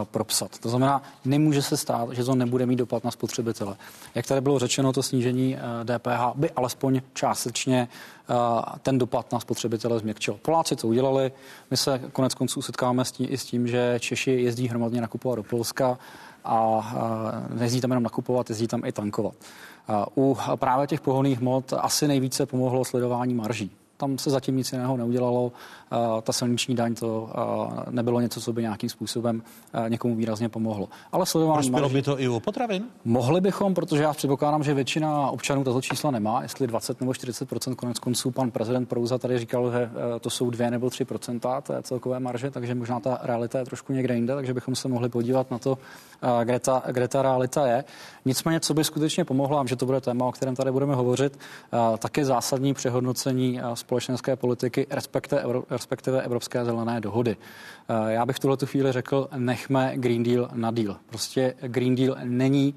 propsat. 0.05 0.59
To 0.59 0.69
znamená, 0.69 1.03
nemůže 1.25 1.63
se 1.63 1.77
stát, 1.77 2.09
že 2.13 2.25
to 2.25 2.35
nebude 2.35 2.67
mít 2.67 2.77
dopad 2.77 3.05
na 3.05 3.11
spotřebitele. 3.11 3.77
Jak 4.15 4.27
tady 4.27 4.41
bylo 4.41 4.59
řečeno, 4.59 4.93
to 4.93 5.03
snížení 5.03 5.57
DPH 5.85 6.35
by 6.35 6.51
alespoň 6.51 7.01
částečně 7.15 7.89
ten 8.83 8.99
dopad 8.99 9.33
na 9.33 9.41
spotřebitele 9.41 9.99
změkčil. 9.99 10.39
Poláci 10.43 10.77
to 10.77 10.89
udělali, 10.89 11.33
my 11.71 11.77
se 11.77 12.01
konec 12.13 12.35
konců 12.35 12.63
setkáme 12.63 13.05
s 13.05 13.13
tím, 13.13 13.27
i 13.31 13.39
s 13.39 13.45
tím, 13.45 13.69
že 13.69 13.97
Češi 14.01 14.31
jezdí 14.31 14.69
hromadně 14.69 15.01
nakupovat 15.01 15.37
do 15.37 15.43
Polska 15.43 15.99
a 16.45 16.93
nejezdí 17.55 17.81
tam 17.81 17.91
jenom 17.91 18.03
nakupovat, 18.03 18.49
jezdí 18.49 18.67
tam 18.69 18.85
i 18.85 18.93
tankovat. 18.93 19.35
U 20.17 20.37
právě 20.57 20.87
těch 20.87 21.01
pohonných 21.01 21.41
hmot 21.41 21.73
asi 21.73 22.09
nejvíce 22.09 22.47
pomohlo 22.47 22.85
sledování 22.85 23.35
marží. 23.35 23.71
Tam 23.97 24.19
se 24.19 24.31
zatím 24.31 24.57
nic 24.57 24.73
jiného 24.73 24.97
neudělalo. 24.97 25.53
Ta 26.23 26.33
silniční 26.33 26.75
daň 26.75 26.95
to 26.95 27.31
nebylo 27.91 28.21
něco, 28.21 28.41
co 28.41 28.53
by 28.53 28.63
nějakým 28.63 28.89
způsobem 28.91 29.43
někomu 29.89 30.17
výrazně 30.17 30.49
pomohlo. 30.49 30.89
Ale 31.13 31.27
sledování 31.27 31.71
Prospělo 31.71 31.89
by 31.89 32.03
to 32.03 32.21
i 32.21 32.29
u 32.29 32.41
potravin? 32.41 32.85
Mohli 33.05 33.41
bychom, 33.41 33.75
protože 33.75 34.03
já 34.03 34.13
předpokládám, 34.13 34.63
že 34.63 34.75
většina 34.75 35.31
občanů 35.31 35.65
tato 35.65 35.81
čísla 35.81 36.11
nemá, 36.11 36.43
jestli 36.43 36.67
20 36.67 37.01
nebo 37.01 37.15
40 37.15 37.49
konec 37.77 37.99
konců. 37.99 38.31
Pan 38.31 38.51
prezident 38.51 38.89
Prouza 38.89 39.19
tady 39.19 39.39
říkal, 39.39 39.73
že 39.73 39.91
to 40.21 40.31
jsou 40.31 40.51
2 40.51 40.71
nebo 40.71 40.91
3 40.91 41.05
to 41.63 41.73
je 41.73 41.83
celkové 41.83 42.21
marže, 42.21 42.51
takže 42.51 42.75
možná 42.75 43.01
ta 43.01 43.19
realita 43.23 43.59
je 43.59 43.65
trošku 43.65 43.93
někde 43.93 44.15
jinde, 44.15 44.35
takže 44.35 44.55
bychom 44.55 44.75
se 44.77 44.89
mohli 44.89 45.09
podívat 45.09 45.51
na 45.51 45.59
to, 45.59 45.79
kde 46.45 46.59
ta, 46.59 46.83
kde 46.91 47.09
ta 47.09 47.23
realita 47.23 47.67
je. 47.67 47.85
Nicméně, 48.25 48.61
co 48.61 48.75
by 48.75 48.85
skutečně 48.85 49.25
pomohlo, 49.25 49.67
že 49.67 49.77
to 49.77 49.87
bude 49.87 50.01
téma, 50.01 50.27
o 50.27 50.33
kterém 50.33 50.57
tady 50.57 50.73
budeme 50.73 50.95
hovořit, 50.95 51.39
tak 51.99 52.17
je 52.17 52.25
zásadní 52.25 52.75
přehodnocení 52.75 53.61
společenské 53.75 54.37
politiky, 54.37 54.87
respektive, 54.91 55.43
respektive 55.81 56.23
Evropské 56.23 56.65
zelené 56.65 57.01
dohody. 57.01 57.37
Eh, 57.37 58.13
já 58.13 58.27
bych 58.27 58.37
v 58.37 58.41
tuhle 58.41 58.57
chvíli 58.65 58.93
řekl, 58.93 59.29
nechme 59.37 59.93
Green 59.97 60.23
Deal 60.23 60.49
na 60.53 60.71
deal. 60.71 60.97
Prostě 61.07 61.55
Green 61.61 61.95
Deal 61.95 62.17
není, 62.25 62.75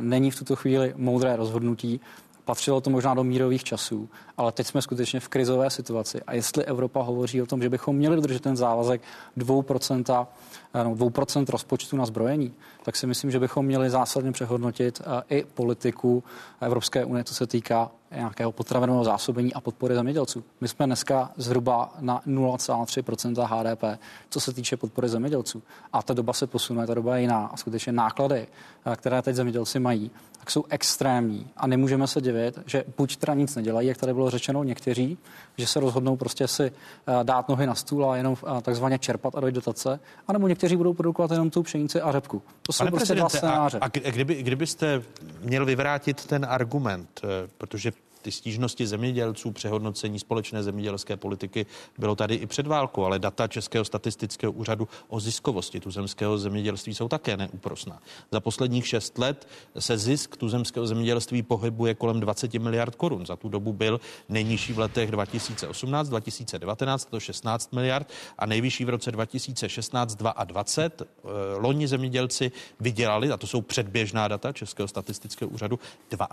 není 0.00 0.30
v 0.30 0.38
tuto 0.38 0.56
chvíli 0.56 0.92
moudré 0.96 1.36
rozhodnutí. 1.36 2.00
Patřilo 2.44 2.80
to 2.80 2.90
možná 2.90 3.14
do 3.14 3.24
mírových 3.24 3.64
časů, 3.64 4.08
ale 4.36 4.52
teď 4.52 4.66
jsme 4.66 4.82
skutečně 4.82 5.20
v 5.20 5.28
krizové 5.28 5.70
situaci. 5.70 6.22
A 6.22 6.34
jestli 6.34 6.64
Evropa 6.64 7.02
hovoří 7.02 7.42
o 7.42 7.46
tom, 7.46 7.62
že 7.62 7.70
bychom 7.70 7.96
měli 7.96 8.16
dodržet 8.16 8.42
ten 8.42 8.56
závazek 8.56 9.02
2%, 9.38 10.26
no, 10.74 10.94
2% 10.94 11.46
rozpočtu 11.48 11.96
na 11.96 12.06
zbrojení, 12.06 12.54
tak 12.82 12.96
si 12.96 13.06
myslím, 13.06 13.30
že 13.30 13.40
bychom 13.40 13.66
měli 13.66 13.90
zásadně 13.90 14.32
přehodnotit 14.32 15.02
i 15.30 15.44
politiku 15.54 16.24
Evropské 16.60 17.04
unie, 17.04 17.24
co 17.24 17.34
se 17.34 17.46
týká 17.46 17.90
nějakého 18.16 18.52
potravinového 18.52 19.04
zásobení 19.04 19.54
a 19.54 19.60
podpory 19.60 19.94
zemědělců. 19.94 20.44
My 20.60 20.68
jsme 20.68 20.86
dneska 20.86 21.30
zhruba 21.36 21.94
na 22.00 22.22
0,3% 22.26 23.46
HDP, 23.46 24.00
co 24.30 24.40
se 24.40 24.52
týče 24.52 24.76
podpory 24.76 25.08
zemědělců. 25.08 25.62
A 25.92 26.02
ta 26.02 26.14
doba 26.14 26.32
se 26.32 26.46
posunuje, 26.46 26.86
ta 26.86 26.94
doba 26.94 27.16
je 27.16 27.22
jiná. 27.22 27.46
A 27.46 27.56
skutečně 27.56 27.92
náklady, 27.92 28.46
které 28.96 29.22
teď 29.22 29.36
zemědělci 29.36 29.78
mají, 29.78 30.10
tak 30.38 30.50
jsou 30.50 30.64
extrémní. 30.68 31.50
A 31.56 31.66
nemůžeme 31.66 32.06
se 32.06 32.20
divit, 32.20 32.58
že 32.66 32.84
buď 32.96 33.16
teda 33.16 33.34
nic 33.34 33.56
nedělají, 33.56 33.88
jak 33.88 33.96
tady 33.98 34.14
bylo 34.14 34.23
řečeno 34.30 34.64
někteří, 34.64 35.18
že 35.58 35.66
se 35.66 35.80
rozhodnou 35.80 36.16
prostě 36.16 36.48
si 36.48 36.72
dát 37.22 37.48
nohy 37.48 37.66
na 37.66 37.74
stůl 37.74 38.10
a 38.10 38.16
jenom 38.16 38.36
takzvaně 38.62 38.98
čerpat 38.98 39.34
a 39.34 39.40
dojít 39.40 39.54
dotace, 39.54 40.00
anebo 40.28 40.48
někteří 40.48 40.76
budou 40.76 40.94
produkovat 40.94 41.30
jenom 41.30 41.50
tu 41.50 41.62
pšenici 41.62 42.00
a 42.00 42.12
řepku. 42.12 42.42
To 42.62 42.72
jsou 42.72 42.84
Pane 42.84 42.90
prostě 42.90 43.14
dva 43.14 43.28
scénáře. 43.28 43.78
A, 43.78 43.84
a 43.84 43.88
kdyby, 43.88 44.42
kdybyste 44.42 45.02
měl 45.40 45.66
vyvrátit 45.66 46.26
ten 46.26 46.46
argument, 46.48 47.20
eh, 47.24 47.48
protože 47.58 47.92
ty 48.24 48.32
stížnosti 48.32 48.86
zemědělců, 48.86 49.50
přehodnocení 49.50 50.18
společné 50.18 50.62
zemědělské 50.62 51.16
politiky 51.16 51.66
bylo 51.98 52.16
tady 52.16 52.34
i 52.34 52.46
před 52.46 52.66
válkou, 52.66 53.04
ale 53.04 53.18
data 53.18 53.48
Českého 53.48 53.84
statistického 53.84 54.52
úřadu 54.52 54.88
o 55.08 55.20
ziskovosti 55.20 55.80
tuzemského 55.80 56.38
zemědělství 56.38 56.94
jsou 56.94 57.08
také 57.08 57.36
neúprosná. 57.36 58.00
Za 58.32 58.40
posledních 58.40 58.86
šest 58.86 59.18
let 59.18 59.48
se 59.78 59.98
zisk 59.98 60.36
tuzemského 60.36 60.86
zemědělství 60.86 61.42
pohybuje 61.42 61.94
kolem 61.94 62.20
20 62.20 62.54
miliard 62.54 62.94
korun. 62.94 63.26
Za 63.26 63.36
tu 63.36 63.48
dobu 63.48 63.72
byl 63.72 64.00
nejnižší 64.28 64.72
v 64.72 64.78
letech 64.78 65.10
2018, 65.10 66.08
2019, 66.08 67.04
to 67.04 67.20
16 67.20 67.72
miliard 67.72 68.08
a 68.38 68.46
nejvyšší 68.46 68.84
v 68.84 68.88
roce 68.88 69.12
2016 69.12 70.14
22. 70.14 71.04
Eh, 71.24 71.28
loni 71.56 71.88
zemědělci 71.88 72.52
vydělali, 72.80 73.30
a 73.30 73.36
to 73.36 73.46
jsou 73.46 73.60
předběžná 73.60 74.28
data 74.28 74.52
Českého 74.52 74.88
statistického 74.88 75.48
úřadu, 75.48 75.78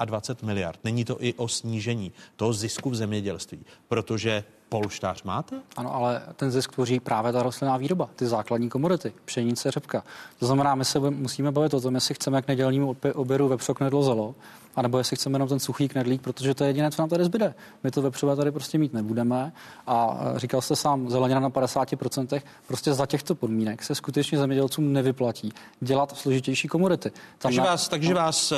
22 0.05 0.47
miliard. 0.47 0.79
Není 0.83 1.05
to 1.05 1.17
i 1.19 1.33
o 1.33 1.47
snížení 1.47 1.80
snížení 1.81 2.11
toho 2.35 2.53
zisku 2.53 2.89
v 2.89 2.95
zemědělství, 2.95 3.65
protože 3.87 4.43
polštář 4.69 5.23
máte? 5.23 5.61
Ano, 5.77 5.95
ale 5.95 6.21
ten 6.35 6.51
zisk 6.51 6.71
tvoří 6.71 6.99
právě 6.99 7.31
ta 7.31 7.43
rostlinná 7.43 7.77
výroba, 7.77 8.09
ty 8.15 8.27
základní 8.27 8.69
komodity, 8.69 9.13
pšenice, 9.25 9.71
řepka. 9.71 10.03
To 10.39 10.45
znamená, 10.45 10.75
my 10.75 10.85
se 10.85 10.99
musíme 10.99 11.51
bavit 11.51 11.73
o 11.73 11.81
tom, 11.81 11.95
jestli 11.95 12.15
chceme 12.15 12.41
k 12.41 12.47
nedělnímu 12.47 12.95
obědu 13.13 13.47
vepřok 13.47 13.77
knedlo 13.77 14.03
zelo, 14.03 14.35
anebo 14.75 14.97
jestli 14.97 15.15
chceme 15.15 15.35
jenom 15.35 15.49
ten 15.49 15.59
suchý 15.59 15.87
knedlík, 15.87 16.21
protože 16.21 16.53
to 16.53 16.63
je 16.63 16.69
jediné, 16.69 16.91
co 16.91 17.01
nám 17.01 17.09
tady 17.09 17.25
zbyde. 17.25 17.53
My 17.83 17.91
to 17.91 18.01
vepřové 18.01 18.35
tady 18.35 18.51
prostě 18.51 18.77
mít 18.77 18.93
nebudeme. 18.93 19.51
A 19.87 20.19
říkal 20.35 20.61
jste 20.61 20.75
sám, 20.75 21.09
zelenina 21.09 21.39
na 21.39 21.49
50%, 21.49 22.41
prostě 22.67 22.93
za 22.93 23.05
těchto 23.05 23.35
podmínek 23.35 23.83
se 23.83 23.95
skutečně 23.95 24.37
zemědělcům 24.37 24.93
nevyplatí 24.93 25.53
dělat 25.79 26.17
složitější 26.17 26.67
komodity. 26.67 27.09
Tam 27.09 27.19
takže 27.37 27.59
na... 27.59 27.65
vás, 27.65 27.89
takže 27.89 28.13
vás 28.13 28.51
eh, 28.51 28.57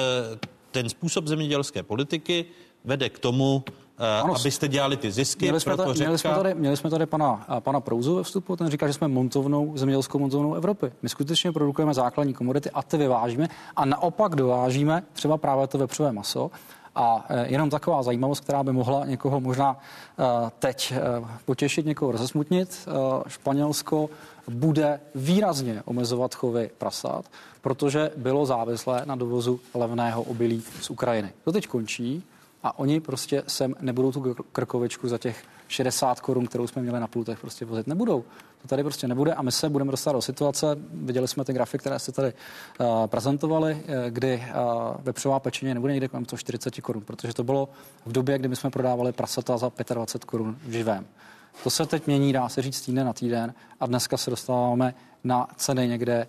ten 0.71 0.89
způsob 0.89 1.27
zemědělské 1.27 1.83
politiky 1.83 2.45
vede 2.85 3.09
k 3.09 3.19
tomu, 3.19 3.63
eh, 3.99 4.21
ano, 4.23 4.35
abyste 4.39 4.67
dělali 4.67 4.97
ty 4.97 5.11
zisky. 5.11 5.45
Měli 5.45 5.59
jsme, 5.59 5.77
tady, 5.77 5.93
měli 5.93 6.17
jsme 6.17 6.31
tady, 6.31 6.53
měli 6.53 6.77
jsme 6.77 6.89
tady 6.89 7.05
pana, 7.05 7.45
eh, 7.57 7.61
pana 7.61 7.79
Prouzu 7.79 8.15
ve 8.15 8.23
vstupu, 8.23 8.55
ten 8.55 8.69
říká, 8.69 8.87
že 8.87 8.93
jsme 8.93 9.07
montovnou, 9.07 9.77
zemědělskou 9.77 10.19
montovnou 10.19 10.53
Evropy. 10.53 10.91
My 11.01 11.09
skutečně 11.09 11.51
produkujeme 11.51 11.93
základní 11.93 12.33
komodity 12.33 12.69
a 12.69 12.83
ty 12.83 12.97
vyvážíme 12.97 13.47
a 13.75 13.85
naopak 13.85 14.35
dovážíme 14.35 15.03
třeba 15.13 15.37
právě 15.37 15.67
to 15.67 15.77
vepřové 15.77 16.11
maso. 16.11 16.51
A 16.95 17.25
eh, 17.29 17.45
jenom 17.47 17.69
taková 17.69 18.03
zajímavost, 18.03 18.39
která 18.39 18.63
by 18.63 18.71
mohla 18.71 19.05
někoho 19.05 19.39
možná 19.39 19.77
teď 20.59 20.93
potěšit, 21.45 21.85
někoho 21.85 22.11
rozesmutnit. 22.11 22.87
Španělsko 23.27 24.09
bude 24.49 24.99
výrazně 25.15 25.81
omezovat 25.85 26.35
chovy 26.35 26.69
prasat, 26.77 27.25
protože 27.61 28.11
bylo 28.17 28.45
závislé 28.45 29.01
na 29.05 29.15
dovozu 29.15 29.59
levného 29.73 30.23
obilí 30.23 30.63
z 30.81 30.89
Ukrajiny. 30.89 31.33
To 31.43 31.51
teď 31.51 31.67
končí 31.67 32.23
a 32.63 32.79
oni 32.79 32.99
prostě 32.99 33.43
sem 33.47 33.75
nebudou 33.81 34.11
tu 34.11 34.35
krkovičku 34.51 35.07
za 35.07 35.17
těch 35.17 35.43
60 35.67 36.19
korun, 36.19 36.47
kterou 36.47 36.67
jsme 36.67 36.81
měli 36.81 36.99
na 36.99 37.07
pultech, 37.07 37.39
prostě 37.39 37.65
vozit 37.65 37.87
nebudou. 37.87 38.23
To 38.61 38.67
tady 38.67 38.83
prostě 38.83 39.07
nebude 39.07 39.33
a 39.33 39.41
my 39.41 39.51
se 39.51 39.69
budeme 39.69 39.91
dostat 39.91 40.11
do 40.11 40.21
situace, 40.21 40.67
viděli 40.93 41.27
jsme 41.27 41.45
ty 41.45 41.53
grafy, 41.53 41.77
které 41.77 41.99
jste 41.99 42.11
tady 42.11 42.33
uh, 42.79 43.07
prezentovali, 43.07 43.83
eh, 43.87 44.11
kdy 44.11 44.35
uh, 44.35 44.95
vepřová 44.99 45.39
pečeně 45.39 45.73
nebude 45.73 45.93
někde 45.93 46.07
kolem 46.07 46.25
40 46.35 46.81
korun, 46.81 47.03
protože 47.03 47.33
to 47.33 47.43
bylo 47.43 47.69
v 48.05 48.11
době, 48.11 48.37
kdy 48.37 48.47
my 48.47 48.55
jsme 48.55 48.69
prodávali 48.69 49.11
prasata 49.11 49.57
za 49.57 49.71
25 49.93 50.25
korun 50.25 50.57
v 50.65 50.71
živém. 50.71 51.05
To 51.63 51.69
se 51.69 51.85
teď 51.85 52.07
mění, 52.07 52.33
dá 52.33 52.49
se 52.49 52.61
říct 52.61 52.81
týden 52.81 53.05
na 53.05 53.13
týden 53.13 53.53
a 53.79 53.85
dneska 53.85 54.17
se 54.17 54.29
dostáváme 54.29 54.93
na 55.23 55.47
ceny 55.55 55.87
někde 55.87 56.27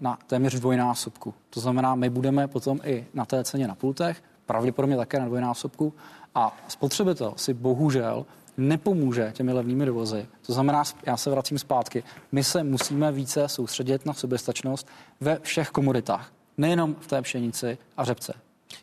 na 0.00 0.18
téměř 0.26 0.54
dvojnásobku. 0.54 1.34
To 1.50 1.60
znamená, 1.60 1.94
my 1.94 2.10
budeme 2.10 2.48
potom 2.48 2.80
i 2.84 3.06
na 3.14 3.24
té 3.24 3.44
ceně 3.44 3.68
na 3.68 3.74
pultech, 3.74 4.22
pravděpodobně 4.46 4.96
také 4.96 5.20
na 5.20 5.26
dvojnásobku. 5.26 5.94
A 6.34 6.56
spotřebitel 6.68 7.34
si 7.36 7.54
bohužel 7.54 8.26
nepomůže 8.56 9.32
těmi 9.34 9.52
levnými 9.52 9.86
dovozy. 9.86 10.26
To 10.46 10.52
znamená, 10.52 10.84
já 11.06 11.16
se 11.16 11.30
vracím 11.30 11.58
zpátky, 11.58 12.02
my 12.32 12.44
se 12.44 12.64
musíme 12.64 13.12
více 13.12 13.48
soustředit 13.48 14.06
na 14.06 14.12
soběstačnost 14.12 14.88
ve 15.20 15.38
všech 15.42 15.68
komoditách, 15.68 16.32
nejenom 16.58 16.96
v 17.00 17.06
té 17.06 17.22
pšenici 17.22 17.78
a 17.96 18.04
řepce. 18.04 18.34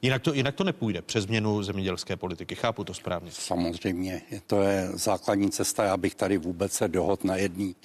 Jinak 0.01 0.21
to, 0.21 0.33
jinak 0.33 0.55
to 0.55 0.63
nepůjde 0.63 1.01
přes 1.01 1.23
změnu 1.23 1.63
zemědělské 1.63 2.15
politiky. 2.15 2.55
Chápu 2.55 2.83
to 2.83 2.93
správně. 2.93 3.31
Samozřejmě. 3.31 4.21
To 4.47 4.61
je 4.61 4.89
základní 4.93 5.51
cesta. 5.51 5.83
Já 5.83 5.97
bych 5.97 6.15
tady 6.15 6.37
vůbec 6.37 6.73
se 6.73 6.87
dohod 6.87 7.23
na 7.23 7.35
jedný, 7.35 7.75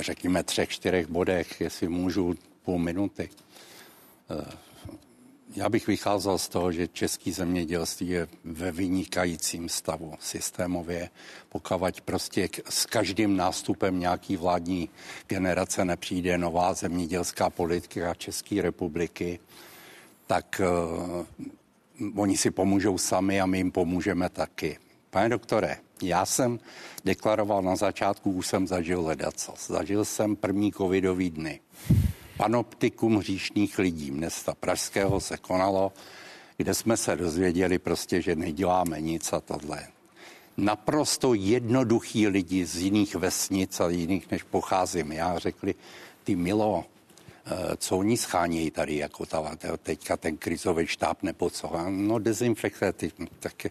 řekněme, 0.00 0.42
třech, 0.42 0.68
čtyřech 0.68 1.06
bodech, 1.06 1.60
jestli 1.60 1.88
můžu 1.88 2.34
půl 2.62 2.78
minuty. 2.78 3.28
Já 5.56 5.68
bych 5.68 5.86
vycházel 5.86 6.38
z 6.38 6.48
toho, 6.48 6.72
že 6.72 6.88
český 6.88 7.32
zemědělství 7.32 8.08
je 8.08 8.28
ve 8.44 8.72
vynikajícím 8.72 9.68
stavu 9.68 10.14
systémově, 10.20 11.10
pokud 11.48 12.00
prostě 12.00 12.48
s 12.68 12.86
každým 12.86 13.36
nástupem 13.36 14.00
nějaký 14.00 14.36
vládní 14.36 14.88
generace 15.26 15.84
nepřijde 15.84 16.38
nová 16.38 16.74
zemědělská 16.74 17.50
politika 17.50 18.14
České 18.14 18.62
republiky, 18.62 19.40
tak 20.26 20.60
uh, 22.00 22.22
oni 22.22 22.36
si 22.36 22.50
pomůžou 22.50 22.98
sami 22.98 23.40
a 23.40 23.46
my 23.46 23.58
jim 23.58 23.72
pomůžeme 23.72 24.28
taky. 24.28 24.78
Pane 25.10 25.28
doktore, 25.28 25.76
já 26.02 26.26
jsem 26.26 26.60
deklaroval 27.04 27.62
na 27.62 27.76
začátku, 27.76 28.30
už 28.30 28.46
jsem 28.46 28.66
zažil 28.66 29.06
ledaco. 29.06 29.54
Zažil 29.66 30.04
jsem 30.04 30.36
první 30.36 30.72
covidový 30.72 31.30
dny 31.30 31.60
panoptikum 32.42 33.16
hříšných 33.16 33.78
lidí 33.78 34.10
města 34.10 34.54
Pražského 34.54 35.20
se 35.20 35.36
konalo, 35.36 35.92
kde 36.56 36.74
jsme 36.74 36.96
se 36.96 37.16
dozvěděli 37.16 37.78
prostě, 37.78 38.22
že 38.22 38.36
neděláme 38.36 39.00
nic 39.00 39.32
a 39.32 39.40
tohle. 39.40 39.86
Naprosto 40.56 41.34
jednoduchý 41.34 42.28
lidi 42.28 42.66
z 42.66 42.76
jiných 42.76 43.14
vesnic 43.14 43.80
a 43.80 43.88
jiných, 43.88 44.30
než 44.30 44.42
pocházím 44.42 45.12
já, 45.12 45.38
řekli, 45.38 45.74
ty 46.24 46.36
Milo, 46.36 46.84
eh, 47.46 47.76
co 47.76 47.98
oni 47.98 48.16
schánějí 48.16 48.70
tady, 48.70 48.96
jako 48.96 49.26
ta, 49.26 49.56
teďka 49.82 50.16
ten 50.16 50.36
krizový 50.36 50.86
štáb 50.86 51.22
nebo 51.22 51.50
co, 51.50 51.70
no 51.88 52.18
dezinfekce, 52.18 52.94
tak, 53.38 53.66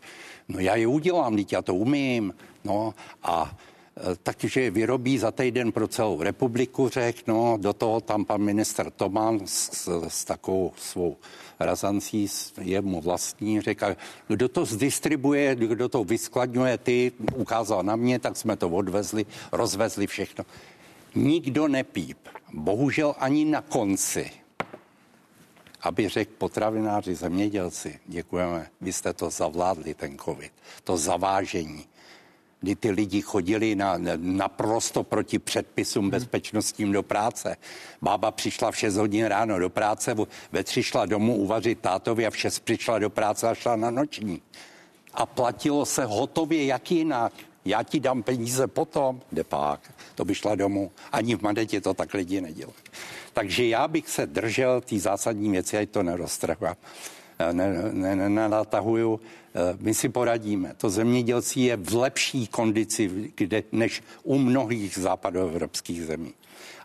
no 0.47 0.59
já 0.59 0.75
je 0.75 0.87
udělám, 0.87 1.35
teď 1.35 1.53
já 1.53 1.61
to 1.61 1.75
umím, 1.75 2.33
no 2.63 2.93
a 3.23 3.57
takže 4.23 4.71
vyrobí 4.71 5.17
za 5.17 5.31
týden 5.31 5.71
pro 5.71 5.87
celou 5.87 6.21
republiku, 6.21 6.89
řek, 6.89 7.27
no, 7.27 7.57
do 7.61 7.73
toho 7.73 8.01
tam 8.01 8.25
pan 8.25 8.41
minister 8.41 8.91
Toman 8.91 9.39
s, 9.45 9.87
s 10.07 10.25
takovou 10.25 10.73
svou 10.77 11.17
razancí 11.59 12.27
je 12.61 12.81
mu 12.81 13.01
vlastní, 13.01 13.61
řekl, 13.61 13.95
kdo 14.27 14.49
to 14.49 14.65
zdistribuje, 14.65 15.55
kdo 15.55 15.89
to 15.89 16.03
vyskladňuje, 16.03 16.77
ty 16.77 17.11
ukázal 17.35 17.83
na 17.83 17.95
mě, 17.95 18.19
tak 18.19 18.37
jsme 18.37 18.55
to 18.55 18.69
odvezli, 18.69 19.25
rozvezli 19.51 20.07
všechno. 20.07 20.45
Nikdo 21.15 21.67
nepíp. 21.67 22.17
Bohužel 22.53 23.15
ani 23.19 23.45
na 23.45 23.61
konci 23.61 24.31
aby 25.81 26.09
řekl 26.09 26.31
potravináři, 26.37 27.15
zemědělci, 27.15 27.99
děkujeme, 28.05 28.67
vy 28.81 28.93
jste 28.93 29.13
to 29.13 29.29
zavládli, 29.29 29.93
ten 29.93 30.17
covid, 30.17 30.51
to 30.83 30.97
zavážení 30.97 31.85
kdy 32.61 32.75
ty 32.75 32.91
lidi 32.91 33.21
chodili 33.21 33.75
na, 33.75 33.95
naprosto 34.17 35.03
proti 35.03 35.39
předpisům 35.39 36.03
hmm. 36.03 36.11
bezpečnostním 36.11 36.91
do 36.91 37.03
práce. 37.03 37.57
Bába 38.01 38.31
přišla 38.31 38.71
v 38.71 38.77
6 38.77 38.95
hodin 38.95 39.25
ráno 39.25 39.59
do 39.59 39.69
práce, 39.69 40.15
ve 40.51 40.63
tři 40.63 40.83
šla 40.83 41.05
domů 41.05 41.35
uvařit 41.35 41.79
tátovi 41.79 42.27
a 42.27 42.29
v 42.29 42.37
6 42.37 42.59
přišla 42.59 42.99
do 42.99 43.09
práce 43.09 43.49
a 43.49 43.55
šla 43.55 43.75
na 43.75 43.89
noční. 43.91 44.41
A 45.13 45.25
platilo 45.25 45.85
se 45.85 46.05
hotově 46.05 46.65
jak 46.65 46.91
jinak. 46.91 47.33
Já 47.65 47.83
ti 47.83 47.99
dám 47.99 48.23
peníze 48.23 48.67
potom, 48.67 49.21
jde 49.31 49.43
pák, 49.43 49.93
to 50.15 50.25
by 50.25 50.35
šla 50.35 50.55
domů. 50.55 50.91
Ani 51.11 51.35
v 51.35 51.41
Madetě 51.41 51.81
to 51.81 51.93
tak 51.93 52.13
lidi 52.13 52.41
nedělají. 52.41 52.77
Takže 53.33 53.67
já 53.67 53.87
bych 53.87 54.09
se 54.09 54.25
držel 54.25 54.81
té 54.81 54.99
zásadní 54.99 55.51
věci, 55.51 55.77
ať 55.77 55.89
to 55.89 56.03
neroztrhám 56.03 56.75
nenatahuju. 58.29 59.19
Eh, 59.55 59.77
my 59.79 59.93
si 59.93 60.09
poradíme. 60.09 60.73
To 60.77 60.89
zemědělství 60.89 61.63
je 61.63 61.77
v 61.77 61.95
lepší 61.95 62.47
kondici 62.47 63.31
kde, 63.35 63.63
než 63.71 64.03
u 64.23 64.37
mnohých 64.37 64.97
západoevropských 64.97 66.05
zemí. 66.05 66.33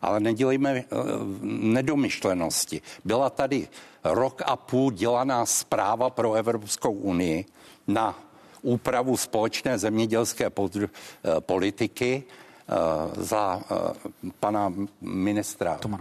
Ale 0.02 0.20
nedělejme 0.20 0.74
uh, 0.74 1.00
nedomyšlenosti. 1.42 2.82
Byla 3.04 3.30
tady 3.30 3.68
rok 4.04 4.42
a 4.44 4.56
půl 4.56 4.92
dělaná 4.92 5.46
zpráva 5.46 6.10
pro 6.10 6.34
Evropskou 6.34 6.92
unii 6.92 7.44
na 7.86 8.18
úpravu 8.62 9.16
společné 9.16 9.78
zemědělské 9.78 10.50
uh, 10.50 10.86
politiky 11.40 12.24
za 13.16 13.56
uh, 13.56 14.30
pana 14.40 14.72
ministra 15.00 15.78
Toman. 15.78 16.00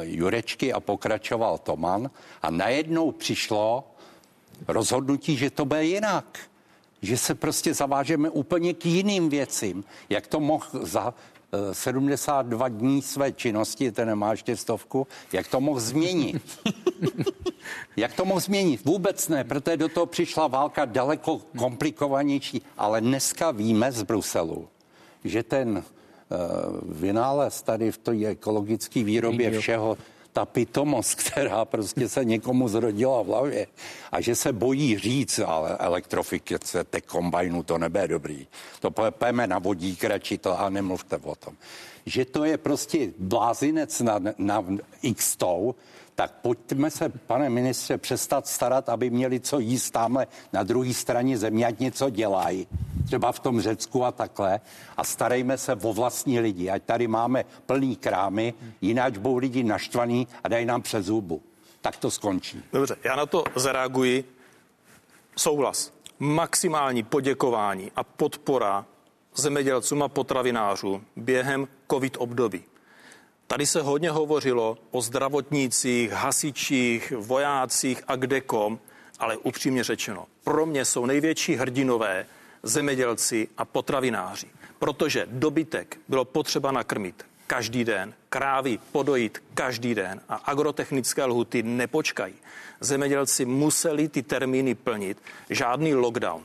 Jurečky 0.00 0.72
a 0.72 0.80
pokračoval 0.80 1.58
Toman 1.58 2.10
a 2.42 2.50
najednou 2.50 3.12
přišlo 3.12 3.84
rozhodnutí, 4.68 5.36
že 5.36 5.50
to 5.50 5.64
bude 5.64 5.84
jinak. 5.84 6.38
Že 7.02 7.16
se 7.18 7.34
prostě 7.34 7.74
zavážeme 7.74 8.30
úplně 8.30 8.74
k 8.74 8.86
jiným 8.86 9.28
věcím. 9.28 9.84
Jak 10.10 10.26
to 10.26 10.40
mohl 10.40 10.66
za 10.82 11.14
72 11.72 12.68
dní 12.68 13.02
své 13.02 13.32
činnosti, 13.32 13.92
ten 13.92 14.08
nemá 14.08 14.30
ještě 14.30 14.56
stovku, 14.56 15.06
jak 15.32 15.48
to 15.48 15.60
mohl 15.60 15.80
změnit? 15.80 16.60
jak 17.96 18.12
to 18.14 18.24
mohl 18.24 18.40
změnit? 18.40 18.84
Vůbec 18.84 19.28
ne, 19.28 19.44
protože 19.44 19.76
do 19.76 19.88
toho 19.88 20.06
přišla 20.06 20.46
válka 20.46 20.84
daleko 20.84 21.40
komplikovanější. 21.58 22.62
Ale 22.78 23.00
dneska 23.00 23.50
víme 23.50 23.92
z 23.92 24.02
Bruselu, 24.02 24.68
že 25.24 25.42
ten 25.42 25.78
uh, 25.78 25.84
vynález 26.82 27.62
tady 27.62 27.92
v 27.92 27.98
té 27.98 28.12
ekologické 28.26 29.04
výrobě 29.04 29.60
všeho, 29.60 29.98
ta 30.32 30.44
pitomost, 30.46 31.14
která 31.20 31.64
prostě 31.64 32.08
se 32.08 32.24
někomu 32.24 32.68
zrodila 32.68 33.22
v 33.22 33.26
hlavě 33.26 33.66
a 34.12 34.20
že 34.20 34.34
se 34.34 34.52
bojí 34.52 34.98
říct, 34.98 35.38
ale 35.38 35.76
elektrofikace 35.76 36.84
té 36.84 37.00
kombajnu 37.00 37.62
to 37.62 37.78
nebude 37.78 38.08
dobrý. 38.08 38.46
To 38.80 38.90
pojeme 38.90 39.46
na 39.46 39.58
vodík 39.58 40.04
radši 40.04 40.38
to 40.38 40.60
a 40.60 40.70
nemluvte 40.70 41.16
o 41.22 41.34
tom. 41.34 41.54
Že 42.06 42.24
to 42.24 42.44
je 42.44 42.58
prostě 42.58 43.12
blázinec 43.18 44.00
na, 44.00 44.20
na 44.38 44.64
x 45.02 45.36
tou, 45.36 45.74
tak 46.18 46.32
pojďme 46.32 46.90
se, 46.90 47.08
pane 47.08 47.50
ministře, 47.50 47.98
přestat 47.98 48.46
starat, 48.46 48.88
aby 48.88 49.10
měli 49.10 49.40
co 49.40 49.58
jíst 49.58 49.90
tamhle 49.90 50.26
na 50.52 50.62
druhé 50.62 50.94
straně 50.94 51.38
země, 51.38 51.66
ať 51.66 51.78
něco 51.78 52.10
dělají, 52.10 52.66
třeba 53.06 53.32
v 53.32 53.38
tom 53.38 53.60
Řecku 53.60 54.04
a 54.04 54.12
takhle, 54.12 54.60
a 54.96 55.04
starejme 55.04 55.58
se 55.58 55.74
o 55.74 55.92
vlastní 55.92 56.40
lidi, 56.40 56.70
ať 56.70 56.82
tady 56.82 57.08
máme 57.08 57.44
plný 57.66 57.96
krámy, 57.96 58.54
jináč 58.80 59.18
budou 59.18 59.36
lidi 59.36 59.64
naštvaný 59.64 60.28
a 60.44 60.48
dají 60.48 60.66
nám 60.66 60.82
přes 60.82 61.06
zubu. 61.06 61.42
Tak 61.80 61.96
to 61.96 62.10
skončí. 62.10 62.62
Dobře, 62.72 62.96
já 63.04 63.16
na 63.16 63.26
to 63.26 63.44
zareaguji. 63.56 64.24
Souhlas. 65.36 65.92
Maximální 66.18 67.02
poděkování 67.02 67.92
a 67.96 68.04
podpora 68.04 68.86
zemědělcům 69.36 70.02
a 70.02 70.08
potravinářům 70.08 71.04
během 71.16 71.68
covid 71.90 72.16
období. 72.18 72.64
Tady 73.50 73.66
se 73.66 73.82
hodně 73.82 74.10
hovořilo 74.10 74.78
o 74.90 75.02
zdravotnících, 75.02 76.10
hasičích, 76.10 77.12
vojácích 77.16 78.02
a 78.08 78.16
kdekom, 78.16 78.78
ale 79.18 79.36
upřímně 79.36 79.84
řečeno, 79.84 80.26
pro 80.44 80.66
mě 80.66 80.84
jsou 80.84 81.06
největší 81.06 81.54
hrdinové 81.54 82.26
zemědělci 82.62 83.48
a 83.56 83.64
potravináři, 83.64 84.46
protože 84.78 85.26
dobytek 85.30 85.98
bylo 86.08 86.24
potřeba 86.24 86.72
nakrmit 86.72 87.26
každý 87.46 87.84
den, 87.84 88.14
krávy 88.28 88.78
podojit 88.92 89.42
každý 89.54 89.94
den 89.94 90.20
a 90.28 90.34
agrotechnické 90.34 91.24
lhuty 91.24 91.62
nepočkají. 91.62 92.34
Zemědělci 92.80 93.44
museli 93.44 94.08
ty 94.08 94.22
termíny 94.22 94.74
plnit, 94.74 95.18
žádný 95.50 95.94
lockdown. 95.94 96.42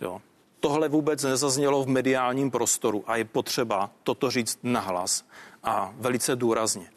Jo. 0.00 0.22
Tohle 0.60 0.88
vůbec 0.88 1.22
nezaznělo 1.22 1.84
v 1.84 1.88
mediálním 1.88 2.50
prostoru 2.50 3.04
a 3.06 3.16
je 3.16 3.24
potřeba 3.24 3.90
toto 4.02 4.30
říct 4.30 4.58
nahlas 4.62 5.24
a 5.62 5.94
velice 5.96 6.36
důrazně. 6.36 6.90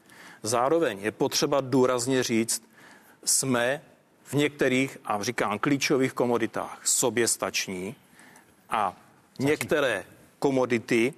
Zároveň 0.44 1.00
je 1.00 1.12
potřeba 1.12 1.62
důrazně 1.62 2.24
říct, 2.24 2.64
jsme 3.26 3.82
v 4.24 4.34
některých, 4.34 4.98
a 5.06 5.24
říkám 5.24 5.60
klíčových 5.60 6.14
komoditách, 6.14 6.88
soběstační 6.88 7.96
a 8.70 8.98
některé 9.40 10.06
komodity 10.40 11.14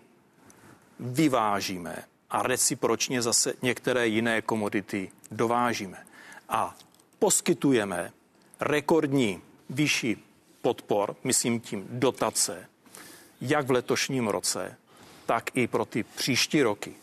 vyvážíme 0.99 2.03
a 2.29 2.43
recipročně 2.43 3.21
zase 3.21 3.53
některé 3.61 4.07
jiné 4.07 4.41
komodity 4.41 5.11
dovážíme. 5.31 6.05
A 6.49 6.75
poskytujeme 7.19 8.11
rekordní 8.59 9.41
vyšší 9.69 10.23
podpor, 10.61 11.15
myslím 11.23 11.59
tím 11.59 11.85
dotace, 11.89 12.69
jak 13.41 13.67
v 13.67 13.71
letošním 13.71 14.27
roce, 14.27 14.77
tak 15.25 15.57
i 15.57 15.67
pro 15.67 15.85
ty 15.85 16.03
příští 16.03 16.61
roky 16.61 16.95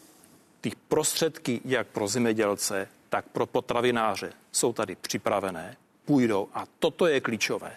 ty 0.63 0.73
prostředky, 0.89 1.61
jak 1.65 1.87
pro 1.87 2.09
zemědělce, 2.09 2.89
tak 3.09 3.25
pro 3.33 3.47
potravináře, 3.47 4.33
jsou 4.53 4.73
tady 4.73 4.97
připravené, 4.97 5.77
půjdou 6.05 6.49
a 6.55 6.65
toto 6.79 7.07
je 7.07 7.21
klíčové. 7.21 7.77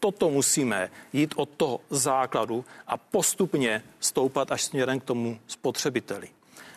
Toto 0.00 0.30
musíme 0.30 0.90
jít 1.12 1.34
od 1.36 1.48
toho 1.48 1.80
základu 1.90 2.64
a 2.86 2.96
postupně 2.96 3.82
stoupat 4.00 4.52
až 4.52 4.62
směrem 4.62 5.00
k 5.00 5.04
tomu 5.04 5.38
spotřebiteli. 5.46 6.28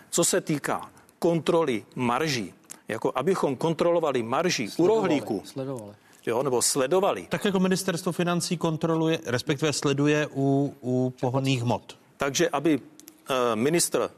Co 0.10 0.24
se 0.24 0.42
týká 0.42 0.92
kontroly 1.20 1.86
marží, 1.96 2.54
jako 2.88 3.12
abychom 3.16 3.56
kontrolovali 3.56 4.24
marží 4.24 4.70
u 4.78 4.88
rohlíku, 4.88 5.44
sledovali. 5.46 5.94
Jo, 6.26 6.44
nebo 6.44 6.62
sledovali. 6.62 7.28
Tak 7.30 7.46
jako 7.46 7.60
ministerstvo 7.60 8.12
financí 8.12 8.58
kontroluje, 8.58 9.20
respektive 9.26 9.74
sleduje 9.74 10.28
u, 10.36 10.76
u 10.82 11.14
pohonných 11.22 11.62
hmot. 11.62 11.98
Takže 12.18 12.50
aby 12.50 12.80
eh, 12.80 13.56
ministr 13.56 14.10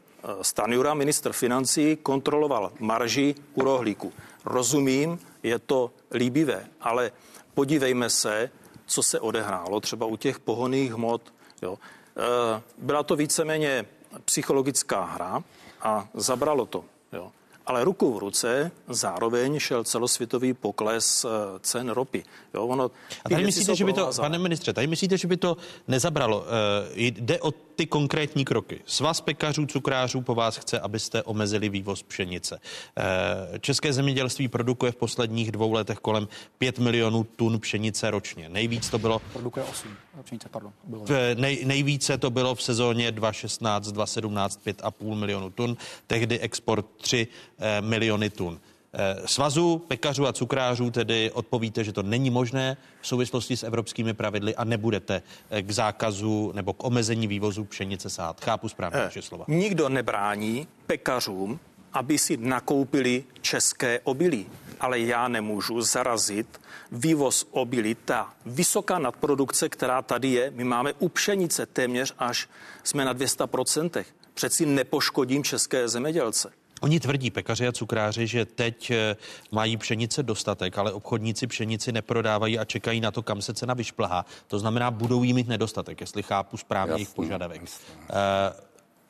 Stanjura, 0.42 0.94
ministr 0.94 1.34
financí, 1.34 1.96
kontroloval 2.04 2.72
marži 2.80 3.36
u 3.54 3.62
rohlíku. 3.62 4.14
Rozumím, 4.46 5.20
je 5.44 5.60
to 5.60 5.92
líbivé, 6.12 6.68
ale 6.82 7.12
podívejme 7.54 8.10
se, 8.10 8.50
co 8.86 9.04
se 9.04 9.20
odehrálo 9.20 9.80
třeba 9.80 10.06
u 10.06 10.16
těch 10.16 10.40
pohoných 10.40 10.94
hmot. 10.94 11.34
Jo. 11.62 11.78
E, 11.78 12.62
byla 12.78 13.04
to 13.04 13.16
víceméně 13.16 13.86
psychologická 14.26 15.04
hra 15.04 15.44
a 15.82 16.08
zabralo 16.14 16.66
to. 16.66 16.86
Jo 17.14 17.32
ale 17.70 17.84
ruku 17.84 18.14
v 18.14 18.18
ruce 18.18 18.72
zároveň 18.90 19.60
šel 19.60 19.84
celosvětový 19.84 20.54
pokles 20.54 21.26
eh, 21.26 21.30
cen 21.62 21.90
ropy. 21.90 22.24
Jo, 22.54 22.66
ono, 22.66 22.92
a 23.26 23.30
tady 23.30 23.44
myslíte, 23.46 23.76
že 23.76 23.86
by 23.86 23.94
to, 23.94 24.10
pane 24.16 24.38
ministře, 24.40 24.74
tady 24.74 24.88
myslíte, 24.88 25.18
že 25.18 25.28
by 25.28 25.38
to 25.38 25.58
nezabralo? 25.88 26.46
Eh, 26.46 26.92
jde 26.96 27.40
o 27.40 27.52
ty 27.80 27.86
konkrétní 27.86 28.46
kroky. 28.46 28.82
Svaz 28.86 29.22
pekařů, 29.22 29.66
cukrářů 29.66 30.22
po 30.22 30.36
vás 30.36 30.58
chce, 30.58 30.80
abyste 30.80 31.24
omezili 31.24 31.70
vývoz 31.70 32.04
pšenice. 32.04 32.60
Eh, 32.98 33.60
české 33.60 33.94
zemědělství 33.94 34.48
produkuje 34.48 34.92
v 34.92 34.96
posledních 34.96 35.52
dvou 35.52 35.74
letech 35.74 35.98
kolem 35.98 36.28
5 36.58 36.80
milionů 36.80 37.24
tun 37.24 37.60
pšenice 37.60 38.12
ročně. 38.12 38.50
Nejvíc 38.50 38.90
to 38.90 39.00
bylo... 39.00 39.22
Produkuje 39.34 39.66
8 39.66 39.90
pšenice, 40.24 40.50
pardon. 40.50 40.74
Bylo. 40.84 41.06
Nej, 41.36 41.66
nejvíce 41.66 42.18
to 42.18 42.30
bylo 42.30 42.56
v 42.56 42.64
sezóně 42.64 43.12
2016, 43.12 43.92
2017, 43.92 44.60
5,5 44.66 45.16
milionů 45.16 45.50
tun. 45.50 45.78
Tehdy 46.08 46.40
export 46.40 46.86
3 47.02 47.28
Eh, 47.62 47.82
miliony 47.82 48.30
tun. 48.30 48.60
Eh, 48.94 49.28
svazu 49.28 49.78
pekařů 49.88 50.28
a 50.28 50.34
cukrářů 50.34 50.92
tedy 50.92 51.32
odpovíte, 51.32 51.84
že 51.84 51.94
to 51.94 52.04
není 52.04 52.30
možné 52.30 52.78
v 53.02 53.08
souvislosti 53.08 53.58
s 53.58 53.64
evropskými 53.64 54.14
pravidly 54.14 54.56
a 54.56 54.64
nebudete 54.64 55.22
eh, 55.50 55.62
k 55.62 55.72
zákazu 55.72 56.52
nebo 56.56 56.74
k 56.74 56.84
omezení 56.84 57.28
vývozu 57.28 57.66
pšenice 57.66 58.10
sát. 58.10 58.42
Chápu 58.42 58.70
správně 58.70 59.00
vaše 59.00 59.22
slova. 59.22 59.46
Nikdo 59.48 59.90
nebrání 59.90 60.68
pekařům, 60.88 61.60
aby 61.94 62.18
si 62.18 62.38
nakoupili 62.38 63.24
české 63.42 64.00
obilí, 64.00 64.48
ale 64.80 65.00
já 65.00 65.28
nemůžu 65.28 65.82
zarazit 65.82 66.62
vývoz 66.92 67.48
obilí. 67.52 67.96
Ta 68.06 68.34
vysoká 68.46 69.00
nadprodukce, 69.00 69.70
která 69.70 70.02
tady 70.02 70.28
je, 70.28 70.52
my 70.56 70.64
máme 70.64 70.94
u 71.00 71.10
pšenice 71.10 71.66
téměř 71.66 72.14
až 72.20 72.50
jsme 72.84 73.06
na 73.06 73.14
200%. 73.16 74.06
Přeci 74.34 74.66
nepoškodím 74.66 75.44
české 75.44 75.90
zemědělce. 75.90 76.59
Oni 76.80 77.00
tvrdí, 77.00 77.32
pekaři 77.32 77.68
a 77.68 77.72
cukráři, 77.72 78.28
že 78.28 78.46
teď 78.46 78.92
eh, 78.92 79.16
mají 79.52 79.78
pšenice 79.78 80.24
dostatek, 80.24 80.78
ale 80.78 80.92
obchodníci 80.92 81.48
pšenici 81.48 81.92
neprodávají 81.92 82.60
a 82.60 82.66
čekají 82.66 83.02
na 83.02 83.12
to, 83.12 83.24
kam 83.24 83.42
se 83.42 83.54
cena 83.54 83.74
vyšplhá. 83.74 84.26
To 84.48 84.60
znamená, 84.60 84.92
budou 84.92 85.24
jí 85.24 85.34
mít 85.34 85.48
nedostatek, 85.48 86.02
jestli 86.02 86.24
chápu 86.24 86.58
správně 86.58 86.96
jejich 86.96 87.10
požadavek. 87.10 87.62
Jasný. 87.62 87.86
Eh, 88.10 88.14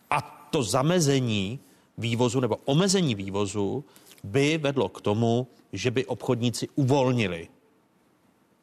a 0.09 0.47
to 0.51 0.63
zamezení 0.63 1.59
vývozu 1.97 2.39
nebo 2.39 2.57
omezení 2.65 3.15
vývozu 3.15 3.85
by 4.23 4.57
vedlo 4.57 4.89
k 4.89 5.01
tomu, 5.01 5.47
že 5.73 5.91
by 5.91 6.05
obchodníci 6.05 6.67
uvolnili 6.75 7.47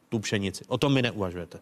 tu 0.09 0.19
pšenici. 0.19 0.63
O 0.67 0.77
tom 0.77 0.93
mi 0.93 1.01
neuvažujete. 1.01 1.59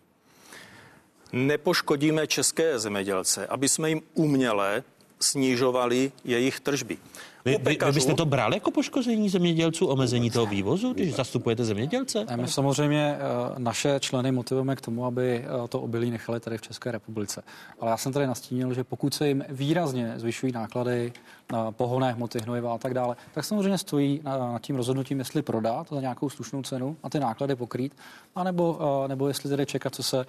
nepoškodíme 1.33 2.27
české 2.27 2.79
zemědělce, 2.79 3.47
aby 3.47 3.69
jsme 3.69 3.89
jim 3.89 4.01
uměle 4.13 4.83
snižovali 5.19 6.11
jejich 6.23 6.59
tržby. 6.59 6.97
Vy, 7.45 7.57
vy, 7.61 7.77
vy 7.85 7.91
byste 7.91 8.13
to 8.13 8.25
brali 8.25 8.55
jako 8.55 8.71
poškození 8.71 9.29
zemědělců, 9.29 9.87
omezení 9.87 10.31
toho 10.31 10.45
vývozu, 10.45 10.93
když 10.93 11.15
zastupujete 11.15 11.65
zemědělce? 11.65 12.25
My 12.35 12.47
samozřejmě 12.47 13.15
eh, 13.15 13.19
naše 13.57 13.99
členy 13.99 14.31
motivujeme 14.31 14.75
k 14.75 14.81
tomu, 14.81 15.05
aby 15.05 15.45
eh, 15.45 15.67
to 15.67 15.81
obilí 15.81 16.11
nechali 16.11 16.39
tady 16.39 16.57
v 16.57 16.61
České 16.61 16.91
republice. 16.91 17.43
Ale 17.79 17.91
já 17.91 17.97
jsem 17.97 18.13
tady 18.13 18.27
nastínil, 18.27 18.73
že 18.73 18.83
pokud 18.83 19.13
se 19.13 19.27
jim 19.27 19.43
výrazně 19.49 20.13
zvyšují 20.15 20.51
náklady 20.51 21.13
na 21.51 21.71
pohonné 21.71 22.11
hmoty, 22.11 22.39
hnojiva 22.39 22.73
a 22.73 22.77
tak 22.77 22.93
dále, 22.93 23.15
tak 23.33 23.45
samozřejmě 23.45 23.77
stojí 23.77 24.21
nad 24.23 24.61
tím 24.61 24.75
rozhodnutím, 24.75 25.19
jestli 25.19 25.41
prodat 25.41 25.87
za 25.89 26.01
nějakou 26.01 26.29
slušnou 26.29 26.61
cenu 26.61 26.97
a 27.03 27.09
ty 27.09 27.19
náklady 27.19 27.55
pokrýt, 27.55 27.95
anebo, 28.35 28.79
eh, 28.81 29.07
nebo 29.07 29.27
jestli 29.27 29.49
tedy 29.49 29.65
čekat, 29.65 29.95
co 29.95 30.03
se 30.03 30.25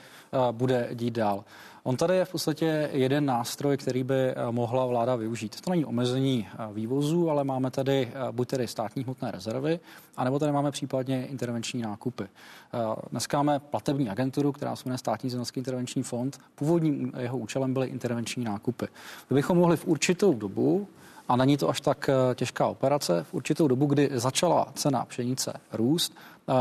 bude 0.52 0.88
dít 0.92 1.14
dál. 1.14 1.44
On 1.86 1.96
tady 1.96 2.16
je 2.16 2.24
v 2.24 2.30
podstatě 2.30 2.90
jeden 2.92 3.26
nástroj, 3.26 3.76
který 3.76 4.04
by 4.04 4.14
eh, 4.14 4.34
mohla 4.50 4.86
vláda 4.86 5.16
využít. 5.16 5.60
To 5.60 5.70
není 5.70 5.84
omezení 5.84 6.48
eh, 6.48 6.72
vývozu, 6.72 7.30
ale 7.30 7.44
máme 7.44 7.70
tady 7.70 8.08
eh, 8.08 8.32
buď 8.32 8.48
tedy 8.48 8.68
státní 8.68 9.04
hmotné 9.04 9.30
rezervy, 9.30 9.80
anebo 10.16 10.38
tady 10.38 10.52
máme 10.52 10.70
případně 10.70 11.26
intervenční 11.26 11.82
nákupy. 11.82 12.24
Dneska 13.10 13.36
máme 13.36 13.58
platební 13.58 14.10
agenturu, 14.10 14.52
která 14.52 14.76
se 14.76 14.82
jmenuje 14.86 14.98
Státní 14.98 15.30
zemědělský 15.30 15.60
intervenční 15.60 16.02
fond. 16.02 16.38
Původním 16.54 17.12
jeho 17.18 17.38
účelem 17.38 17.72
byly 17.72 17.86
intervenční 17.86 18.44
nákupy. 18.44 18.86
bychom 19.30 19.58
mohli 19.58 19.76
v 19.76 19.86
určitou 19.86 20.34
dobu 20.34 20.88
a 21.28 21.36
není 21.36 21.56
to 21.56 21.68
až 21.68 21.80
tak 21.80 22.10
těžká 22.34 22.66
operace. 22.66 23.24
V 23.24 23.34
určitou 23.34 23.68
dobu, 23.68 23.86
kdy 23.86 24.10
začala 24.14 24.66
cena 24.74 25.04
pšenice 25.04 25.52
růst, 25.72 26.14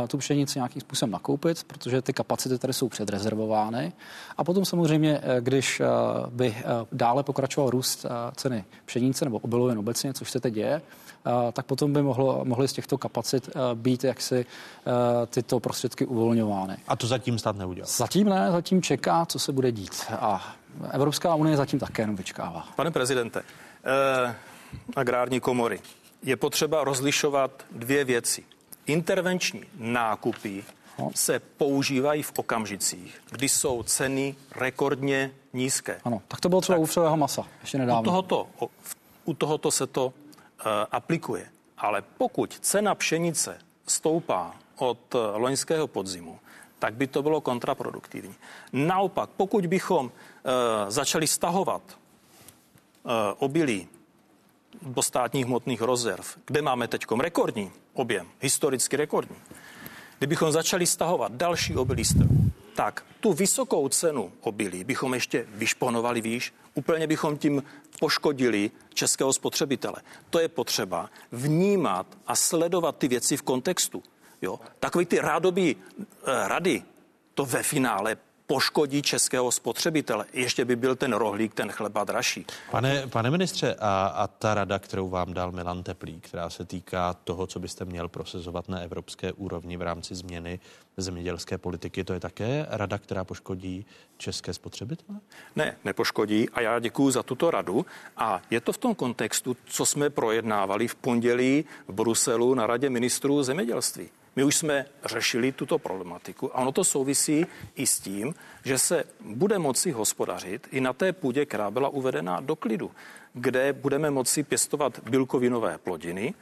tu 0.08 0.18
pšenici 0.18 0.60
nějakým 0.60 0.82
způsobem 0.82 1.12
nakoupit, 1.12 1.64
protože 1.64 2.02
ty 2.02 2.14
kapacity 2.14 2.58
tady 2.58 2.74
jsou 2.74 2.90
předrezervovány. 2.90 3.94
A 4.38 4.44
potom 4.44 4.66
samozřejmě, 4.66 5.22
eh, 5.24 5.42
když 5.42 5.80
eh, 5.80 5.86
by 6.30 6.56
eh, 6.58 6.64
dále 6.92 7.24
pokračoval 7.24 7.70
růst 7.70 8.06
ceny 8.36 8.66
pšenice 8.86 9.26
nebo 9.26 9.38
obilovin 9.38 9.78
obecně, 9.78 10.14
což 10.14 10.32
se 10.32 10.40
teď 10.40 10.54
děje, 10.54 10.82
tak 11.54 11.66
potom 11.66 11.94
by 11.94 12.02
mohlo, 12.02 12.46
mohly 12.46 12.68
z 12.68 12.74
těchto 12.74 12.98
kapacit 12.98 13.50
být 13.74 14.04
jaksi 14.04 14.46
tyto 15.30 15.60
prostředky 15.60 16.06
uvolňovány. 16.06 16.78
A 16.88 16.96
to 16.96 17.08
zatím 17.08 17.40
stát 17.40 17.56
neudělal? 17.58 17.90
Zatím 17.98 18.30
ne, 18.30 18.52
zatím 18.52 18.82
čeká, 18.82 19.26
co 19.26 19.40
se 19.40 19.52
bude 19.52 19.72
dít. 19.72 20.04
A 20.12 20.56
Evropská 20.92 21.36
unie 21.36 21.58
zatím 21.58 21.80
také 21.80 22.04
jenom 22.04 22.16
vyčkává. 22.16 22.68
Pane 22.76 22.92
prezidente, 22.92 23.44
eh, 23.84 24.36
agrární 24.96 25.40
komory, 25.40 25.80
je 26.24 26.36
potřeba 26.36 26.84
rozlišovat 26.84 27.66
dvě 27.72 28.06
věci. 28.06 28.44
Intervenční 28.86 29.64
nákupy 29.78 30.64
se 31.16 31.40
používají 31.40 32.24
v 32.24 32.32
okamžicích, 32.38 33.22
kdy 33.32 33.50
jsou 33.50 33.84
ceny 33.84 34.36
rekordně 34.56 35.32
nízké. 35.54 36.02
Ano, 36.04 36.22
tak 36.28 36.40
to 36.40 36.50
bylo 36.50 36.62
třeba 36.62 36.78
u 36.78 36.86
vřelého 36.86 37.18
masa, 37.18 37.48
ještě 37.62 37.78
nedávno. 37.78 38.02
U 38.02 38.06
tohoto, 38.06 38.48
u 39.26 39.34
tohoto 39.34 39.72
se 39.72 39.88
to 39.88 40.06
uh, 40.06 40.14
aplikuje. 40.92 41.50
Ale 41.78 42.04
pokud 42.18 42.60
cena 42.62 42.96
pšenice 42.96 43.58
stoupá 43.88 44.56
od 44.78 45.16
uh, 45.16 45.22
loňského 45.36 45.88
podzimu, 45.88 46.40
tak 46.80 46.94
by 46.94 47.08
to 47.08 47.24
bylo 47.24 47.42
kontraproduktivní. 47.42 48.36
Naopak, 48.74 49.30
pokud 49.38 49.66
bychom 49.66 50.06
uh, 50.06 50.12
začali 50.88 51.28
stahovat 51.28 51.82
obilí 53.38 53.88
do 54.82 55.02
státních 55.02 55.46
hmotných 55.46 55.82
rezerv, 55.82 56.26
kde 56.46 56.62
máme 56.62 56.88
teď 56.88 57.06
rekordní 57.20 57.72
objem, 57.96 58.28
historicky 58.40 58.98
rekordní, 58.98 59.36
kdybychom 60.18 60.52
začali 60.52 60.86
stahovat 60.86 61.32
další 61.32 61.76
obilí 61.76 62.06
z 62.06 62.14
trhu, 62.14 62.52
tak 62.76 63.06
tu 63.20 63.34
vysokou 63.34 63.90
cenu 63.90 64.32
obilí 64.42 64.84
bychom 64.84 65.14
ještě 65.14 65.46
vyšponovali 65.50 66.22
výš, 66.22 66.54
úplně 66.74 67.08
bychom 67.08 67.38
tím 67.38 67.64
poškodili 68.00 68.72
českého 68.94 69.34
spotřebitele. 69.34 69.96
To 70.30 70.40
je 70.40 70.48
potřeba 70.48 71.10
vnímat 71.32 72.08
a 72.28 72.36
sledovat 72.36 72.98
ty 72.98 73.08
věci 73.08 73.38
v 73.38 73.42
kontextu. 73.42 74.04
Jo? 74.42 74.60
Takový 74.80 75.06
ty 75.06 75.20
rádoby 75.20 75.76
eh, 75.76 76.48
rady 76.48 76.84
to 77.34 77.46
ve 77.46 77.64
finále 77.64 78.18
poškodí 78.48 79.02
českého 79.02 79.52
spotřebitele. 79.52 80.26
Ještě 80.34 80.66
by 80.66 80.76
byl 80.76 80.96
ten 80.96 81.14
rohlík, 81.14 81.54
ten 81.54 81.72
chleba 81.72 82.04
dražší. 82.04 82.46
Pane, 82.72 83.08
pane 83.08 83.32
ministře, 83.32 83.76
a, 83.80 84.06
a 84.08 84.28
ta 84.28 84.54
rada, 84.54 84.80
kterou 84.80 85.10
vám 85.10 85.34
dal 85.34 85.52
Milan 85.52 85.84
Teplý, 85.84 86.20
která 86.22 86.50
se 86.50 86.66
týká 86.66 87.14
toho, 87.14 87.48
co 87.48 87.60
byste 87.60 87.86
měl 87.86 88.08
prosazovat 88.08 88.70
na 88.70 88.80
evropské 88.80 89.32
úrovni 89.32 89.78
v 89.78 89.82
rámci 89.82 90.16
změny 90.16 90.60
zemědělské 90.98 91.58
politiky, 91.58 92.04
to 92.04 92.14
je 92.14 92.20
také 92.20 92.66
rada, 92.70 92.98
která 92.98 93.24
poškodí 93.24 93.86
české 94.18 94.54
spotřebitele? 94.54 95.20
Ne, 95.56 95.78
nepoškodí 95.86 96.50
a 96.50 96.62
já 96.62 96.80
děkuji 96.80 97.12
za 97.12 97.24
tuto 97.24 97.52
radu. 97.52 97.86
A 98.18 98.42
je 98.50 98.62
to 98.62 98.74
v 98.74 98.78
tom 98.78 98.96
kontextu, 98.96 99.58
co 99.66 99.86
jsme 99.86 100.10
projednávali 100.10 100.88
v 100.88 100.96
pondělí 100.96 101.66
v 101.88 101.94
Bruselu 101.94 102.54
na 102.54 102.68
radě 102.68 102.90
ministrů 102.90 103.44
zemědělství. 103.44 104.10
My 104.36 104.44
už 104.44 104.56
jsme 104.56 104.86
řešili 105.06 105.52
tuto 105.52 105.80
problematiku 105.80 106.58
a 106.58 106.62
ono 106.62 106.72
to 106.72 106.84
souvisí 106.84 107.46
i 107.76 107.88
s 107.88 108.00
tím, 108.00 108.36
že 108.64 108.78
se 108.78 109.04
bude 109.20 109.60
moci 109.60 109.92
hospodařit 109.92 110.68
i 110.72 110.82
na 110.82 110.94
té 110.94 111.14
půdě, 111.14 111.46
která 111.46 111.72
byla 111.72 111.90
uvedena 111.90 112.40
do 112.40 112.56
klidu, 112.56 112.92
kde 113.34 113.74
budeme 113.74 114.12
moci 114.12 114.44
pěstovat 114.44 115.00
bílkovinové 115.10 115.78
plodiny, 115.78 116.34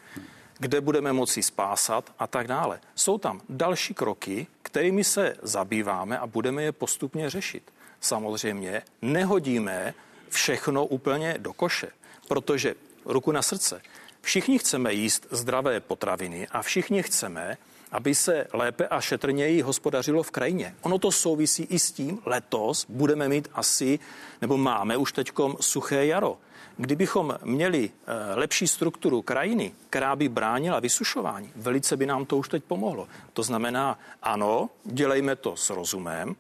kde 0.59 0.81
budeme 0.81 1.13
moci 1.13 1.43
spásat 1.43 2.11
a 2.19 2.27
tak 2.27 2.47
dále. 2.47 2.79
Jsou 2.95 3.17
tam 3.17 3.41
další 3.49 3.93
kroky, 3.93 4.47
kterými 4.61 5.03
se 5.03 5.35
zabýváme 5.41 6.19
a 6.19 6.27
budeme 6.27 6.63
je 6.63 6.71
postupně 6.71 7.29
řešit. 7.29 7.73
Samozřejmě 7.99 8.81
nehodíme 9.01 9.93
všechno 10.29 10.85
úplně 10.85 11.35
do 11.37 11.53
koše, 11.53 11.87
protože 12.27 12.75
ruku 13.05 13.31
na 13.31 13.41
srdce, 13.41 13.81
všichni 14.21 14.59
chceme 14.59 14.93
jíst 14.93 15.27
zdravé 15.31 15.79
potraviny 15.79 16.47
a 16.47 16.61
všichni 16.61 17.03
chceme, 17.03 17.57
aby 17.93 18.15
se 18.15 18.47
lépe 18.53 18.87
a 18.87 19.01
šetrněji 19.01 19.61
hospodařilo 19.61 20.23
v 20.23 20.31
krajině. 20.31 20.75
Ono 20.81 20.99
to 20.99 21.11
souvisí 21.11 21.63
i 21.63 21.79
s 21.79 21.91
tím, 21.91 22.19
letos 22.25 22.85
budeme 22.89 23.29
mít 23.29 23.47
asi, 23.53 23.99
nebo 24.41 24.57
máme 24.57 24.97
už 24.97 25.11
teďkom 25.11 25.55
suché 25.59 26.05
jaro. 26.05 26.37
Kdybychom 26.77 27.37
měli 27.43 27.89
eh, 27.89 28.35
lepší 28.35 28.67
strukturu 28.67 29.21
krajiny, 29.21 29.71
která 29.89 30.15
by 30.15 30.29
bránila 30.29 30.79
vysušování, 30.79 31.51
velice 31.55 31.97
by 31.97 32.05
nám 32.05 32.25
to 32.25 32.37
už 32.37 32.49
teď 32.49 32.63
pomohlo. 32.63 33.07
To 33.33 33.43
znamená, 33.43 33.99
ano, 34.21 34.69
dělejme 34.83 35.35
to 35.35 35.55
s 35.55 35.69
rozumem, 35.69 36.35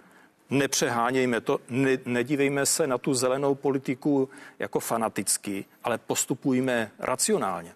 nepřehánějme 0.49 1.41
to, 1.41 1.59
ne, 1.69 1.97
nedívejme 2.05 2.65
se 2.65 2.87
na 2.87 2.97
tu 2.97 3.13
zelenou 3.13 3.55
politiku 3.55 4.29
jako 4.59 4.79
fanaticky, 4.79 5.65
ale 5.83 5.97
postupujme 5.97 6.91
racionálně. 6.99 7.73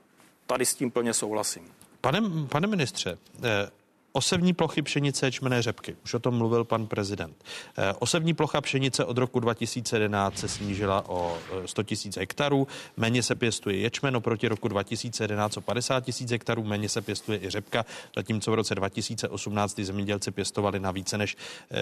Tady 0.48 0.66
s 0.66 0.76
tím 0.76 0.92
plně 0.92 1.14
souhlasím. 1.14 1.77
Pane, 2.02 2.22
pane 2.50 2.68
ministře, 2.68 3.18
eh, 3.44 3.70
Osevní 4.18 4.54
plochy 4.54 4.82
pšenice 4.82 5.32
čmené 5.32 5.62
řepky. 5.62 5.96
Už 6.04 6.14
o 6.14 6.20
tom 6.20 6.38
mluvil 6.38 6.64
pan 6.64 6.88
prezident. 6.88 7.44
Eh, 7.78 7.94
osevní 8.00 8.34
plocha 8.34 8.62
pšenice 8.62 9.06
od 9.06 9.18
roku 9.18 9.40
2011 9.40 10.38
se 10.38 10.48
snížila 10.48 11.10
o 11.10 11.38
100 11.66 11.82
eh, 11.82 11.84
tisíc 11.84 12.18
hektarů. 12.18 12.68
Méně 12.98 13.24
se 13.24 13.36
pěstuje 13.36 13.78
ječmen 13.78 14.16
oproti 14.16 14.48
roku 14.48 14.68
2011 14.68 15.58
o 15.58 15.62
50 15.62 16.04
tisíc 16.04 16.32
hektarů. 16.32 16.64
Méně 16.64 16.90
se 16.90 17.02
pěstuje 17.02 17.40
i 17.44 17.50
řepka, 17.50 17.86
zatímco 18.16 18.52
v 18.52 18.54
roce 18.54 18.76
2018 18.76 19.74
ty 19.74 19.86
zemědělci 19.86 20.32
pěstovali 20.32 20.80
na 20.80 20.92
více 20.92 21.18
než 21.18 21.38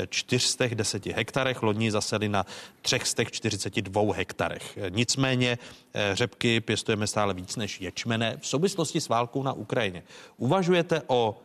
410 0.09 1.05
hektarech. 1.05 1.63
Loni 1.63 1.91
zaseli 1.91 2.29
na 2.29 2.45
342 2.81 4.15
hektarech. 4.15 4.77
Nicméně 4.89 5.57
řepky 6.13 6.61
pěstujeme 6.61 7.07
stále 7.07 7.33
víc 7.33 7.55
než 7.55 7.81
ječmené 7.81 8.37
v 8.41 8.47
souvislosti 8.47 9.01
s 9.01 9.09
válkou 9.09 9.43
na 9.43 9.53
Ukrajině. 9.53 10.03
Uvažujete 10.37 11.01
o 11.07 11.37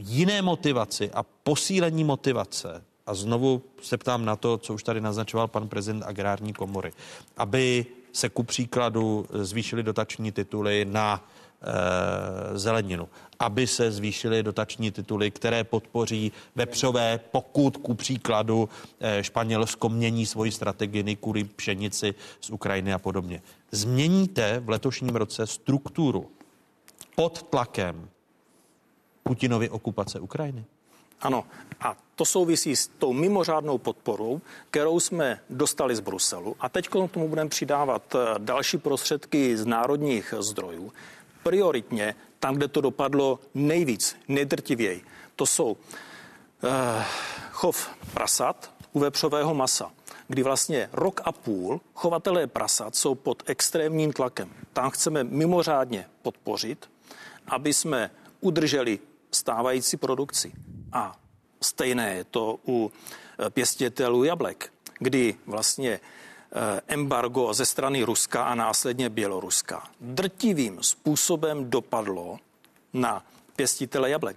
jiné 0.00 0.42
motivaci 0.42 1.10
a 1.10 1.22
posílení 1.22 2.04
motivace, 2.04 2.82
a 3.06 3.14
znovu 3.14 3.62
se 3.82 3.96
ptám 3.96 4.24
na 4.24 4.36
to, 4.36 4.58
co 4.58 4.74
už 4.74 4.82
tady 4.82 5.00
naznačoval 5.00 5.48
pan 5.48 5.68
prezident 5.68 6.04
agrární 6.06 6.52
komory, 6.52 6.92
aby 7.36 7.86
se 8.12 8.28
ku 8.28 8.42
příkladu 8.42 9.26
zvýšily 9.32 9.82
dotační 9.82 10.32
tituly 10.32 10.84
na 10.84 11.24
e, 11.62 12.58
zeleninu, 12.58 13.08
aby 13.38 13.66
se 13.66 13.90
zvýšily 13.90 14.42
dotační 14.42 14.90
tituly, 14.90 15.30
které 15.30 15.64
podpoří 15.64 16.32
vepřové, 16.56 17.20
pokud 17.30 17.76
ku 17.76 17.94
příkladu 17.94 18.68
e, 19.00 19.24
Španělsko 19.24 19.88
mění 19.88 20.26
svoji 20.26 20.52
strategii 20.52 21.16
kvůli 21.16 21.44
pšenici 21.44 22.14
z 22.40 22.50
Ukrajiny 22.50 22.92
a 22.92 22.98
podobně. 22.98 23.42
Změníte 23.72 24.60
v 24.60 24.68
letošním 24.68 25.16
roce 25.16 25.46
strukturu 25.46 26.30
pod 27.16 27.42
tlakem 27.42 28.08
Putinovy 29.22 29.70
okupace 29.70 30.20
Ukrajiny? 30.20 30.64
Ano, 31.20 31.44
a 31.80 31.96
to 32.16 32.24
souvisí 32.24 32.76
s 32.76 32.88
tou 32.88 33.12
mimořádnou 33.12 33.78
podporou, 33.78 34.40
kterou 34.70 35.00
jsme 35.00 35.40
dostali 35.50 35.96
z 35.96 36.00
Bruselu. 36.00 36.56
A 36.60 36.68
teď 36.68 36.88
k 36.88 36.92
tomu 36.92 37.28
budeme 37.28 37.50
přidávat 37.50 38.14
eh, 38.14 38.18
další 38.38 38.78
prostředky 38.78 39.56
z 39.56 39.66
národních 39.66 40.34
zdrojů. 40.38 40.92
Prioritně 41.42 42.14
tam, 42.38 42.54
kde 42.54 42.68
to 42.68 42.80
dopadlo 42.80 43.40
nejvíc, 43.54 44.16
nejdrtivěji. 44.28 45.04
To 45.36 45.46
jsou 45.46 45.70
uh, 45.72 45.78
chov 47.50 47.90
prasat, 48.14 48.72
u 48.92 49.00
vepřového 49.00 49.54
masa, 49.54 49.90
kdy 50.28 50.42
vlastně 50.42 50.88
rok 50.92 51.20
a 51.24 51.32
půl 51.32 51.80
chovatelé 51.94 52.46
prasat 52.46 52.96
jsou 52.96 53.14
pod 53.14 53.42
extrémním 53.46 54.12
tlakem. 54.12 54.50
Tam 54.72 54.90
chceme 54.90 55.24
mimořádně 55.24 56.06
podpořit, 56.22 56.90
aby 57.48 57.72
jsme 57.72 58.10
udrželi 58.40 58.98
stávající 59.32 59.96
produkci. 59.96 60.52
A 60.92 61.16
stejné 61.62 62.14
je 62.14 62.24
to 62.24 62.58
u 62.68 62.92
eh, 63.38 63.50
pěstitelů 63.50 64.24
jablek, 64.24 64.72
kdy 64.98 65.34
vlastně 65.46 65.90
eh, 65.90 66.80
embargo 66.88 67.54
ze 67.54 67.66
strany 67.66 68.02
Ruska 68.02 68.44
a 68.44 68.54
následně 68.54 69.08
Běloruska 69.08 69.90
drtivým 70.00 70.82
způsobem 70.82 71.70
dopadlo 71.70 72.38
na 72.92 73.24
pěstitele 73.56 74.10
jablek. 74.10 74.36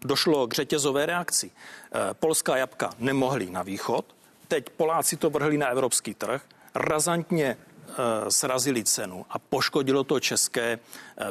Došlo 0.00 0.46
k 0.46 0.54
řetězové 0.54 1.06
reakci. 1.06 1.50
Eh, 1.50 2.14
polská 2.14 2.56
jabka 2.56 2.94
nemohly 2.98 3.50
na 3.50 3.62
východ, 3.62 4.04
teď 4.48 4.70
Poláci 4.70 5.16
to 5.16 5.30
vrhli 5.30 5.58
na 5.58 5.66
evropský 5.66 6.14
trh, 6.14 6.42
razantně 6.74 7.56
srazili 8.28 8.84
cenu 8.84 9.26
a 9.30 9.38
poškodilo 9.38 10.04
to 10.04 10.20
české 10.20 10.78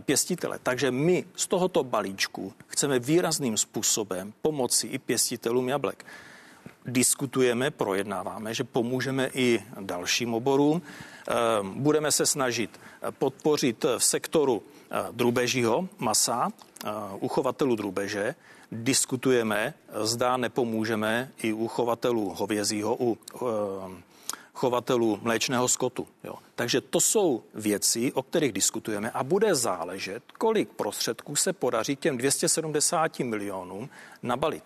pěstitele. 0.02 0.60
Takže 0.64 0.92
my 0.92 1.26
z 1.36 1.48
tohoto 1.48 1.84
balíčku 1.84 2.54
chceme 2.68 3.00
výrazným 3.00 3.58
způsobem 3.58 4.34
pomoci 4.42 4.88
i 4.88 5.00
pěstitelům 5.00 5.70
jablek 5.70 6.06
diskutujeme, 6.86 7.72
projednáváme, 7.72 8.54
že 8.54 8.64
pomůžeme 8.64 9.30
i 9.34 9.64
dalším 9.80 10.34
oborům. 10.34 10.82
Ehm, 10.82 11.74
budeme 11.84 12.12
se 12.12 12.26
snažit 12.26 12.80
podpořit 13.20 13.86
v 13.98 14.04
sektoru 14.04 14.64
eh, 14.64 14.98
drubežího 15.12 15.90
masa, 16.00 16.50
eh, 16.86 16.90
uchovatelů 17.20 17.76
drubeže. 17.76 18.36
Diskutujeme, 18.72 19.74
zda 20.02 20.38
nepomůžeme 20.38 21.32
i 21.38 21.54
u 21.54 21.68
chovatelů 21.68 22.34
hovězího, 22.38 22.98
u 23.00 23.18
ehm, 23.36 24.04
chovatelů 24.54 25.20
mléčného 25.22 25.68
skotu. 25.68 26.08
Jo. 26.24 26.36
Takže 26.56 26.82
to 26.82 27.02
jsou 27.02 27.44
věci, 27.54 28.14
o 28.14 28.24
kterých 28.24 28.52
diskutujeme 28.52 29.12
a 29.12 29.24
bude 29.24 29.56
záležet, 29.56 30.24
kolik 30.38 30.70
prostředků 30.70 31.36
se 31.36 31.54
podaří 31.54 31.96
těm 31.96 32.18
270 32.18 33.20
milionům 33.20 33.90
nabalit 34.24 34.64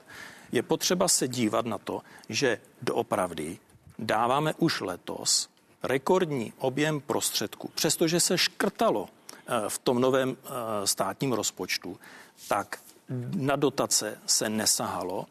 je 0.52 0.64
potřeba 0.64 1.08
se 1.08 1.28
dívat 1.28 1.66
na 1.66 1.78
to, 1.78 2.02
že 2.30 2.62
doopravdy 2.82 3.58
dáváme 4.00 4.54
už 4.58 4.82
letos 4.82 5.50
rekordní 5.84 6.54
objem 6.58 7.02
prostředků. 7.02 7.72
Přestože 7.76 8.20
se 8.20 8.38
škrtalo 8.38 9.10
eh, 9.10 9.70
v 9.70 9.78
tom 9.78 10.02
novém 10.02 10.38
eh, 10.38 10.48
státním 10.88 11.34
rozpočtu, 11.34 12.00
tak 12.48 12.80
na 13.36 13.56
dotace 13.56 14.20
se 14.26 14.50
nesahalo, 14.50 15.26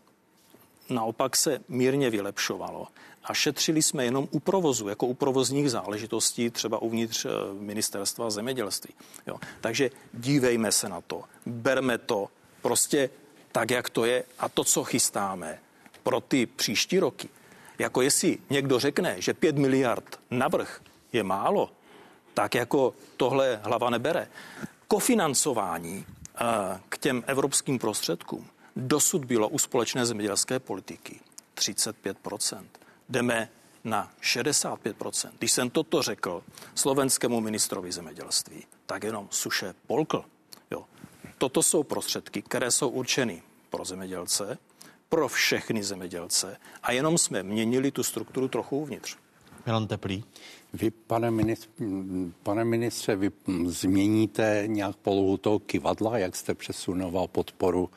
naopak 0.90 1.36
se 1.36 1.60
mírně 1.68 2.10
vylepšovalo 2.10 2.88
a 3.27 3.35
šetřili 3.35 3.82
jsme 3.82 4.05
jenom 4.05 4.28
u 4.31 4.40
provozu, 4.40 4.89
jako 4.89 5.07
u 5.07 5.15
provozních 5.15 5.70
záležitostí, 5.70 6.51
třeba 6.51 6.82
uvnitř 6.82 7.24
eh, 7.24 7.28
ministerstva 7.53 8.31
zemědělství. 8.31 8.94
Jo. 9.27 9.36
Takže 9.61 9.90
dívejme 10.12 10.73
se 10.73 10.89
na 10.89 11.01
to, 11.01 11.24
berme 11.47 11.98
to, 11.98 12.28
prostě 12.62 13.11
tak, 13.53 13.70
jak 13.70 13.90
to 13.90 14.05
je 14.05 14.24
a 14.39 14.48
to, 14.48 14.65
co 14.65 14.85
chystáme 14.85 15.59
pro 16.03 16.20
ty 16.20 16.47
příští 16.47 16.98
roky. 16.98 17.28
Jako 17.78 18.03
jestli 18.03 18.39
někdo 18.51 18.78
řekne, 18.78 19.16
že 19.19 19.35
5 19.35 19.57
miliard 19.57 20.20
navrh 20.31 20.81
je 21.12 21.23
málo, 21.23 21.70
tak 22.35 22.55
jako 22.55 22.94
tohle 23.16 23.61
hlava 23.62 23.90
nebere. 23.90 24.28
Kofinancování 24.89 26.07
eh, 26.07 26.44
k 26.89 26.98
těm 26.98 27.24
evropským 27.27 27.78
prostředkům 27.78 28.47
dosud 28.77 29.24
bylo 29.24 29.48
u 29.48 29.59
společné 29.59 30.07
zemědělské 30.07 30.59
politiky 30.59 31.20
35 31.55 32.16
Jdeme 33.08 33.48
na 33.84 34.12
65% 34.22 35.30
Když 35.38 35.52
jsem 35.52 35.70
toto 35.70 36.02
řekl 36.02 36.42
slovenskému 36.74 37.40
ministrovi 37.40 37.92
zemědělství, 37.92 38.64
tak 38.86 39.04
jenom 39.04 39.28
suše 39.30 39.74
polkl. 39.86 40.24
Jo. 40.70 40.84
Toto 41.38 41.62
jsou 41.62 41.82
prostředky, 41.82 42.42
které 42.42 42.70
jsou 42.70 42.88
určeny 42.88 43.42
pro 43.70 43.84
zemědělce, 43.84 44.58
pro 45.08 45.28
všechny 45.28 45.84
zemědělce 45.84 46.56
a 46.82 46.92
jenom 46.92 47.18
jsme 47.18 47.42
měnili 47.42 47.90
tu 47.90 48.02
strukturu 48.02 48.48
trochu 48.48 48.78
uvnitř. 48.78 49.16
Milan 49.66 49.86
Teplý. 49.86 50.24
Vy, 50.72 50.90
pane, 50.90 51.30
ministr, 51.30 51.68
pane 52.42 52.64
ministře, 52.64 53.16
vy 53.16 53.30
změníte 53.66 54.62
nějak 54.66 54.96
polohu 54.96 55.36
toho 55.36 55.58
kivadla, 55.58 56.18
jak 56.18 56.36
jste 56.36 56.54
přesunoval 56.54 57.28
podporu 57.28 57.90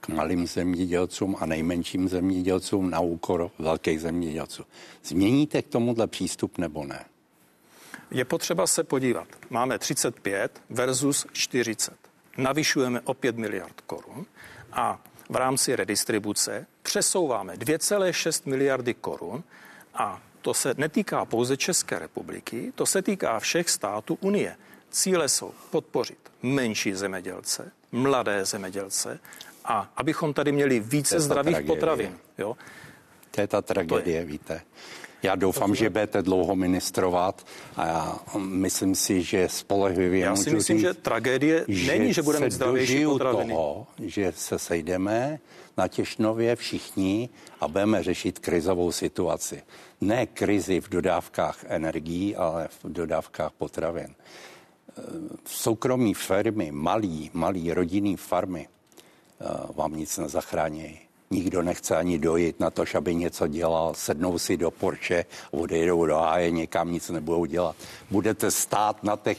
k 0.00 0.08
malým 0.08 0.46
zemědělcům 0.46 1.36
a 1.40 1.46
nejmenším 1.46 2.08
zemědělcům 2.08 2.90
na 2.90 3.00
úkor 3.00 3.50
velkých 3.58 4.00
zemědělců. 4.00 4.64
Změníte 5.04 5.62
k 5.62 5.68
tomuhle 5.68 6.06
přístup 6.06 6.58
nebo 6.58 6.84
ne? 6.84 7.04
Je 8.10 8.24
potřeba 8.24 8.66
se 8.66 8.84
podívat. 8.84 9.28
Máme 9.50 9.78
35 9.78 10.62
versus 10.70 11.26
40. 11.32 11.94
Navyšujeme 12.36 13.00
o 13.00 13.14
5 13.14 13.36
miliard 13.36 13.80
korun 13.80 14.26
a 14.72 15.00
v 15.30 15.36
rámci 15.36 15.76
redistribuce 15.76 16.66
přesouváme 16.82 17.54
2,6 17.54 18.48
miliardy 18.48 18.94
korun 18.94 19.44
a 19.94 20.22
to 20.42 20.54
se 20.54 20.74
netýká 20.76 21.24
pouze 21.24 21.56
České 21.56 21.98
republiky, 21.98 22.72
to 22.74 22.86
se 22.86 23.02
týká 23.02 23.38
všech 23.38 23.70
států 23.70 24.18
Unie. 24.20 24.56
Cíle 24.90 25.28
jsou 25.28 25.52
podpořit 25.70 26.18
menší 26.42 26.94
zemědělce, 26.94 27.72
mladé 27.92 28.44
zemědělce 28.44 29.20
a 29.68 29.92
abychom 29.96 30.34
tady 30.34 30.52
měli 30.52 30.80
více 30.80 31.20
zdravých 31.20 31.54
tragédie. 31.54 31.76
potravin. 31.76 32.18
Jo? 32.38 32.56
To 33.30 33.40
je 33.40 33.46
ta 33.46 33.62
tragédie, 33.62 34.16
je. 34.16 34.24
víte. 34.24 34.60
Já 35.22 35.34
doufám, 35.34 35.74
že 35.74 35.90
budete 35.90 36.22
dlouho 36.22 36.56
ministrovat 36.56 37.46
a 37.76 37.86
já 37.86 38.18
myslím 38.38 38.94
si, 38.94 39.22
že 39.22 39.48
spolehlivě 39.48 40.20
Já 40.20 40.36
si 40.36 40.50
myslím, 40.50 40.76
říct, 40.78 40.86
že 40.86 40.94
tragédie 40.94 41.64
že 41.68 41.98
není, 41.98 42.12
že 42.12 42.22
budeme 42.22 42.46
mít 42.46 42.52
zdravější 42.52 43.04
potraviny. 43.04 43.52
toho, 43.52 43.86
že 44.02 44.32
se 44.36 44.58
sejdeme 44.58 45.38
na 45.76 45.88
Těšnově 45.88 46.56
všichni 46.56 47.28
a 47.60 47.68
budeme 47.68 48.02
řešit 48.02 48.38
krizovou 48.38 48.92
situaci. 48.92 49.62
Ne 50.00 50.26
krizi 50.26 50.80
v 50.80 50.88
dodávkách 50.88 51.64
energií, 51.66 52.36
ale 52.36 52.68
v 52.68 52.92
dodávkách 52.92 53.52
potravin. 53.52 54.14
Soukromí 55.44 56.14
firmy, 56.14 56.72
malý, 56.72 57.30
malý 57.34 57.72
rodinný 57.72 58.16
farmy 58.16 58.68
vám 59.74 59.96
nic 59.96 60.18
nezachrání 60.18 60.98
nikdo 61.30 61.62
nechce 61.62 61.96
ani 61.96 62.18
dojít 62.18 62.60
na 62.60 62.70
to, 62.70 62.84
aby 62.94 63.14
něco 63.14 63.46
dělal, 63.46 63.94
sednou 63.94 64.38
si 64.38 64.56
do 64.56 64.70
Porsche, 64.70 65.24
odejdou 65.50 66.06
do 66.06 66.16
háje, 66.16 66.50
někam 66.50 66.92
nic 66.92 67.08
nebudou 67.10 67.44
dělat. 67.44 67.76
Budete 68.10 68.50
stát 68.50 69.04
na 69.04 69.16
těch 69.16 69.38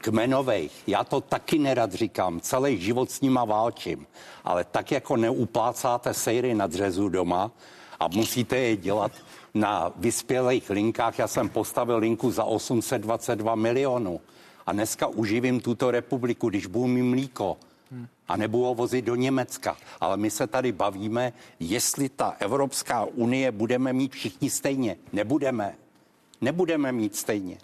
kmenových. 0.00 0.82
Já 0.86 1.04
to 1.04 1.20
taky 1.20 1.58
nerad 1.58 1.92
říkám, 1.92 2.40
celý 2.40 2.80
život 2.80 3.10
s 3.10 3.20
nima 3.20 3.44
válčím, 3.44 4.06
ale 4.44 4.64
tak 4.64 4.92
jako 4.92 5.16
neuplácáte 5.16 6.14
sejry 6.14 6.54
na 6.54 6.66
dřezu 6.66 7.08
doma 7.08 7.50
a 8.00 8.08
musíte 8.08 8.56
je 8.56 8.76
dělat 8.76 9.12
na 9.54 9.92
vyspělých 9.96 10.70
linkách. 10.70 11.18
Já 11.18 11.28
jsem 11.28 11.48
postavil 11.48 11.96
linku 11.96 12.30
za 12.30 12.44
822 12.44 13.54
milionů 13.54 14.20
a 14.66 14.72
dneska 14.72 15.06
uživím 15.06 15.60
tuto 15.60 15.90
republiku, 15.90 16.48
když 16.48 16.66
budu 16.66 16.86
mít 16.86 17.02
mlíko, 17.02 17.56
a 18.32 18.36
nebo 18.36 18.58
ho 18.66 18.74
vozit 18.74 19.04
do 19.04 19.14
Německa. 19.14 19.76
Ale 20.00 20.16
my 20.16 20.30
se 20.30 20.46
tady 20.46 20.72
bavíme, 20.72 21.32
jestli 21.60 22.08
ta 22.08 22.36
Evropská 22.38 23.04
unie 23.04 23.52
budeme 23.52 23.92
mít 23.92 24.12
všichni 24.12 24.50
stejně. 24.50 24.96
Nebudeme. 25.12 25.74
Nebudeme 26.40 26.92
mít 26.92 27.16
stejně. 27.16 27.58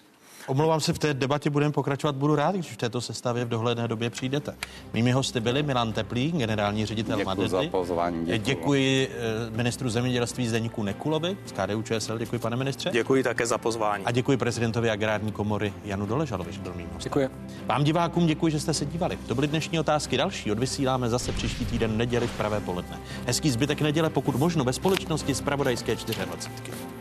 Omlouvám 0.48 0.80
se, 0.80 0.92
v 0.92 0.98
té 0.98 1.14
debatě 1.14 1.50
budeme 1.50 1.72
pokračovat. 1.72 2.16
Budu 2.16 2.34
rád, 2.34 2.54
když 2.54 2.70
v 2.70 2.76
této 2.76 3.00
sestavě 3.00 3.44
v 3.44 3.48
dohledné 3.48 3.88
době 3.88 4.10
přijdete. 4.10 4.54
Mými 4.92 5.12
hosty 5.12 5.40
byli 5.40 5.62
Milan 5.62 5.92
Teplý, 5.92 6.32
generální 6.32 6.86
ředitel 6.86 7.16
děkuji 7.16 7.26
Madety. 7.26 7.48
za 7.48 7.62
pozvání. 7.70 8.18
Děkuji. 8.26 8.38
děkuji 8.38 9.08
eh, 9.08 9.50
ministru 9.50 9.88
zemědělství 9.90 10.48
Zdeníku 10.48 10.82
Nekulovi 10.82 11.36
z 11.46 11.52
KDU 11.52 11.82
ČSL. 11.82 12.18
Děkuji, 12.18 12.38
pane 12.38 12.56
ministře. 12.56 12.90
Děkuji 12.92 13.22
také 13.22 13.46
za 13.46 13.58
pozvání. 13.58 14.04
A 14.04 14.10
děkuji 14.10 14.36
prezidentovi 14.36 14.90
agrární 14.90 15.32
komory 15.32 15.72
Janu 15.84 16.06
Doležalovi, 16.06 16.52
že 16.52 16.60
byl 16.60 16.74
mým 16.74 16.86
hostem. 16.86 17.10
Děkuji. 17.10 17.28
Vám 17.66 17.84
divákům 17.84 18.26
děkuji, 18.26 18.52
že 18.52 18.60
jste 18.60 18.74
se 18.74 18.86
dívali. 18.86 19.18
To 19.26 19.34
byly 19.34 19.46
dnešní 19.46 19.80
otázky. 19.80 20.16
Další 20.16 20.52
odvysíláme 20.52 21.08
zase 21.08 21.32
příští 21.32 21.66
týden 21.66 21.96
neděli 21.96 22.26
v 22.26 22.36
pravé 22.36 22.60
poledne. 22.60 22.98
Hezký 23.26 23.50
zbytek 23.50 23.80
neděle, 23.80 24.10
pokud 24.10 24.36
možno 24.36 24.64
ve 24.64 24.72
společnosti 24.72 25.34
z 25.34 25.40
Pravodajské 25.40 25.94
24. 25.94 26.97